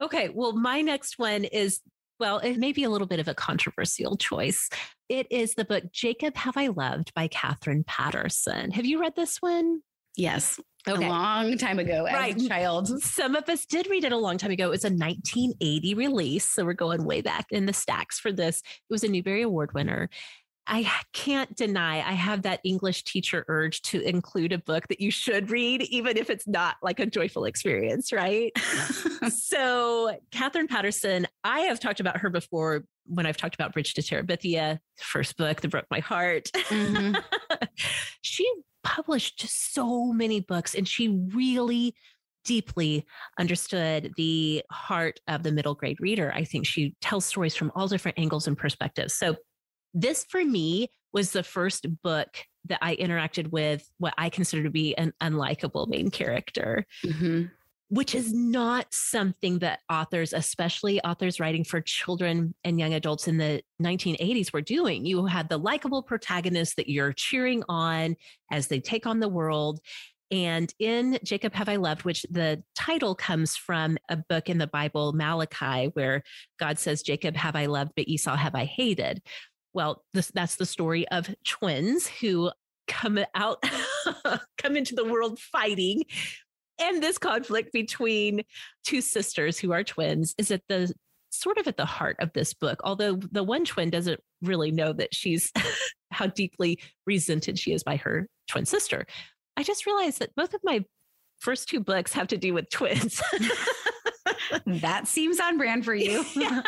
Okay. 0.00 0.28
Well, 0.28 0.52
my 0.52 0.80
next 0.80 1.18
one 1.18 1.44
is, 1.44 1.80
well, 2.20 2.38
it 2.38 2.56
may 2.58 2.72
be 2.72 2.84
a 2.84 2.90
little 2.90 3.06
bit 3.08 3.18
of 3.20 3.26
a 3.26 3.34
controversial 3.34 4.16
choice. 4.16 4.68
It 5.08 5.26
is 5.30 5.54
the 5.54 5.64
book 5.64 5.84
Jacob 5.92 6.36
Have 6.36 6.56
I 6.56 6.68
Loved 6.68 7.12
by 7.14 7.26
Katherine 7.28 7.84
Paterson. 7.84 8.70
Have 8.70 8.86
you 8.86 9.00
read 9.00 9.16
this 9.16 9.42
one? 9.42 9.80
Yes. 10.16 10.58
Okay. 10.86 11.06
A 11.06 11.08
long 11.08 11.56
time 11.56 11.78
ago 11.78 12.04
Right. 12.04 12.36
as 12.36 12.44
a 12.44 12.48
child. 12.48 12.88
Some 13.02 13.34
of 13.34 13.48
us 13.48 13.64
did 13.64 13.88
read 13.88 14.04
it 14.04 14.12
a 14.12 14.16
long 14.18 14.36
time 14.36 14.50
ago. 14.50 14.66
It 14.66 14.70
was 14.70 14.84
a 14.84 14.88
1980 14.90 15.94
release. 15.94 16.48
So 16.48 16.64
we're 16.64 16.74
going 16.74 17.04
way 17.04 17.22
back 17.22 17.46
in 17.50 17.66
the 17.66 17.72
stacks 17.72 18.18
for 18.20 18.30
this. 18.32 18.58
It 18.58 18.92
was 18.92 19.02
a 19.02 19.08
Newbery 19.08 19.42
Award 19.42 19.72
winner. 19.72 20.10
I 20.66 20.90
can't 21.12 21.54
deny 21.56 21.96
I 21.98 22.12
have 22.14 22.42
that 22.42 22.60
English 22.64 23.04
teacher 23.04 23.44
urge 23.48 23.82
to 23.82 24.00
include 24.00 24.50
a 24.52 24.58
book 24.58 24.88
that 24.88 24.98
you 25.00 25.10
should 25.10 25.50
read, 25.50 25.82
even 25.82 26.16
if 26.16 26.30
it's 26.30 26.46
not 26.46 26.76
like 26.82 27.00
a 27.00 27.06
joyful 27.06 27.44
experience, 27.44 28.12
right? 28.12 28.50
so, 29.30 30.16
Katherine 30.32 30.66
Paterson, 30.68 31.26
I 31.44 31.60
have 31.60 31.80
talked 31.80 32.00
about 32.00 32.18
her 32.18 32.30
before 32.30 32.84
when 33.06 33.26
I've 33.26 33.36
talked 33.36 33.54
about 33.54 33.74
Bridge 33.74 33.92
to 33.94 34.02
Terabithia, 34.02 34.78
first 34.98 35.36
book 35.36 35.60
that 35.60 35.68
broke 35.68 35.84
my 35.90 36.00
heart. 36.00 36.50
Mhm. 36.54 37.22
she 38.22 38.50
published 38.84 39.38
just 39.38 39.74
so 39.74 40.12
many 40.12 40.40
books 40.40 40.74
and 40.74 40.86
she 40.86 41.08
really 41.08 41.94
deeply 42.44 43.04
understood 43.38 44.12
the 44.16 44.62
heart 44.70 45.18
of 45.26 45.42
the 45.42 45.50
middle 45.50 45.74
grade 45.74 45.98
reader. 46.00 46.32
I 46.34 46.44
think 46.44 46.66
she 46.66 46.94
tells 47.00 47.24
stories 47.24 47.56
from 47.56 47.72
all 47.74 47.88
different 47.88 48.18
angles 48.18 48.46
and 48.46 48.56
perspectives. 48.56 49.14
So, 49.14 49.36
this 49.96 50.26
for 50.28 50.44
me 50.44 50.88
was 51.12 51.30
the 51.30 51.44
first 51.44 51.86
book 52.02 52.28
that 52.66 52.80
I 52.82 52.96
interacted 52.96 53.52
with 53.52 53.88
what 53.98 54.12
I 54.18 54.28
consider 54.28 54.64
to 54.64 54.70
be 54.70 54.96
an 54.96 55.12
unlikable 55.22 55.86
main 55.86 56.10
character 56.10 56.84
Mhm. 57.04 57.50
Which 57.94 58.12
is 58.12 58.32
not 58.32 58.86
something 58.90 59.60
that 59.60 59.78
authors, 59.88 60.32
especially 60.32 61.00
authors 61.02 61.38
writing 61.38 61.62
for 61.62 61.80
children 61.80 62.52
and 62.64 62.80
young 62.80 62.92
adults 62.92 63.28
in 63.28 63.38
the 63.38 63.62
1980s, 63.80 64.52
were 64.52 64.60
doing. 64.60 65.06
You 65.06 65.26
had 65.26 65.48
the 65.48 65.58
likable 65.58 66.02
protagonist 66.02 66.74
that 66.74 66.88
you're 66.88 67.12
cheering 67.12 67.62
on 67.68 68.16
as 68.50 68.66
they 68.66 68.80
take 68.80 69.06
on 69.06 69.20
the 69.20 69.28
world. 69.28 69.78
And 70.32 70.74
in 70.80 71.20
Jacob 71.22 71.54
Have 71.54 71.68
I 71.68 71.76
Loved, 71.76 72.02
which 72.02 72.26
the 72.28 72.64
title 72.74 73.14
comes 73.14 73.56
from 73.56 73.96
a 74.08 74.16
book 74.16 74.50
in 74.50 74.58
the 74.58 74.66
Bible, 74.66 75.12
Malachi, 75.12 75.90
where 75.94 76.24
God 76.58 76.80
says, 76.80 77.00
Jacob 77.00 77.36
have 77.36 77.54
I 77.54 77.66
loved, 77.66 77.92
but 77.94 78.08
Esau 78.08 78.34
have 78.34 78.56
I 78.56 78.64
hated. 78.64 79.22
Well, 79.72 80.02
this, 80.12 80.32
that's 80.34 80.56
the 80.56 80.66
story 80.66 81.06
of 81.08 81.32
twins 81.46 82.08
who 82.08 82.50
come 82.88 83.20
out, 83.34 83.62
come 84.58 84.76
into 84.76 84.94
the 84.94 85.04
world 85.04 85.38
fighting. 85.38 86.04
And 86.80 87.02
this 87.02 87.18
conflict 87.18 87.72
between 87.72 88.42
two 88.84 89.00
sisters 89.00 89.58
who 89.58 89.72
are 89.72 89.84
twins 89.84 90.34
is 90.38 90.50
at 90.50 90.62
the 90.68 90.92
sort 91.30 91.58
of 91.58 91.66
at 91.66 91.76
the 91.76 91.84
heart 91.84 92.16
of 92.20 92.32
this 92.32 92.54
book. 92.54 92.80
Although 92.84 93.16
the 93.16 93.42
one 93.42 93.64
twin 93.64 93.90
doesn't 93.90 94.20
really 94.42 94.70
know 94.70 94.92
that 94.92 95.14
she's 95.14 95.52
how 96.10 96.26
deeply 96.26 96.78
resented 97.06 97.58
she 97.58 97.72
is 97.72 97.82
by 97.82 97.96
her 97.96 98.28
twin 98.48 98.64
sister. 98.64 99.06
I 99.56 99.62
just 99.62 99.86
realized 99.86 100.20
that 100.20 100.34
both 100.34 100.54
of 100.54 100.60
my 100.64 100.84
first 101.38 101.68
two 101.68 101.80
books 101.80 102.12
have 102.12 102.28
to 102.28 102.38
do 102.38 102.54
with 102.54 102.70
twins. 102.70 103.20
that 104.66 105.06
seems 105.06 105.40
on 105.40 105.58
brand 105.58 105.84
for 105.84 105.94
you. 105.94 106.24
yeah. 106.34 106.62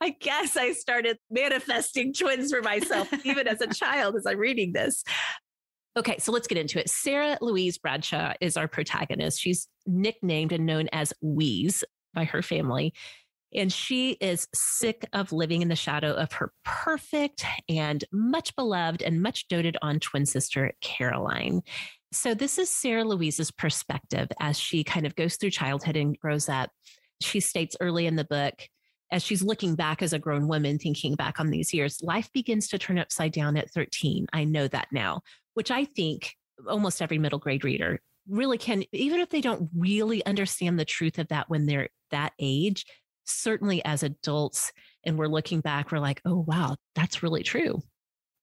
I 0.00 0.10
guess 0.10 0.56
I 0.56 0.72
started 0.72 1.18
manifesting 1.30 2.12
twins 2.12 2.52
for 2.52 2.62
myself, 2.62 3.08
even 3.24 3.46
as 3.46 3.60
a 3.60 3.66
child, 3.68 4.16
as 4.16 4.26
I'm 4.26 4.38
reading 4.38 4.72
this. 4.72 5.04
Okay, 5.96 6.18
so 6.18 6.30
let's 6.30 6.46
get 6.46 6.58
into 6.58 6.78
it. 6.78 6.88
Sarah 6.88 7.36
Louise 7.40 7.78
Bradshaw 7.78 8.34
is 8.40 8.56
our 8.56 8.68
protagonist. 8.68 9.40
She's 9.40 9.66
nicknamed 9.86 10.52
and 10.52 10.64
known 10.64 10.88
as 10.92 11.12
Wheeze 11.20 11.82
by 12.14 12.24
her 12.24 12.42
family. 12.42 12.94
And 13.52 13.72
she 13.72 14.12
is 14.12 14.46
sick 14.54 15.04
of 15.12 15.32
living 15.32 15.62
in 15.62 15.68
the 15.68 15.74
shadow 15.74 16.12
of 16.12 16.32
her 16.34 16.52
perfect 16.64 17.44
and 17.68 18.04
much 18.12 18.54
beloved 18.54 19.02
and 19.02 19.20
much 19.20 19.48
doted 19.48 19.76
on 19.82 19.98
twin 19.98 20.26
sister, 20.26 20.72
Caroline. 20.80 21.62
So, 22.12 22.34
this 22.34 22.58
is 22.58 22.70
Sarah 22.70 23.04
Louise's 23.04 23.50
perspective 23.50 24.28
as 24.38 24.58
she 24.58 24.84
kind 24.84 25.04
of 25.04 25.16
goes 25.16 25.36
through 25.36 25.50
childhood 25.50 25.96
and 25.96 26.16
grows 26.18 26.48
up. 26.48 26.70
She 27.20 27.40
states 27.40 27.76
early 27.80 28.06
in 28.06 28.14
the 28.14 28.24
book, 28.24 28.54
as 29.12 29.24
she's 29.24 29.42
looking 29.42 29.74
back 29.74 30.02
as 30.02 30.12
a 30.12 30.18
grown 30.18 30.46
woman, 30.46 30.78
thinking 30.78 31.14
back 31.14 31.40
on 31.40 31.50
these 31.50 31.74
years, 31.74 32.00
life 32.02 32.30
begins 32.32 32.68
to 32.68 32.78
turn 32.78 32.98
upside 32.98 33.32
down 33.32 33.56
at 33.56 33.70
13. 33.70 34.26
I 34.32 34.44
know 34.44 34.68
that 34.68 34.88
now, 34.92 35.22
which 35.54 35.70
I 35.70 35.84
think 35.84 36.34
almost 36.68 37.02
every 37.02 37.18
middle 37.18 37.38
grade 37.38 37.64
reader 37.64 38.00
really 38.28 38.58
can, 38.58 38.84
even 38.92 39.20
if 39.20 39.30
they 39.30 39.40
don't 39.40 39.70
really 39.76 40.24
understand 40.26 40.78
the 40.78 40.84
truth 40.84 41.18
of 41.18 41.28
that 41.28 41.48
when 41.48 41.66
they're 41.66 41.88
that 42.10 42.32
age, 42.38 42.84
certainly 43.24 43.84
as 43.84 44.02
adults 44.02 44.72
and 45.04 45.18
we're 45.18 45.26
looking 45.26 45.60
back, 45.60 45.90
we're 45.90 45.98
like, 45.98 46.20
oh, 46.24 46.44
wow, 46.46 46.76
that's 46.94 47.22
really 47.22 47.42
true. 47.42 47.82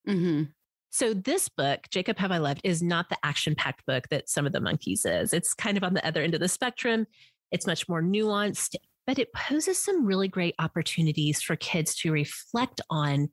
Mm-hmm. 0.08 0.44
So, 0.90 1.12
this 1.12 1.48
book, 1.50 1.86
Jacob 1.90 2.16
Have 2.18 2.32
I 2.32 2.38
Loved, 2.38 2.62
is 2.64 2.82
not 2.82 3.10
the 3.10 3.18
action 3.22 3.54
packed 3.54 3.84
book 3.86 4.08
that 4.08 4.28
Summer 4.28 4.46
of 4.46 4.54
the 4.54 4.60
Monkeys 4.60 5.04
is. 5.04 5.34
It's 5.34 5.52
kind 5.52 5.76
of 5.76 5.84
on 5.84 5.92
the 5.92 6.06
other 6.06 6.22
end 6.22 6.34
of 6.34 6.40
the 6.40 6.48
spectrum. 6.48 7.06
It's 7.52 7.66
much 7.66 7.88
more 7.88 8.02
nuanced, 8.02 8.74
but 9.06 9.18
it 9.18 9.32
poses 9.34 9.78
some 9.78 10.06
really 10.06 10.28
great 10.28 10.54
opportunities 10.58 11.42
for 11.42 11.56
kids 11.56 11.94
to 11.96 12.12
reflect 12.12 12.80
on 12.88 13.28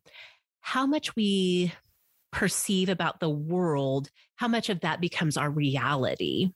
how 0.59 0.85
much 0.85 1.15
we 1.15 1.71
perceive 2.35 2.89
about 2.89 3.21
the 3.21 3.29
world, 3.29 4.09
how 4.35 4.47
much 4.47 4.69
of 4.69 4.81
that 4.81 4.99
becomes 4.99 5.37
our 5.37 5.49
reality. 5.49 6.51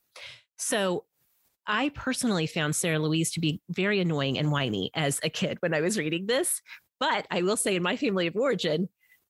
So, 0.56 1.04
I 1.66 1.90
personally 1.90 2.46
found 2.46 2.74
Sarah 2.74 2.98
Louise 2.98 3.30
to 3.32 3.40
be 3.40 3.60
very 3.68 4.00
annoying 4.00 4.38
and 4.38 4.50
whiny 4.50 4.90
as 4.94 5.20
a 5.22 5.30
kid 5.30 5.58
when 5.60 5.72
I 5.72 5.80
was 5.80 5.98
reading 5.98 6.26
this. 6.26 6.60
But 6.98 7.26
I 7.30 7.42
will 7.42 7.56
say, 7.56 7.76
in 7.76 7.82
my 7.82 7.96
family 7.96 8.26
of 8.26 8.36
origin, 8.36 8.88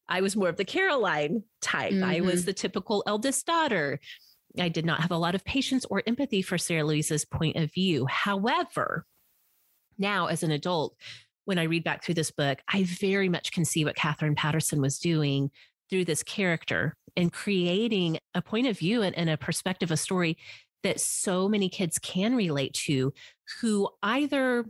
I 0.08 0.22
was 0.22 0.36
more 0.36 0.48
of 0.48 0.56
the 0.56 0.64
Caroline 0.64 1.44
type. 1.60 1.92
Mm-hmm. 1.92 2.04
I 2.04 2.20
was 2.20 2.40
mm-hmm. 2.40 2.46
the 2.46 2.52
typical 2.54 3.04
eldest 3.06 3.46
daughter. 3.46 4.00
I 4.58 4.68
did 4.68 4.86
not 4.86 5.00
have 5.00 5.10
a 5.10 5.18
lot 5.18 5.34
of 5.34 5.44
patience 5.44 5.84
or 5.90 6.02
empathy 6.06 6.42
for 6.42 6.58
Sarah 6.58 6.84
Louise's 6.84 7.24
point 7.24 7.56
of 7.56 7.72
view. 7.72 8.06
However, 8.06 9.06
now 9.98 10.26
as 10.26 10.42
an 10.42 10.50
adult, 10.50 10.96
when 11.44 11.58
I 11.58 11.64
read 11.64 11.84
back 11.84 12.02
through 12.02 12.14
this 12.14 12.30
book, 12.30 12.60
I 12.68 12.84
very 12.84 13.28
much 13.28 13.52
can 13.52 13.64
see 13.64 13.84
what 13.84 13.96
Katherine 13.96 14.34
Paterson 14.34 14.80
was 14.80 14.98
doing 14.98 15.50
through 15.90 16.04
this 16.04 16.22
character 16.22 16.94
and 17.16 17.32
creating 17.32 18.18
a 18.34 18.42
point 18.42 18.66
of 18.66 18.78
view 18.78 19.02
and, 19.02 19.16
and 19.16 19.28
a 19.28 19.36
perspective, 19.36 19.90
a 19.90 19.96
story 19.96 20.36
that 20.82 21.00
so 21.00 21.48
many 21.48 21.68
kids 21.68 21.98
can 21.98 22.34
relate 22.34 22.72
to 22.72 23.12
who 23.60 23.88
either 24.02 24.64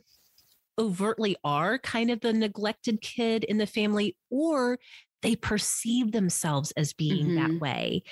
overtly 0.78 1.36
are 1.44 1.78
kind 1.78 2.10
of 2.10 2.20
the 2.20 2.32
neglected 2.32 3.00
kid 3.00 3.44
in 3.44 3.58
the 3.58 3.66
family 3.66 4.16
or 4.30 4.78
they 5.22 5.36
perceive 5.36 6.12
themselves 6.12 6.72
as 6.72 6.92
being 6.92 7.28
mm-hmm. 7.28 7.52
that 7.52 7.60
way. 7.60 8.02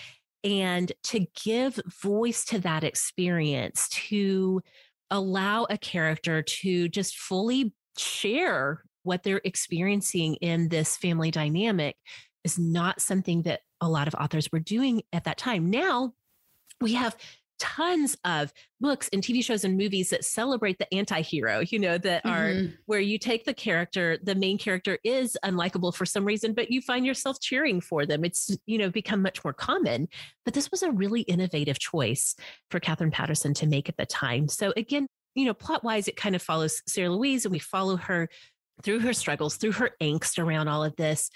And 0.45 0.93
to 1.05 1.27
give 1.43 1.81
voice 2.03 2.45
to 2.47 2.59
that 2.61 2.85
experience, 2.85 3.89
to 3.89 4.61
allow 5.11 5.67
a 5.69 5.79
character 5.79 6.43
to 6.43 6.89
just 6.89 7.17
fully 7.17 7.73
share 7.97 8.85
what 9.03 9.23
they're 9.23 9.41
experiencing 9.43 10.35
in 10.37 10.69
this 10.69 10.97
family 10.97 11.31
dynamic 11.31 11.97
is 12.45 12.59
not 12.59 13.01
something 13.01 13.43
that 13.43 13.61
a 13.81 13.89
lot 13.89 14.09
of 14.09 14.15
authors 14.15 14.51
were 14.53 14.61
doing 14.61 15.03
at 15.13 15.25
that 15.25 15.39
time. 15.39 15.71
Now 15.71 16.15
we 16.81 16.95
have 16.95 17.17
tons 17.59 18.17
of 18.25 18.53
books 18.81 19.09
and 19.13 19.23
TV 19.23 19.43
shows 19.45 19.65
and 19.65 19.77
movies 19.77 20.11
that 20.11 20.25
celebrate 20.25 20.79
the 20.79 20.93
anti-hero, 20.95 21.61
you 21.61 21.79
know, 21.79 21.99
that 21.99 22.25
mm-hmm. 22.25 22.67
are 22.67 22.73
where 22.87 23.01
you 23.01 23.19
take 23.19 23.45
the 23.45 23.55
character, 23.55 24.17
the 24.23 24.35
main 24.35 24.59
character 24.59 24.99
is 25.05 25.37
unlikable 25.45 25.95
for 25.95 26.07
some 26.07 26.25
reason, 26.25 26.55
but 26.55 26.71
you 26.71 26.81
find 26.81 27.05
yourself 27.05 27.41
cheering 27.41 27.81
for 27.81 28.07
them. 28.07 28.25
It's, 28.25 28.57
you 28.67 28.79
know, 28.79 28.91
become 28.91 29.23
much 29.23 29.43
more 29.43 29.53
common. 29.53 30.09
But 30.45 30.55
this 30.55 30.71
was 30.71 30.83
a 30.83 30.93
really 30.93 31.23
innovative 31.23 31.79
choice 31.79 32.37
for 32.71 32.81
Katherine 32.81 33.11
Paterson 33.11 33.55
to 33.55 33.67
make 33.67 33.89
at 33.89 33.97
the 33.97 34.07
time. 34.07 34.49
So 34.49 34.73
again, 34.77 35.09
you 35.35 35.45
know, 35.45 35.55
plot 35.55 35.85
wise, 35.85 36.09
it 36.09 36.17
kind 36.17 36.35
of 36.35 36.43
follows 36.43 36.83
Sarah 36.87 37.11
Louise 37.11 37.45
and 37.45 37.53
we 37.53 37.59
follow 37.59 37.97
her 37.97 38.29
through 38.83 39.01
her 39.01 39.13
struggles, 39.13 39.57
through 39.57 39.73
her 39.73 39.91
angst 40.01 40.39
around 40.39 40.69
all 40.69 40.85
of 40.85 40.95
this. 40.97 41.31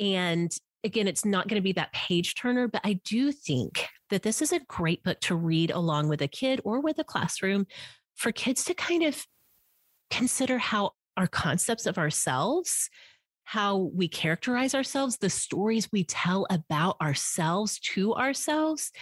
And 0.00 0.52
again, 0.84 1.08
it's 1.08 1.24
not 1.24 1.48
going 1.48 1.60
to 1.60 1.64
be 1.64 1.72
that 1.72 1.92
page 1.92 2.34
turner, 2.34 2.68
but 2.68 2.80
I 2.84 3.00
do 3.04 3.32
think 3.32 3.86
that 4.10 4.22
this 4.22 4.40
is 4.40 4.52
a 4.52 4.60
great 4.60 5.02
book 5.02 5.20
to 5.20 5.34
read 5.34 5.70
along 5.70 6.08
with 6.08 6.22
a 6.22 6.28
kid 6.28 6.60
or 6.64 6.80
with 6.80 6.98
a 6.98 7.04
classroom 7.04 7.66
for 8.14 8.32
kids 8.32 8.64
to 8.64 8.74
kind 8.74 9.02
of 9.02 9.26
consider 10.10 10.58
how 10.58 10.92
our 11.16 11.26
concepts 11.26 11.86
of 11.86 11.98
ourselves, 11.98 12.88
how 13.44 13.90
we 13.94 14.08
characterize 14.08 14.74
ourselves, 14.74 15.18
the 15.18 15.30
stories 15.30 15.88
we 15.92 16.04
tell 16.04 16.46
about 16.50 16.96
ourselves 17.00 17.78
to 17.80 18.14
ourselves, 18.14 18.92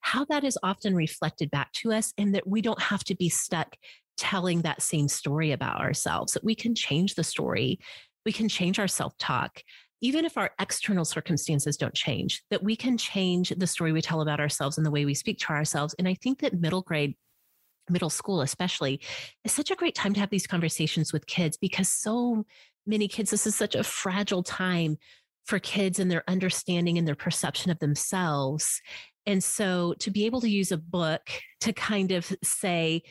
how 0.00 0.24
that 0.24 0.44
is 0.44 0.58
often 0.62 0.94
reflected 0.94 1.50
back 1.50 1.72
to 1.72 1.92
us, 1.92 2.12
and 2.18 2.34
that 2.34 2.46
we 2.46 2.60
don't 2.60 2.80
have 2.80 3.04
to 3.04 3.14
be 3.14 3.28
stuck 3.28 3.76
telling 4.16 4.62
that 4.62 4.82
same 4.82 5.08
story 5.08 5.52
about 5.52 5.80
ourselves, 5.80 6.32
that 6.32 6.44
we 6.44 6.54
can 6.54 6.74
change 6.74 7.14
the 7.14 7.24
story, 7.24 7.78
we 8.24 8.32
can 8.32 8.48
change 8.48 8.78
our 8.78 8.88
self 8.88 9.16
talk 9.18 9.62
even 10.02 10.24
if 10.24 10.36
our 10.36 10.50
external 10.60 11.04
circumstances 11.04 11.76
don't 11.76 11.94
change, 11.94 12.42
that 12.50 12.62
we 12.62 12.76
can 12.76 12.98
change 12.98 13.50
the 13.56 13.66
story 13.66 13.92
we 13.92 14.02
tell 14.02 14.20
about 14.20 14.40
ourselves 14.40 14.76
and 14.76 14.84
the 14.84 14.90
way 14.90 15.04
we 15.04 15.14
speak 15.14 15.38
to 15.38 15.50
ourselves. 15.50 15.94
And 15.98 16.08
I 16.08 16.14
think 16.14 16.40
that 16.40 16.60
middle 16.60 16.82
grade, 16.82 17.14
middle 17.88 18.10
school 18.10 18.42
especially, 18.42 19.00
is 19.44 19.52
such 19.52 19.70
a 19.70 19.76
great 19.76 19.94
time 19.94 20.12
to 20.14 20.20
have 20.20 20.30
these 20.30 20.46
conversations 20.46 21.12
with 21.12 21.26
kids 21.26 21.56
because 21.56 21.88
so 21.88 22.44
many 22.84 23.06
kids, 23.06 23.30
this 23.30 23.46
is 23.46 23.54
such 23.54 23.76
a 23.76 23.84
fragile 23.84 24.42
time 24.42 24.98
for 25.44 25.60
kids 25.60 26.00
and 26.00 26.10
their 26.10 26.24
understanding 26.28 26.98
and 26.98 27.06
their 27.06 27.14
perception 27.14 27.70
of 27.70 27.78
themselves. 27.78 28.80
And 29.24 29.42
so 29.42 29.94
to 30.00 30.10
be 30.10 30.26
able 30.26 30.40
to 30.40 30.50
use 30.50 30.72
a 30.72 30.76
book 30.76 31.22
to 31.60 31.72
kind 31.72 32.10
of 32.10 32.32
say, 32.42 33.02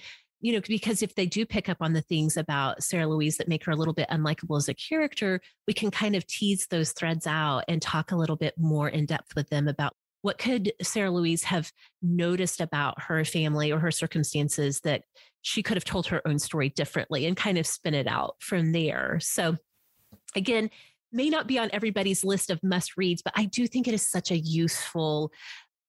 you 0.41 0.53
know, 0.53 0.61
because 0.67 1.03
if 1.03 1.15
they 1.15 1.27
do 1.27 1.45
pick 1.45 1.69
up 1.69 1.77
on 1.81 1.93
the 1.93 2.01
things 2.01 2.35
about 2.35 2.83
Sarah 2.83 3.07
Louise 3.07 3.37
that 3.37 3.47
make 3.47 3.63
her 3.65 3.71
a 3.71 3.75
little 3.75 3.93
bit 3.93 4.09
unlikable 4.09 4.57
as 4.57 4.67
a 4.67 4.73
character, 4.73 5.39
we 5.67 5.73
can 5.73 5.91
kind 5.91 6.15
of 6.15 6.25
tease 6.25 6.67
those 6.69 6.91
threads 6.93 7.27
out 7.27 7.63
and 7.67 7.81
talk 7.81 8.11
a 8.11 8.15
little 8.15 8.35
bit 8.35 8.55
more 8.57 8.89
in 8.89 9.05
depth 9.05 9.35
with 9.35 9.49
them 9.49 9.67
about 9.67 9.93
what 10.23 10.37
could 10.37 10.73
Sarah 10.81 11.11
Louise 11.11 11.43
have 11.43 11.71
noticed 12.01 12.59
about 12.59 13.01
her 13.03 13.23
family 13.23 13.71
or 13.71 13.79
her 13.79 13.91
circumstances 13.91 14.81
that 14.81 15.03
she 15.41 15.63
could 15.63 15.77
have 15.77 15.85
told 15.85 16.07
her 16.07 16.27
own 16.27 16.39
story 16.39 16.69
differently 16.69 17.25
and 17.25 17.37
kind 17.37 17.57
of 17.57 17.65
spin 17.65 17.93
it 17.93 18.07
out 18.07 18.35
from 18.39 18.71
there. 18.71 19.19
So, 19.19 19.57
again, 20.35 20.69
may 21.11 21.29
not 21.29 21.47
be 21.47 21.59
on 21.59 21.69
everybody's 21.73 22.23
list 22.23 22.49
of 22.49 22.61
must 22.63 22.97
reads, 22.97 23.21
but 23.21 23.33
I 23.35 23.45
do 23.45 23.67
think 23.67 23.87
it 23.87 23.93
is 23.93 24.07
such 24.07 24.31
a 24.31 24.37
useful 24.37 25.31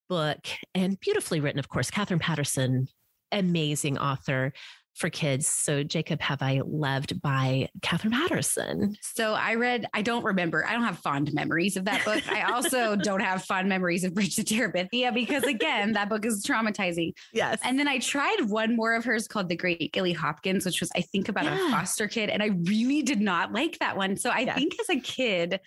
book 0.08 0.46
and 0.74 0.98
beautifully 1.00 1.40
written, 1.40 1.58
of 1.58 1.68
course. 1.68 1.90
Katherine 1.90 2.20
Paterson 2.20 2.88
amazing 3.32 3.98
author 3.98 4.52
for 4.94 5.08
kids. 5.10 5.46
So, 5.46 5.82
Jacob 5.82 6.20
Have 6.20 6.42
I 6.42 6.60
Loved 6.64 7.20
by 7.22 7.68
Katherine 7.80 8.12
Paterson. 8.12 8.96
So, 9.00 9.34
I 9.34 9.54
read, 9.54 9.86
I 9.94 10.02
don't 10.02 10.24
remember, 10.24 10.66
I 10.66 10.72
don't 10.72 10.84
have 10.84 10.98
fond 10.98 11.32
memories 11.32 11.76
of 11.76 11.84
that 11.86 12.04
book. 12.04 12.22
I 12.30 12.42
also 12.52 12.96
don't 12.96 13.20
have 13.20 13.44
fond 13.44 13.68
memories 13.68 14.04
of 14.04 14.14
Bridge 14.14 14.36
to 14.36 14.44
Terabithia 14.44 15.12
because, 15.14 15.44
again, 15.44 15.92
that 15.92 16.08
book 16.08 16.24
is 16.24 16.44
traumatizing. 16.44 17.12
Yes. 17.32 17.60
And 17.64 17.78
then 17.78 17.88
I 17.88 17.98
tried 17.98 18.42
one 18.48 18.76
more 18.76 18.94
of 18.94 19.04
hers 19.04 19.26
called 19.26 19.48
The 19.48 19.56
Great 19.56 19.92
Gilly 19.92 20.12
Hopkins, 20.12 20.66
which 20.66 20.80
was, 20.80 20.90
I 20.94 21.00
think, 21.00 21.28
about 21.28 21.44
yeah. 21.44 21.68
a 21.68 21.70
foster 21.70 22.06
kid. 22.06 22.28
And 22.28 22.42
I 22.42 22.50
really 22.64 23.02
did 23.02 23.20
not 23.20 23.52
like 23.52 23.78
that 23.78 23.96
one. 23.96 24.16
So, 24.16 24.30
I 24.30 24.40
yes. 24.40 24.58
think 24.58 24.78
as 24.78 24.88
a 24.90 25.00
kid, 25.00 25.60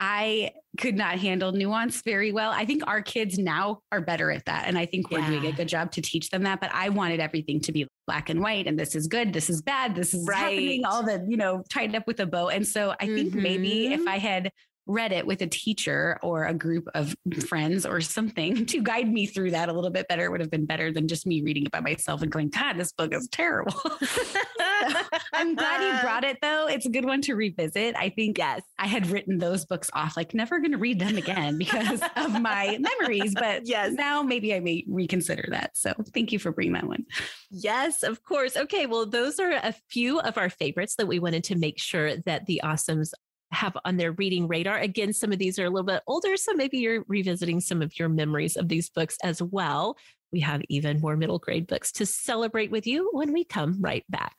I 0.00 0.52
could 0.78 0.94
not 0.94 1.18
handle 1.18 1.52
nuance 1.52 2.00
very 2.02 2.32
well. 2.32 2.50
I 2.52 2.64
think 2.64 2.82
our 2.86 3.02
kids 3.02 3.38
now 3.38 3.80
are 3.92 4.00
better 4.00 4.30
at 4.30 4.46
that. 4.46 4.66
And 4.66 4.78
I 4.78 4.86
think 4.86 5.10
we're 5.10 5.18
yeah. 5.18 5.28
doing 5.28 5.46
a 5.46 5.52
good 5.52 5.68
job 5.68 5.92
to 5.92 6.02
teach 6.02 6.30
them 6.30 6.42
that. 6.44 6.60
But 6.60 6.70
I 6.72 6.88
wanted 6.88 7.20
everything 7.20 7.60
to 7.60 7.72
be 7.72 7.86
black 8.06 8.30
and 8.30 8.40
white 8.40 8.66
and 8.66 8.78
this 8.78 8.94
is 8.94 9.06
good, 9.06 9.32
this 9.32 9.50
is 9.50 9.60
bad, 9.60 9.94
this 9.94 10.14
is 10.14 10.26
right. 10.26 10.38
happening, 10.38 10.84
all 10.86 11.02
the, 11.02 11.24
you 11.28 11.36
know, 11.36 11.62
tied 11.68 11.94
up 11.94 12.06
with 12.06 12.18
a 12.20 12.26
bow. 12.26 12.48
And 12.48 12.66
so 12.66 12.94
I 12.98 13.06
think 13.06 13.30
mm-hmm. 13.30 13.42
maybe 13.42 13.92
if 13.92 14.00
mm-hmm. 14.00 14.08
I 14.08 14.18
had 14.18 14.50
read 14.90 15.12
it 15.12 15.26
with 15.26 15.40
a 15.42 15.46
teacher 15.46 16.18
or 16.22 16.44
a 16.46 16.54
group 16.54 16.88
of 16.94 17.14
friends 17.48 17.86
or 17.86 18.00
something 18.00 18.66
to 18.66 18.82
guide 18.82 19.08
me 19.08 19.26
through 19.26 19.52
that 19.52 19.68
a 19.68 19.72
little 19.72 19.90
bit 19.90 20.08
better 20.08 20.30
would 20.30 20.40
have 20.40 20.50
been 20.50 20.66
better 20.66 20.92
than 20.92 21.06
just 21.08 21.26
me 21.26 21.42
reading 21.42 21.64
it 21.64 21.70
by 21.72 21.80
myself 21.80 22.22
and 22.22 22.30
going, 22.32 22.48
God, 22.48 22.74
this 22.76 22.92
book 22.92 23.14
is 23.14 23.28
terrible. 23.28 23.74
I'm 25.32 25.54
glad 25.54 25.82
you 25.96 26.00
brought 26.02 26.24
it 26.24 26.38
though. 26.42 26.66
It's 26.66 26.86
a 26.86 26.90
good 26.90 27.04
one 27.04 27.20
to 27.22 27.34
revisit. 27.34 27.94
I 27.96 28.08
think 28.10 28.38
Yes. 28.38 28.62
I 28.78 28.86
had 28.86 29.06
written 29.08 29.38
those 29.38 29.64
books 29.66 29.90
off, 29.92 30.16
like 30.16 30.32
never 30.34 30.58
going 30.58 30.72
to 30.72 30.78
read 30.78 30.98
them 30.98 31.16
again 31.16 31.58
because 31.58 32.00
of 32.16 32.40
my 32.40 32.78
memories. 32.80 33.34
But 33.34 33.66
Yes. 33.66 33.92
now 33.92 34.22
maybe 34.22 34.54
I 34.54 34.60
may 34.60 34.84
reconsider 34.88 35.46
that. 35.50 35.76
So 35.76 35.92
thank 36.14 36.32
you 36.32 36.38
for 36.38 36.50
bringing 36.52 36.72
that 36.74 36.86
one. 36.86 37.04
Yes, 37.50 38.02
of 38.02 38.22
course. 38.24 38.56
Okay, 38.56 38.86
well, 38.86 39.06
those 39.06 39.38
are 39.38 39.50
a 39.50 39.74
few 39.90 40.20
of 40.20 40.38
our 40.38 40.48
favorites 40.50 40.96
that 40.96 41.06
we 41.06 41.18
wanted 41.18 41.44
to 41.44 41.54
make 41.56 41.78
sure 41.78 42.16
that 42.16 42.46
the 42.46 42.60
awesomes 42.64 43.12
have 43.52 43.76
on 43.84 43.96
their 43.96 44.12
reading 44.12 44.48
radar. 44.48 44.78
Again, 44.78 45.12
some 45.12 45.32
of 45.32 45.38
these 45.38 45.58
are 45.58 45.64
a 45.64 45.70
little 45.70 45.86
bit 45.86 46.02
older, 46.06 46.36
so 46.36 46.52
maybe 46.54 46.78
you're 46.78 47.04
revisiting 47.08 47.60
some 47.60 47.82
of 47.82 47.98
your 47.98 48.08
memories 48.08 48.56
of 48.56 48.68
these 48.68 48.88
books 48.88 49.18
as 49.22 49.42
well. 49.42 49.96
We 50.32 50.40
have 50.40 50.62
even 50.68 51.00
more 51.00 51.16
middle 51.16 51.38
grade 51.38 51.66
books 51.66 51.90
to 51.92 52.06
celebrate 52.06 52.70
with 52.70 52.86
you 52.86 53.10
when 53.12 53.32
we 53.32 53.44
come 53.44 53.80
right 53.80 54.04
back. 54.08 54.36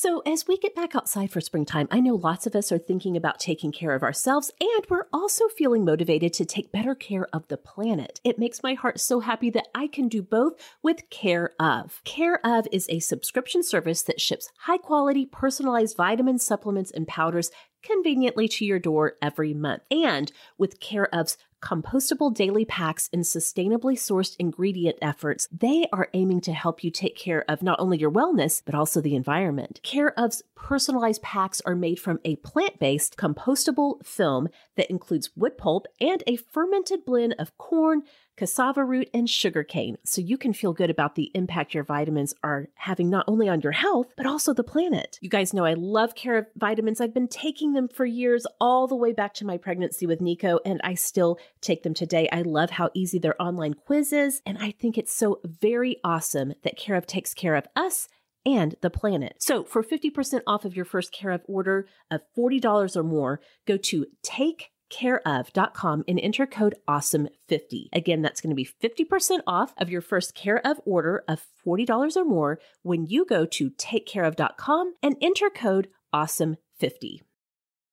So, 0.00 0.20
as 0.20 0.46
we 0.46 0.56
get 0.56 0.76
back 0.76 0.94
outside 0.94 1.32
for 1.32 1.40
springtime, 1.40 1.88
I 1.90 1.98
know 1.98 2.14
lots 2.14 2.46
of 2.46 2.54
us 2.54 2.70
are 2.70 2.78
thinking 2.78 3.16
about 3.16 3.40
taking 3.40 3.72
care 3.72 3.96
of 3.96 4.04
ourselves, 4.04 4.52
and 4.60 4.86
we're 4.88 5.08
also 5.12 5.48
feeling 5.48 5.84
motivated 5.84 6.32
to 6.34 6.44
take 6.44 6.70
better 6.70 6.94
care 6.94 7.26
of 7.32 7.48
the 7.48 7.56
planet. 7.56 8.20
It 8.22 8.38
makes 8.38 8.62
my 8.62 8.74
heart 8.74 9.00
so 9.00 9.18
happy 9.18 9.50
that 9.50 9.66
I 9.74 9.88
can 9.88 10.06
do 10.06 10.22
both 10.22 10.52
with 10.84 11.10
Care 11.10 11.50
of. 11.58 12.00
Care 12.04 12.38
of 12.46 12.68
is 12.70 12.86
a 12.88 13.00
subscription 13.00 13.64
service 13.64 14.02
that 14.02 14.20
ships 14.20 14.48
high 14.60 14.78
quality, 14.78 15.26
personalized 15.26 15.96
vitamins, 15.96 16.46
supplements, 16.46 16.92
and 16.92 17.08
powders 17.08 17.50
conveniently 17.82 18.48
to 18.48 18.64
your 18.64 18.78
door 18.78 19.14
every 19.22 19.54
month. 19.54 19.82
And 19.90 20.30
with 20.56 20.80
Care 20.80 21.08
of's 21.14 21.36
compostable 21.60 22.32
daily 22.32 22.64
packs 22.64 23.08
and 23.12 23.22
sustainably 23.22 23.94
sourced 23.94 24.36
ingredient 24.38 24.96
efforts, 25.02 25.48
they 25.50 25.86
are 25.92 26.08
aiming 26.14 26.40
to 26.42 26.52
help 26.52 26.84
you 26.84 26.90
take 26.90 27.16
care 27.16 27.44
of 27.48 27.62
not 27.62 27.80
only 27.80 27.98
your 27.98 28.10
wellness, 28.10 28.62
but 28.64 28.74
also 28.74 29.00
the 29.00 29.14
environment. 29.14 29.80
Care 29.82 30.12
of's 30.18 30.42
personalized 30.54 31.22
packs 31.22 31.60
are 31.62 31.76
made 31.76 32.00
from 32.00 32.20
a 32.24 32.36
plant 32.36 32.78
based 32.78 33.16
compostable 33.16 34.04
film 34.04 34.48
that 34.76 34.90
includes 34.90 35.30
wood 35.36 35.56
pulp 35.56 35.86
and 36.00 36.22
a 36.26 36.36
fermented 36.36 37.04
blend 37.04 37.34
of 37.38 37.56
corn, 37.58 38.02
cassava 38.36 38.84
root, 38.84 39.08
and 39.12 39.28
sugarcane, 39.28 39.98
so 40.04 40.20
you 40.20 40.38
can 40.38 40.52
feel 40.52 40.72
good 40.72 40.90
about 40.90 41.16
the 41.16 41.30
impact 41.34 41.74
your 41.74 41.82
vitamins 41.82 42.34
are 42.44 42.68
having 42.74 43.10
not 43.10 43.24
only 43.26 43.48
on 43.48 43.60
your 43.60 43.72
health, 43.72 44.12
but 44.16 44.26
also 44.26 44.54
the 44.54 44.62
planet. 44.62 45.18
You 45.20 45.28
guys 45.28 45.52
know 45.52 45.64
I 45.64 45.74
love 45.74 46.14
Care 46.14 46.38
of 46.38 46.46
vitamins. 46.56 47.00
I've 47.00 47.14
been 47.14 47.28
taking 47.28 47.72
them 47.72 47.88
for 47.88 48.06
years, 48.06 48.46
all 48.60 48.86
the 48.86 48.94
way 48.94 49.12
back 49.12 49.34
to 49.34 49.44
my 49.44 49.56
pregnancy 49.56 50.06
with 50.06 50.20
Nico, 50.20 50.60
and 50.64 50.80
I 50.84 50.94
still 50.94 51.38
take 51.60 51.82
them 51.82 51.94
today. 51.94 52.28
I 52.30 52.42
love 52.42 52.70
how 52.70 52.90
easy 52.94 53.18
their 53.18 53.40
online 53.40 53.74
quiz 53.74 54.12
is, 54.12 54.42
and 54.46 54.58
I 54.58 54.72
think 54.72 54.96
it's 54.96 55.14
so 55.14 55.40
very 55.44 55.96
awesome 56.04 56.54
that 56.62 56.76
Care 56.76 56.96
of 56.96 57.06
takes 57.06 57.34
care 57.34 57.54
of 57.54 57.66
us 57.76 58.08
and 58.46 58.76
the 58.80 58.90
planet. 58.90 59.36
So, 59.38 59.64
for 59.64 59.82
50% 59.82 60.40
off 60.46 60.64
of 60.64 60.76
your 60.76 60.84
first 60.84 61.12
Care 61.12 61.30
of 61.30 61.42
order 61.46 61.86
of 62.10 62.22
$40 62.36 62.96
or 62.96 63.02
more, 63.02 63.40
go 63.66 63.76
to 63.76 64.06
takecareof.com 64.24 66.04
and 66.08 66.20
enter 66.20 66.46
code 66.46 66.74
awesome50. 66.88 67.88
Again, 67.92 68.22
that's 68.22 68.40
going 68.40 68.50
to 68.50 68.56
be 68.56 68.68
50% 68.82 69.40
off 69.46 69.74
of 69.76 69.90
your 69.90 70.00
first 70.00 70.34
Care 70.34 70.66
of 70.66 70.80
order 70.84 71.24
of 71.28 71.44
$40 71.66 72.16
or 72.16 72.24
more 72.24 72.58
when 72.82 73.06
you 73.06 73.24
go 73.26 73.44
to 73.44 73.70
takecareof.com 73.70 74.94
and 75.02 75.16
enter 75.20 75.50
code 75.50 75.88
awesome50. 76.14 77.20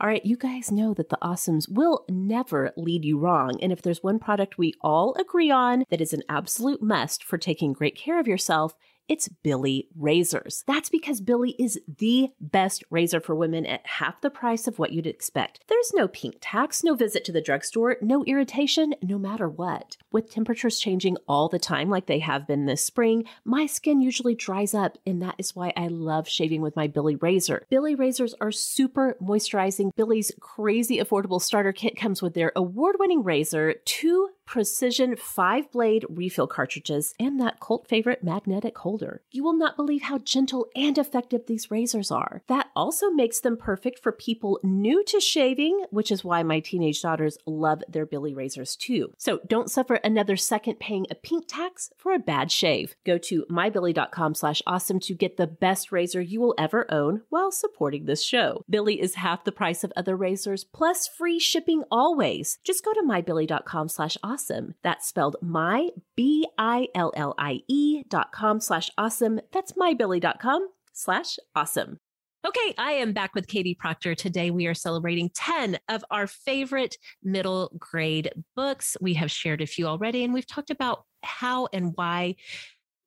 All 0.02 0.10
right, 0.10 0.26
you 0.26 0.36
guys 0.36 0.74
know 0.74 0.94
that 0.94 1.08
the 1.08 1.18
awesomes 1.22 1.72
will 1.72 2.04
never 2.10 2.74
lead 2.76 3.06
you 3.06 3.18
wrong. 3.18 3.58
And 3.62 3.72
if 3.72 3.82
there's 3.82 4.04
one 4.04 4.20
product 4.20 4.58
we 4.58 4.74
all 4.82 5.14
agree 5.14 5.50
on 5.50 5.86
that 5.90 6.02
is 6.02 6.12
an 6.12 6.24
absolute 6.28 6.82
must 6.82 7.24
for 7.24 7.38
taking 7.38 7.72
great 7.72 7.96
care 7.96 8.20
of 8.20 8.28
yourself, 8.28 8.74
it's 9.08 9.28
Billie 9.28 9.88
Razors. 9.96 10.64
That's 10.68 10.90
because 10.90 11.22
Billie 11.22 11.56
is 11.60 11.80
the 12.00 12.30
best 12.40 12.84
razor 12.90 13.20
for 13.20 13.36
women 13.36 13.66
at 13.66 13.86
half 13.86 14.22
the 14.22 14.30
price 14.30 14.68
of 14.68 14.80
what 14.80 14.92
you'd 14.92 15.08
expect. 15.08 15.64
There's 15.68 15.92
no 15.94 16.08
pink 16.08 16.38
tax, 16.42 16.84
no 16.84 16.96
visit 16.96 17.24
to 17.26 17.32
the 17.32 17.42
drugstore, 17.42 17.98
no 18.02 18.24
irritation, 18.26 18.96
no 19.02 19.18
matter 19.18 19.48
what. 19.48 19.98
With 20.12 20.32
temperatures 20.32 20.80
changing 20.80 21.18
all 21.28 21.50
the 21.50 21.60
time, 21.60 21.90
like 21.90 22.08
they 22.08 22.20
have 22.20 22.48
been 22.48 22.66
this 22.66 22.84
spring, 22.84 23.26
my 23.44 23.66
skin 23.66 24.02
usually 24.02 24.36
dries 24.36 24.74
up, 24.74 24.98
and 25.06 25.22
that 25.22 25.36
is 25.38 25.56
why 25.56 25.72
I 25.78 25.88
love 25.88 26.28
shaving 26.28 26.62
with 26.62 26.76
my 26.76 26.88
Billie 26.88 27.16
razor. 27.16 27.66
Billie 27.70 27.96
razors 27.96 28.34
are 28.42 28.52
super 28.52 29.18
moisturizing. 29.22 29.92
Billie's 29.96 30.32
crazy 30.40 30.98
affordable 30.98 31.42
starter 31.42 31.74
kit 31.74 31.96
comes 31.96 32.22
with 32.22 32.34
their 32.34 32.52
award 32.56 32.96
winning 33.00 33.24
razor, 33.24 33.76
two 33.86 34.30
precision 34.46 35.16
five 35.16 35.72
blade 35.72 36.06
refill 36.10 36.48
cartridges, 36.48 37.14
and 37.20 37.40
that 37.40 37.60
cult 37.60 37.88
favorite 37.88 38.24
magnetic 38.24 38.78
holder. 38.78 39.22
You 39.32 39.44
will 39.44 39.58
not 39.58 39.76
believe 39.76 40.04
how 40.04 40.20
gentle 40.20 40.68
and 40.76 40.98
effective 40.98 41.46
these 41.48 41.72
razors 41.72 42.12
are. 42.12 42.44
That 42.48 42.68
also 42.76 43.10
makes 43.10 43.40
them 43.40 43.58
perfect 43.58 44.00
for 44.00 44.12
people 44.12 44.60
new 44.64 45.04
to 45.06 45.20
shaving, 45.20 45.86
which 45.90 46.12
is 46.12 46.24
why 46.24 46.44
my 46.44 46.60
teenage 46.60 47.02
daughters 47.02 47.38
love 47.46 47.84
their 47.88 48.06
Billie 48.06 48.34
razors 48.34 48.76
too. 48.76 49.14
So 49.18 49.40
don't 49.48 49.72
suffer 49.72 49.96
another 49.96 50.38
second 50.38 50.80
paying 50.80 51.08
a 51.10 51.16
pink 51.16 51.46
tax 51.48 51.90
for 51.98 52.14
a 52.14 52.20
bad 52.20 52.52
shave. 52.52 52.96
Go 53.06 53.18
to 53.18 53.46
mybillie.com 53.50 54.36
slash 54.36 54.62
awesome 54.68 55.00
to 55.02 55.16
get 55.16 55.38
the 55.38 55.48
best 55.48 55.92
razor 55.92 56.22
you 56.22 56.40
will 56.40 56.56
ever 56.58 56.92
own 56.92 57.22
while 57.30 57.52
supporting 57.52 58.06
this 58.06 58.24
show. 58.24 58.64
Billie 58.70 59.02
is 59.02 59.16
half 59.16 59.44
the 59.44 59.52
price 59.52 59.84
of 59.84 59.94
other 59.96 60.16
razors, 60.16 60.64
plus 60.64 61.08
free 61.08 61.40
shipping 61.40 61.84
always. 61.92 62.60
Just 62.64 62.86
go 62.86 62.94
to 62.94 63.02
mybillie.com 63.02 63.90
slash 63.90 64.18
awesome. 64.24 64.35
That's 64.84 65.08
spelled 65.08 65.38
my, 65.42 65.90
B-I-L-L-I-E 66.16 67.64
E 67.68 68.04
dot 68.10 68.32
com 68.32 68.60
slash 68.60 68.90
awesome. 68.98 69.40
That's 69.52 69.74
mybillie.com 69.74 70.68
slash 70.94 71.38
awesome. 71.56 72.00
Okay, 72.46 72.76
I 72.78 72.92
am 72.92 73.12
back 73.12 73.34
with 73.34 73.48
Kaytee 73.48 73.78
Proctor. 73.78 74.14
Today 74.14 74.52
we 74.52 74.68
are 74.68 74.76
celebrating 74.76 75.32
10 75.34 75.80
of 75.90 76.06
our 76.12 76.28
favorite 76.28 76.96
middle 77.24 77.72
grade 77.80 78.32
books. 78.56 78.96
We 79.02 79.16
have 79.16 79.32
shared 79.32 79.62
a 79.62 79.66
few 79.66 79.88
already, 79.88 80.24
and 80.24 80.34
we've 80.34 80.46
talked 80.46 80.70
about 80.70 81.06
how 81.24 81.68
and 81.74 81.94
why 81.96 82.36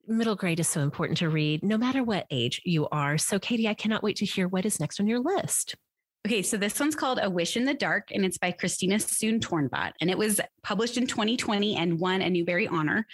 middle 0.08 0.34
grade 0.34 0.58
is 0.58 0.66
so 0.66 0.80
important 0.80 1.18
to 1.18 1.28
read, 1.28 1.62
no 1.62 1.78
matter 1.78 2.02
what 2.02 2.26
age 2.30 2.60
you 2.64 2.88
are. 2.88 3.16
So, 3.16 3.38
Kaytee, 3.38 3.68
I 3.68 3.74
cannot 3.74 4.02
wait 4.02 4.16
to 4.16 4.24
hear 4.24 4.48
what 4.48 4.66
is 4.66 4.80
next 4.80 4.98
on 4.98 5.06
your 5.06 5.20
list. 5.20 5.76
Okay, 6.26 6.42
so 6.42 6.56
this 6.56 6.78
one's 6.78 6.94
called 6.94 7.20
A 7.22 7.30
Wish 7.30 7.56
in 7.56 7.64
the 7.64 7.74
Dark, 7.74 8.10
and 8.12 8.24
it's 8.24 8.38
by 8.38 8.50
Christina 8.50 8.98
Soon 8.98 9.40
Tornbot. 9.40 9.92
And 10.00 10.10
it 10.10 10.18
was 10.18 10.40
published 10.62 10.96
in 10.96 11.06
2020 11.06 11.76
and 11.76 11.98
won 11.98 12.22
a 12.22 12.28
Newbery 12.28 12.66
Honor. 12.66 13.06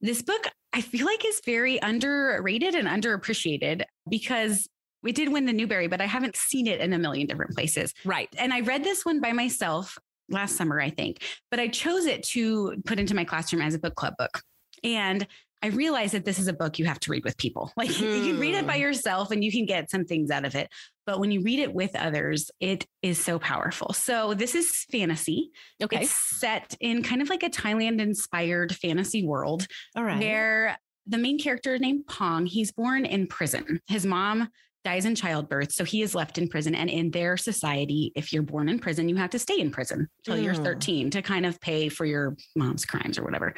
This 0.00 0.22
book, 0.22 0.46
I 0.72 0.80
feel 0.80 1.06
like, 1.06 1.24
is 1.24 1.40
very 1.44 1.78
underrated 1.78 2.74
and 2.74 2.88
underappreciated 2.88 3.84
because 4.08 4.68
we 5.02 5.12
did 5.12 5.32
win 5.32 5.46
the 5.46 5.52
Newbery, 5.52 5.86
but 5.86 6.00
I 6.00 6.06
haven't 6.06 6.36
seen 6.36 6.66
it 6.66 6.80
in 6.80 6.92
a 6.92 6.98
million 6.98 7.26
different 7.26 7.54
places. 7.54 7.94
Right. 8.04 8.28
And 8.36 8.52
I 8.52 8.60
read 8.60 8.84
this 8.84 9.04
one 9.04 9.20
by 9.20 9.32
myself 9.32 9.96
last 10.28 10.56
summer, 10.56 10.80
I 10.80 10.90
think, 10.90 11.22
but 11.50 11.60
I 11.60 11.68
chose 11.68 12.06
it 12.06 12.22
to 12.24 12.74
put 12.84 12.98
into 12.98 13.14
my 13.14 13.24
classroom 13.24 13.62
as 13.62 13.74
a 13.74 13.78
book 13.78 13.94
club 13.94 14.14
book. 14.18 14.42
And 14.84 15.26
I 15.62 15.68
realize 15.68 16.12
that 16.12 16.24
this 16.24 16.38
is 16.38 16.46
a 16.46 16.52
book 16.52 16.78
you 16.78 16.84
have 16.84 17.00
to 17.00 17.10
read 17.10 17.24
with 17.24 17.36
people. 17.36 17.72
Like 17.76 17.88
you 18.00 18.22
can 18.32 18.38
read 18.38 18.54
it 18.54 18.66
by 18.66 18.76
yourself 18.76 19.30
and 19.30 19.42
you 19.42 19.50
can 19.50 19.66
get 19.66 19.90
some 19.90 20.04
things 20.04 20.30
out 20.30 20.44
of 20.44 20.54
it. 20.54 20.68
But 21.06 21.18
when 21.20 21.30
you 21.32 21.42
read 21.42 21.58
it 21.58 21.72
with 21.74 21.96
others, 21.96 22.50
it 22.60 22.86
is 23.02 23.18
so 23.22 23.38
powerful. 23.38 23.92
So 23.92 24.34
this 24.34 24.54
is 24.54 24.84
fantasy. 24.92 25.50
Okay. 25.82 26.02
It's 26.02 26.38
set 26.38 26.76
in 26.80 27.02
kind 27.02 27.22
of 27.22 27.28
like 27.28 27.42
a 27.42 27.50
Thailand 27.50 28.00
inspired 28.00 28.74
fantasy 28.74 29.24
world 29.26 29.66
All 29.96 30.04
right. 30.04 30.20
where 30.20 30.78
the 31.06 31.18
main 31.18 31.38
character 31.38 31.78
named 31.78 32.06
Pong, 32.06 32.46
he's 32.46 32.70
born 32.72 33.04
in 33.06 33.26
prison. 33.26 33.80
His 33.88 34.04
mom 34.06 34.48
dies 34.84 35.06
in 35.06 35.14
childbirth, 35.14 35.72
so 35.72 35.82
he 35.84 36.02
is 36.02 36.14
left 36.14 36.38
in 36.38 36.48
prison. 36.48 36.74
And 36.74 36.88
in 36.90 37.10
their 37.10 37.36
society, 37.36 38.12
if 38.14 38.32
you're 38.32 38.42
born 38.42 38.68
in 38.68 38.78
prison, 38.78 39.08
you 39.08 39.16
have 39.16 39.30
to 39.30 39.38
stay 39.38 39.58
in 39.58 39.70
prison 39.70 40.08
till 40.24 40.38
you're 40.38 40.54
Mm. 40.54 40.64
13 40.64 41.10
to 41.10 41.22
kind 41.22 41.46
of 41.46 41.60
pay 41.60 41.88
for 41.88 42.04
your 42.04 42.36
mom's 42.54 42.84
crimes 42.84 43.18
or 43.18 43.24
whatever. 43.24 43.54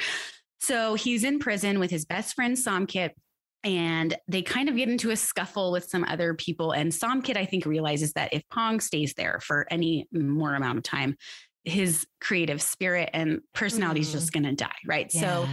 So 0.61 0.95
he's 0.95 1.25
in 1.25 1.39
prison 1.39 1.79
with 1.79 1.91
his 1.91 2.05
best 2.05 2.35
friend 2.35 2.57
Somkit. 2.57 3.11
And 3.63 4.17
they 4.27 4.41
kind 4.41 4.71
of 4.71 4.77
get 4.77 4.89
into 4.89 5.11
a 5.11 5.17
scuffle 5.17 5.71
with 5.71 5.85
some 5.85 6.05
other 6.05 6.33
people. 6.33 6.73
And 6.73 6.91
Somkit, 6.91 7.37
I 7.37 7.45
think, 7.45 7.67
realizes 7.67 8.15
that 8.15 8.33
if 8.33 8.43
Pong 8.51 8.81
stays 8.81 9.13
there 9.15 9.39
for 9.43 9.67
any 9.71 10.07
more 10.13 10.55
amount 10.55 10.79
of 10.79 10.85
time, 10.85 11.17
his 11.65 12.07
creative 12.23 12.63
spirit 12.63 13.11
and 13.13 13.41
personality 13.53 14.01
is 14.01 14.09
Mm. 14.09 14.13
just 14.13 14.33
going 14.33 14.45
to 14.45 14.55
die. 14.55 14.79
Right. 14.87 15.13
So 15.13 15.47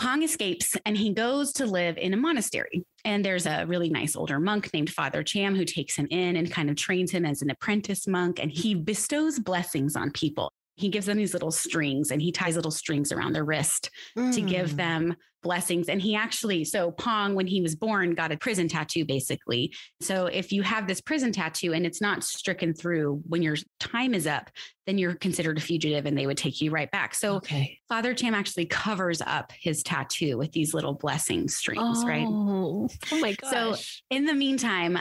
Pong 0.00 0.22
escapes 0.22 0.76
and 0.86 0.96
he 0.96 1.12
goes 1.12 1.52
to 1.54 1.66
live 1.66 1.98
in 1.98 2.14
a 2.14 2.16
monastery. 2.16 2.84
And 3.04 3.24
there's 3.24 3.46
a 3.46 3.64
really 3.66 3.90
nice 3.90 4.14
older 4.14 4.38
monk 4.38 4.72
named 4.72 4.90
Father 4.90 5.24
Cham 5.24 5.56
who 5.56 5.64
takes 5.64 5.96
him 5.96 6.06
in 6.10 6.36
and 6.36 6.48
kind 6.48 6.70
of 6.70 6.76
trains 6.76 7.10
him 7.10 7.26
as 7.26 7.42
an 7.42 7.50
apprentice 7.50 8.06
monk. 8.06 8.38
And 8.40 8.52
he 8.52 8.76
bestows 8.76 9.40
blessings 9.40 9.96
on 9.96 10.12
people. 10.12 10.52
He 10.78 10.88
gives 10.88 11.06
them 11.06 11.16
these 11.18 11.32
little 11.32 11.50
strings 11.50 12.10
and 12.10 12.22
he 12.22 12.32
ties 12.32 12.56
little 12.56 12.70
strings 12.70 13.12
around 13.12 13.32
their 13.32 13.44
wrist 13.44 13.90
to 14.32 14.40
give 14.40 14.70
Mm. 14.70 14.76
them 14.76 15.16
blessings. 15.42 15.88
And 15.88 16.02
he 16.02 16.16
actually, 16.16 16.64
so 16.64 16.90
Pong, 16.90 17.34
when 17.34 17.46
he 17.46 17.60
was 17.60 17.76
born, 17.76 18.14
got 18.14 18.32
a 18.32 18.36
prison 18.36 18.66
tattoo 18.68 19.04
basically. 19.04 19.72
So 20.00 20.26
if 20.26 20.50
you 20.52 20.62
have 20.62 20.86
this 20.88 21.00
prison 21.00 21.30
tattoo 21.30 21.72
and 21.72 21.86
it's 21.86 22.00
not 22.00 22.24
stricken 22.24 22.74
through 22.74 23.22
when 23.28 23.42
your 23.42 23.56
time 23.78 24.14
is 24.14 24.26
up, 24.26 24.50
then 24.86 24.98
you're 24.98 25.14
considered 25.14 25.56
a 25.58 25.60
fugitive 25.60 26.06
and 26.06 26.18
they 26.18 26.26
would 26.26 26.38
take 26.38 26.60
you 26.60 26.70
right 26.72 26.90
back. 26.90 27.14
So 27.14 27.36
okay. 27.36 27.78
Father 27.88 28.14
Cham 28.14 28.34
actually 28.34 28.66
covers 28.66 29.20
up 29.22 29.52
his 29.52 29.82
tattoo 29.84 30.38
with 30.38 30.50
these 30.52 30.74
little 30.74 30.94
blessing 30.94 31.48
strings, 31.48 32.04
right? 32.04 32.26
Oh, 32.28 32.88
oh 33.12 33.20
my 33.20 33.34
gosh. 33.34 33.50
So 33.50 33.76
in 34.10 34.24
the 34.26 34.34
meantime, 34.34 34.98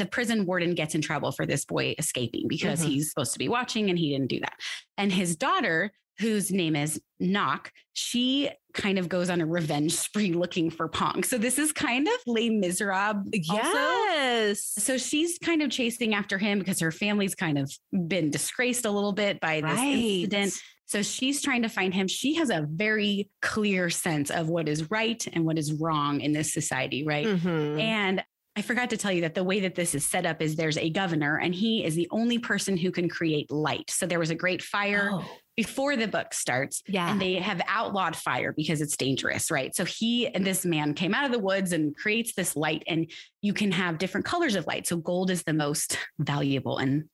the 0.00 0.06
prison 0.06 0.46
warden 0.46 0.74
gets 0.74 0.94
in 0.94 1.00
trouble 1.02 1.30
for 1.32 1.46
this 1.46 1.64
boy 1.64 1.94
escaping 1.98 2.48
because 2.48 2.80
Mhm. 2.82 2.88
he's 2.88 3.10
supposed 3.10 3.32
to 3.34 3.38
be 3.38 3.48
watching 3.48 3.90
and 3.90 3.98
he 3.98 4.10
didn't 4.10 4.28
do 4.28 4.40
that. 4.40 4.54
And 4.98 5.12
his 5.12 5.36
daughter, 5.36 5.92
whose 6.18 6.50
name 6.50 6.76
is 6.76 7.00
Nok, 7.18 7.72
she 7.92 8.50
kind 8.74 8.98
of 8.98 9.08
goes 9.08 9.30
on 9.30 9.40
a 9.40 9.46
revenge 9.46 9.92
spree 9.92 10.32
looking 10.32 10.70
for 10.70 10.86
Pong. 10.88 11.22
So 11.24 11.38
this 11.38 11.58
is 11.58 11.72
kind 11.72 12.06
of 12.08 12.14
Les 12.26 12.50
Miserables. 12.50 13.26
Also. 13.50 13.72
yes. 13.72 14.60
So 14.78 14.96
she's 14.98 15.38
kind 15.38 15.62
of 15.62 15.70
chasing 15.70 16.14
after 16.14 16.38
him 16.38 16.58
because 16.58 16.80
her 16.80 16.92
family's 16.92 17.34
kind 17.34 17.58
of 17.58 17.72
been 18.08 18.30
disgraced 18.30 18.84
a 18.84 18.90
little 18.90 19.12
bit 19.12 19.40
by 19.40 19.60
this 19.60 19.70
Right. 19.78 19.94
incident. 19.96 20.54
So 20.86 21.02
she's 21.02 21.40
trying 21.40 21.62
to 21.62 21.68
find 21.68 21.94
him. 21.94 22.08
She 22.08 22.34
has 22.34 22.50
a 22.50 22.66
very 22.68 23.30
clear 23.40 23.90
sense 23.90 24.28
of 24.30 24.48
what 24.48 24.68
is 24.68 24.90
right 24.90 25.24
and 25.32 25.44
what 25.44 25.56
is 25.56 25.72
wrong 25.72 26.20
in 26.20 26.32
this 26.32 26.52
society, 26.52 27.04
right? 27.04 27.26
Mhm. 27.26 27.80
And 27.80 28.24
I 28.56 28.62
forgot 28.62 28.90
to 28.90 28.96
tell 28.96 29.12
you 29.12 29.20
that 29.22 29.34
the 29.34 29.44
way 29.44 29.60
that 29.60 29.76
this 29.76 29.94
is 29.94 30.06
set 30.06 30.26
up 30.26 30.42
is 30.42 30.56
there's 30.56 30.76
a 30.76 30.90
governor 30.90 31.36
and 31.36 31.54
he 31.54 31.84
is 31.84 31.94
the 31.94 32.08
only 32.10 32.38
person 32.38 32.76
who 32.76 32.90
can 32.90 33.08
create 33.08 33.50
light. 33.50 33.90
So 33.90 34.06
there 34.06 34.18
was 34.18 34.30
a 34.30 34.34
great 34.34 34.60
fire 34.60 35.10
Oh, 35.12 35.24
before 35.56 35.94
the 35.96 36.08
book 36.08 36.34
starts 36.34 36.82
yeah. 36.88 37.10
and 37.10 37.20
they 37.20 37.34
have 37.34 37.60
outlawed 37.68 38.16
fire 38.16 38.52
because 38.56 38.80
it's 38.80 38.96
dangerous, 38.96 39.50
right? 39.52 39.74
So 39.74 39.84
he 39.84 40.26
and 40.26 40.44
this 40.44 40.64
man 40.64 40.94
came 40.94 41.14
out 41.14 41.24
of 41.24 41.32
the 41.32 41.38
woods 41.38 41.72
and 41.72 41.96
creates 41.96 42.34
this 42.34 42.56
light, 42.56 42.82
and 42.88 43.10
you 43.40 43.52
can 43.52 43.70
have 43.72 43.98
different 43.98 44.26
colors 44.26 44.56
of 44.56 44.66
light. 44.66 44.86
So 44.86 44.96
gold 44.96 45.30
is 45.30 45.44
the 45.44 45.52
most 45.52 45.96
valuable 46.18 46.78
and 46.78 47.04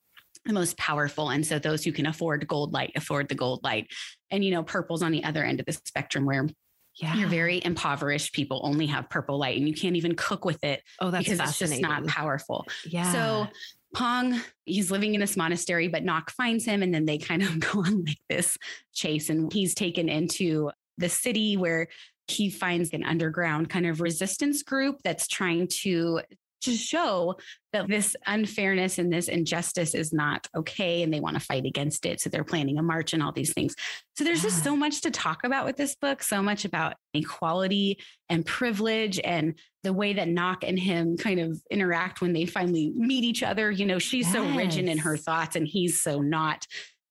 the 0.45 0.53
most 0.53 0.79
powerful. 0.79 1.31
And 1.31 1.45
so 1.45 1.59
those 1.59 1.85
who 1.85 1.93
can 1.93 2.07
afford 2.07 2.47
gold 2.49 2.73
light 2.73 2.93
afford 2.97 3.29
the 3.29 3.35
gold 3.35 3.63
light. 3.63 3.89
And 4.31 4.45
you 4.45 4.53
know, 4.53 4.63
purple's 4.63 5.03
on 5.03 5.13
the 5.13 5.25
other 5.25 5.45
end 5.45 5.61
of 5.61 5.67
the 5.67 5.73
spectrum 5.73 6.25
where 6.25 6.47
yeah. 6.97 7.15
you're 7.17 7.29
very 7.29 7.61
impoverished 7.65 8.33
people 8.33 8.61
only 8.65 8.87
have 8.87 9.09
purple 9.11 9.39
light 9.39 9.59
and 9.59 9.69
you 9.69 9.75
can't 9.75 9.97
even 9.97 10.15
cook 10.15 10.45
with 10.45 10.63
it 10.65 10.83
oh, 11.01 11.11
that's 11.11 11.25
because 11.25 11.41
it's 11.41 11.59
just 11.59 11.73
fascinating. 11.73 12.05
not 12.05 12.07
powerful. 12.07 12.67
yeah. 12.85 13.13
So 13.13 13.49
Pong, 13.95 14.39
he's 14.67 14.91
living 14.91 15.15
in 15.15 15.21
this 15.21 15.37
monastery, 15.37 15.89
but 15.89 16.05
Nok 16.05 16.31
finds 16.31 16.67
him 16.67 16.83
and 16.83 16.93
then 16.93 17.07
they 17.07 17.17
kind 17.17 17.43
of 17.43 17.59
go 17.73 17.81
on 17.81 18.05
like 18.05 18.21
this 18.29 18.59
chase. 18.93 19.31
And 19.31 19.53
he's 19.53 19.75
taken 19.75 20.09
into 20.09 20.71
the 20.99 21.09
city 21.09 21.57
where 21.57 21.89
he 22.29 22.51
finds 22.51 22.91
an 22.91 23.05
underground 23.05 23.71
kind 23.71 23.87
of 23.87 24.01
resistance 24.01 24.63
group 24.63 24.97
that's 25.03 25.29
trying 25.29 25.69
to 25.69 26.21
just 26.63 26.85
show 26.85 27.37
that 27.73 27.89
this 27.89 28.17
unfairness 28.27 28.99
and 28.99 29.13
this 29.13 29.29
injustice 29.29 29.95
is 29.95 30.13
not 30.13 30.47
okay 30.57 31.03
and 31.03 31.13
they 31.13 31.21
want 31.21 31.35
to 31.35 31.41
fight 31.41 31.67
against 31.67 32.07
it. 32.07 32.21
So 32.21 32.31
they're 32.31 32.45
planning 32.45 32.79
a 32.79 32.83
march 32.83 33.13
and 33.13 33.23
all 33.23 33.33
these 33.33 33.53
things. 33.53 33.75
So 34.17 34.25
there's 34.25 34.43
just 34.43 34.65
so 34.65 34.77
much 34.77 35.03
to 35.03 35.11
talk 35.11 35.45
about 35.45 35.67
with 35.67 35.77
this 35.77 35.95
book, 35.95 36.23
so 36.23 36.43
much 36.43 36.65
about 36.65 36.95
equality 37.15 37.99
and 38.29 38.45
privilege 38.45 39.21
and 39.23 39.59
the 39.83 39.93
way 39.93 40.15
that 40.15 40.29
Nok 40.29 40.65
and 40.65 40.79
him 40.79 41.17
kind 41.17 41.39
of 41.39 41.61
interact 41.71 42.21
when 42.21 42.33
they 42.33 42.47
finally 42.47 42.93
meet 42.97 43.25
each 43.25 43.43
other. 43.43 43.71
You 43.71 43.87
know, 43.87 43.99
she's 43.99 44.31
so 44.31 44.45
rigid 44.55 44.87
in 44.87 44.99
her 44.99 45.17
thoughts 45.17 45.55
and 45.55 45.67
he's 45.67 46.03
so 46.03 46.21
not. 46.21 46.67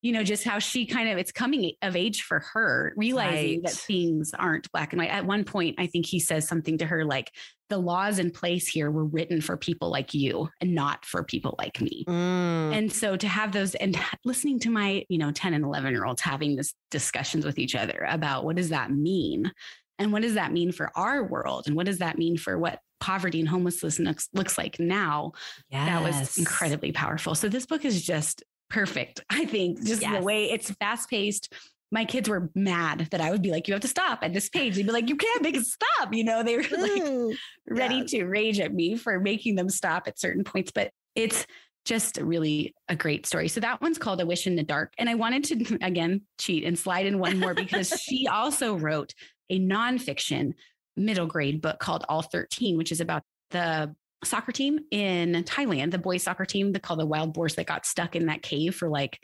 You 0.06 0.12
know, 0.12 0.24
just 0.24 0.44
how 0.44 0.60
she 0.60 0.86
kind 0.86 1.10
of, 1.10 1.18
it's 1.18 1.32
coming 1.32 1.72
of 1.82 1.96
age 1.96 2.22
for 2.22 2.44
her, 2.54 2.94
realizing 2.96 3.64
that 3.64 3.72
things 3.72 4.34
aren't 4.38 4.72
black 4.72 4.94
and 4.94 5.02
white. 5.02 5.10
At 5.10 5.26
one 5.26 5.44
point, 5.44 5.78
I 5.80 5.88
think 5.88 6.06
he 6.06 6.20
says 6.20 6.48
something 6.48 6.78
to 6.78 6.86
her 6.86 7.04
like, 7.04 7.32
the 7.70 7.78
laws 7.80 8.20
in 8.20 8.30
place 8.30 8.68
here 8.68 8.92
were 8.92 9.06
written 9.06 9.42
for 9.42 9.58
people 9.58 9.90
like 9.90 10.14
you 10.14 10.50
and 10.62 10.76
not 10.76 11.04
for 11.04 11.24
people 11.24 11.56
like 11.58 11.82
me. 11.82 12.06
Mm. 12.08 12.78
And 12.78 12.94
so 12.94 13.18
to 13.18 13.28
have 13.28 13.52
those 13.52 13.74
and 13.74 13.98
listening 14.24 14.60
to 14.60 14.70
my, 14.70 15.04
you 15.10 15.18
know, 15.18 15.32
10 15.32 15.56
and 15.56 15.66
11 15.66 15.92
year 15.92 16.06
olds 16.06 16.22
having 16.22 16.56
this 16.56 16.76
discussions 16.92 17.44
with 17.44 17.58
each 17.58 17.74
other 17.74 18.06
about 18.08 18.46
what 18.46 18.56
does 18.56 18.70
that 18.70 18.92
mean? 18.92 19.52
And 19.98 20.14
what 20.14 20.22
does 20.22 20.36
that 20.36 20.52
mean 20.52 20.72
for 20.72 20.92
our 20.96 21.24
world? 21.24 21.64
And 21.66 21.76
what 21.76 21.88
does 21.88 21.98
that 21.98 22.20
mean 22.20 22.38
for 22.38 22.56
what 22.60 22.80
poverty 23.00 23.40
and 23.40 23.50
homelessness 23.50 23.98
looks, 23.98 24.30
looks 24.34 24.58
like 24.58 24.80
now? 24.80 25.32
That 25.72 26.04
was 26.04 26.38
incredibly 26.38 26.92
powerful. 26.92 27.34
So 27.34 27.50
this 27.50 27.66
book 27.66 27.84
is 27.84 28.04
just 28.04 28.44
perfect. 28.70 29.24
I 29.30 29.46
think 29.46 29.84
just 29.84 30.02
Yes. 30.02 30.18
the 30.20 30.24
way 30.24 30.52
it's 30.52 30.72
fast 30.72 31.10
paced. 31.10 31.54
My 31.92 32.04
kids 32.04 32.28
were 32.28 32.50
mad 32.56 33.08
that 33.12 33.22
I 33.22 33.30
would 33.32 33.42
be 33.42 33.52
like, 33.52 33.68
you 33.68 33.74
have 33.74 33.82
to 33.82 33.88
stop 33.88 34.20
at 34.24 34.34
this 34.34 34.50
page. 34.50 34.76
They'd 34.76 34.86
be 34.86 34.92
like, 34.92 35.08
you 35.08 35.16
can't 35.16 35.42
make 35.44 35.56
it 35.56 35.66
stop. 35.66 36.14
You 36.14 36.24
know, 36.24 36.44
they 36.44 36.58
were 36.58 36.64
like, 36.78 37.04
Mm. 37.04 37.36
ready 37.70 37.96
Yeah. 37.98 38.04
to 38.06 38.26
rage 38.26 38.60
at 38.60 38.74
me 38.74 38.96
for 38.98 39.20
making 39.20 39.56
them 39.56 39.70
stop 39.70 40.08
at 40.08 40.20
certain 40.20 40.44
points, 40.44 40.72
but 40.72 40.92
it's 41.14 41.46
just 41.86 42.18
really 42.18 42.74
a 42.90 42.96
great 42.96 43.28
story. 43.28 43.48
So 43.48 43.60
that 43.60 43.80
one's 43.82 44.00
called 44.00 44.20
A 44.20 44.26
Wish 44.26 44.48
in 44.48 44.56
the 44.56 44.64
Dark. 44.64 44.94
And 44.98 45.08
I 45.08 45.14
wanted 45.14 45.44
to 45.46 45.78
again 45.86 46.22
cheat 46.40 46.64
and 46.66 46.78
slide 46.78 47.06
in 47.06 47.20
one 47.20 47.40
more 47.40 47.54
because 47.54 47.90
she 48.02 48.28
also 48.28 48.76
wrote 48.76 49.14
a 49.52 49.60
nonfiction 49.60 50.54
middle 50.98 51.28
grade 51.28 51.62
book 51.62 51.78
called 51.80 52.04
All 52.10 52.24
13, 52.24 52.78
which 52.78 52.92
is 52.92 53.00
about 53.00 53.22
the 53.52 53.96
soccer 54.24 54.52
team 54.52 54.80
in 54.92 55.44
Thailand, 55.44 55.92
the 55.92 55.98
boys 55.98 56.24
soccer 56.24 56.46
team, 56.46 56.72
they 56.72 56.80
call 56.80 56.98
the 56.98 57.06
wild 57.06 57.34
boars 57.34 57.56
that 57.56 57.66
got 57.66 57.86
stuck 57.86 58.16
in 58.16 58.28
that 58.28 58.42
cave 58.42 58.76
for 58.76 58.90
like, 58.90 59.20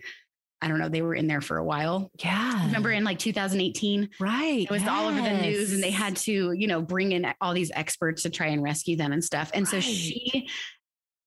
I 0.62 0.68
don't 0.68 0.78
know, 0.78 0.90
they 0.90 1.02
were 1.02 1.16
in 1.16 1.28
there 1.28 1.42
for 1.42 1.58
a 1.58 1.64
while. 1.64 2.12
Yeah. 2.24 2.66
Remember 2.66 2.92
in 2.92 3.04
like 3.04 3.18
2018? 3.18 4.10
Right. 4.20 4.64
it 4.64 4.70
was 4.70 4.88
all 4.88 5.08
over 5.08 5.22
the 5.22 5.42
news 5.42 5.74
and 5.74 5.82
they 5.82 5.90
had 5.90 6.16
to 6.18 6.52
you 6.52 6.68
know 6.68 6.82
bring 6.82 7.12
in 7.14 7.34
all 7.42 7.54
these 7.54 7.72
experts 7.74 8.24
to 8.24 8.30
try 8.30 8.48
and 8.48 8.62
rescue 8.62 8.96
them 8.96 9.12
and 9.12 9.24
stuff 9.24 9.50
and 9.54 9.68
so 9.68 9.80
she 9.80 10.48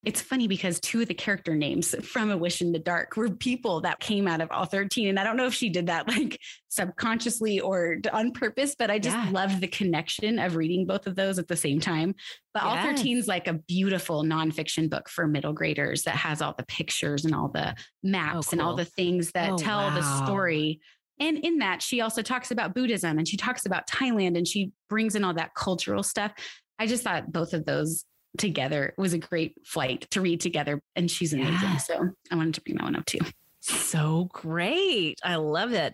it's 0.05 0.21
funny 0.21 0.47
because 0.47 0.79
two 0.79 1.01
of 1.01 1.07
the 1.07 1.13
character 1.13 1.55
names 1.55 1.95
from 2.05 2.29
a 2.31 2.37
wish 2.37 2.61
in 2.61 2.71
the 2.71 2.79
dark 2.79 3.17
were 3.17 3.29
people 3.29 3.81
that 3.81 3.99
came 3.99 4.27
out 4.27 4.39
of 4.39 4.51
all 4.51 4.65
13 4.65 5.07
and 5.07 5.19
i 5.19 5.23
don't 5.23 5.35
know 5.35 5.47
if 5.47 5.53
she 5.53 5.69
did 5.69 5.87
that 5.87 6.07
like 6.15 6.39
subconsciously 6.69 7.59
or 7.59 7.97
on 8.13 8.31
purpose 8.31 8.75
but 8.77 8.91
i 8.91 8.99
just 8.99 9.15
Yeah. 9.15 9.29
loved 9.31 9.61
the 9.61 9.67
connection 9.67 10.39
of 10.39 10.55
reading 10.55 10.85
both 10.85 11.07
of 11.07 11.15
those 11.15 11.39
at 11.39 11.47
the 11.47 11.55
same 11.55 11.79
time. 11.79 12.15
But 12.53 12.63
all 12.63 12.75
13 12.77 13.17
is 13.17 13.27
like 13.27 13.47
a 13.47 13.53
beautiful 13.53 14.23
nonfiction 14.23 14.89
book 14.89 15.09
for 15.09 15.27
middle 15.27 15.51
graders 15.53 16.03
that 16.03 16.15
has 16.15 16.41
all 16.41 16.53
the 16.57 16.65
pictures 16.65 17.25
and 17.25 17.35
all 17.35 17.49
the 17.49 17.71
oh, 17.71 17.81
maps 18.03 18.53
and 18.53 18.61
all 18.61 18.75
the 18.75 18.85
things 18.85 19.31
that 19.31 19.51
Oh, 19.51 19.57
tell 19.57 19.91
the 19.91 20.01
story. 20.25 20.79
And 21.19 21.37
in 21.39 21.57
that, 21.59 21.81
she 21.81 21.99
also 22.01 22.21
talks 22.21 22.51
about 22.51 22.73
Buddhism 22.73 23.17
and 23.17 23.27
she 23.27 23.35
talks 23.37 23.65
about 23.65 23.87
Thailand 23.87 24.37
and 24.37 24.47
she 24.47 24.71
brings 24.89 25.15
in 25.15 25.23
all 25.23 25.33
that 25.33 25.53
cultural 25.53 26.03
stuff. 26.03 26.31
I 26.79 26.87
just 26.87 27.03
thought 27.03 27.31
both 27.31 27.53
of 27.53 27.65
those 27.65 28.05
together 28.37 28.93
was 28.97 29.13
a 29.13 29.17
great 29.17 29.55
flight 29.65 30.07
to 30.11 30.21
read 30.21 30.41
together. 30.41 30.81
And 30.95 31.09
she's 31.09 31.33
amazing. 31.33 31.53
Yeah. 31.61 31.77
So 31.77 32.09
I 32.31 32.35
wanted 32.35 32.53
to 32.55 32.61
bring 32.61 32.77
that 32.77 32.83
one 32.83 32.95
up 32.95 33.05
too. 33.05 33.19
So 33.61 34.29
great. 34.31 35.19
I 35.23 35.35
love 35.35 35.73
it. 35.73 35.93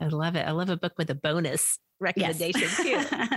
I 0.00 0.06
love 0.08 0.36
it. 0.36 0.46
I 0.46 0.52
love 0.52 0.70
a 0.70 0.76
book 0.76 0.94
with 0.96 1.10
a 1.10 1.14
bonus 1.14 1.78
recommendation 2.00 2.68
too. 2.82 3.02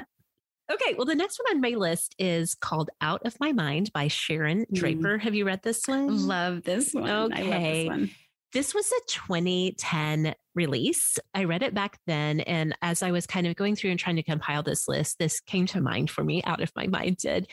Okay, 0.71 0.93
well, 0.95 1.05
the 1.05 1.13
next 1.13 1.39
one 1.45 1.57
on 1.57 1.61
my 1.61 1.77
list 1.77 2.15
is 2.17 2.55
called 2.55 2.89
Out 3.01 3.25
of 3.25 3.37
My 3.37 3.51
Mind 3.51 3.91
by 3.93 4.07
Sharon 4.07 4.61
Mm. 4.61 4.73
Draper. 4.73 5.17
Have 5.17 5.35
you 5.35 5.45
read 5.45 5.61
this 5.61 5.85
one? 5.87 6.25
love 6.25 6.63
this 6.63 6.93
one. 6.93 7.03
I 7.09 7.13
love 7.23 7.31
Okay. 7.33 7.83
this 7.83 7.89
one. 7.89 8.09
This 8.53 8.73
was 8.73 8.89
a 8.89 9.01
2010 9.07 10.33
release. 10.55 11.17
I 11.33 11.43
read 11.43 11.63
it 11.63 11.73
back 11.73 11.99
then. 12.07 12.39
And 12.41 12.75
as 12.81 13.03
I 13.03 13.11
was 13.11 13.27
kind 13.27 13.45
of 13.45 13.55
going 13.57 13.75
through 13.75 13.91
and 13.91 13.99
trying 13.99 14.15
to 14.15 14.23
compile 14.23 14.63
this 14.63 14.87
list, 14.87 15.19
this 15.19 15.41
came 15.41 15.65
to 15.67 15.81
mind 15.81 16.09
for 16.09 16.23
me. 16.23 16.41
Out 16.43 16.61
of 16.61 16.71
My 16.75 16.87
Mind 16.87 17.17
did. 17.17 17.47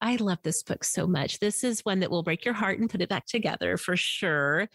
I 0.00 0.16
love 0.16 0.38
this 0.42 0.62
book 0.62 0.84
so 0.84 1.06
much. 1.06 1.38
This 1.38 1.64
is 1.64 1.84
one 1.84 2.00
that 2.00 2.10
will 2.10 2.22
break 2.22 2.44
your 2.44 2.54
heart 2.54 2.78
and 2.78 2.90
put 2.90 3.00
it 3.00 3.08
back 3.08 3.26
together 3.26 3.76
for 3.76 3.96
sure. 3.96 4.68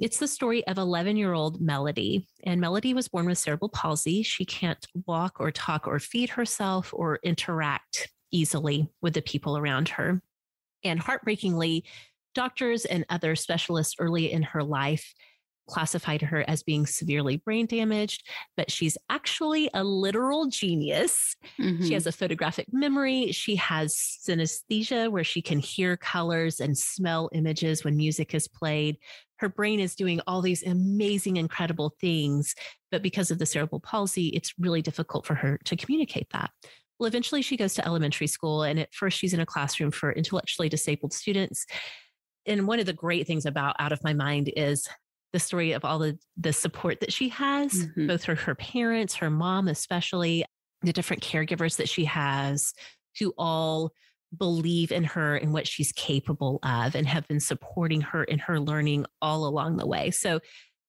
It's 0.00 0.18
the 0.18 0.26
story 0.26 0.66
of 0.66 0.78
11 0.78 1.16
year 1.16 1.32
old 1.32 1.60
Melody. 1.60 2.26
And 2.44 2.60
Melody 2.60 2.94
was 2.94 3.08
born 3.08 3.26
with 3.26 3.38
cerebral 3.38 3.68
palsy. 3.68 4.22
She 4.22 4.44
can't 4.44 4.84
walk 5.06 5.36
or 5.38 5.52
talk 5.52 5.86
or 5.86 6.00
feed 6.00 6.30
herself 6.30 6.90
or 6.92 7.20
interact 7.22 8.10
easily 8.32 8.88
with 9.00 9.14
the 9.14 9.22
people 9.22 9.56
around 9.56 9.90
her. 9.90 10.20
And 10.82 10.98
heartbreakingly, 10.98 11.84
doctors 12.34 12.84
and 12.84 13.06
other 13.08 13.36
specialists 13.36 13.94
early 14.00 14.32
in 14.32 14.42
her 14.42 14.64
life 14.64 15.14
classified 15.66 16.22
her 16.22 16.44
as 16.48 16.62
being 16.62 16.86
severely 16.86 17.36
brain 17.36 17.66
damaged, 17.66 18.26
but 18.56 18.70
she's 18.70 18.98
actually 19.10 19.70
a 19.74 19.82
literal 19.82 20.46
genius. 20.46 21.36
Mhm. 21.58 21.86
She 21.86 21.94
has 21.94 22.06
a 22.06 22.12
photographic 22.12 22.66
memory. 22.72 23.32
She 23.32 23.56
has 23.56 23.94
synesthesia, 23.96 25.10
where 25.10 25.24
she 25.24 25.42
can 25.42 25.58
hear 25.58 25.96
colors 25.96 26.60
and 26.60 26.76
smell 26.76 27.30
images 27.32 27.84
when 27.84 27.96
music 27.96 28.34
is 28.34 28.48
played. 28.48 28.98
Her 29.36 29.48
brain 29.48 29.80
is 29.80 29.94
doing 29.94 30.20
all 30.26 30.42
these 30.42 30.62
amazing, 30.62 31.36
incredible 31.36 31.94
things. 32.00 32.54
But 32.90 33.02
because 33.02 33.30
of 33.30 33.38
the 33.38 33.46
cerebral 33.46 33.80
palsy, 33.80 34.28
it's 34.28 34.54
really 34.58 34.82
difficult 34.82 35.26
for 35.26 35.34
her 35.34 35.58
to 35.64 35.76
communicate 35.76 36.28
that. 36.32 36.50
Well, 36.98 37.08
eventually 37.08 37.42
she 37.42 37.56
goes 37.56 37.74
to 37.74 37.84
elementary 37.84 38.28
school, 38.28 38.62
and 38.62 38.78
at 38.78 38.94
first 38.94 39.18
she's 39.18 39.34
in 39.34 39.40
a 39.40 39.46
classroom 39.46 39.90
for 39.90 40.12
intellectually 40.12 40.68
disabled 40.68 41.12
students. 41.12 41.66
And 42.46 42.68
one 42.68 42.78
of 42.78 42.86
the 42.86 42.92
great 42.92 43.26
things 43.26 43.46
about 43.46 43.74
Out 43.78 43.90
of 43.90 44.04
My 44.04 44.12
Mind 44.12 44.52
is 44.56 44.86
the 45.34 45.40
story 45.40 45.72
of 45.72 45.84
all 45.84 45.98
the 45.98 46.16
the 46.36 46.52
support 46.52 47.00
that 47.00 47.12
she 47.12 47.28
has, 47.28 47.72
Mhm. 47.88 48.06
both 48.06 48.22
her 48.24 48.36
her 48.36 48.54
parents, 48.54 49.16
her 49.16 49.30
mom 49.30 49.66
especially, 49.66 50.44
the 50.82 50.92
different 50.92 51.24
caregivers 51.24 51.76
that 51.76 51.88
she 51.88 52.04
has, 52.04 52.72
who 53.18 53.34
all 53.36 53.90
believe 54.38 54.92
in 54.92 55.02
her 55.02 55.36
and 55.36 55.52
what 55.52 55.66
she's 55.66 55.90
capable 55.92 56.60
of 56.62 56.94
and 56.94 57.06
have 57.08 57.26
been 57.26 57.40
supporting 57.40 58.00
her 58.00 58.22
in 58.24 58.38
her 58.38 58.60
learning 58.60 59.06
all 59.20 59.44
along 59.46 59.76
the 59.76 59.86
way. 59.86 60.10
So 60.12 60.38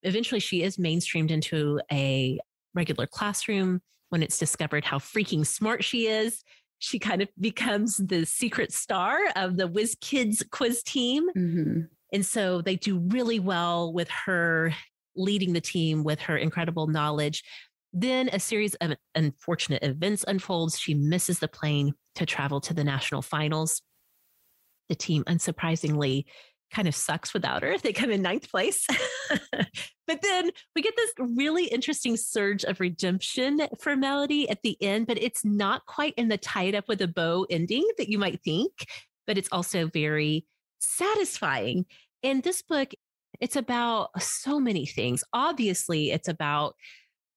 eventually 0.04 0.40
she 0.40 0.62
is 0.62 0.78
mainstreamed 0.78 1.32
into 1.32 1.80
a 1.92 2.40
regular 2.76 3.08
classroom 3.08 3.82
when 4.10 4.22
it's 4.22 4.38
discovered 4.38 4.86
how 4.86 5.00
freaking 5.00 5.46
smart 5.46 5.84
she 5.84 6.06
is. 6.08 6.44
She 6.80 7.00
kind 7.00 7.22
of 7.24 7.30
becomes 7.40 7.98
the 7.98 8.26
secret 8.26 8.72
star 8.72 9.18
of 9.36 9.58
the 9.58 9.68
Whiz 9.68 9.96
Kids 10.02 10.44
quiz 10.52 10.84
team. 10.84 11.24
Mhm. 11.36 11.88
And 12.16 12.26
so 12.26 12.62
they 12.62 12.78
do 12.78 12.98
really 12.98 13.42
well 13.42 13.92
with 13.92 14.10
her 14.26 14.74
leading 15.18 15.52
the 15.52 15.60
team 15.60 16.06
with 16.06 16.22
her 16.22 16.38
incredible 16.38 16.88
knowledge. 16.88 17.44
Then 17.92 18.30
a 18.32 18.40
series 18.40 18.74
of 18.76 18.94
unfortunate 19.16 19.84
events 19.84 20.24
unfolds. 20.26 20.80
She 20.80 20.94
misses 20.94 21.40
the 21.40 21.50
plane 21.50 21.94
to 22.16 22.26
travel 22.26 22.62
to 22.62 22.74
the 22.74 22.86
national 22.86 23.22
finals. 23.22 23.82
The 24.88 24.96
team, 24.96 25.26
unsurprisingly, 25.26 26.24
kind 26.72 26.88
of 26.88 26.96
sucks 26.96 27.34
without 27.34 27.64
her. 27.64 27.78
They 27.84 27.92
come 27.92 28.12
in 28.12 28.22
ninth 28.22 28.50
place. 28.50 28.88
but 29.52 30.22
then 30.22 30.52
we 30.74 30.82
get 30.82 30.96
this 30.96 31.12
really 31.20 31.66
interesting 31.66 32.16
surge 32.16 32.64
of 32.64 32.80
redemption 32.80 33.60
for 33.78 33.98
Melody 33.98 34.48
at 34.48 34.62
the 34.64 34.82
end, 34.82 35.08
but 35.08 35.22
it's 35.22 35.44
not 35.44 35.86
quite 35.86 36.14
in 36.16 36.30
the 36.30 36.38
tied 36.38 36.76
up 36.76 36.88
with 36.88 37.02
a 37.02 37.10
bow 37.10 37.46
ending 37.50 37.86
that 37.98 38.08
you 38.08 38.18
might 38.18 38.42
think, 38.42 38.72
but 39.28 39.38
it's 39.38 39.50
also 39.52 39.88
very 39.88 40.46
satisfying. 40.80 41.86
In 42.26 42.42
this 42.42 42.64
book, 42.64 42.90
it's 43.40 43.56
about 43.56 44.20
so 44.20 44.60
many 44.60 44.88
things. 44.88 45.24
Obviously, 45.32 46.10
it's 46.10 46.28
about, 46.28 46.74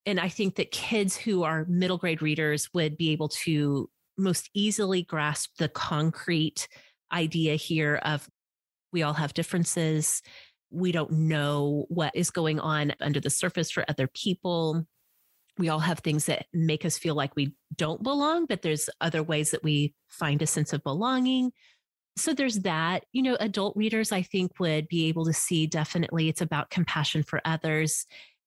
and 0.07 0.18
I 0.18 0.30
think 0.30 0.55
that 0.55 0.70
kids 0.70 1.14
who 1.14 1.43
are 1.43 1.66
middle 1.68 1.99
grade 1.99 2.22
readers 2.22 2.70
would 2.72 2.97
be 2.97 3.11
able 3.11 3.28
to 3.45 3.91
most 4.16 4.49
easily 4.55 5.03
grasp 5.03 5.51
the 5.59 5.68
concrete 5.68 6.68
idea 7.12 7.57
here 7.57 7.97
of 7.97 8.26
we 8.91 9.03
all 9.03 9.12
have 9.12 9.34
differences. 9.34 10.22
We 10.70 10.91
don't 10.91 11.12
know 11.12 11.84
what 11.91 12.16
is 12.16 12.30
going 12.30 12.59
on 12.59 12.95
under 12.99 13.20
the 13.20 13.28
surface 13.28 13.70
for 13.70 13.84
other 13.91 14.07
people. 14.07 14.86
We 15.59 15.68
all 15.68 15.80
have 15.80 15.99
things 15.99 16.24
that 16.26 16.47
make 16.55 16.86
us 16.86 16.97
feel 16.97 17.14
like 17.14 17.36
we 17.36 17.53
don't 17.76 18.03
belong, 18.03 18.47
but 18.47 18.62
there's 18.62 18.89
other 19.03 19.22
ways 19.22 19.51
that 19.51 19.62
we 19.62 19.95
find 20.09 20.41
a 20.41 20.47
sense 20.47 20.72
of 20.72 20.82
belonging. 20.82 21.53
So 22.19 22.35
there's 22.35 22.61
that. 22.61 23.05
You 23.12 23.23
know, 23.23 23.37
adult 23.41 23.77
readers, 23.77 24.12
I 24.12 24.23
think, 24.23 24.59
would 24.59 24.89
be 24.89 25.07
able 25.07 25.25
to 25.27 25.33
see 25.33 25.66
definitely 25.66 26.29
it's 26.29 26.41
about 26.41 26.71
compassion 26.71 27.23
for 27.23 27.41
others. 27.45 28.07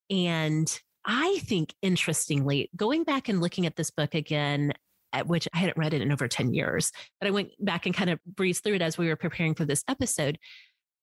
And 0.10 0.80
I 1.06 1.40
think, 1.44 1.74
interestingly, 1.82 2.70
going 2.76 3.04
back 3.04 3.30
and 3.30 3.42
looking 3.42 3.66
at 3.66 3.76
this 3.76 3.90
book 3.90 4.14
again, 4.14 4.74
at 5.14 5.28
which 5.28 5.48
I 5.54 5.58
hadn't 5.58 5.78
read 5.78 5.94
it 5.94 6.02
in 6.02 6.12
over 6.12 6.28
10 6.28 6.54
years, 6.54 6.92
but 7.20 7.28
I 7.28 7.32
went 7.32 7.50
back 7.60 7.86
and 7.86 7.96
kind 7.96 8.10
of 8.10 8.20
breezed 8.26 8.64
through 8.64 8.76
it 8.76 8.82
as 8.82 8.98
we 8.98 9.08
were 9.08 9.16
preparing 9.16 9.56
for 9.56 9.66
this 9.66 9.84
episode. 9.88 10.38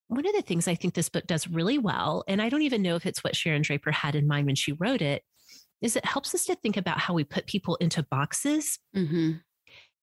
One 0.09 0.27
of 0.27 0.35
the 0.35 0.43
things 0.43 0.67
I 0.67 0.75
think 0.75 0.95
this 0.95 1.11
book 1.11 1.27
does 1.27 1.49
really 1.49 1.77
well, 1.79 2.25
and 2.27 2.41
I 2.41 2.49
don't 2.49 2.63
even 2.63 2.81
know 2.81 2.97
if 2.97 3.05
it's 3.05 3.23
what 3.23 3.37
Sharon 3.37 3.63
Draper 3.63 3.91
had 3.91 4.15
in 4.15 4.27
mind 4.27 4.47
when 4.47 4.55
she 4.55 4.73
wrote 4.73 5.03
it, 5.03 5.23
is 5.83 5.95
it 5.95 6.05
helps 6.07 6.35
us 6.35 6.45
to 6.47 6.55
think 6.55 6.77
about 6.77 6.99
how 6.99 7.13
we 7.15 7.25
put 7.25 7.47
people 7.47 7.77
into 7.77 8.03
boxes 8.03 8.79
Mhm. 8.97 9.43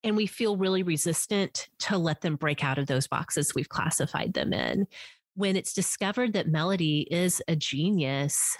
And 0.06 0.16
we 0.16 0.28
feel 0.28 0.56
really 0.56 0.84
resistant 0.84 1.68
to 1.80 1.98
let 1.98 2.22
them 2.22 2.36
break 2.36 2.64
out 2.64 2.78
of 2.78 2.86
those 2.86 3.08
boxes 3.08 3.54
we've 3.56 3.70
classified 3.70 4.34
them 4.36 4.54
in. 4.54 4.86
When 5.34 5.56
it's 5.56 5.74
discovered 5.74 6.34
that 6.34 6.48
Melody 6.48 7.08
is 7.12 7.42
a 7.48 7.56
genius, 7.56 8.56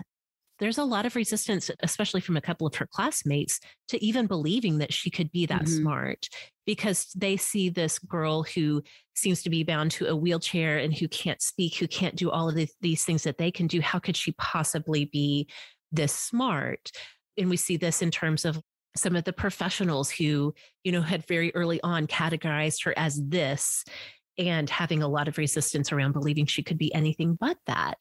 there's 0.58 0.80
a 0.80 0.84
lot 0.84 1.06
of 1.06 1.16
resistance, 1.16 1.70
especially 1.84 2.22
from 2.22 2.36
a 2.36 2.42
couple 2.42 2.66
of 2.66 2.74
her 2.76 2.88
classmates, 2.88 3.60
to 3.90 4.04
even 4.04 4.26
believing 4.26 4.80
that 4.80 4.92
she 4.92 5.12
could 5.12 5.32
be 5.32 5.46
that 5.46 5.66
Mhm. 5.66 5.68
smart 5.68 6.30
because 6.66 7.12
they 7.16 7.38
see 7.38 7.70
this 7.70 8.00
girl 8.00 8.42
who 8.42 8.82
seems 9.14 9.44
to 9.44 9.50
be 9.50 9.64
bound 9.64 9.92
to 9.92 10.08
a 10.08 10.16
wheelchair 10.16 10.80
and 10.80 10.98
who 10.98 11.08
can't 11.08 11.42
speak, 11.42 11.76
who 11.76 11.88
can't 11.88 12.16
do 12.16 12.32
all 12.32 12.50
of 12.50 12.56
the, 12.56 12.68
these 12.82 13.06
things 13.06 13.24
that 13.24 13.38
they 13.38 13.52
can 13.52 13.68
do. 13.68 13.82
How 13.82 14.00
could 14.00 14.18
she 14.18 14.32
possibly 14.34 15.06
be 15.06 15.48
this 15.92 16.14
smart? 16.14 16.92
And 17.38 17.50
we 17.50 17.58
see 17.58 17.78
this 17.78 18.02
in 18.02 18.10
terms 18.10 18.46
of 18.46 18.60
some 18.96 19.16
of 19.16 19.24
the 19.24 19.34
professionals 19.34 20.10
who, 20.10 20.54
you 20.84 20.92
know, 20.92 21.02
had 21.02 21.26
very 21.28 21.54
early 21.56 21.80
on 21.82 22.08
categorized 22.08 22.84
her 22.86 22.94
as 22.98 23.22
this 23.28 23.84
and 24.38 24.70
having 24.70 25.02
a 25.02 25.08
lot 25.08 25.28
of 25.28 25.38
resistance 25.38 25.92
around 25.92 26.12
believing 26.12 26.46
she 26.46 26.64
could 26.64 26.78
be 26.78 26.94
anything 26.94 27.38
but 27.40 27.58
that. 27.68 27.98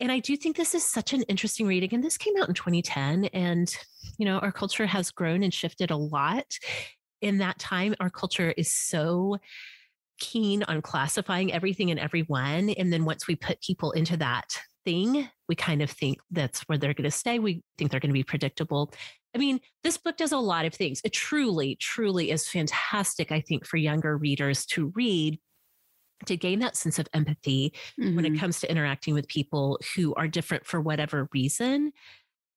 And 0.00 0.12
I 0.12 0.20
do 0.20 0.36
think 0.36 0.56
this 0.56 0.74
is 0.74 0.84
such 0.84 1.12
an 1.12 1.22
interesting 1.22 1.66
read. 1.66 1.82
Again, 1.82 2.02
this 2.02 2.16
came 2.16 2.34
out 2.40 2.48
in 2.48 2.54
2010, 2.54 3.26
and 3.26 3.74
you 4.16 4.26
know, 4.26 4.38
our 4.38 4.52
culture 4.52 4.86
has 4.86 5.10
grown 5.10 5.42
and 5.42 5.52
shifted 5.52 5.90
a 5.90 5.96
lot. 5.96 6.46
In 7.20 7.38
that 7.38 7.58
time, 7.58 7.96
our 7.98 8.10
culture 8.10 8.54
is 8.56 8.72
so 8.72 9.38
keen 10.20 10.62
on 10.64 10.82
classifying 10.82 11.52
everything 11.52 11.90
and 11.90 11.98
everyone. 11.98 12.70
And 12.70 12.92
then 12.92 13.04
once 13.04 13.26
we 13.26 13.34
put 13.34 13.60
people 13.60 13.90
into 13.92 14.16
that 14.18 14.46
thing, 14.84 15.28
we 15.48 15.54
kind 15.54 15.82
of 15.82 15.90
think 15.90 16.18
that's 16.30 16.60
where 16.62 16.78
they're 16.78 16.94
going 16.94 17.04
to 17.04 17.10
stay. 17.10 17.38
We 17.38 17.62
think 17.76 17.90
they're 17.90 18.00
going 18.00 18.10
to 18.10 18.14
be 18.14 18.24
predictable. 18.24 18.92
I 19.34 19.38
mean, 19.38 19.60
this 19.84 19.98
book 19.98 20.16
does 20.16 20.32
a 20.32 20.38
lot 20.38 20.64
of 20.64 20.74
things. 20.74 21.00
It 21.04 21.12
truly, 21.12 21.76
truly 21.76 22.30
is 22.30 22.48
fantastic, 22.48 23.30
I 23.30 23.40
think, 23.40 23.66
for 23.66 23.76
younger 23.76 24.16
readers 24.16 24.64
to 24.66 24.92
read 24.94 25.38
to 26.26 26.36
gain 26.36 26.58
that 26.58 26.76
sense 26.76 26.98
of 26.98 27.06
empathy 27.14 27.72
when 27.96 28.16
Mhm. 28.16 28.34
it 28.34 28.40
comes 28.40 28.58
to 28.60 28.70
interacting 28.70 29.14
with 29.14 29.28
people 29.28 29.78
who 29.94 30.14
are 30.14 30.26
different 30.26 30.66
for 30.66 30.80
whatever 30.80 31.28
reason. 31.32 31.92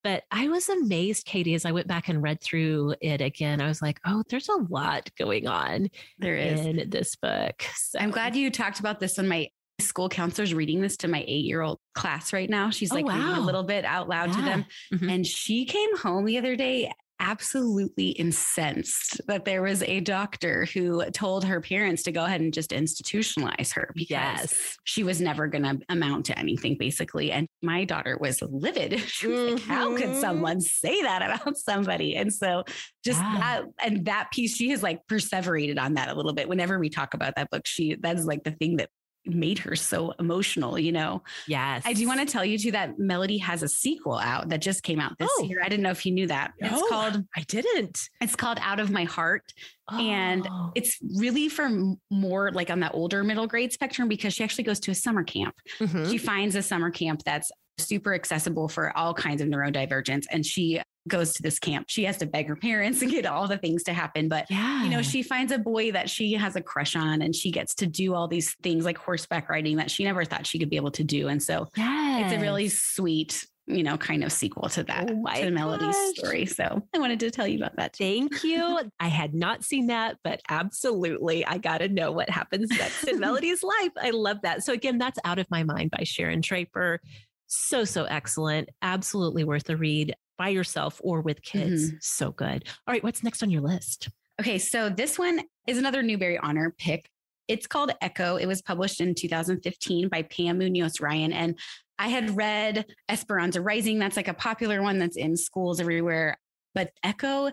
But 0.04 0.24
I 0.32 0.48
was 0.48 0.68
amazed, 0.68 1.28
Kaytee, 1.28 1.54
as 1.54 1.64
I 1.64 1.72
went 1.72 1.86
back 1.86 2.08
and 2.10 2.24
read 2.24 2.42
through 2.42 2.96
it 3.02 3.22
again. 3.22 3.62
I 3.62 3.68
was 3.68 3.80
like, 3.80 4.00
oh, 4.04 4.24
there's 4.30 4.50
a 4.50 4.66
lot 4.70 5.12
going 5.16 5.48
on 5.48 5.90
There 6.18 6.36
is. 6.36 6.60
in 6.66 6.90
this 6.90 7.16
book. 7.16 7.62
So- 7.76 8.00
I'm 8.00 8.10
glad 8.10 8.36
you 8.36 8.50
talked 8.50 8.80
about 8.80 9.00
this 9.00 9.18
when 9.18 9.28
my 9.28 9.50
school 9.88 10.10
counselor's 10.10 10.54
reading 10.54 10.82
this 10.82 10.98
to 10.98 11.08
my 11.08 11.24
eight 11.28 11.46
year 11.46 11.62
old 11.62 11.80
class 11.96 12.32
right 12.34 12.50
now. 12.50 12.70
She's 12.70 12.92
Oh, 12.92 12.96
like 12.96 13.06
reading 13.08 13.22
a 13.34 13.40
little 13.42 13.64
bit 13.64 13.84
out 13.86 14.08
loud 14.08 14.32
to 14.34 14.40
Yeah. 14.40 14.46
them. 14.46 14.66
Mhm. 14.94 15.12
And 15.12 15.28
she 15.28 15.66
came 15.66 15.98
home 15.98 16.26
the 16.26 16.38
other 16.38 16.56
day 16.56 16.92
absolutely 17.20 18.10
incensed 18.10 19.22
that 19.28 19.46
there 19.46 19.62
was 19.62 19.84
a 19.84 20.00
doctor 20.00 20.66
who 20.74 21.06
told 21.12 21.46
her 21.46 21.62
parents 21.62 22.02
to 22.02 22.12
go 22.12 22.26
ahead 22.26 22.42
and 22.42 22.52
just 22.52 22.72
institutionalize 22.72 23.74
her 23.76 23.92
because 23.94 24.10
Yes. 24.10 24.78
she 24.86 25.04
was 25.04 25.22
never 25.22 25.48
going 25.48 25.64
to 25.64 25.80
amount 25.88 26.26
to 26.26 26.40
anything 26.40 26.78
basically 26.80 27.32
and 27.32 27.48
my 27.62 27.84
daughter 27.86 28.18
was 28.20 28.42
livid 28.42 29.00
she 29.08 29.28
was 29.28 29.54
like 29.54 29.64
how 29.64 29.96
could 29.96 30.10
Mhm. 30.10 30.20
someone 30.20 30.62
say 30.62 31.00
that 31.04 31.22
about 31.22 31.58
somebody 31.60 32.16
and 32.16 32.34
so 32.34 32.64
just 33.06 33.20
that 33.20 33.66
and 33.84 34.06
that 34.06 34.32
piece 34.32 34.56
she 34.56 34.70
has 34.72 34.82
like 34.82 35.00
perseverated 35.08 35.78
on 35.80 35.94
that 35.94 36.10
a 36.10 36.16
little 36.16 36.34
bit 36.34 36.50
whenever 36.50 36.80
we 36.80 36.90
talk 36.90 37.14
about 37.14 37.36
that 37.36 37.52
book 37.52 37.62
she 37.68 37.96
that's 38.00 38.26
like 38.26 38.44
the 38.44 38.52
thing 38.52 38.78
that 38.78 38.90
made 39.26 39.60
her 39.60 39.76
so 39.76 40.14
emotional 40.20 40.80
you 40.80 40.92
know 40.92 41.22
Yes. 41.48 41.84
i 41.86 41.94
do 41.94 42.08
want 42.08 42.20
to 42.20 42.26
tell 42.26 42.44
you 42.44 42.58
too 42.58 42.72
that 42.72 42.98
melody 42.98 43.38
has 43.38 43.62
a 43.62 43.68
sequel 43.68 44.18
out 44.18 44.50
that 44.50 44.62
just 44.62 44.82
came 44.84 45.00
out 45.00 45.18
this 45.20 45.30
Oh. 45.38 45.44
year 45.44 45.62
i 45.64 45.70
didn't 45.70 45.84
know 45.84 45.92
if 45.92 46.06
you 46.06 46.12
knew 46.12 46.28
that 46.28 46.54
it's 46.58 46.90
called 46.90 47.24
I 47.36 47.42
didn't. 47.42 48.00
it's 48.20 48.36
called 48.36 48.58
out 48.62 48.80
of 48.80 48.90
my 48.90 49.04
heart 49.04 49.54
and 49.92 50.48
Oh. 50.50 50.72
it's 50.76 50.98
really 51.18 51.50
for 51.50 51.70
more 52.10 52.52
like 52.52 52.70
on 52.70 52.80
the 52.80 52.90
older 52.92 53.24
middle 53.24 53.46
grade 53.48 53.72
spectrum 53.72 54.08
because 54.08 54.34
she 54.34 54.44
actually 54.44 54.64
goes 54.64 54.80
to 54.82 54.92
a 54.92 54.96
summer 54.96 55.24
camp 55.24 55.56
Mhm. 55.80 56.10
she 56.10 56.18
finds 56.18 56.56
a 56.56 56.62
summer 56.64 56.90
camp 56.90 57.22
that's 57.24 57.52
super 57.78 58.14
accessible 58.14 58.68
for 58.68 58.96
all 58.98 59.14
kinds 59.14 59.42
of 59.42 59.48
neurodivergence 59.48 60.26
and 60.32 60.46
she 60.46 60.82
goes 61.08 61.34
to 61.34 61.42
this 61.42 61.60
camp 61.60 61.88
she 61.90 62.04
has 62.04 62.18
to 62.18 62.26
beg 62.26 62.48
her 62.48 62.56
parents 62.56 63.02
and 63.02 63.12
get 63.12 63.26
all 63.26 63.48
the 63.48 63.58
things 63.58 63.84
to 63.84 63.94
happen 63.94 64.28
but 64.28 64.46
yeah. 64.50 64.84
you 64.84 64.90
know 64.90 65.02
she 65.02 65.24
finds 65.24 65.52
a 65.52 65.58
boy 65.58 65.92
that 65.92 66.10
she 66.10 66.34
has 66.34 66.56
a 66.56 66.62
crush 66.62 66.96
on 66.96 67.22
and 67.22 67.36
she 67.36 67.52
gets 67.52 67.74
to 67.76 67.88
do 67.88 68.14
all 68.14 68.28
these 68.28 68.56
things 68.62 68.86
like 68.86 68.98
horseback 68.98 69.50
riding 69.50 69.78
that 69.78 69.90
she 69.90 70.04
never 70.04 70.24
thought 70.26 70.46
she 70.46 70.60
could 70.60 70.70
be 70.70 70.76
able 70.76 70.92
to 70.92 71.04
do 71.04 71.28
and 71.28 71.42
so 71.42 71.68
it's 71.76 72.34
a 72.34 72.40
really 72.40 72.68
sweet 72.70 73.46
you 73.68 73.84
know 73.84 73.98
kind 73.98 74.24
of 74.24 74.32
sequel 74.32 74.68
to 74.70 74.84
that 74.84 75.10
Oh 75.10 75.42
to 75.42 75.52
melody's 75.52 75.96
gosh. 75.96 76.16
story 76.18 76.46
so 76.46 76.82
i 76.94 77.00
wanted 77.00 77.20
to 77.22 77.32
tell 77.32 77.48
you 77.48 77.58
about 77.58 77.76
that 77.78 77.94
too. 77.94 78.04
Thank 78.04 78.44
you. 78.44 78.80
I 79.00 79.08
had 79.08 79.34
not 79.34 79.64
seen 79.64 79.88
that, 79.88 80.18
but 80.24 80.42
absolutely, 80.50 81.46
I 81.46 81.58
got 81.58 81.80
to 81.80 81.88
know 81.88 82.12
what 82.12 82.30
happens 82.30 82.70
next 82.70 83.04
in 83.06 83.20
Melody's 83.20 83.64
life. 83.64 83.92
I 84.00 84.12
love 84.12 84.38
that. 84.44 84.64
So, 84.64 84.74
again, 84.74 84.98
that's 84.98 85.20
Out 85.24 85.40
of 85.40 85.48
My 85.50 85.64
Mind 85.64 85.92
by 85.92 86.04
Sharon 86.04 86.42
Draper. 86.42 87.00
So, 87.48 87.84
so 87.84 88.06
excellent. 88.06 88.70
Absolutely 88.82 89.44
worth 89.44 89.70
a 89.70 89.78
read 89.78 90.16
by 90.42 90.50
yourself 90.50 91.00
or 91.04 91.22
with 91.22 91.40
kids. 91.44 91.90
Mm-hmm. 91.90 91.98
So 92.02 92.32
good. 92.32 92.68
All 92.88 92.92
right, 92.92 93.04
what's 93.04 93.24
next 93.24 93.44
on 93.44 93.52
your 93.52 93.62
list? 93.62 94.10
Okay, 94.40 94.58
so 94.58 94.90
this 94.90 95.20
one 95.20 95.42
is 95.68 95.78
another 95.78 96.02
Newbery 96.02 96.40
Honor 96.40 96.74
pick. 96.80 97.08
It's 97.48 97.68
called 97.68 97.92
Echo. 98.02 98.38
It 98.38 98.48
was 98.48 98.60
published 98.60 99.02
in 99.02 99.14
2015 99.14 100.10
by 100.10 100.24
Pam 100.24 100.58
Munoz 100.58 101.00
Ryan. 101.00 101.32
And 101.32 101.60
I 102.00 102.08
had 102.08 102.36
read 102.36 102.88
Esperanza 103.08 103.62
Rising. 103.62 104.00
That's 104.00 104.18
like 104.18 104.30
a 104.30 104.34
popular 104.34 104.82
one 104.82 104.98
that's 104.98 105.16
in 105.16 105.38
schools 105.38 105.80
everywhere. 105.80 106.40
But 106.74 106.90
Echo 107.04 107.52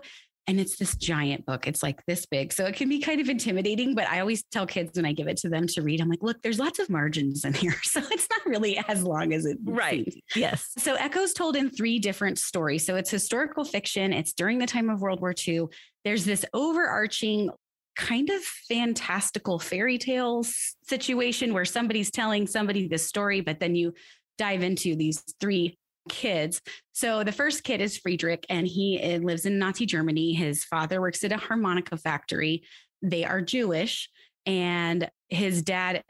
And 0.49 0.59
it's 0.59 0.77
this 0.77 0.95
giant 0.95 1.45
book. 1.45 1.67
It's 1.67 1.83
like 1.83 2.03
this 2.07 2.25
big. 2.25 2.51
So 2.51 2.65
it 2.65 2.75
can 2.75 2.89
be 2.89 2.99
kind 2.99 3.21
of 3.21 3.29
intimidating, 3.29 3.93
but 3.93 4.07
I 4.07 4.19
always 4.19 4.43
tell 4.51 4.65
kids 4.65 4.95
when 4.95 5.05
I 5.05 5.13
give 5.13 5.27
it 5.27 5.37
to 5.37 5.49
them 5.49 5.67
to 5.67 5.81
read, 5.83 6.01
I'm 6.01 6.09
like, 6.09 6.23
look, 6.23 6.41
there's 6.41 6.57
lots 6.57 6.79
of 6.79 6.89
margins 6.89 7.45
in 7.45 7.53
here. 7.53 7.75
So 7.83 8.01
it's 8.11 8.27
not 8.31 8.45
really 8.45 8.77
as 8.87 9.03
long 9.03 9.31
as 9.33 9.45
it 9.45 9.57
Right. 9.63 10.05
seems. 10.11 10.23
Yes. 10.35 10.71
So 10.77 10.95
Echo's 10.95 11.33
told 11.33 11.55
in 11.55 11.69
three 11.69 11.99
different 11.99 12.39
stories. 12.39 12.85
So 12.85 12.95
it's 12.95 13.09
historical 13.11 13.63
fiction. 13.63 14.11
It's 14.11 14.33
during 14.33 14.57
the 14.57 14.65
time 14.67 14.89
of 14.89 15.01
World 15.01 15.21
War 15.21 15.33
II. 15.47 15.65
There's 16.03 16.25
this 16.25 16.45
overarching 16.53 17.49
kind 17.95 18.29
of 18.29 18.41
fantastical 18.41 19.59
fairy 19.59 19.97
tales 19.97 20.75
situation 20.87 21.53
where 21.53 21.65
somebody's 21.65 22.09
telling 22.09 22.47
somebody 22.47 22.87
this 22.87 23.05
story, 23.05 23.41
but 23.41 23.59
then 23.59 23.75
you 23.75 23.93
dive 24.37 24.63
into 24.63 24.95
these 24.95 25.21
three 25.39 25.77
kids. 26.09 26.61
So 26.91 27.23
the 27.23 27.31
first 27.31 27.63
kid 27.63 27.81
is 27.81 27.97
Friedrich, 27.97 28.45
and 28.49 28.67
he 28.67 28.99
uh, 29.01 29.19
lives 29.19 29.45
in 29.45 29.59
Nazi 29.59 29.85
Germany. 29.85 30.33
His 30.33 30.63
father 30.65 30.99
works 30.99 31.23
at 31.23 31.31
a 31.31 31.37
harmonica 31.37 31.97
factory. 31.97 32.63
They 33.01 33.23
are 33.23 33.41
Jewish, 33.41 34.09
and 34.45 35.09
his 35.29 35.61
dad 35.61 36.03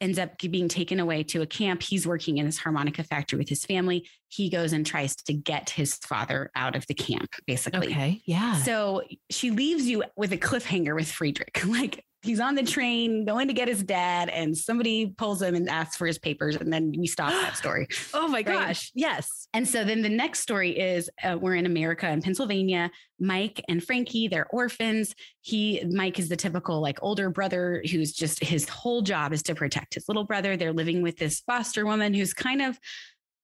ends 0.00 0.18
up 0.18 0.38
being 0.38 0.68
taken 0.68 0.98
away 0.98 1.22
to 1.22 1.42
a 1.42 1.46
camp. 1.46 1.82
He's 1.82 2.06
working 2.06 2.38
in 2.38 2.46
this 2.46 2.58
harmonica 2.58 3.04
factory 3.04 3.38
with 3.38 3.48
his 3.48 3.64
family. 3.64 4.08
He 4.28 4.48
goes 4.48 4.72
and 4.72 4.86
tries 4.86 5.14
to 5.16 5.34
get 5.34 5.70
his 5.70 5.96
father 5.96 6.50
out 6.56 6.74
of 6.74 6.86
the 6.86 6.94
camp, 6.94 7.34
basically. 7.46 7.88
Okay. 7.88 8.22
Yeah. 8.24 8.54
So 8.62 9.02
she 9.28 9.50
leaves 9.50 9.86
you 9.86 10.04
with 10.16 10.32
a 10.32 10.38
cliffhanger 10.38 10.94
with 10.94 11.10
Friedrich. 11.10 11.62
Like 11.70 12.04
he's 12.22 12.40
on 12.40 12.54
the 12.54 12.62
train 12.62 13.24
going 13.24 13.48
to 13.48 13.54
get 13.54 13.66
his 13.68 13.82
dad, 13.82 14.28
and 14.28 14.56
somebody 14.56 15.06
pulls 15.16 15.40
him 15.40 15.54
and 15.54 15.68
asks 15.68 15.96
for 15.96 16.06
his 16.06 16.18
papers, 16.18 16.56
and 16.56 16.72
then 16.72 16.92
we 16.98 17.06
stop 17.06 17.30
that 17.30 17.56
story. 17.56 17.86
oh 18.14 18.28
my 18.28 18.38
Right. 18.38 18.46
gosh. 18.46 18.90
Yes. 18.94 19.48
And 19.54 19.66
so 19.66 19.84
then 19.84 20.02
the 20.02 20.08
next 20.08 20.40
story 20.40 20.78
is 20.78 21.10
uh, 21.22 21.36
we're 21.40 21.54
in 21.56 21.66
America 21.66 22.08
in 22.10 22.22
Pennsylvania. 22.22 22.90
Mike 23.18 23.62
and 23.68 23.82
Frankie, 23.82 24.28
they're 24.28 24.46
orphans. 24.48 25.14
He, 25.40 25.82
Mike 25.90 26.18
is 26.18 26.28
the 26.28 26.36
typical 26.36 26.80
like 26.80 26.98
older 27.02 27.30
brother 27.30 27.82
who's 27.90 28.12
just 28.12 28.42
his 28.44 28.68
whole 28.68 29.02
job 29.02 29.32
is 29.32 29.42
to 29.44 29.54
protect 29.54 29.94
his 29.94 30.06
little 30.08 30.24
brother. 30.24 30.56
They're 30.56 30.72
living 30.72 31.02
with 31.02 31.16
this 31.16 31.40
foster 31.40 31.84
woman 31.84 32.14
who's 32.14 32.32
kind 32.32 32.62
of, 32.62 32.78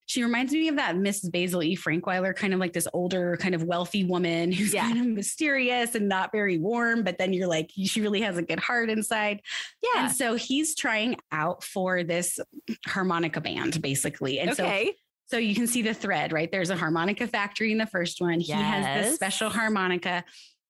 she 0.06 0.22
reminds 0.22 0.52
me 0.52 0.68
of 0.68 0.76
that 0.76 0.94
Mrs. 0.96 1.30
Basil 1.32 1.62
E. 1.62 1.76
Frankweiler, 1.76 2.34
kind 2.34 2.54
of 2.54 2.60
like 2.60 2.72
this 2.72 2.86
older, 2.92 3.36
kind 3.40 3.54
of 3.54 3.64
wealthy 3.64 4.04
woman 4.04 4.52
who's 4.52 4.72
Yeah. 4.72 4.82
kind 4.82 5.00
of 5.00 5.06
mysterious 5.06 5.94
and 5.96 6.08
not 6.08 6.30
very 6.32 6.58
warm. 6.58 7.02
But 7.02 7.18
then 7.18 7.32
you're 7.32 7.48
like, 7.48 7.70
she 7.74 8.00
really 8.00 8.20
has 8.20 8.38
a 8.38 8.42
good 8.42 8.60
heart 8.60 8.88
inside. 8.88 9.42
Yeah. 9.82 10.06
And 10.06 10.12
so 10.16 10.36
he's 10.36 10.76
trying 10.76 11.16
out 11.32 11.64
for 11.64 12.04
this 12.04 12.38
harmonica 12.86 13.40
band, 13.40 13.82
basically. 13.82 14.38
And 14.38 14.56
so 14.56 14.64
okay. 14.64 14.94
so 15.26 15.38
you 15.38 15.54
can 15.56 15.66
see 15.66 15.82
the 15.82 15.92
thread, 15.94 16.32
right? 16.32 16.50
There's 16.52 16.70
a 16.70 16.76
harmonica 16.76 17.26
factory 17.26 17.72
in 17.72 17.78
the 17.78 17.86
first 17.86 18.20
one. 18.20 18.38
He 18.38 18.52
has 18.52 18.84
Yes. 18.84 19.04
this 19.06 19.14
special 19.16 19.50
harmonica. 19.50 20.24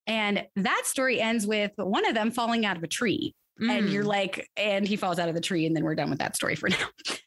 And 0.07 0.47
that 0.57 0.83
story 0.87 1.21
ends 1.21 1.47
with 1.47 1.73
one 1.77 2.07
of 2.07 2.15
them 2.15 2.31
falling 2.31 2.65
out 2.65 2.77
of 2.77 2.83
a 2.83 2.89
tree. 2.89 3.35
And 3.59 3.89
you're 3.89 4.05
Mm. 4.05 4.09
like, 4.09 4.51
and 4.57 4.87
he 4.87 4.97
falls 4.97 5.19
out 5.19 5.29
of 5.31 5.35
the 5.35 5.41
tree, 5.41 5.65
and 5.67 5.75
then 5.75 5.83
we're 5.83 5.95
done 5.95 6.11
with 6.11 6.19
that 6.19 6.37
story 6.37 6.57
for 6.57 6.69
now. 6.71 6.77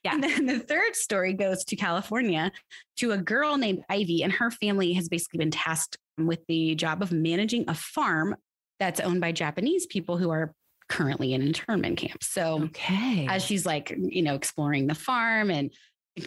Yeah. 0.03 0.13
And 0.13 0.23
then 0.23 0.45
the 0.45 0.59
third 0.59 0.95
story 0.95 1.33
goes 1.33 1.63
to 1.65 1.75
California 1.75 2.51
to 2.97 3.11
a 3.11 3.17
girl 3.17 3.57
named 3.57 3.83
Ivy, 3.89 4.21
and 4.23 4.31
her 4.33 4.51
family 4.51 4.93
has 4.93 5.09
basically 5.09 5.39
been 5.39 5.51
tasked 5.51 5.97
with 6.17 6.39
the 6.47 6.75
job 6.75 7.01
of 7.01 7.11
managing 7.11 7.65
a 7.67 7.73
farm 7.73 8.35
that's 8.79 8.99
owned 8.99 9.21
by 9.21 9.31
Japanese 9.31 9.85
people 9.87 10.17
who 10.17 10.29
are 10.29 10.53
currently 10.87 11.33
in 11.33 11.41
internment 11.41 11.97
camps. 11.97 12.27
So 12.31 12.63
okay. 12.65 13.25
as 13.29 13.43
she's 13.43 13.65
like, 13.65 13.93
you 13.97 14.21
know, 14.21 14.35
exploring 14.35 14.87
the 14.87 14.95
farm 14.95 15.49
and 15.51 15.71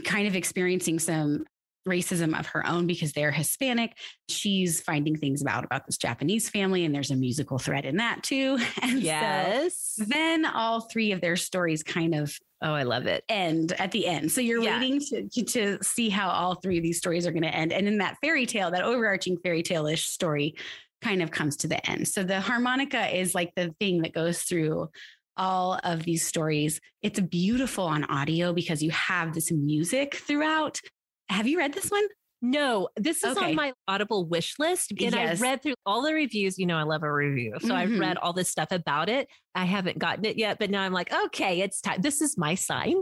kind 0.04 0.26
of 0.26 0.34
experiencing 0.36 0.98
some 0.98 1.44
racism 1.88 2.38
of 2.38 2.46
her 2.46 2.66
own 2.66 2.86
because 2.86 3.12
they're 3.12 3.32
Hispanic. 3.32 3.96
She's 4.28 4.80
finding 4.80 5.16
things 5.16 5.42
about 5.42 5.64
about 5.64 5.86
this 5.86 5.96
Japanese 5.96 6.48
family, 6.48 6.84
and 6.84 6.94
there's 6.94 7.10
a 7.10 7.16
musical 7.16 7.58
thread 7.58 7.84
in 7.84 7.96
that 7.96 8.22
too. 8.22 8.58
And 8.82 8.92
so 8.92 8.98
yes. 8.98 9.94
then 10.08 10.44
all 10.44 10.82
three 10.82 11.12
of 11.12 11.20
their 11.20 11.36
stories 11.36 11.82
kind 11.82 12.14
of 12.14 12.36
oh, 12.64 12.72
I 12.72 12.84
love 12.84 13.06
it. 13.06 13.24
end 13.28 13.72
at 13.80 13.90
the 13.90 14.06
end. 14.06 14.30
So 14.30 14.40
you're 14.40 14.62
Yeah. 14.62 14.78
waiting 14.80 15.00
to 15.30 15.44
to 15.44 15.78
see 15.82 16.08
how 16.08 16.30
all 16.30 16.54
three 16.54 16.78
of 16.78 16.82
these 16.84 16.98
stories 16.98 17.26
are 17.26 17.32
going 17.32 17.42
to 17.42 17.54
end. 17.54 17.72
And 17.72 17.88
in 17.88 17.98
that 17.98 18.16
fairy 18.22 18.46
tale, 18.46 18.70
that 18.70 18.82
overarching 18.84 19.36
fairy 19.42 19.62
tale-ish 19.64 20.06
story 20.06 20.54
kind 21.02 21.22
of 21.22 21.32
comes 21.32 21.56
to 21.58 21.66
the 21.66 21.84
end. 21.90 22.06
So 22.06 22.22
the 22.22 22.40
harmonica 22.40 23.08
is 23.18 23.34
like 23.34 23.52
the 23.56 23.74
thing 23.80 24.02
that 24.02 24.12
goes 24.14 24.42
through 24.42 24.88
all 25.36 25.80
of 25.82 26.04
these 26.04 26.24
stories. 26.26 26.80
It's 27.02 27.18
beautiful 27.18 27.84
on 27.84 28.04
audio 28.04 28.52
because 28.52 28.82
you 28.82 28.90
have 28.92 29.34
this 29.34 29.50
music 29.50 30.14
throughout. 30.14 30.80
Have 31.28 31.46
you 31.46 31.58
read 31.58 31.72
this 31.74 31.90
one? 31.90 32.04
No, 32.44 32.88
this 32.96 33.22
is 33.22 33.36
Okay. 33.36 33.50
on 33.50 33.54
my 33.54 33.72
Audible 33.86 34.26
wish 34.26 34.58
list. 34.58 34.90
And 34.90 35.00
Yes. 35.00 35.40
I 35.40 35.42
read 35.42 35.62
through 35.62 35.74
all 35.86 36.02
the 36.02 36.12
reviews. 36.12 36.58
You 36.58 36.66
know, 36.66 36.76
I 36.76 36.82
love 36.82 37.04
a 37.04 37.12
review. 37.12 37.54
So 37.60 37.74
I've 37.74 37.88
Mhm. 37.90 38.00
read 38.00 38.16
all 38.18 38.32
this 38.32 38.48
stuff 38.48 38.72
about 38.72 39.08
it. 39.08 39.28
I 39.54 39.64
haven't 39.64 39.98
gotten 39.98 40.24
it 40.24 40.36
yet, 40.36 40.58
but 40.58 40.68
now 40.68 40.82
I'm 40.82 40.92
like, 40.92 41.12
okay, 41.26 41.60
it's 41.60 41.80
time. 41.80 42.00
This 42.02 42.20
is 42.20 42.36
my 42.36 42.56
sign. 42.56 42.96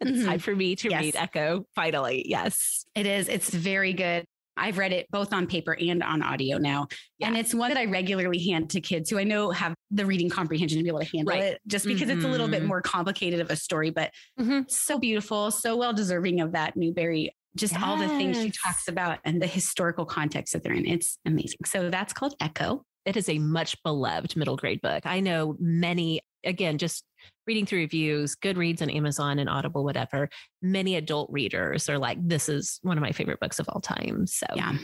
It's 0.00 0.10
Mhm. 0.10 0.24
time 0.24 0.38
for 0.38 0.56
me 0.56 0.76
to 0.76 0.88
Yes. 0.88 1.02
read 1.02 1.16
Echo 1.16 1.66
finally. 1.74 2.24
Yes. 2.26 2.86
It 2.94 3.04
is. 3.06 3.28
It's 3.28 3.50
very 3.50 3.92
good. 3.92 4.24
I've 4.58 4.78
read 4.78 4.92
it 4.94 5.06
both 5.10 5.34
on 5.34 5.46
paper 5.46 5.76
and 5.78 6.02
on 6.02 6.22
audio 6.22 6.56
now. 6.56 6.86
And 7.20 7.36
it's 7.36 7.52
one 7.52 7.68
that 7.68 7.76
I 7.78 7.84
regularly 7.84 8.38
hand 8.38 8.70
to 8.70 8.80
kids 8.80 9.10
who 9.10 9.18
I 9.18 9.24
know 9.24 9.50
have 9.50 9.74
the 9.90 10.06
reading 10.06 10.30
comprehension 10.30 10.78
to 10.78 10.82
be 10.82 10.88
able 10.88 11.00
to 11.00 11.04
handle 11.14 11.34
Right. 11.34 11.42
it, 11.44 11.60
just 11.66 11.84
because 11.84 12.08
it's 12.08 12.24
a 12.24 12.28
little 12.28 12.48
bit 12.48 12.62
Mhm. 12.62 12.66
more 12.68 12.80
complicated 12.80 13.40
of 13.40 13.50
a 13.50 13.56
story, 13.56 13.90
but 13.90 14.12
Mhm. 14.40 14.70
so 14.70 14.98
beautiful, 14.98 15.50
so 15.50 15.76
well 15.76 15.92
deserving 15.92 16.40
of 16.40 16.52
that 16.52 16.74
Newbery. 16.74 17.35
Just 17.56 17.80
all 17.80 17.96
the 17.96 18.08
things 18.08 18.40
she 18.40 18.50
talks 18.50 18.86
about 18.88 19.18
and 19.24 19.40
the 19.40 19.46
historical 19.46 20.04
context 20.04 20.52
that 20.52 20.62
they're 20.62 20.72
in. 20.74 20.86
It's 20.86 21.18
amazing. 21.26 21.58
So 21.64 21.90
that's 21.90 22.12
called 22.12 22.34
Echo. 22.40 22.84
It 23.04 23.16
is 23.16 23.28
a 23.28 23.38
much 23.38 23.82
beloved 23.82 24.36
middle 24.36 24.56
grade 24.56 24.80
book. 24.82 25.06
I 25.06 25.20
know 25.20 25.56
many, 25.58 26.20
again, 26.44 26.76
just 26.76 27.04
reading 27.46 27.64
through 27.64 27.78
reviews, 27.78 28.36
Goodreads 28.36 28.80
and 28.80 28.90
Amazon 28.90 29.38
and 29.38 29.48
Audible, 29.48 29.84
whatever, 29.84 30.28
many 30.60 30.96
adult 30.96 31.30
readers 31.30 31.88
are 31.88 31.98
like, 31.98 32.18
this 32.20 32.48
is 32.48 32.78
one 32.82 32.98
of 32.98 33.02
my 33.02 33.12
favorite 33.12 33.40
books 33.40 33.58
of 33.58 33.68
all 33.68 33.80
time. 33.80 34.26
So, 34.26 34.46
Yeah, 34.54 34.76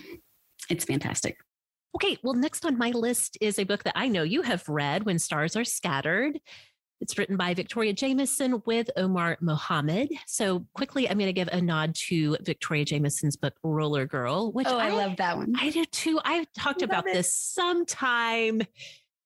it's 0.71 0.85
fantastic. 0.85 1.37
Okay, 1.95 2.17
well, 2.23 2.35
next 2.35 2.65
on 2.65 2.79
my 2.79 2.91
list 2.91 3.37
is 3.41 3.59
a 3.59 3.65
book 3.65 3.83
that 3.85 3.93
I 3.97 4.09
know 4.09 4.23
you 4.23 4.43
have 4.43 4.67
read, 4.69 5.05
When 5.05 5.19
Stars 5.19 5.57
Are 5.57 5.65
Scattered. 5.65 6.39
It's 7.03 7.19
written 7.19 7.37
by 7.37 7.53
Victoria 7.53 7.93
Jamieson 7.93 8.63
with 8.65 8.89
Omar 8.97 9.37
Mohamed. 9.41 10.13
So, 10.29 10.65
quickly, 10.73 11.11
I'm 11.11 11.19
going 11.19 11.27
to 11.27 11.33
give 11.33 11.49
a 11.51 11.61
nod 11.61 11.97
to 12.07 12.37
Victoria 12.43 12.85
Jamieson's 12.85 13.37
book, 13.37 13.55
Roller 13.65 14.07
Girl, 14.07 14.53
which 14.53 14.69
Oh, 14.69 14.79
I 14.79 14.91
love 14.91 15.17
that 15.17 15.37
one. 15.37 15.53
I 15.59 15.71
do 15.71 15.85
too. 15.85 16.21
I've 16.25 16.47
talked 16.57 16.81
about 16.81 17.09
it. 17.09 17.15
this 17.15 17.35
sometime 17.35 18.63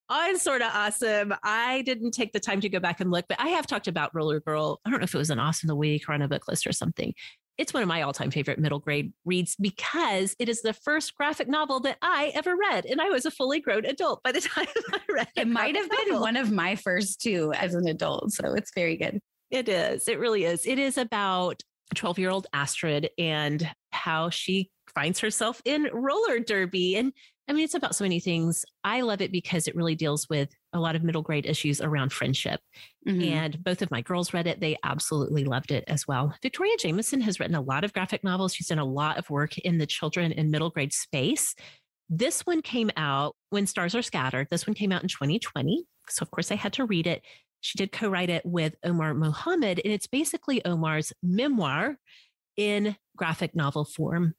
on 0.09 0.39
Sorta 0.39 0.71
Awesome. 0.73 1.35
I 1.43 1.83
didn't 1.83 2.13
take 2.13 2.33
the 2.33 2.41
time 2.41 2.63
to 2.63 2.71
go 2.71 2.81
back 2.81 3.01
and 3.01 3.11
look, 3.11 3.27
but 3.29 3.39
I 3.39 3.49
have 3.49 3.67
talked 3.67 3.89
about 3.89 4.15
Roller 4.15 4.41
Girl. 4.41 4.81
I 4.87 4.91
don't 4.91 5.01
know 5.01 5.05
if 5.05 5.15
it 5.15 5.19
was 5.19 5.29
an 5.29 5.39
Awesome 5.39 5.69
the 5.69 5.77
Week 5.77 6.09
or 6.09 6.15
on 6.15 6.23
a 6.23 6.29
book 6.29 6.49
list 6.49 6.67
or 6.67 6.73
something. 6.73 7.13
It's 7.59 7.73
one 7.73 7.83
of 7.83 7.89
my 7.89 8.03
all 8.03 8.13
time 8.13 8.31
favorite 8.31 8.59
middle 8.59 8.79
grade 8.79 9.13
reads 9.25 9.57
because 9.57 10.37
it 10.39 10.49
is 10.49 10.63
the 10.63 10.73
first 10.73 11.15
graphic 11.15 11.49
novel 11.49 11.81
that 11.81 11.99
I 12.03 12.33
ever 12.35 12.55
read. 12.57 12.87
And 12.87 13.01
I 13.01 13.09
was 13.09 13.25
a 13.25 13.31
fully 13.31 13.61
grown 13.61 13.85
adult 13.85 14.23
by 14.23 14.33
the 14.33 14.41
time 14.55 14.67
I 14.93 15.01
read 15.09 15.29
a 15.37 15.41
It 15.41 15.49
might 15.49 15.77
have 15.77 15.89
graphic 15.89 16.09
been 16.09 16.21
one 16.21 16.37
of 16.37 16.53
my 16.53 16.77
first 16.77 17.21
two 17.21 17.53
as 17.55 17.75
an 17.75 17.89
adult. 17.89 18.33
So 18.33 18.55
it's 18.55 18.73
very 18.75 18.97
good. 18.97 19.21
It 19.51 19.69
is. 19.69 20.09
It 20.09 20.19
really 20.19 20.45
is. 20.45 20.67
It 20.67 20.79
is 20.79 20.99
about 20.99 21.63
12 21.95 22.19
year 22.19 22.31
old 22.31 22.47
Astrid 22.53 23.11
and 23.17 23.69
how 23.91 24.31
she 24.31 24.71
finds 24.95 25.21
herself 25.21 25.63
in 25.65 25.89
roller 25.93 26.41
derby. 26.41 26.97
And 26.97 27.13
I 27.49 27.53
mean, 27.53 27.65
it's 27.65 27.75
about 27.75 27.95
so 27.95 28.05
many 28.05 28.19
things. 28.19 28.65
I 28.83 29.03
love 29.03 29.21
it 29.21 29.31
because 29.31 29.69
it 29.69 29.77
really 29.77 29.95
deals 29.95 30.29
with 30.29 30.49
a 30.77 30.81
lot 30.81 30.97
of 30.97 31.03
middle 31.03 31.23
grade 31.23 31.47
issues 31.47 31.81
around 31.81 32.13
friendship. 32.13 32.61
Mhm. 33.07 33.31
And 33.31 33.65
both 33.65 33.83
of 33.83 33.91
my 33.91 34.03
girls 34.03 34.35
read 34.35 34.47
it. 34.47 34.61
They 34.61 34.77
absolutely 34.85 35.45
loved 35.45 35.71
it 35.71 35.85
as 35.89 36.07
well. 36.07 36.35
Victoria 36.43 36.77
Jamieson 36.79 37.21
has 37.23 37.41
written 37.41 37.55
a 37.55 37.61
lot 37.61 37.85
of 37.85 37.93
graphic 37.93 38.23
novels. 38.23 38.55
She's 38.55 38.69
done 38.69 38.79
a 38.79 38.85
lot 38.85 39.19
of 39.19 39.31
work 39.31 39.59
in 39.59 39.79
the 39.79 39.87
children 39.87 40.33
and 40.33 40.51
middle 40.51 40.71
grade 40.71 40.93
space. 40.93 41.55
This 42.09 42.43
one 42.43 42.63
came 42.63 42.91
out 42.97 43.35
when 43.51 43.67
Stars 43.67 43.95
Are 43.95 44.03
Scattered. 44.03 44.49
This 44.51 44.67
one 44.67 44.75
came 44.75 44.93
out 44.93 45.03
in 45.03 45.09
2020. 45.09 45.85
So, 46.09 46.23
of 46.23 46.31
course, 46.31 46.53
I 46.53 46.57
had 46.57 46.73
to 46.75 46.85
read 46.85 47.07
it. 47.07 47.23
She 47.61 47.79
did 47.79 47.91
co 47.91 48.09
write 48.09 48.31
it 48.31 48.47
with 48.47 48.77
Omar 48.85 49.15
Mohamed, 49.15 49.81
and 49.85 49.93
it's 49.93 50.07
basically 50.07 50.65
Omar's 50.65 51.13
memoir 51.23 51.99
in 52.57 52.97
graphic 53.17 53.57
novel 53.57 53.85
form. 53.85 54.35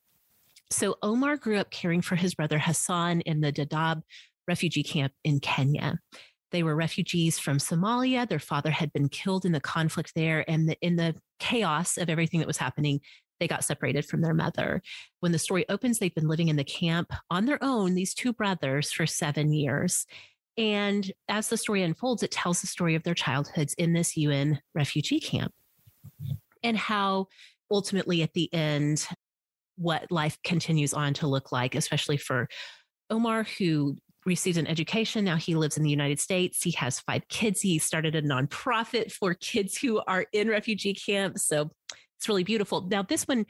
So, 0.70 0.98
Omar 1.02 1.36
grew 1.38 1.58
up 1.58 1.70
caring 1.72 2.02
for 2.02 2.16
his 2.16 2.36
brother 2.36 2.60
Hassan 2.60 3.22
in 3.22 3.42
the 3.42 3.52
Dadaab 3.52 4.04
refugee 4.48 4.84
camp 4.84 5.14
in 5.26 5.42
Kenya. 5.42 6.00
They 6.52 6.64
were 6.64 6.76
refugees 6.76 7.40
from 7.40 7.58
Somalia. 7.58 8.28
Their 8.28 8.40
father 8.40 8.72
had 8.72 8.94
been 8.94 9.10
killed 9.10 9.46
in 9.46 9.52
the 9.52 9.60
conflict 9.60 10.14
there. 10.16 10.50
And 10.50 10.70
the, 10.70 10.78
in 10.82 10.96
the 10.96 11.16
chaos 11.40 11.98
of 11.98 12.10
everything 12.10 12.40
that 12.40 12.48
was 12.48 12.58
happening, 12.58 13.02
they 13.40 13.48
got 13.48 13.64
separated 13.64 14.06
from 14.06 14.22
their 14.22 14.34
mother. 14.34 14.82
When 15.20 15.32
the 15.32 15.40
story 15.40 15.66
opens, 15.70 16.00
they've 16.00 16.14
been 16.14 16.28
living 16.28 16.48
in 16.48 16.56
the 16.56 16.64
camp 16.64 17.12
on 17.30 17.46
their 17.46 17.60
own, 17.62 17.94
these 17.94 18.14
two 18.14 18.34
brothers, 18.34 18.92
for 18.92 19.06
seven 19.06 19.54
years. 19.54 20.06
And 20.58 21.12
as 21.30 21.50
the 21.50 21.58
story 21.58 21.84
unfolds, 21.84 22.24
it 22.24 22.32
tells 22.32 22.62
the 22.62 22.68
story 22.68 22.96
of 22.96 23.04
their 23.04 23.14
childhoods 23.14 23.76
in 23.76 23.94
this 23.94 24.18
UN 24.18 24.60
refugee 24.74 25.20
camp 25.20 25.54
and 26.64 26.78
how 26.78 27.28
ultimately 27.70 28.24
at 28.24 28.34
the 28.34 28.52
end, 28.54 29.08
what 29.78 30.12
life 30.12 30.38
continues 30.44 30.94
on 30.94 31.14
to 31.16 31.28
look 31.28 31.52
like, 31.52 31.76
especially 31.76 32.18
for 32.18 32.48
Omar, 33.10 33.44
who 33.58 33.98
received 34.28 34.58
an 34.58 34.68
education. 34.68 35.24
Now 35.24 35.38
he 35.38 35.56
lives 35.56 35.78
in 35.78 35.84
the 35.84 35.90
United 35.90 36.20
States. 36.20 36.62
He 36.62 36.72
has 36.72 37.00
five 37.00 37.28
kids. 37.30 37.62
He 37.62 37.80
started 37.80 38.14
a 38.14 38.22
nonprofit 38.22 39.12
for 39.12 39.34
kids 39.34 39.78
who 39.78 40.02
are 40.06 40.26
in 40.34 40.50
refugee 40.50 40.94
camps. 40.94 41.48
So 41.48 41.72
it's 42.18 42.28
really 42.28 42.44
beautiful. 42.44 42.88
Now, 42.88 43.02
this 43.02 43.24
one 43.24 43.46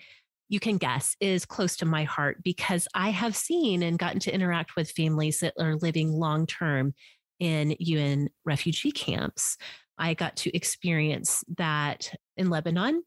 you 0.50 0.60
can 0.62 0.78
guess 0.78 1.16
is 1.20 1.46
close 1.46 1.76
to 1.78 1.86
my 1.86 2.04
heart 2.04 2.42
because 2.44 2.88
I 2.94 3.10
have 3.10 3.36
seen 3.36 3.84
and 3.84 4.00
gotten 4.00 4.20
to 4.22 4.34
interact 4.34 4.76
with 4.78 4.92
families 4.92 5.40
that 5.40 5.56
are 5.60 5.76
living 5.76 6.12
long 6.14 6.46
term 6.46 6.94
in 7.40 7.76
UN 7.80 8.30
refugee 8.46 8.92
camps. 8.92 9.58
I 9.98 10.14
got 10.14 10.36
to 10.38 10.56
experience 10.56 11.44
that 11.58 12.14
in 12.38 12.50
Lebanon, 12.50 13.04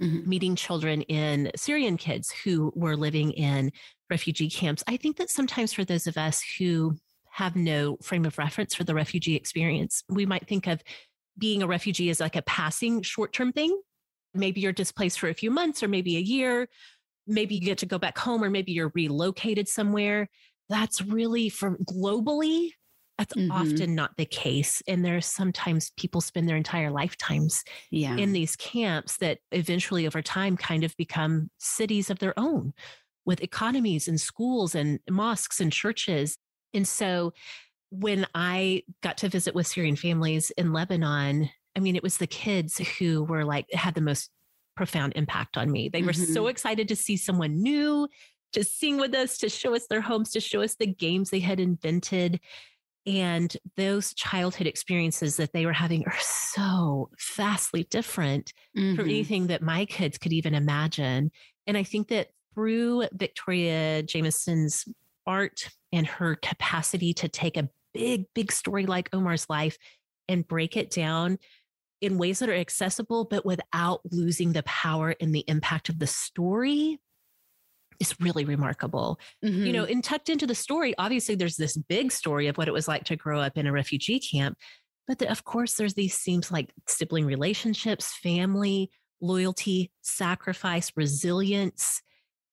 mm-hmm. 0.00 0.28
meeting 0.28 0.56
children 0.56 1.02
in 1.02 1.50
Syrian 1.56 1.96
kids 1.96 2.32
who 2.44 2.70
were 2.76 2.96
living 2.96 3.32
in 3.32 3.72
refugee 4.10 4.50
camps. 4.50 4.84
I 4.86 4.96
think 4.96 5.16
that 5.16 5.30
sometimes 5.30 5.72
for 5.72 5.84
those 5.84 6.06
of 6.06 6.16
us 6.16 6.42
who 6.58 6.96
have 7.34 7.56
no 7.56 7.96
frame 8.00 8.24
of 8.24 8.38
reference 8.38 8.74
for 8.74 8.84
the 8.84 8.94
refugee 8.94 9.34
experience, 9.34 10.04
we 10.08 10.24
might 10.24 10.46
think 10.46 10.68
of 10.68 10.82
being 11.36 11.62
a 11.62 11.66
refugee 11.66 12.08
as 12.10 12.20
like 12.20 12.36
a 12.36 12.42
passing 12.42 13.02
short 13.02 13.32
term 13.32 13.52
thing. 13.52 13.76
Maybe 14.34 14.60
you're 14.60 14.72
displaced 14.72 15.18
for 15.18 15.28
a 15.28 15.34
few 15.34 15.50
months 15.50 15.82
or 15.82 15.88
maybe 15.88 16.16
a 16.16 16.20
year. 16.20 16.68
Maybe 17.26 17.56
you 17.56 17.60
get 17.60 17.78
to 17.78 17.86
go 17.86 17.98
back 17.98 18.16
home 18.18 18.44
or 18.44 18.50
maybe 18.50 18.70
you're 18.70 18.92
relocated 18.94 19.68
somewhere. 19.68 20.28
That's 20.68 21.02
really 21.02 21.48
for 21.48 21.76
globally 21.78 22.70
that's 23.18 23.34
mm-hmm. 23.34 23.50
often 23.50 23.94
not 23.94 24.16
the 24.16 24.24
case. 24.24 24.82
And 24.88 25.04
there's 25.04 25.26
sometimes 25.26 25.92
people 25.96 26.20
spend 26.20 26.48
their 26.48 26.56
entire 26.56 26.90
lifetimes 26.90 27.62
yeah. 27.90 28.16
in 28.16 28.32
these 28.32 28.56
camps 28.56 29.18
that 29.18 29.38
eventually 29.52 30.06
over 30.06 30.22
time 30.22 30.56
kind 30.56 30.84
of 30.84 30.96
become 30.96 31.50
cities 31.58 32.10
of 32.10 32.18
their 32.18 32.38
own 32.38 32.72
with 33.24 33.42
economies 33.42 34.08
and 34.08 34.20
schools 34.20 34.74
and 34.74 34.98
mosques 35.08 35.60
and 35.60 35.72
churches. 35.72 36.36
And 36.74 36.86
so 36.86 37.32
when 37.90 38.26
I 38.34 38.82
got 39.02 39.18
to 39.18 39.28
visit 39.28 39.54
with 39.54 39.66
Syrian 39.66 39.96
families 39.96 40.50
in 40.58 40.72
Lebanon, 40.72 41.48
I 41.76 41.80
mean, 41.80 41.96
it 41.96 42.02
was 42.02 42.18
the 42.18 42.26
kids 42.26 42.78
who 42.98 43.24
were 43.24 43.44
like, 43.44 43.72
had 43.72 43.94
the 43.94 44.00
most 44.00 44.30
profound 44.76 45.12
impact 45.16 45.56
on 45.56 45.70
me. 45.70 45.88
They 45.88 46.02
were 46.02 46.12
mm-hmm. 46.12 46.32
so 46.32 46.48
excited 46.48 46.88
to 46.88 46.96
see 46.96 47.16
someone 47.16 47.62
new, 47.62 48.08
to 48.52 48.64
sing 48.64 48.98
with 48.98 49.14
us, 49.14 49.38
to 49.38 49.48
show 49.48 49.74
us 49.74 49.86
their 49.86 50.00
homes, 50.00 50.30
to 50.32 50.40
show 50.40 50.62
us 50.62 50.74
the 50.74 50.86
games 50.86 51.30
they 51.30 51.40
had 51.40 51.60
invented. 51.60 52.40
And 53.06 53.54
those 53.76 54.14
childhood 54.14 54.66
experiences 54.66 55.36
that 55.36 55.52
they 55.52 55.66
were 55.66 55.72
having 55.72 56.04
are 56.06 56.18
so 56.20 57.10
vastly 57.36 57.86
different 57.90 58.52
mm-hmm. 58.76 58.96
from 58.96 59.04
anything 59.04 59.48
that 59.48 59.62
my 59.62 59.84
kids 59.84 60.18
could 60.18 60.32
even 60.32 60.54
imagine. 60.54 61.30
And 61.66 61.76
I 61.76 61.82
think 61.82 62.08
that 62.08 62.28
through 62.54 63.06
Victoria 63.12 64.02
Jamieson's 64.02 64.86
art 65.26 65.68
and 65.92 66.06
her 66.06 66.36
capacity 66.36 67.14
to 67.14 67.28
take 67.28 67.56
a 67.56 67.68
big, 67.92 68.26
big 68.34 68.52
story 68.52 68.86
like 68.86 69.08
Omar's 69.12 69.48
life 69.48 69.78
and 70.28 70.46
break 70.46 70.76
it 70.76 70.90
down 70.90 71.38
in 72.00 72.18
ways 72.18 72.40
that 72.40 72.48
are 72.48 72.54
accessible, 72.54 73.24
but 73.24 73.46
without 73.46 74.00
losing 74.10 74.52
the 74.52 74.62
power 74.64 75.14
and 75.20 75.34
the 75.34 75.44
impact 75.46 75.88
of 75.88 75.98
the 75.98 76.06
story, 76.06 76.98
is 78.00 78.14
really 78.20 78.44
remarkable. 78.44 79.18
Mm-hmm. 79.44 79.66
You 79.66 79.72
know, 79.72 79.84
and 79.84 80.02
tucked 80.02 80.28
into 80.28 80.46
the 80.46 80.54
story, 80.54 80.94
obviously 80.98 81.34
there's 81.34 81.56
this 81.56 81.76
big 81.76 82.12
story 82.12 82.48
of 82.48 82.58
what 82.58 82.68
it 82.68 82.74
was 82.74 82.88
like 82.88 83.04
to 83.04 83.16
grow 83.16 83.40
up 83.40 83.56
in 83.56 83.66
a 83.66 83.72
refugee 83.72 84.18
camp. 84.18 84.58
But 85.06 85.18
the, 85.18 85.30
of 85.30 85.44
course, 85.44 85.74
there's 85.74 85.94
these 85.94 86.16
themes 86.18 86.50
like 86.50 86.72
sibling 86.88 87.26
relationships, 87.26 88.16
family, 88.22 88.90
loyalty, 89.20 89.92
sacrifice, 90.02 90.92
resilience 90.96 92.02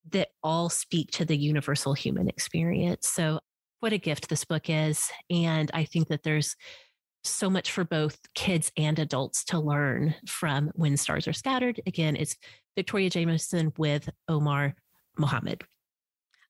that 0.09 0.29
all 0.43 0.69
speak 0.69 1.11
to 1.11 1.25
the 1.25 1.37
universal 1.37 1.93
human 1.93 2.27
experience. 2.27 3.07
So, 3.07 3.39
what 3.79 3.93
a 3.93 3.97
gift 3.97 4.29
this 4.29 4.45
book 4.45 4.69
is. 4.69 5.11
And 5.29 5.71
I 5.73 5.85
think 5.85 6.07
that 6.09 6.23
there's 6.23 6.55
so 7.23 7.49
much 7.49 7.71
for 7.71 7.83
both 7.83 8.19
kids 8.35 8.71
and 8.77 8.97
adults 8.99 9.43
to 9.45 9.59
learn 9.59 10.15
from 10.27 10.71
When 10.75 10.97
Stars 10.97 11.27
Are 11.27 11.33
Scattered. 11.33 11.81
Again, 11.85 12.15
it's 12.15 12.35
Victoria 12.75 13.09
Jamieson 13.09 13.73
with 13.77 14.09
Omar 14.27 14.75
Mohamed. 15.17 15.63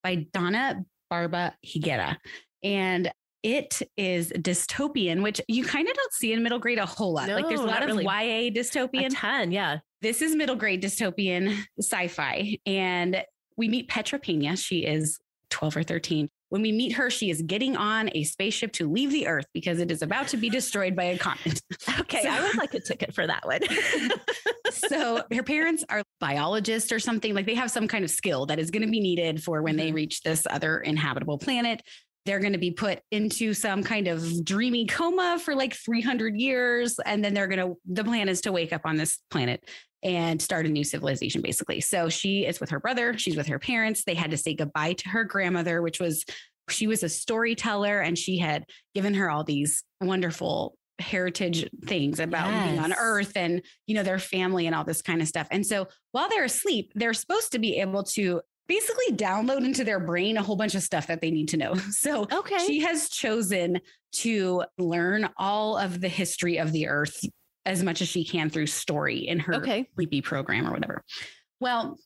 by 0.04 0.26
Donna 0.34 0.84
Barba 1.10 1.56
Higuera. 1.66 2.18
And 2.64 3.12
it 3.44 3.82
is 3.96 4.32
dystopian, 4.32 5.22
which 5.24 5.40
you 5.48 5.64
kind 5.64 5.88
of 5.88 5.94
don't 5.94 6.14
see 6.14 6.34
in 6.34 6.44
middle 6.44 6.60
grade 6.60 6.80
a 6.80 6.86
whole 6.86 7.14
lot. 7.14 7.30
like 7.30 7.48
there's 7.48 7.60
a 7.62 7.64
lot 7.64 7.82
of 7.82 7.88
really. 7.88 8.04
YA 8.04 8.20
A 8.20 8.52
dystopian. 8.52 9.10
ton, 9.14 9.52
yeah. 9.52 9.78
this 10.02 10.22
is 10.22 10.36
middle 10.36 10.56
grade 10.56 10.82
dystopian 10.84 11.56
sci-fi 11.80 12.58
and 12.66 13.24
we 13.56 13.70
meet 13.70 13.88
petra 13.88 14.20
pena 14.20 14.58
she 14.58 14.80
is 14.80 15.20
12 15.52 15.78
or 15.78 15.84
13 15.84 16.28
when 16.50 16.62
we 16.62 16.72
meet 16.72 16.94
her 16.94 17.10
she 17.10 17.30
is 17.30 17.42
getting 17.42 17.76
on 17.76 18.10
a 18.14 18.24
spaceship 18.24 18.72
to 18.74 18.90
leave 18.90 19.12
the 19.12 19.28
earth 19.28 19.46
because 19.54 19.80
it 19.80 19.92
is 19.92 20.02
about 20.02 20.28
to 20.28 20.38
be 20.38 20.50
destroyed 20.50 20.96
by 20.96 21.06
a 21.06 21.18
comet. 21.18 21.62
Okay, 22.00 22.24
So- 22.24 22.30
I 22.30 22.42
would 22.42 22.58
like 22.58 22.74
a 22.74 22.80
ticket 22.80 23.14
for 23.14 23.26
that 23.26 23.46
one. 23.46 23.62
so 24.72 25.24
her 25.32 25.44
parents 25.44 25.84
are 25.90 26.04
biologists 26.20 26.92
or 26.92 27.00
something 27.00 27.34
like 27.34 27.46
they 27.46 27.56
have 27.56 27.72
some 27.72 27.88
kind 27.88 28.04
of 28.04 28.12
skill 28.12 28.46
that 28.48 28.60
is 28.60 28.72
going 28.72 28.82
to 28.82 28.90
be 28.90 29.00
needed 29.00 29.44
for 29.44 29.62
when 29.62 29.76
they 29.76 29.88
mm-hmm. 29.88 29.96
reach 29.96 30.22
this 30.22 30.46
other 30.50 30.80
inhabitable 30.80 31.38
planet. 31.38 31.82
They're 32.26 32.40
going 32.40 32.54
to 32.54 32.60
be 32.60 32.72
put 32.72 33.02
into 33.12 33.54
some 33.54 33.84
kind 33.84 34.08
of 34.08 34.44
dreamy 34.44 34.88
coma 34.88 35.40
for 35.40 35.56
like 35.56 35.76
300 35.76 36.36
years 36.36 37.00
and 37.06 37.24
then 37.24 37.34
they're 37.34 37.48
going 37.48 37.60
to 37.60 37.78
the 37.86 38.04
plan 38.04 38.30
is 38.30 38.42
to 38.42 38.52
wake 38.52 38.74
up 38.74 38.82
on 38.86 38.98
this 38.98 39.20
planet 39.30 39.64
and 40.06 40.40
start 40.40 40.68
a 40.68 40.70
new 40.70 40.84
civilization 40.84 41.42
basically. 41.42 41.82
So 41.82 42.08
she 42.08 42.46
is 42.46 42.62
with 42.62 42.70
her 42.70 42.80
brother 42.80 43.18
she's 43.18 43.36
with 43.36 43.48
her 43.48 43.60
parents. 43.60 44.04
They 44.06 44.14
had 44.14 44.32
to 44.32 44.38
say 44.38 44.54
goodbye 44.54 44.94
to 44.94 45.10
her 45.10 45.26
grandmother 45.26 45.82
which 45.82 46.00
was 46.00 46.24
she 46.70 46.88
was 46.88 47.04
a 47.04 47.10
storyteller 47.10 48.00
and 48.00 48.18
she 48.18 48.38
had 48.38 48.66
given 48.94 49.16
her 49.16 49.30
all 49.30 49.44
these 49.44 49.84
wonderful 50.00 50.78
heritage 51.00 51.70
things 51.86 52.22
about 52.22 52.50
being 52.50 52.80
on 52.80 52.94
earth 52.94 53.34
and 53.36 53.62
you 53.86 53.96
know 53.96 54.04
their 54.04 54.20
family 54.20 54.66
and 54.66 54.74
all 54.74 54.86
this 54.86 55.02
kind 55.02 55.22
of 55.22 55.28
stuff. 55.28 55.48
And 55.52 55.66
so 55.66 55.88
while 56.12 56.30
they're 56.30 56.46
asleep 56.46 56.92
they're 56.96 57.14
supposed 57.14 57.52
to 57.52 57.60
be 57.60 57.80
able 57.82 58.04
to 58.04 58.42
basically 58.68 59.16
download 59.16 59.66
into 59.66 59.84
their 59.84 60.00
brain 60.00 60.38
a 60.38 60.44
whole 60.44 60.56
bunch 60.56 60.74
of 60.76 60.82
stuff 60.82 61.08
that 61.08 61.22
they 61.22 61.32
need 61.32 61.50
to 61.50 61.58
know. 61.58 61.76
So 61.92 62.28
okay. 62.32 62.58
she 62.66 62.80
has 62.82 63.10
chosen 63.10 63.80
to 64.14 64.64
learn 64.78 65.30
all 65.38 65.78
of 65.78 66.02
the 66.02 66.08
history 66.08 66.58
of 66.58 66.72
the 66.72 66.88
earth 66.88 67.24
as 67.66 67.84
much 67.84 68.02
as 68.02 68.08
she 68.08 68.24
can 68.24 68.50
through 68.50 68.68
story 68.68 69.28
in 69.28 69.40
her 69.40 69.56
okay. 69.56 69.88
sleepy 69.96 70.22
program 70.22 70.68
or 70.68 70.72
whatever. 70.72 71.04
Well, 71.60 71.98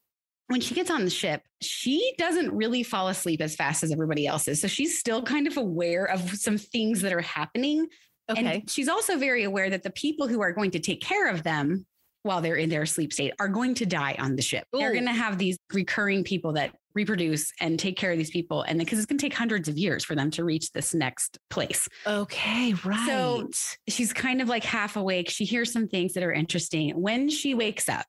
when 0.47 0.61
she 0.61 0.73
gets 0.73 0.89
on 0.89 1.03
the 1.03 1.11
ship, 1.11 1.43
she 1.61 2.13
doesn't 2.17 2.51
really 2.51 2.81
fall 2.81 3.07
asleep 3.07 3.41
as 3.41 3.55
fast 3.55 3.83
as 3.83 3.91
everybody 3.91 4.25
else 4.25 4.47
is. 4.47 4.59
So 4.59 4.67
she's 4.67 4.97
still 4.97 5.21
kind 5.21 5.47
of 5.47 5.57
aware 5.57 6.05
of 6.05 6.21
some 6.35 6.57
things 6.57 7.01
that 7.01 7.13
are 7.13 7.21
happening. 7.21 7.87
Okay. 8.29 8.45
And 8.45 8.69
she's 8.69 8.87
also 8.87 9.17
very 9.17 9.43
aware 9.43 9.69
that 9.69 9.83
the 9.83 9.91
people 9.91 10.27
who 10.27 10.41
are 10.41 10.51
going 10.51 10.71
to 10.71 10.79
take 10.79 11.01
care 11.01 11.29
of 11.29 11.43
them 11.43 11.85
while 12.23 12.41
they're 12.41 12.55
in 12.55 12.69
their 12.69 12.85
sleep 12.85 13.13
state 13.13 13.33
are 13.39 13.47
going 13.47 13.75
to 13.75 13.85
die 13.85 14.15
on 14.19 14.35
the 14.35 14.41
ship. 14.41 14.65
They're 14.73 14.93
going 14.93 15.05
to 15.05 15.11
have 15.11 15.37
these 15.37 15.57
recurring 15.71 16.23
people 16.23 16.53
that 16.53 16.75
reproduce 16.95 17.51
and 17.59 17.79
take 17.79 17.97
care 17.97 18.11
of 18.11 18.17
these 18.17 18.31
people. 18.31 18.63
And 18.63 18.79
because 18.79 18.99
it's 18.99 19.05
going 19.05 19.17
to 19.17 19.25
take 19.25 19.33
hundreds 19.33 19.67
of 19.67 19.77
years 19.77 20.03
for 20.03 20.15
them 20.15 20.31
to 20.31 20.43
reach 20.43 20.71
this 20.71 20.93
next 20.93 21.37
place. 21.49 21.87
okay, 22.05 22.73
right. 22.83 23.07
So 23.07 23.49
she's 23.87 24.13
kind 24.13 24.41
of 24.41 24.49
like 24.49 24.63
half 24.63 24.95
awake. 24.95 25.29
She 25.29 25.45
hears 25.45 25.71
some 25.71 25.87
things 25.87 26.13
that 26.13 26.23
are 26.23 26.33
interesting. 26.33 26.89
When 26.91 27.29
she 27.29 27.53
wakes 27.53 27.87
up, 27.89 28.05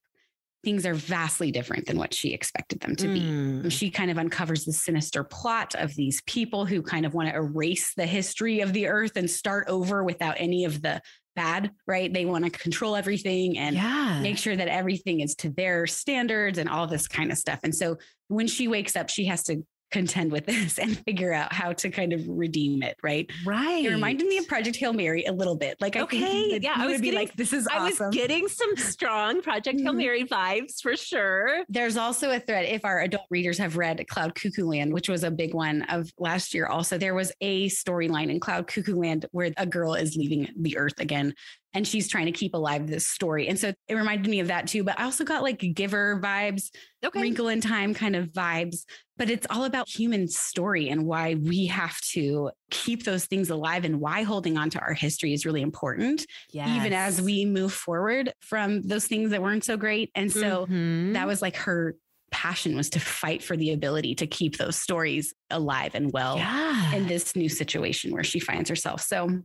things 0.62 0.84
are 0.84 0.94
vastly 0.94 1.50
different 1.50 1.86
than 1.86 1.96
what 1.96 2.12
she 2.12 2.32
expected 2.34 2.80
them 2.80 2.94
to 2.96 3.08
be. 3.08 3.20
Mm. 3.20 3.72
She 3.72 3.90
kind 3.90 4.10
of 4.10 4.18
uncovers 4.18 4.64
the 4.64 4.72
sinister 4.72 5.24
plot 5.24 5.74
of 5.74 5.94
these 5.94 6.20
people 6.26 6.66
who 6.66 6.82
kind 6.82 7.06
of 7.06 7.14
want 7.14 7.30
to 7.30 7.34
erase 7.34 7.94
the 7.94 8.06
history 8.06 8.60
of 8.60 8.72
the 8.72 8.86
earth 8.86 9.12
and 9.16 9.30
start 9.30 9.68
over 9.68 10.04
without 10.04 10.34
any 10.38 10.66
of 10.66 10.82
the 10.82 11.00
bad, 11.34 11.70
right? 11.86 12.12
They 12.12 12.26
want 12.26 12.44
to 12.44 12.50
control 12.50 12.94
everything 12.94 13.56
and 13.56 13.76
yeah. 13.76 14.20
make 14.20 14.36
sure 14.36 14.56
that 14.56 14.68
everything 14.68 15.20
is 15.20 15.34
to 15.36 15.48
their 15.48 15.86
standards 15.86 16.58
and 16.58 16.68
all 16.68 16.86
this 16.86 17.08
kind 17.08 17.32
of 17.32 17.38
stuff. 17.38 17.60
And 17.62 17.74
so 17.74 17.96
when 18.30 18.46
she 18.46 18.68
wakes 18.68 18.96
up, 18.96 19.08
she 19.10 19.26
has 19.26 19.42
to 19.44 19.62
contend 19.92 20.30
with 20.30 20.46
this 20.46 20.78
and 20.82 20.96
figure 21.04 21.32
out 21.32 21.52
how 21.52 21.72
to 21.72 21.90
kind 21.90 22.12
of 22.12 22.20
redeem 22.28 22.80
it, 22.80 22.96
right? 23.02 23.28
right. 23.44 23.84
It 23.84 23.88
reminded 23.90 24.28
me 24.28 24.38
of 24.38 24.46
Project 24.46 24.76
Hail 24.76 24.92
Mary 24.92 25.24
a 25.24 25.32
little 25.32 25.56
bit. 25.56 25.76
Like, 25.80 25.96
I 25.96 26.02
Okay, 26.02 26.60
yeah, 26.62 26.74
I 26.76 26.86
was 26.86 26.92
would 26.94 27.00
be 27.02 27.08
getting- 27.10 27.18
like, 27.26 27.34
this 27.34 27.52
is 27.52 27.66
I 27.66 27.78
awesome. 27.88 28.06
was 28.06 28.14
getting 28.14 28.46
some 28.46 28.76
strong 28.76 29.42
Project 29.42 29.80
Hail 29.80 29.92
Mhm. 29.92 29.96
Mary 29.96 30.22
vibes 30.24 30.80
for 30.80 30.94
sure. 30.96 31.64
There's 31.68 31.96
also 31.96 32.30
a 32.30 32.38
thread, 32.38 32.66
if 32.66 32.84
our 32.84 33.00
adult 33.00 33.24
readers 33.30 33.58
have 33.58 33.76
read 33.76 34.06
Cloud 34.08 34.36
Cuckoo 34.36 34.64
Land, 34.68 34.92
which 34.92 35.08
was 35.08 35.24
a 35.24 35.30
big 35.32 35.54
one 35.54 35.82
of 35.88 36.08
last 36.20 36.54
year, 36.54 36.66
also, 36.66 36.96
there 36.96 37.14
was 37.16 37.32
a 37.40 37.68
storyline 37.70 38.30
in 38.30 38.38
Cloud 38.38 38.68
Cuckoo 38.68 38.94
Land 38.94 39.26
where 39.32 39.50
a 39.56 39.66
girl 39.66 39.94
is 39.94 40.14
leaving 40.14 40.48
the 40.56 40.76
earth 40.78 41.00
again 41.00 41.34
and 41.74 41.86
she's 41.86 42.08
trying 42.08 42.26
to 42.26 42.32
keep 42.32 42.54
alive 42.54 42.86
this 42.86 43.06
story. 43.06 43.48
And 43.48 43.58
so 43.58 43.72
it 43.88 43.94
reminded 43.94 44.28
me 44.30 44.40
of 44.40 44.48
that 44.48 44.66
too. 44.66 44.82
But 44.84 44.98
I 44.98 45.04
also 45.04 45.24
got 45.24 45.42
like 45.42 45.58
Giver 45.74 46.20
vibes, 46.22 46.70
Okay. 47.04 47.20
Wrinkle 47.20 47.48
in 47.48 47.60
Time 47.60 47.94
kind 47.94 48.14
of 48.16 48.28
vibes. 48.32 48.84
But 49.16 49.30
it's 49.30 49.46
all 49.50 49.64
about 49.64 49.88
human 49.88 50.28
story 50.28 50.88
and 50.88 51.06
why 51.06 51.34
we 51.34 51.66
have 51.66 51.98
to 52.12 52.50
keep 52.70 53.04
those 53.04 53.26
things 53.26 53.50
alive 53.50 53.84
and 53.84 54.00
why 54.00 54.22
holding 54.22 54.56
on 54.56 54.70
to 54.70 54.80
our 54.80 54.94
history 54.94 55.32
is 55.32 55.46
really 55.46 55.62
important. 55.62 56.26
even 56.52 56.92
as 56.92 57.20
we 57.22 57.44
move 57.44 57.72
forward 57.72 58.32
from 58.40 58.82
those 58.82 59.06
things 59.06 59.30
that 59.30 59.40
weren't 59.42 59.64
so 59.64 59.76
great. 59.76 60.10
And 60.14 60.30
so 60.32 60.66
Mhm. 60.66 61.12
that 61.14 61.26
was 61.26 61.40
like 61.42 61.56
her 61.56 61.96
passion 62.30 62.76
was 62.76 62.88
to 62.90 63.00
fight 63.00 63.42
for 63.42 63.56
the 63.56 63.72
ability 63.72 64.14
to 64.14 64.26
keep 64.26 64.56
those 64.56 64.76
stories 64.76 65.34
alive 65.50 65.94
and 65.94 66.12
well 66.12 66.36
yeah. 66.36 66.94
in 66.94 67.06
this 67.08 67.34
new 67.34 67.48
situation 67.48 68.12
where 68.12 68.22
she 68.22 68.38
finds 68.38 68.68
herself. 68.70 69.00
So 69.00 69.40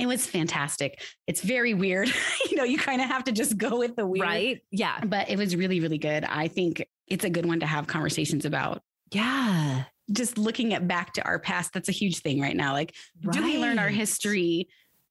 it 0.00 0.06
was 0.06 0.26
fantastic. 0.26 1.02
It's 1.26 1.42
very 1.42 1.74
weird. 1.74 2.08
you 2.50 2.56
know, 2.56 2.64
you 2.64 2.78
kind 2.78 3.00
of 3.00 3.08
have 3.08 3.24
to 3.24 3.32
just 3.32 3.58
go 3.58 3.78
with 3.78 3.96
the 3.96 4.06
weird. 4.06 4.26
right. 4.26 4.60
Yeah. 4.70 5.00
But 5.04 5.28
it 5.28 5.38
was 5.38 5.54
really, 5.54 5.80
really 5.80 5.98
good. 5.98 6.24
I 6.24 6.48
think 6.48 6.84
it's 7.06 7.24
a 7.24 7.30
good 7.30 7.46
one 7.46 7.60
to 7.60 7.66
have 7.66 7.86
conversations 7.86 8.44
about. 8.44 8.82
Yeah. 9.12 9.84
Just 10.10 10.38
looking 10.38 10.74
at 10.74 10.88
back 10.88 11.12
to 11.14 11.24
our 11.24 11.38
past, 11.38 11.72
that's 11.72 11.88
a 11.88 11.92
huge 11.92 12.20
thing 12.20 12.40
right 12.40 12.56
now. 12.56 12.72
Like, 12.72 12.94
do 13.30 13.42
we 13.42 13.58
learn 13.58 13.78
our 13.78 13.88
history, 13.88 14.68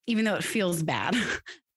even 0.07 0.25
though 0.25 0.35
it 0.35 0.43
feels 0.43 0.83
bad? 0.83 1.15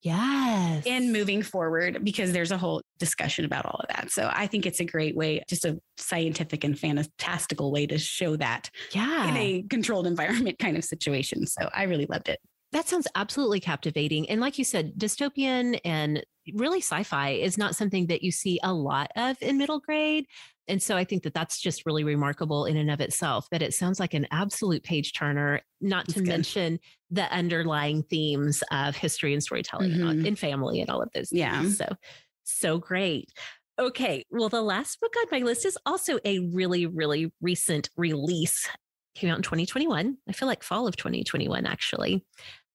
Yes. 0.03 0.85
in 0.85 1.13
moving 1.13 1.41
forward 1.41 2.03
because 2.03 2.33
there's 2.33 2.51
a 2.51 2.57
whole 2.57 2.81
discussion 2.99 3.45
about 3.45 3.65
all 3.65 3.79
of 3.79 3.87
that. 3.87 4.11
So 4.11 4.29
I 4.31 4.47
think 4.47 4.65
it's 4.65 4.81
a 4.81 4.85
great 4.85 5.15
way, 5.15 5.41
just 5.47 5.63
a 5.63 5.79
scientific 5.95 6.65
and 6.65 6.77
fantastical 6.77 7.71
way 7.71 7.87
to 7.87 7.97
show 7.97 8.35
that 8.35 8.69
yeah. 8.91 9.29
in 9.29 9.37
a 9.37 9.63
controlled 9.69 10.05
environment 10.05 10.59
kind 10.59 10.75
of 10.75 10.83
situation. 10.83 11.47
So 11.47 11.69
I 11.73 11.83
really 11.83 12.05
loved 12.05 12.27
it. 12.27 12.39
That 12.73 12.87
sounds 12.89 13.07
absolutely 13.15 13.59
captivating. 13.59 14.29
And 14.29 14.41
like 14.41 14.57
you 14.57 14.63
said, 14.65 14.93
dystopian 14.97 15.79
and 15.85 16.25
really 16.53 16.79
sci 16.81 17.03
fi 17.03 17.29
is 17.29 17.57
not 17.57 17.75
something 17.75 18.07
that 18.07 18.23
you 18.23 18.31
see 18.31 18.59
a 18.63 18.73
lot 18.73 19.11
of 19.15 19.37
in 19.41 19.57
middle 19.57 19.79
grade. 19.79 20.25
And 20.67 20.81
so 20.81 20.97
I 20.97 21.03
think 21.03 21.23
that 21.23 21.33
that's 21.33 21.59
just 21.61 21.85
really 21.85 22.03
remarkable 22.03 22.65
in 22.65 22.75
and 22.77 22.89
of 22.89 22.99
itself. 22.99 23.47
But 23.51 23.61
it 23.61 23.73
sounds 23.73 23.99
like 23.99 24.13
an 24.13 24.27
absolute 24.31 24.83
page 24.83 25.13
turner, 25.13 25.61
not 25.81 26.07
to 26.09 26.21
mention 26.23 26.79
the 27.11 27.31
underlying 27.31 28.03
themes 28.03 28.63
of 28.71 28.95
history 28.95 29.33
and 29.33 29.43
storytelling 29.43 29.91
and, 29.93 30.03
all- 30.03 30.13
Mhm. 30.13 30.27
and 30.27 30.39
family 30.39 30.81
and 30.81 30.89
all 30.89 31.01
of 31.01 31.09
those 31.13 31.31
Yeah. 31.31 31.61
things. 31.61 31.77
So, 31.77 31.95
so 32.43 32.77
great. 32.79 33.29
Okay. 33.77 34.25
Well, 34.31 34.49
the 34.49 34.61
last 34.61 34.99
book 34.99 35.13
on 35.17 35.25
my 35.31 35.39
list 35.45 35.65
is 35.65 35.77
also 35.85 36.19
a 36.25 36.39
really, 36.39 36.85
really 36.85 37.31
recent 37.41 37.89
release. 37.97 38.67
Came 39.15 39.29
out 39.29 39.37
in 39.37 39.43
2021. 39.43 40.17
I 40.27 40.31
feel 40.31 40.47
like 40.47 40.63
fall 40.63 40.87
of 40.87 40.95
2021, 40.95 41.65
actually. 41.65 42.25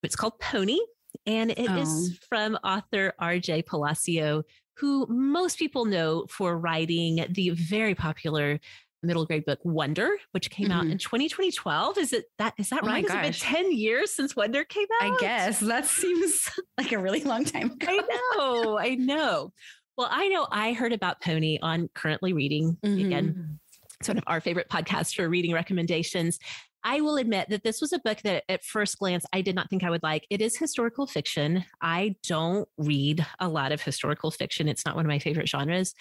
It's 0.03 0.17
called 0.17 0.39
Pony, 0.41 0.79
and 1.27 1.51
it 1.51 1.59
is 1.71 2.11
Oh. 2.13 2.27
from 2.29 2.55
author 2.65 3.15
RJ 3.21 3.63
Palacio, 3.67 4.45
who 4.77 5.07
most 5.09 5.59
people 5.59 5.85
know 5.85 6.27
for 6.31 6.57
writing 6.57 7.25
the 7.31 7.51
very 7.51 7.95
popular 7.95 8.61
middle 9.03 9.25
grade 9.25 9.45
book 9.45 9.61
Wonder, 9.65 10.11
which 10.33 10.51
came 10.51 10.71
out 10.73 10.85
Mhm. 10.85 10.93
in 10.93 10.99
2012. 10.99 11.99
Is 11.99 12.13
it 12.13 12.27
that 12.39 12.55
is 12.59 12.69
that 12.71 12.83
Oh 12.83 12.87
right? 12.89 13.05
Has 13.05 13.13
it 13.15 13.23
been 13.23 13.31
gosh. 13.31 13.41
10 13.41 13.73
years 13.73 14.13
since 14.13 14.35
Wonder 14.35 14.65
came 14.65 14.87
out? 15.01 15.13
I 15.13 15.17
guess 15.21 15.61
that 15.61 15.87
seems 15.87 16.49
like 16.79 16.91
a 16.93 16.99
really 16.99 17.23
long 17.23 17.45
time 17.45 17.71
ago. 17.73 17.87
I 17.89 18.01
know, 18.37 18.79
I 18.79 18.95
know. 18.97 19.53
Well, 19.97 20.09
I 20.11 20.29
know 20.29 20.47
I 20.51 20.73
heard 20.73 20.93
about 20.93 21.21
Pony 21.21 21.59
on 21.63 21.89
currently 21.95 22.33
reading 22.33 22.77
Mm-hmm. 22.85 23.07
again. 23.07 23.61
One 24.07 24.17
of 24.19 24.25
our 24.29 24.41
favorite 24.41 24.69
podcast 24.69 25.17
for 25.17 25.29
reading 25.29 25.53
recommendations. 25.53 26.39
I 26.85 27.01
will 27.01 27.17
admit 27.17 27.49
that 27.51 27.65
this 27.65 27.81
was 27.81 27.93
a 27.93 27.99
book 27.99 28.19
that 28.23 28.45
at 28.49 28.65
first 28.65 28.99
glance 28.99 29.27
I 29.33 29.43
did 29.43 29.55
not 29.55 29.69
think 29.69 29.83
I 29.83 29.91
would 29.91 30.03
like. 30.03 30.27
It 30.31 30.41
is 30.41 30.57
historical 30.57 31.07
fiction. 31.07 31.65
I 31.81 32.17
don't 32.27 32.69
read 32.79 33.27
a 33.41 33.49
lot 33.49 33.73
of 33.73 33.83
historical 33.83 34.31
fiction. 34.31 34.69
It's 34.69 34.87
not 34.87 34.97
one 34.97 35.05
of 35.05 35.09
my 35.09 35.19
favorite 35.19 35.49
genres. 35.49 35.95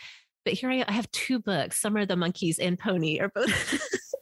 But 0.46 0.54
here 0.54 0.70
I, 0.70 0.86
I 0.88 0.92
have 0.92 1.12
two 1.12 1.40
books. 1.40 1.82
Summer 1.82 2.02
of 2.02 2.08
the 2.08 2.16
Monkeys 2.16 2.60
and 2.60 2.80
Pony 2.80 3.20
are 3.20 3.30
both. 3.30 3.82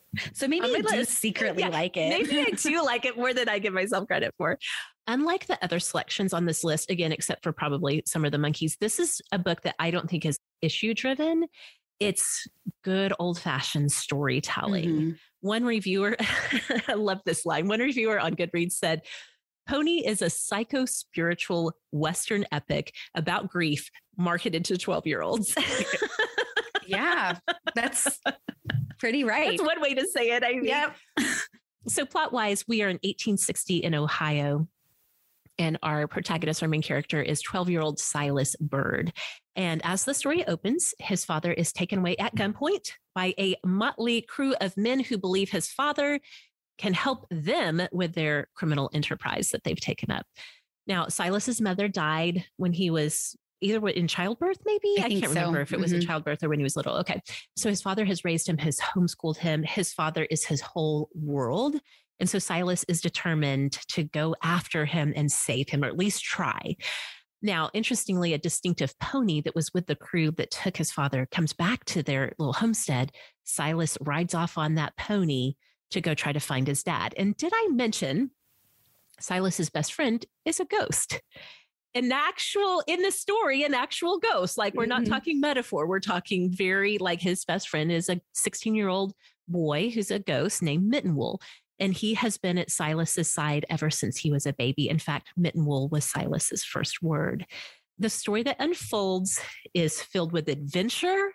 so 0.34 0.48
maybe 0.48 0.74
I 0.74 0.82
do 0.82 1.04
secretly 1.04 1.64
yeah, 1.64 1.70
like 1.70 1.98
it. 1.98 2.10
maybe 2.10 2.40
I 2.40 2.56
do 2.56 2.84
like 2.84 3.06
it 3.06 3.18
more 3.18 3.34
than 3.34 3.50
I 3.50 3.60
give 3.60 3.74
myself 3.74 4.08
credit 4.08 4.34
for. 4.38 4.58
Unlike 5.08 5.48
the 5.48 5.64
other 5.64 5.80
selections 5.80 6.34
on 6.34 6.46
this 6.46 6.64
list, 6.64 6.90
again, 6.90 7.12
except 7.12 7.44
for 7.44 7.52
probably 7.52 8.02
Summer 8.08 8.28
of 8.28 8.32
the 8.32 8.40
Monkeys, 8.40 8.78
this 8.80 9.00
is 9.00 9.22
a 9.32 9.38
book 9.38 9.62
that 9.62 9.76
I 9.78 9.92
don't 9.92 10.10
think 10.10 10.26
is 10.26 10.40
issue 10.62 10.94
driven. 10.94 11.46
It's 12.00 12.48
good 12.84 13.14
old 13.20 13.40
fashioned 13.40 13.92
storytelling. 13.92 14.90
Mm-hmm. 14.90 15.12
One 15.42 15.64
reviewer, 15.64 16.18
I 16.88 16.94
love 16.94 17.20
this 17.26 17.46
line. 17.46 17.68
One 17.68 17.80
reviewer 17.80 18.20
on 18.20 18.36
Goodreads 18.36 18.74
said, 18.74 19.02
Pony 19.68 20.06
is 20.06 20.22
a 20.22 20.30
psycho 20.30 20.86
spiritual 20.86 21.74
Western 21.92 22.46
epic 22.52 22.94
about 23.16 23.50
grief 23.50 23.90
marketed 24.18 24.66
to 24.66 24.78
12 24.78 25.08
year 25.08 25.22
olds. 25.22 25.56
yeah, 26.88 27.38
that's 27.74 28.20
pretty 29.00 29.24
right. 29.24 29.58
That's 29.58 29.68
one 29.68 29.82
way 29.82 29.94
to 29.96 30.08
say 30.08 30.32
it. 30.32 30.44
I 30.44 30.54
mean, 30.54 30.66
yep. 30.66 30.96
so, 31.88 32.06
plot 32.06 32.32
wise, 32.32 32.66
we 32.68 32.82
are 32.84 32.90
in 32.90 32.98
1860 32.98 33.78
in 33.78 33.96
Ohio. 33.96 34.68
And 35.58 35.78
our 35.84 36.08
protagonist, 36.08 36.62
our 36.62 36.70
main 36.70 36.82
character, 36.82 37.22
is 37.22 37.42
12 37.42 37.70
year 37.70 37.82
old 37.82 38.00
Silas 38.00 38.56
Bird. 38.60 39.14
And 39.56 39.82
as 39.86 40.04
the 40.04 40.14
story 40.14 40.46
opens, 40.46 40.94
his 41.00 41.24
father 41.24 41.54
is 41.54 41.72
taken 41.72 42.00
away 42.00 42.18
at 42.18 42.36
gunpoint 42.36 42.92
by 43.14 43.34
a 43.40 43.56
motley 43.66 44.22
crew 44.22 44.54
of 44.60 44.76
men 44.76 45.00
who 45.00 45.18
believe 45.18 45.50
his 45.50 45.70
father 45.70 46.20
can 46.78 46.94
help 46.94 47.26
them 47.32 47.82
with 47.94 48.14
their 48.14 48.48
criminal 48.54 48.90
enterprise 48.94 49.50
that 49.52 49.64
they've 49.64 49.80
taken 49.80 50.12
up. 50.12 50.26
Now, 50.88 51.08
Silas's 51.08 51.62
mother 51.62 51.88
died 51.88 52.46
when 52.58 52.74
he 52.74 52.90
was 52.90 53.36
either 53.62 53.88
in 53.88 54.08
childbirth, 54.08 54.60
maybe. 54.66 54.96
I, 55.00 55.06
I 55.06 55.10
can't 55.10 55.24
so. 55.24 55.30
remember 55.30 55.62
if 55.62 55.74
it 55.74 55.80
was 55.80 55.92
mm-hmm. 55.92 56.02
in 56.02 56.08
childbirth 56.08 56.44
or 56.44 56.50
when 56.50 56.60
he 56.60 56.64
was 56.64 56.76
little. 56.76 56.98
Okay. 56.98 57.22
So 57.56 57.70
his 57.70 57.82
father 57.82 58.06
has 58.06 58.26
raised 58.26 58.48
him, 58.48 58.58
has 58.60 58.80
homeschooled 58.80 59.38
him. 59.38 59.64
His 59.64 59.94
father 59.94 60.26
is 60.30 60.46
his 60.46 60.62
whole 60.62 61.10
world. 61.16 61.80
And 62.20 62.30
so 62.30 62.40
Silas 62.40 62.86
is 62.88 63.02
determined 63.02 63.74
to 63.90 64.04
go 64.04 64.36
after 64.42 64.86
him 64.86 65.14
and 65.16 65.32
save 65.32 65.70
him, 65.70 65.84
or 65.84 65.88
at 65.88 65.98
least 65.98 66.24
try. 66.24 66.76
Now, 67.42 67.70
interestingly, 67.74 68.34
a 68.34 68.38
distinctive 68.38 68.98
pony 69.00 69.42
that 69.42 69.56
was 69.56 69.74
with 69.74 69.88
the 69.88 69.96
crew 69.96 70.32
that 70.32 70.52
took 70.52 70.78
his 70.78 70.92
father 70.92 71.28
comes 71.30 71.54
back 71.54 71.86
to 71.86 72.02
their 72.02 72.34
little 72.40 72.54
homestead. 72.54 73.12
Silas 73.44 73.98
rides 74.02 74.34
off 74.34 74.58
on 74.58 74.76
that 74.76 74.98
pony 74.98 75.54
to 75.92 76.02
go 76.02 76.14
try 76.14 76.34
to 76.34 76.40
find 76.40 76.68
his 76.68 76.84
dad. 76.84 77.14
And 77.18 77.38
did 77.38 77.52
I 77.54 77.70
mention 77.72 78.32
Silas's 79.20 79.70
best 79.70 79.94
friend 79.94 80.26
is 80.46 80.60
a 80.60 80.66
ghost? 80.66 81.22
An 81.94 82.12
actual, 82.12 82.84
in 82.88 83.02
the 83.02 83.12
story, 83.12 83.64
an 83.64 83.74
actual 83.74 84.20
ghost. 84.20 84.58
Like 84.58 84.74
we're 84.74 84.86
not 84.86 85.04
mm-hmm. 85.04 85.14
talking 85.14 85.40
metaphor. 85.40 85.88
We're 85.88 86.00
talking 86.00 86.52
very 86.52 86.98
like 86.98 87.22
his 87.22 87.46
best 87.46 87.70
friend 87.70 87.92
is 87.92 88.10
a 88.10 88.20
16 88.34 88.76
year 88.76 88.90
old 88.90 89.14
boy 89.48 89.90
who's 89.92 90.12
a 90.12 90.20
ghost 90.20 90.62
named 90.62 90.92
Mittenwool. 90.92 91.38
And 91.80 91.94
he 91.94 92.14
has 92.14 92.38
been 92.38 92.58
at 92.58 92.72
Silas's 92.72 93.32
side 93.32 93.66
ever 93.70 93.90
since 93.90 94.18
he 94.18 94.32
was 94.32 94.46
a 94.46 94.54
baby. 94.54 94.88
In 94.88 95.00
fact, 95.00 95.32
Mittenwool 95.38 95.92
was 95.92 96.06
Silas's 96.06 96.64
first 96.64 97.02
word. 97.02 97.46
The 97.98 98.10
story 98.10 98.44
that 98.44 98.58
unfolds 98.60 99.42
is 99.74 100.02
filled 100.02 100.32
with 100.32 100.50
adventure 100.50 101.34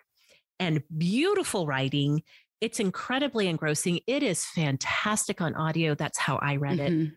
and 0.59 0.83
beautiful 0.95 1.65
writing. 1.65 2.21
It's 2.59 2.79
incredibly 2.79 3.47
engrossing. 3.47 3.99
It 4.05 4.21
is 4.23 4.45
fantastic 4.45 5.41
on 5.41 5.55
audio. 5.55 5.95
That's 5.95 6.19
how 6.19 6.37
I 6.37 6.57
read 6.57 6.79
mm-hmm. 6.79 7.01
it. 7.03 7.11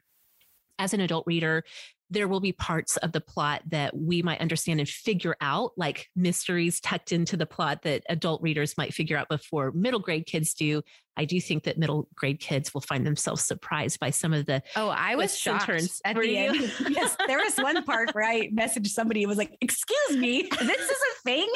As 0.78 0.92
an 0.92 1.00
adult 1.00 1.24
reader, 1.26 1.62
there 2.10 2.28
will 2.28 2.40
be 2.40 2.52
parts 2.52 2.96
of 2.98 3.12
the 3.12 3.20
plot 3.20 3.62
that 3.70 3.96
we 3.96 4.22
might 4.22 4.40
understand 4.40 4.80
and 4.80 4.88
figure 4.88 5.36
out, 5.40 5.72
like 5.76 6.08
mysteries 6.14 6.80
tucked 6.80 7.12
into 7.12 7.36
the 7.36 7.46
plot 7.46 7.82
that 7.82 8.02
adult 8.08 8.42
readers 8.42 8.76
might 8.76 8.94
figure 8.94 9.16
out 9.16 9.28
before 9.28 9.72
middle 9.72 10.00
grade 10.00 10.26
kids 10.26 10.54
do. 10.54 10.82
I 11.16 11.24
do 11.24 11.40
think 11.40 11.64
that 11.64 11.78
middle 11.78 12.08
grade 12.14 12.40
kids 12.40 12.74
will 12.74 12.80
find 12.80 13.06
themselves 13.06 13.44
surprised 13.44 14.00
by 14.00 14.10
some 14.10 14.32
of 14.32 14.46
the 14.46 14.62
oh, 14.76 14.88
I 14.88 15.16
was 15.16 15.38
shocked 15.38 15.66
turns. 15.66 16.00
at 16.04 16.16
Were 16.16 16.22
the 16.22 16.30
you? 16.30 16.36
end. 16.36 16.72
yes, 16.90 17.16
there 17.26 17.38
was 17.38 17.56
one 17.56 17.82
part 17.84 18.14
where 18.14 18.24
I 18.24 18.48
messaged 18.48 18.88
somebody 18.88 19.22
and 19.22 19.28
was 19.28 19.38
like, 19.38 19.56
"Excuse 19.60 20.16
me, 20.16 20.48
this 20.60 20.90
is 20.90 20.90
a 20.90 21.22
thing." 21.22 21.48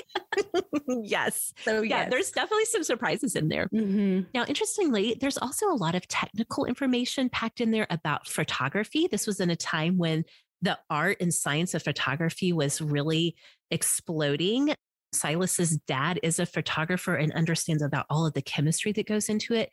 yes, 1.02 1.52
so 1.64 1.82
yeah, 1.82 2.02
yes. 2.02 2.10
there's 2.10 2.30
definitely 2.30 2.66
some 2.66 2.85
surprises 2.85 3.36
in 3.36 3.48
there. 3.48 3.68
Mm-hmm. 3.68 4.28
Now, 4.35 4.44
interestingly, 4.44 5.16
there's 5.20 5.39
also 5.39 5.66
a 5.68 5.74
lot 5.74 5.94
of 5.94 6.06
technical 6.09 6.64
information 6.64 7.28
packed 7.28 7.60
in 7.60 7.70
there 7.70 7.86
about 7.90 8.26
photography. 8.26 9.09
This 9.10 9.26
was 9.26 9.40
in 9.40 9.51
a 9.51 9.56
time 9.56 9.98
when 9.98 10.24
the 10.62 10.78
art 10.90 11.18
and 11.20 11.32
science 11.32 11.74
of 11.74 11.82
photography 11.82 12.52
was 12.52 12.80
really 12.80 13.36
exploding. 13.70 14.74
Silas's 15.12 15.78
dad 15.86 16.20
is 16.22 16.39
a 16.39 16.47
photographer 16.47 17.14
and 17.14 17.32
understands 17.32 17.82
about 17.82 18.06
all 18.10 18.26
of 18.26 18.35
the 18.35 18.43
chemistry 18.43 18.93
that 18.93 19.06
goes 19.06 19.28
into 19.28 19.55
it. 19.55 19.70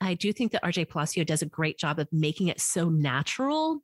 I 0.00 0.14
do 0.14 0.32
think 0.32 0.52
that 0.52 0.62
RJ 0.62 0.88
Palacio 0.88 1.24
does 1.24 1.42
a 1.42 1.46
great 1.46 1.78
job 1.78 1.98
of 1.98 2.08
making 2.12 2.48
it 2.48 2.60
so 2.60 2.88
natural 2.88 3.80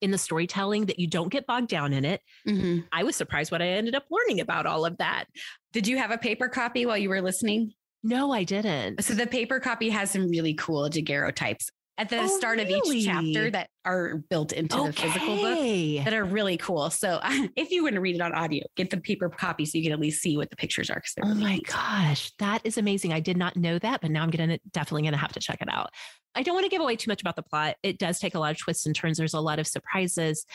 in 0.00 0.10
the 0.10 0.18
storytelling 0.18 0.86
that 0.86 0.98
you 0.98 1.06
don't 1.06 1.30
get 1.30 1.46
bogged 1.46 1.68
down 1.68 1.92
in 1.92 2.04
it. 2.04 2.20
Mm-hmm. 2.46 2.80
I 2.92 3.04
was 3.04 3.16
surprised 3.16 3.52
what 3.52 3.62
I 3.62 3.68
ended 3.68 3.94
up 3.94 4.04
learning 4.10 4.40
about 4.40 4.66
all 4.66 4.84
of 4.84 4.98
that. 4.98 5.26
Did 5.72 5.86
you 5.86 5.96
have 5.96 6.10
a 6.10 6.18
paper 6.18 6.48
copy 6.48 6.84
while 6.84 6.98
you 6.98 7.08
were 7.08 7.22
listening? 7.22 7.72
No, 8.02 8.32
I 8.32 8.42
didn't. 8.42 9.02
So 9.04 9.14
the 9.14 9.28
paper 9.28 9.60
copy 9.60 9.88
has 9.90 10.10
some 10.10 10.28
really 10.28 10.54
cool 10.54 10.88
daguerreotypes 10.90 11.70
at 11.98 12.08
the 12.08 12.20
oh, 12.20 12.26
start 12.26 12.58
really? 12.58 12.74
of 12.74 12.86
each 12.86 13.04
chapter 13.04 13.50
that 13.50 13.68
are 13.84 14.16
built 14.30 14.52
into 14.52 14.76
okay. 14.78 14.86
the 14.86 14.92
physical 14.92 15.36
book 15.36 16.04
that 16.04 16.14
are 16.14 16.24
really 16.24 16.56
cool. 16.56 16.90
So 16.90 17.20
if 17.56 17.70
you 17.70 17.82
want 17.82 17.94
to 17.94 18.00
read 18.00 18.16
it 18.16 18.22
on 18.22 18.32
audio, 18.32 18.64
get 18.76 18.90
the 18.90 18.96
paper 18.96 19.28
copy 19.28 19.64
so 19.66 19.78
you 19.78 19.84
can 19.84 19.92
at 19.92 20.00
least 20.00 20.22
see 20.22 20.36
what 20.36 20.50
the 20.50 20.56
pictures 20.56 20.90
are. 20.90 21.02
Oh 21.22 21.28
really 21.28 21.42
my 21.42 21.54
neat. 21.54 21.66
gosh, 21.66 22.32
that 22.38 22.62
is 22.64 22.78
amazing. 22.78 23.12
I 23.12 23.20
did 23.20 23.36
not 23.36 23.56
know 23.56 23.78
that, 23.78 24.00
but 24.00 24.10
now 24.10 24.22
I'm 24.22 24.30
gonna 24.30 24.58
definitely 24.72 25.02
gonna 25.02 25.16
have 25.16 25.32
to 25.32 25.40
check 25.40 25.60
it 25.60 25.68
out. 25.70 25.90
I 26.34 26.42
don't 26.42 26.54
want 26.54 26.64
to 26.64 26.70
give 26.70 26.80
away 26.80 26.96
too 26.96 27.10
much 27.10 27.20
about 27.20 27.36
the 27.36 27.42
plot. 27.42 27.76
It 27.82 27.98
does 27.98 28.18
take 28.18 28.34
a 28.34 28.38
lot 28.38 28.52
of 28.52 28.58
twists 28.58 28.86
and 28.86 28.96
turns. 28.96 29.18
There's 29.18 29.34
a 29.34 29.40
lot 29.40 29.58
of 29.58 29.66
surprises. 29.66 30.46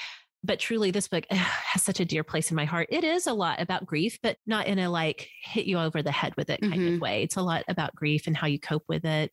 But 0.44 0.60
truly, 0.60 0.92
this 0.92 1.08
book 1.08 1.26
ugh, 1.30 1.38
has 1.38 1.84
such 1.84 2.00
a 2.00 2.06
dear 2.06 2.24
place 2.24 2.52
in 2.52 2.56
my 2.56 2.66
heart. 2.66 2.88
It 2.92 3.04
is 3.04 3.28
a 3.28 3.34
lot 3.34 3.60
about 3.60 3.86
grief, 3.86 4.18
but 4.24 4.38
not 4.46 4.68
in 4.68 4.80
a 4.80 4.90
like 4.90 5.30
hit 5.44 5.66
you 5.66 5.78
over 5.78 6.02
the 6.02 6.12
head 6.12 6.34
with 6.36 6.50
it 6.50 6.62
kind 6.62 6.74
mm-hmm. 6.74 6.96
of 6.96 7.02
way. 7.02 7.24
It's 7.24 7.38
a 7.38 7.42
lot 7.42 7.64
about 7.68 7.96
grief 7.96 8.28
and 8.28 8.38
how 8.38 8.48
you 8.48 8.60
cope 8.60 8.84
with 8.88 9.06
it 9.06 9.32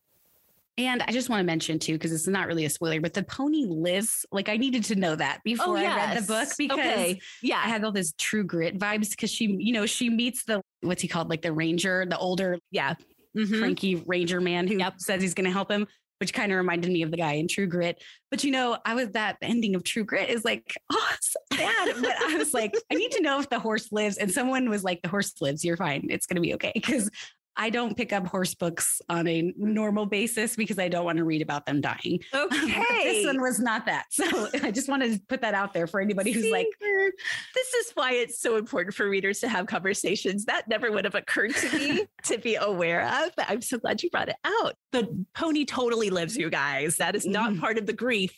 and 0.77 1.01
I 1.03 1.11
just 1.11 1.29
want 1.29 1.39
to 1.39 1.45
mention 1.45 1.79
too, 1.79 1.93
because 1.93 2.11
it's 2.11 2.27
not 2.27 2.47
really 2.47 2.65
a 2.65 2.69
spoiler, 2.69 2.99
but 2.99 3.13
the 3.13 3.23
pony 3.23 3.65
lives. 3.65 4.25
Like 4.31 4.49
I 4.49 4.57
needed 4.57 4.83
to 4.85 4.95
know 4.95 5.15
that 5.15 5.41
before 5.43 5.77
oh, 5.77 5.81
yes. 5.81 5.93
I 5.93 6.13
read 6.13 6.23
the 6.23 6.27
book 6.27 6.49
because 6.57 6.79
okay. 6.79 7.21
yeah, 7.41 7.61
I 7.63 7.69
had 7.69 7.83
all 7.83 7.93
this 7.93 8.13
true 8.17 8.43
grit 8.43 8.77
vibes 8.77 9.11
because 9.11 9.31
she, 9.31 9.55
you 9.57 9.71
know, 9.71 9.85
she 9.85 10.09
meets 10.09 10.43
the 10.43 10.61
what's 10.81 11.01
he 11.01 11.07
called, 11.07 11.29
like 11.29 11.41
the 11.41 11.53
ranger, 11.53 12.05
the 12.05 12.17
older, 12.17 12.59
yeah, 12.71 12.95
mm-hmm. 13.35 13.59
cranky 13.59 13.95
ranger 14.05 14.41
man 14.41 14.67
who 14.67 14.77
yep. 14.77 14.95
says 14.97 15.21
he's 15.21 15.33
going 15.33 15.45
to 15.45 15.51
help 15.51 15.71
him, 15.71 15.87
which 16.19 16.33
kind 16.33 16.51
of 16.51 16.57
reminded 16.57 16.91
me 16.91 17.01
of 17.03 17.11
the 17.11 17.17
guy 17.17 17.33
in 17.33 17.47
True 17.47 17.67
Grit. 17.67 18.01
But 18.29 18.43
you 18.43 18.51
know, 18.51 18.77
I 18.85 18.95
was 18.95 19.11
that 19.11 19.37
ending 19.41 19.75
of 19.75 19.83
True 19.83 20.03
Grit 20.03 20.29
is 20.29 20.43
like, 20.43 20.75
oh, 20.91 21.11
so 21.21 21.39
bad. 21.51 21.95
but 22.01 22.15
I 22.21 22.35
was 22.35 22.53
like, 22.53 22.73
I 22.91 22.95
need 22.95 23.11
to 23.13 23.21
know 23.21 23.39
if 23.39 23.49
the 23.49 23.59
horse 23.59 23.91
lives. 23.91 24.17
And 24.17 24.31
someone 24.31 24.69
was 24.69 24.83
like, 24.83 25.01
the 25.01 25.09
horse 25.09 25.33
lives. 25.41 25.63
You're 25.63 25.77
fine. 25.77 26.07
It's 26.09 26.25
going 26.25 26.35
to 26.35 26.41
be 26.41 26.53
okay. 26.55 26.71
Because 26.73 27.09
I 27.57 27.69
don't 27.69 27.95
pick 27.95 28.11
up 28.11 28.27
horse 28.27 28.53
books 28.53 29.01
on 29.07 29.27
a 29.27 29.53
normal 29.57 30.05
basis 30.05 30.55
because 30.55 30.77
I 30.77 30.89
don't 30.89 31.05
want 31.05 31.17
to 31.17 31.23
read 31.23 31.41
about 31.41 31.65
them 31.65 31.81
dying. 31.81 32.19
Okay. 32.45 33.03
this 33.03 33.25
one 33.25 33.41
was 33.41 33.59
not 33.59 33.85
that. 33.85 34.05
So 34.11 34.49
I 34.63 34.71
just 34.71 34.87
wanted 34.87 35.13
to 35.13 35.21
put 35.27 35.41
that 35.41 35.53
out 35.53 35.73
there 35.73 35.87
for 35.87 35.99
anybody 35.99 36.31
who's 36.31 36.51
like, 36.51 36.67
this 36.79 37.73
is 37.73 37.91
why 37.95 38.13
it's 38.13 38.39
so 38.39 38.57
important 38.57 38.93
for 38.93 39.09
readers 39.09 39.39
to 39.39 39.47
have 39.47 39.65
conversations. 39.65 40.45
That 40.45 40.67
never 40.67 40.91
would 40.91 41.05
have 41.05 41.15
occurred 41.15 41.55
to 41.55 41.77
me 41.77 42.05
to 42.23 42.37
be 42.37 42.55
aware 42.55 43.07
of. 43.07 43.31
But 43.35 43.45
I'm 43.49 43.61
so 43.61 43.77
glad 43.77 44.03
you 44.03 44.09
brought 44.09 44.29
it 44.29 44.35
out. 44.43 44.75
The 44.91 45.25
pony 45.33 45.65
totally 45.65 46.09
lives, 46.09 46.37
you 46.37 46.49
guys. 46.49 46.97
That 46.97 47.15
is 47.15 47.25
not 47.25 47.53
mm. 47.53 47.59
part 47.59 47.77
of 47.77 47.85
the 47.85 47.93
grief 47.93 48.37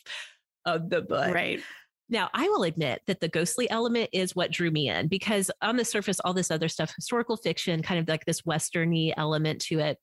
of 0.64 0.88
the 0.90 1.02
book. 1.02 1.34
Right. 1.34 1.60
Now, 2.10 2.30
I 2.32 2.48
will 2.48 2.62
admit 2.62 3.02
that 3.06 3.20
the 3.20 3.28
ghostly 3.28 3.68
element 3.70 4.10
is 4.12 4.34
what 4.34 4.50
drew 4.50 4.70
me 4.70 4.88
in 4.88 5.08
because 5.08 5.50
on 5.60 5.76
the 5.76 5.84
surface, 5.84 6.20
all 6.20 6.32
this 6.32 6.50
other 6.50 6.68
stuff, 6.68 6.92
historical 6.94 7.36
fiction, 7.36 7.82
kind 7.82 8.00
of 8.00 8.08
like 8.08 8.24
this 8.24 8.42
westerny 8.42 9.12
element 9.16 9.60
to 9.62 9.78
it, 9.80 9.98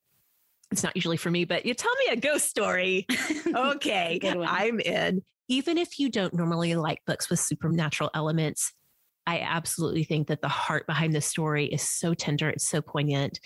it's 0.72 0.84
not 0.84 0.95
usually 0.95 1.18
for 1.18 1.32
me, 1.32 1.45
but 1.45 1.65
you 1.65 1.73
tell 1.73 1.94
me 2.07 2.14
a 2.14 2.15
ghost 2.15 2.48
story. 2.48 3.06
okay, 3.56 4.19
I'm 4.23 4.80
in. 4.80 5.23
Even 5.48 5.77
if 5.77 5.99
you 5.99 6.10
don't 6.10 6.34
normally 6.34 6.76
like 6.76 6.99
books 7.06 7.30
with 7.30 7.40
supernatural 7.40 8.10
elements, 8.14 8.73
I 9.27 9.40
absolutely 9.40 10.03
think 10.03 10.27
that 10.27 10.41
the 10.41 10.48
heart 10.48 10.86
behind 10.88 11.14
the 11.14 11.22
story 11.22 11.65
is 11.65 11.82
so 11.82 12.14
tender, 12.14 12.49
it's 12.49 12.68
so 12.68 12.82
poignant, 12.82 13.40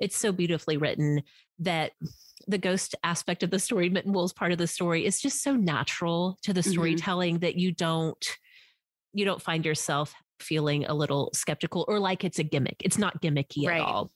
it's 0.00 0.16
so 0.16 0.32
beautifully 0.32 0.76
written 0.76 1.22
that 1.58 1.92
the 2.48 2.58
ghost 2.58 2.94
aspect 3.02 3.42
of 3.42 3.50
the 3.50 3.58
story, 3.58 3.90
Mittenwool's 3.90 4.32
part 4.32 4.52
of 4.52 4.58
the 4.58 4.66
story, 4.66 5.04
is 5.04 5.20
just 5.20 5.42
so 5.42 5.54
natural 5.56 6.38
to 6.42 6.52
the 6.52 6.60
mm-hmm. 6.60 6.70
storytelling 6.70 7.34
mm-hmm. 7.36 7.42
that 7.42 7.56
you 7.56 7.72
don't 7.72 8.24
you 9.12 9.24
don't 9.24 9.40
find 9.40 9.64
yourself 9.64 10.14
feeling 10.40 10.84
a 10.84 10.94
little 10.94 11.30
skeptical 11.32 11.84
or 11.88 11.98
like 11.98 12.22
it's 12.22 12.38
a 12.38 12.42
gimmick. 12.42 12.76
It's 12.80 12.98
not 12.98 13.22
gimmicky 13.22 13.66
right. 13.66 13.80
at 13.80 13.86
all. 13.86 14.10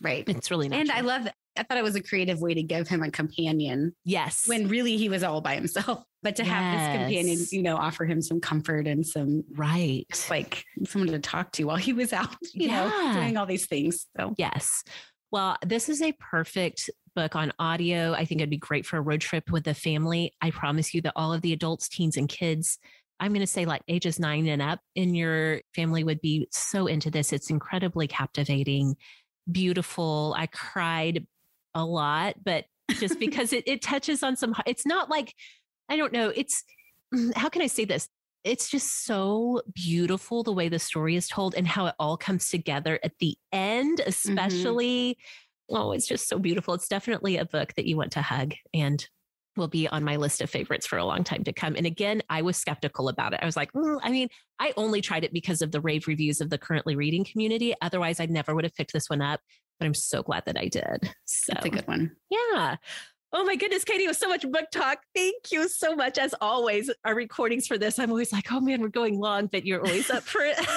Right. 0.00 0.24
It's 0.26 0.50
really 0.50 0.68
natural. 0.68 0.90
And 0.90 0.98
I 0.98 1.00
love 1.00 1.28
I 1.58 1.64
thought 1.64 1.76
it 1.76 1.82
was 1.82 1.96
a 1.96 2.02
creative 2.02 2.40
way 2.40 2.54
to 2.54 2.62
give 2.62 2.88
him 2.88 3.02
a 3.02 3.10
companion 3.10 3.94
Yes. 4.04 4.44
when 4.46 4.68
really 4.68 4.96
he 4.96 5.08
was 5.08 5.22
all 5.22 5.40
by 5.40 5.54
himself. 5.54 6.04
But 6.20 6.34
to 6.36 6.44
have 6.44 6.76
this 6.76 6.98
companion, 6.98 7.38
you 7.52 7.62
know, 7.62 7.76
offer 7.76 8.04
him 8.04 8.20
some 8.20 8.40
comfort 8.40 8.88
and 8.88 9.06
some 9.06 9.44
right. 9.52 10.04
like 10.28 10.64
someone 10.84 11.12
to 11.12 11.20
talk 11.20 11.52
to 11.52 11.64
while 11.64 11.76
he 11.76 11.92
was 11.92 12.12
out, 12.12 12.34
you 12.54 12.66
know, 12.66 13.12
doing 13.14 13.36
all 13.36 13.46
these 13.46 13.66
things. 13.66 14.08
So 14.18 14.34
Yes. 14.36 14.82
Well, 15.30 15.56
this 15.64 15.88
is 15.88 16.00
a 16.00 16.12
perfect 16.12 16.88
book 17.14 17.36
on 17.36 17.52
audio. 17.58 18.12
I 18.12 18.24
think 18.24 18.40
it'd 18.40 18.50
be 18.50 18.56
great 18.56 18.86
for 18.86 18.96
a 18.96 19.02
road 19.02 19.20
trip 19.20 19.50
with 19.50 19.64
the 19.64 19.74
family. 19.74 20.34
I 20.40 20.50
promise 20.50 20.94
you 20.94 21.02
that 21.02 21.12
all 21.16 21.32
of 21.32 21.42
the 21.42 21.52
adults, 21.52 21.88
teens, 21.88 22.16
and 22.16 22.28
kids, 22.28 22.78
I'm 23.20 23.32
going 23.32 23.40
to 23.40 23.46
say 23.46 23.64
like 23.64 23.82
ages 23.88 24.18
nine 24.18 24.46
and 24.46 24.62
up 24.62 24.80
in 24.94 25.14
your 25.14 25.60
family 25.74 26.04
would 26.04 26.20
be 26.20 26.48
so 26.50 26.86
into 26.86 27.10
this. 27.10 27.32
It's 27.32 27.50
incredibly 27.50 28.06
captivating, 28.06 28.96
beautiful. 29.50 30.34
I 30.38 30.46
cried 30.46 31.26
a 31.74 31.84
lot, 31.84 32.36
but 32.42 32.64
just 32.98 33.18
because 33.20 33.52
it, 33.52 33.64
it 33.66 33.82
touches 33.82 34.22
on 34.22 34.36
some, 34.36 34.54
it's 34.66 34.86
not 34.86 35.10
like, 35.10 35.34
I 35.88 35.96
don't 35.96 36.12
know, 36.12 36.32
it's, 36.34 36.64
mm, 37.14 37.34
how 37.36 37.48
can 37.48 37.62
I 37.62 37.66
say 37.66 37.84
this? 37.84 38.08
It's 38.44 38.70
just 38.70 39.04
so 39.04 39.62
beautiful 39.74 40.42
the 40.42 40.52
way 40.52 40.68
the 40.68 40.78
story 40.78 41.16
is 41.16 41.28
told 41.28 41.54
and 41.54 41.66
how 41.66 41.86
it 41.86 41.94
all 41.98 42.16
comes 42.16 42.48
together 42.48 42.98
at 43.02 43.18
the 43.18 43.36
end, 43.52 44.00
especially. 44.06 45.18
Oh, 45.70 45.92
it's 45.92 46.06
just 46.06 46.28
so 46.28 46.38
beautiful. 46.38 46.74
It's 46.74 46.88
definitely 46.88 47.36
a 47.36 47.44
book 47.44 47.74
that 47.74 47.86
you 47.86 47.96
want 47.96 48.12
to 48.12 48.22
hug 48.22 48.54
and 48.72 49.06
will 49.56 49.68
be 49.68 49.88
on 49.88 50.04
my 50.04 50.16
list 50.16 50.40
of 50.40 50.48
favorites 50.48 50.86
for 50.86 50.96
a 50.96 51.04
long 51.04 51.24
time 51.24 51.44
to 51.44 51.52
come. 51.52 51.74
And 51.76 51.84
again, 51.84 52.22
I 52.30 52.42
was 52.42 52.56
skeptical 52.56 53.08
about 53.08 53.34
it. 53.34 53.40
I 53.42 53.46
was 53.46 53.56
like, 53.56 53.72
"Mm," 53.72 53.98
I 54.02 54.10
mean, 54.10 54.28
I 54.58 54.72
only 54.76 55.00
tried 55.00 55.24
it 55.24 55.32
because 55.32 55.60
of 55.60 55.72
the 55.72 55.80
rave 55.80 56.06
reviews 56.06 56.40
of 56.40 56.48
the 56.48 56.58
currently 56.58 56.96
reading 56.96 57.24
community. 57.24 57.74
Otherwise, 57.82 58.20
I 58.20 58.26
never 58.26 58.54
would 58.54 58.64
have 58.64 58.74
picked 58.74 58.92
this 58.92 59.10
one 59.10 59.20
up. 59.20 59.40
But 59.78 59.86
I'm 59.86 59.94
so 59.94 60.22
glad 60.22 60.44
that 60.46 60.56
I 60.56 60.68
did. 60.68 61.12
So 61.26 61.52
that's 61.52 61.66
a 61.66 61.70
good 61.70 61.86
one. 61.86 62.16
yeah. 62.30 62.76
Oh 63.30 63.44
my 63.44 63.56
goodness, 63.56 63.84
Kaytee, 63.84 64.04
it 64.04 64.08
was 64.08 64.16
so 64.16 64.28
much 64.28 64.50
book 64.50 64.70
talk. 64.72 65.00
Thank 65.14 65.52
you 65.52 65.68
so 65.68 65.94
much. 65.94 66.16
As 66.16 66.34
always, 66.40 66.90
our 67.04 67.14
recordings 67.14 67.66
for 67.66 67.76
this, 67.76 67.98
I'm 67.98 68.10
always 68.10 68.32
like, 68.32 68.50
oh 68.50 68.60
man, 68.60 68.80
we're 68.80 68.88
going 68.88 69.18
long, 69.18 69.48
but 69.48 69.66
you're 69.66 69.84
always 69.84 70.10
up 70.10 70.22
for 70.22 70.40
it. 70.42 70.58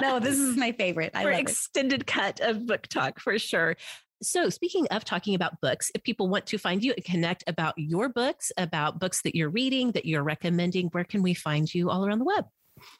No, 0.00 0.18
this 0.18 0.36
is 0.36 0.56
my 0.56 0.72
favorite. 0.72 1.12
I 1.14 1.22
for 1.22 1.30
love 1.30 1.38
it. 1.38 1.42
extended 1.42 2.04
cut 2.04 2.40
of 2.40 2.66
book 2.66 2.88
talk 2.88 3.20
for 3.20 3.38
sure. 3.38 3.76
So, 4.22 4.50
speaking 4.50 4.88
of 4.90 5.04
talking 5.04 5.36
about 5.36 5.60
books, 5.60 5.90
if 5.94 6.02
people 6.02 6.28
want 6.28 6.46
to 6.46 6.58
find 6.58 6.82
you 6.82 6.92
and 6.96 7.04
connect 7.04 7.44
about 7.46 7.74
your 7.76 8.08
books, 8.08 8.50
about 8.56 8.98
books 8.98 9.22
that 9.22 9.36
you're 9.36 9.50
reading, 9.50 9.92
that 9.92 10.04
you're 10.04 10.24
recommending, 10.24 10.88
where 10.88 11.04
can 11.04 11.22
we 11.22 11.32
find 11.32 11.72
you 11.72 11.90
all 11.90 12.04
around 12.04 12.18
the 12.18 12.24
web? 12.24 12.44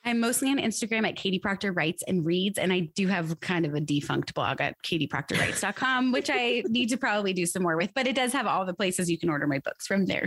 I'm 0.04 0.20
mostly 0.20 0.50
on 0.50 0.58
Instagram 0.58 1.06
at 1.08 1.16
Kaytee 1.16 1.40
Proctor 1.40 1.72
Writes 1.72 2.02
and 2.06 2.24
Reads. 2.24 2.58
And 2.58 2.72
I 2.72 2.90
do 2.94 3.06
have 3.08 3.38
kind 3.40 3.66
of 3.66 3.74
a 3.74 3.80
defunct 3.80 4.34
blog 4.34 4.60
at 4.60 4.76
katieproctorwrites.com, 4.82 6.12
which 6.12 6.30
I 6.32 6.62
need 6.68 6.88
to 6.90 6.96
probably 6.96 7.32
do 7.32 7.46
some 7.46 7.62
more 7.62 7.76
with, 7.76 7.90
but 7.94 8.06
it 8.06 8.16
does 8.16 8.32
have 8.32 8.46
all 8.46 8.64
the 8.64 8.74
places 8.74 9.10
you 9.10 9.18
can 9.18 9.30
order 9.30 9.46
my 9.46 9.58
books 9.58 9.86
from 9.86 10.06
there. 10.06 10.26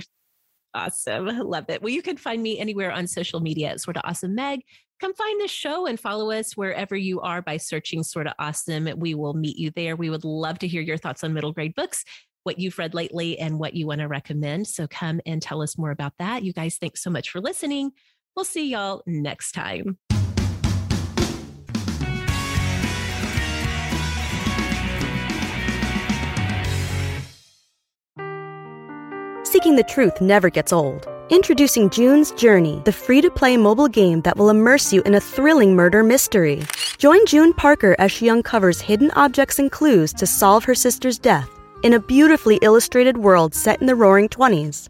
Awesome. 0.73 1.25
Love 1.25 1.65
it. 1.69 1.81
Well, 1.81 1.93
you 1.93 2.01
can 2.01 2.17
find 2.17 2.41
me 2.41 2.59
anywhere 2.59 2.91
on 2.91 3.07
social 3.07 3.39
media 3.39 3.69
at 3.69 3.81
Sorta 3.81 4.05
Awesome 4.07 4.35
Meg. 4.35 4.61
Come 4.99 5.13
find 5.13 5.41
the 5.41 5.47
show 5.47 5.85
and 5.85 5.99
follow 5.99 6.31
us 6.31 6.57
wherever 6.57 6.95
you 6.95 7.21
are 7.21 7.41
by 7.41 7.57
searching 7.57 8.03
Sorta 8.03 8.33
Awesome. 8.39 8.87
We 8.97 9.13
will 9.13 9.33
meet 9.33 9.57
you 9.57 9.71
there. 9.71 9.95
We 9.95 10.09
would 10.09 10.23
love 10.23 10.59
to 10.59 10.67
hear 10.67 10.81
your 10.81 10.97
thoughts 10.97 11.23
on 11.23 11.33
middle 11.33 11.51
grade 11.51 11.75
books, 11.75 12.03
what 12.43 12.59
you've 12.59 12.77
read 12.77 12.93
lately, 12.93 13.37
and 13.39 13.59
what 13.59 13.73
you 13.73 13.87
want 13.87 14.01
to 14.01 14.07
recommend. 14.07 14.67
So 14.67 14.87
come 14.87 15.19
and 15.25 15.41
tell 15.41 15.61
us 15.61 15.77
more 15.77 15.91
about 15.91 16.13
that. 16.19 16.43
You 16.43 16.53
guys, 16.53 16.77
thanks 16.77 17.01
so 17.03 17.09
much 17.09 17.29
for 17.29 17.41
listening. 17.41 17.91
We'll 18.37 18.45
see 18.45 18.69
y'all 18.69 19.01
next 19.07 19.53
time. 19.53 19.97
Seeking 29.43 29.75
the 29.75 29.83
truth 29.89 30.21
never 30.21 30.51
gets 30.51 30.71
old. 30.71 31.07
Introducing 31.31 31.89
June's 31.89 32.31
Journey, 32.33 32.79
the 32.85 32.91
free 32.91 33.21
to 33.21 33.31
play 33.31 33.57
mobile 33.57 33.87
game 33.87 34.21
that 34.21 34.37
will 34.37 34.51
immerse 34.51 34.93
you 34.93 35.01
in 35.01 35.15
a 35.15 35.19
thrilling 35.19 35.75
murder 35.75 36.03
mystery. 36.03 36.61
Join 36.99 37.25
June 37.25 37.53
Parker 37.53 37.95
as 37.97 38.11
she 38.11 38.29
uncovers 38.29 38.79
hidden 38.79 39.09
objects 39.15 39.57
and 39.57 39.71
clues 39.71 40.13
to 40.13 40.27
solve 40.27 40.63
her 40.65 40.75
sister's 40.75 41.17
death 41.17 41.49
in 41.81 41.93
a 41.93 41.99
beautifully 41.99 42.59
illustrated 42.61 43.17
world 43.17 43.55
set 43.55 43.81
in 43.81 43.87
the 43.87 43.95
roaring 43.95 44.29
20s. 44.29 44.89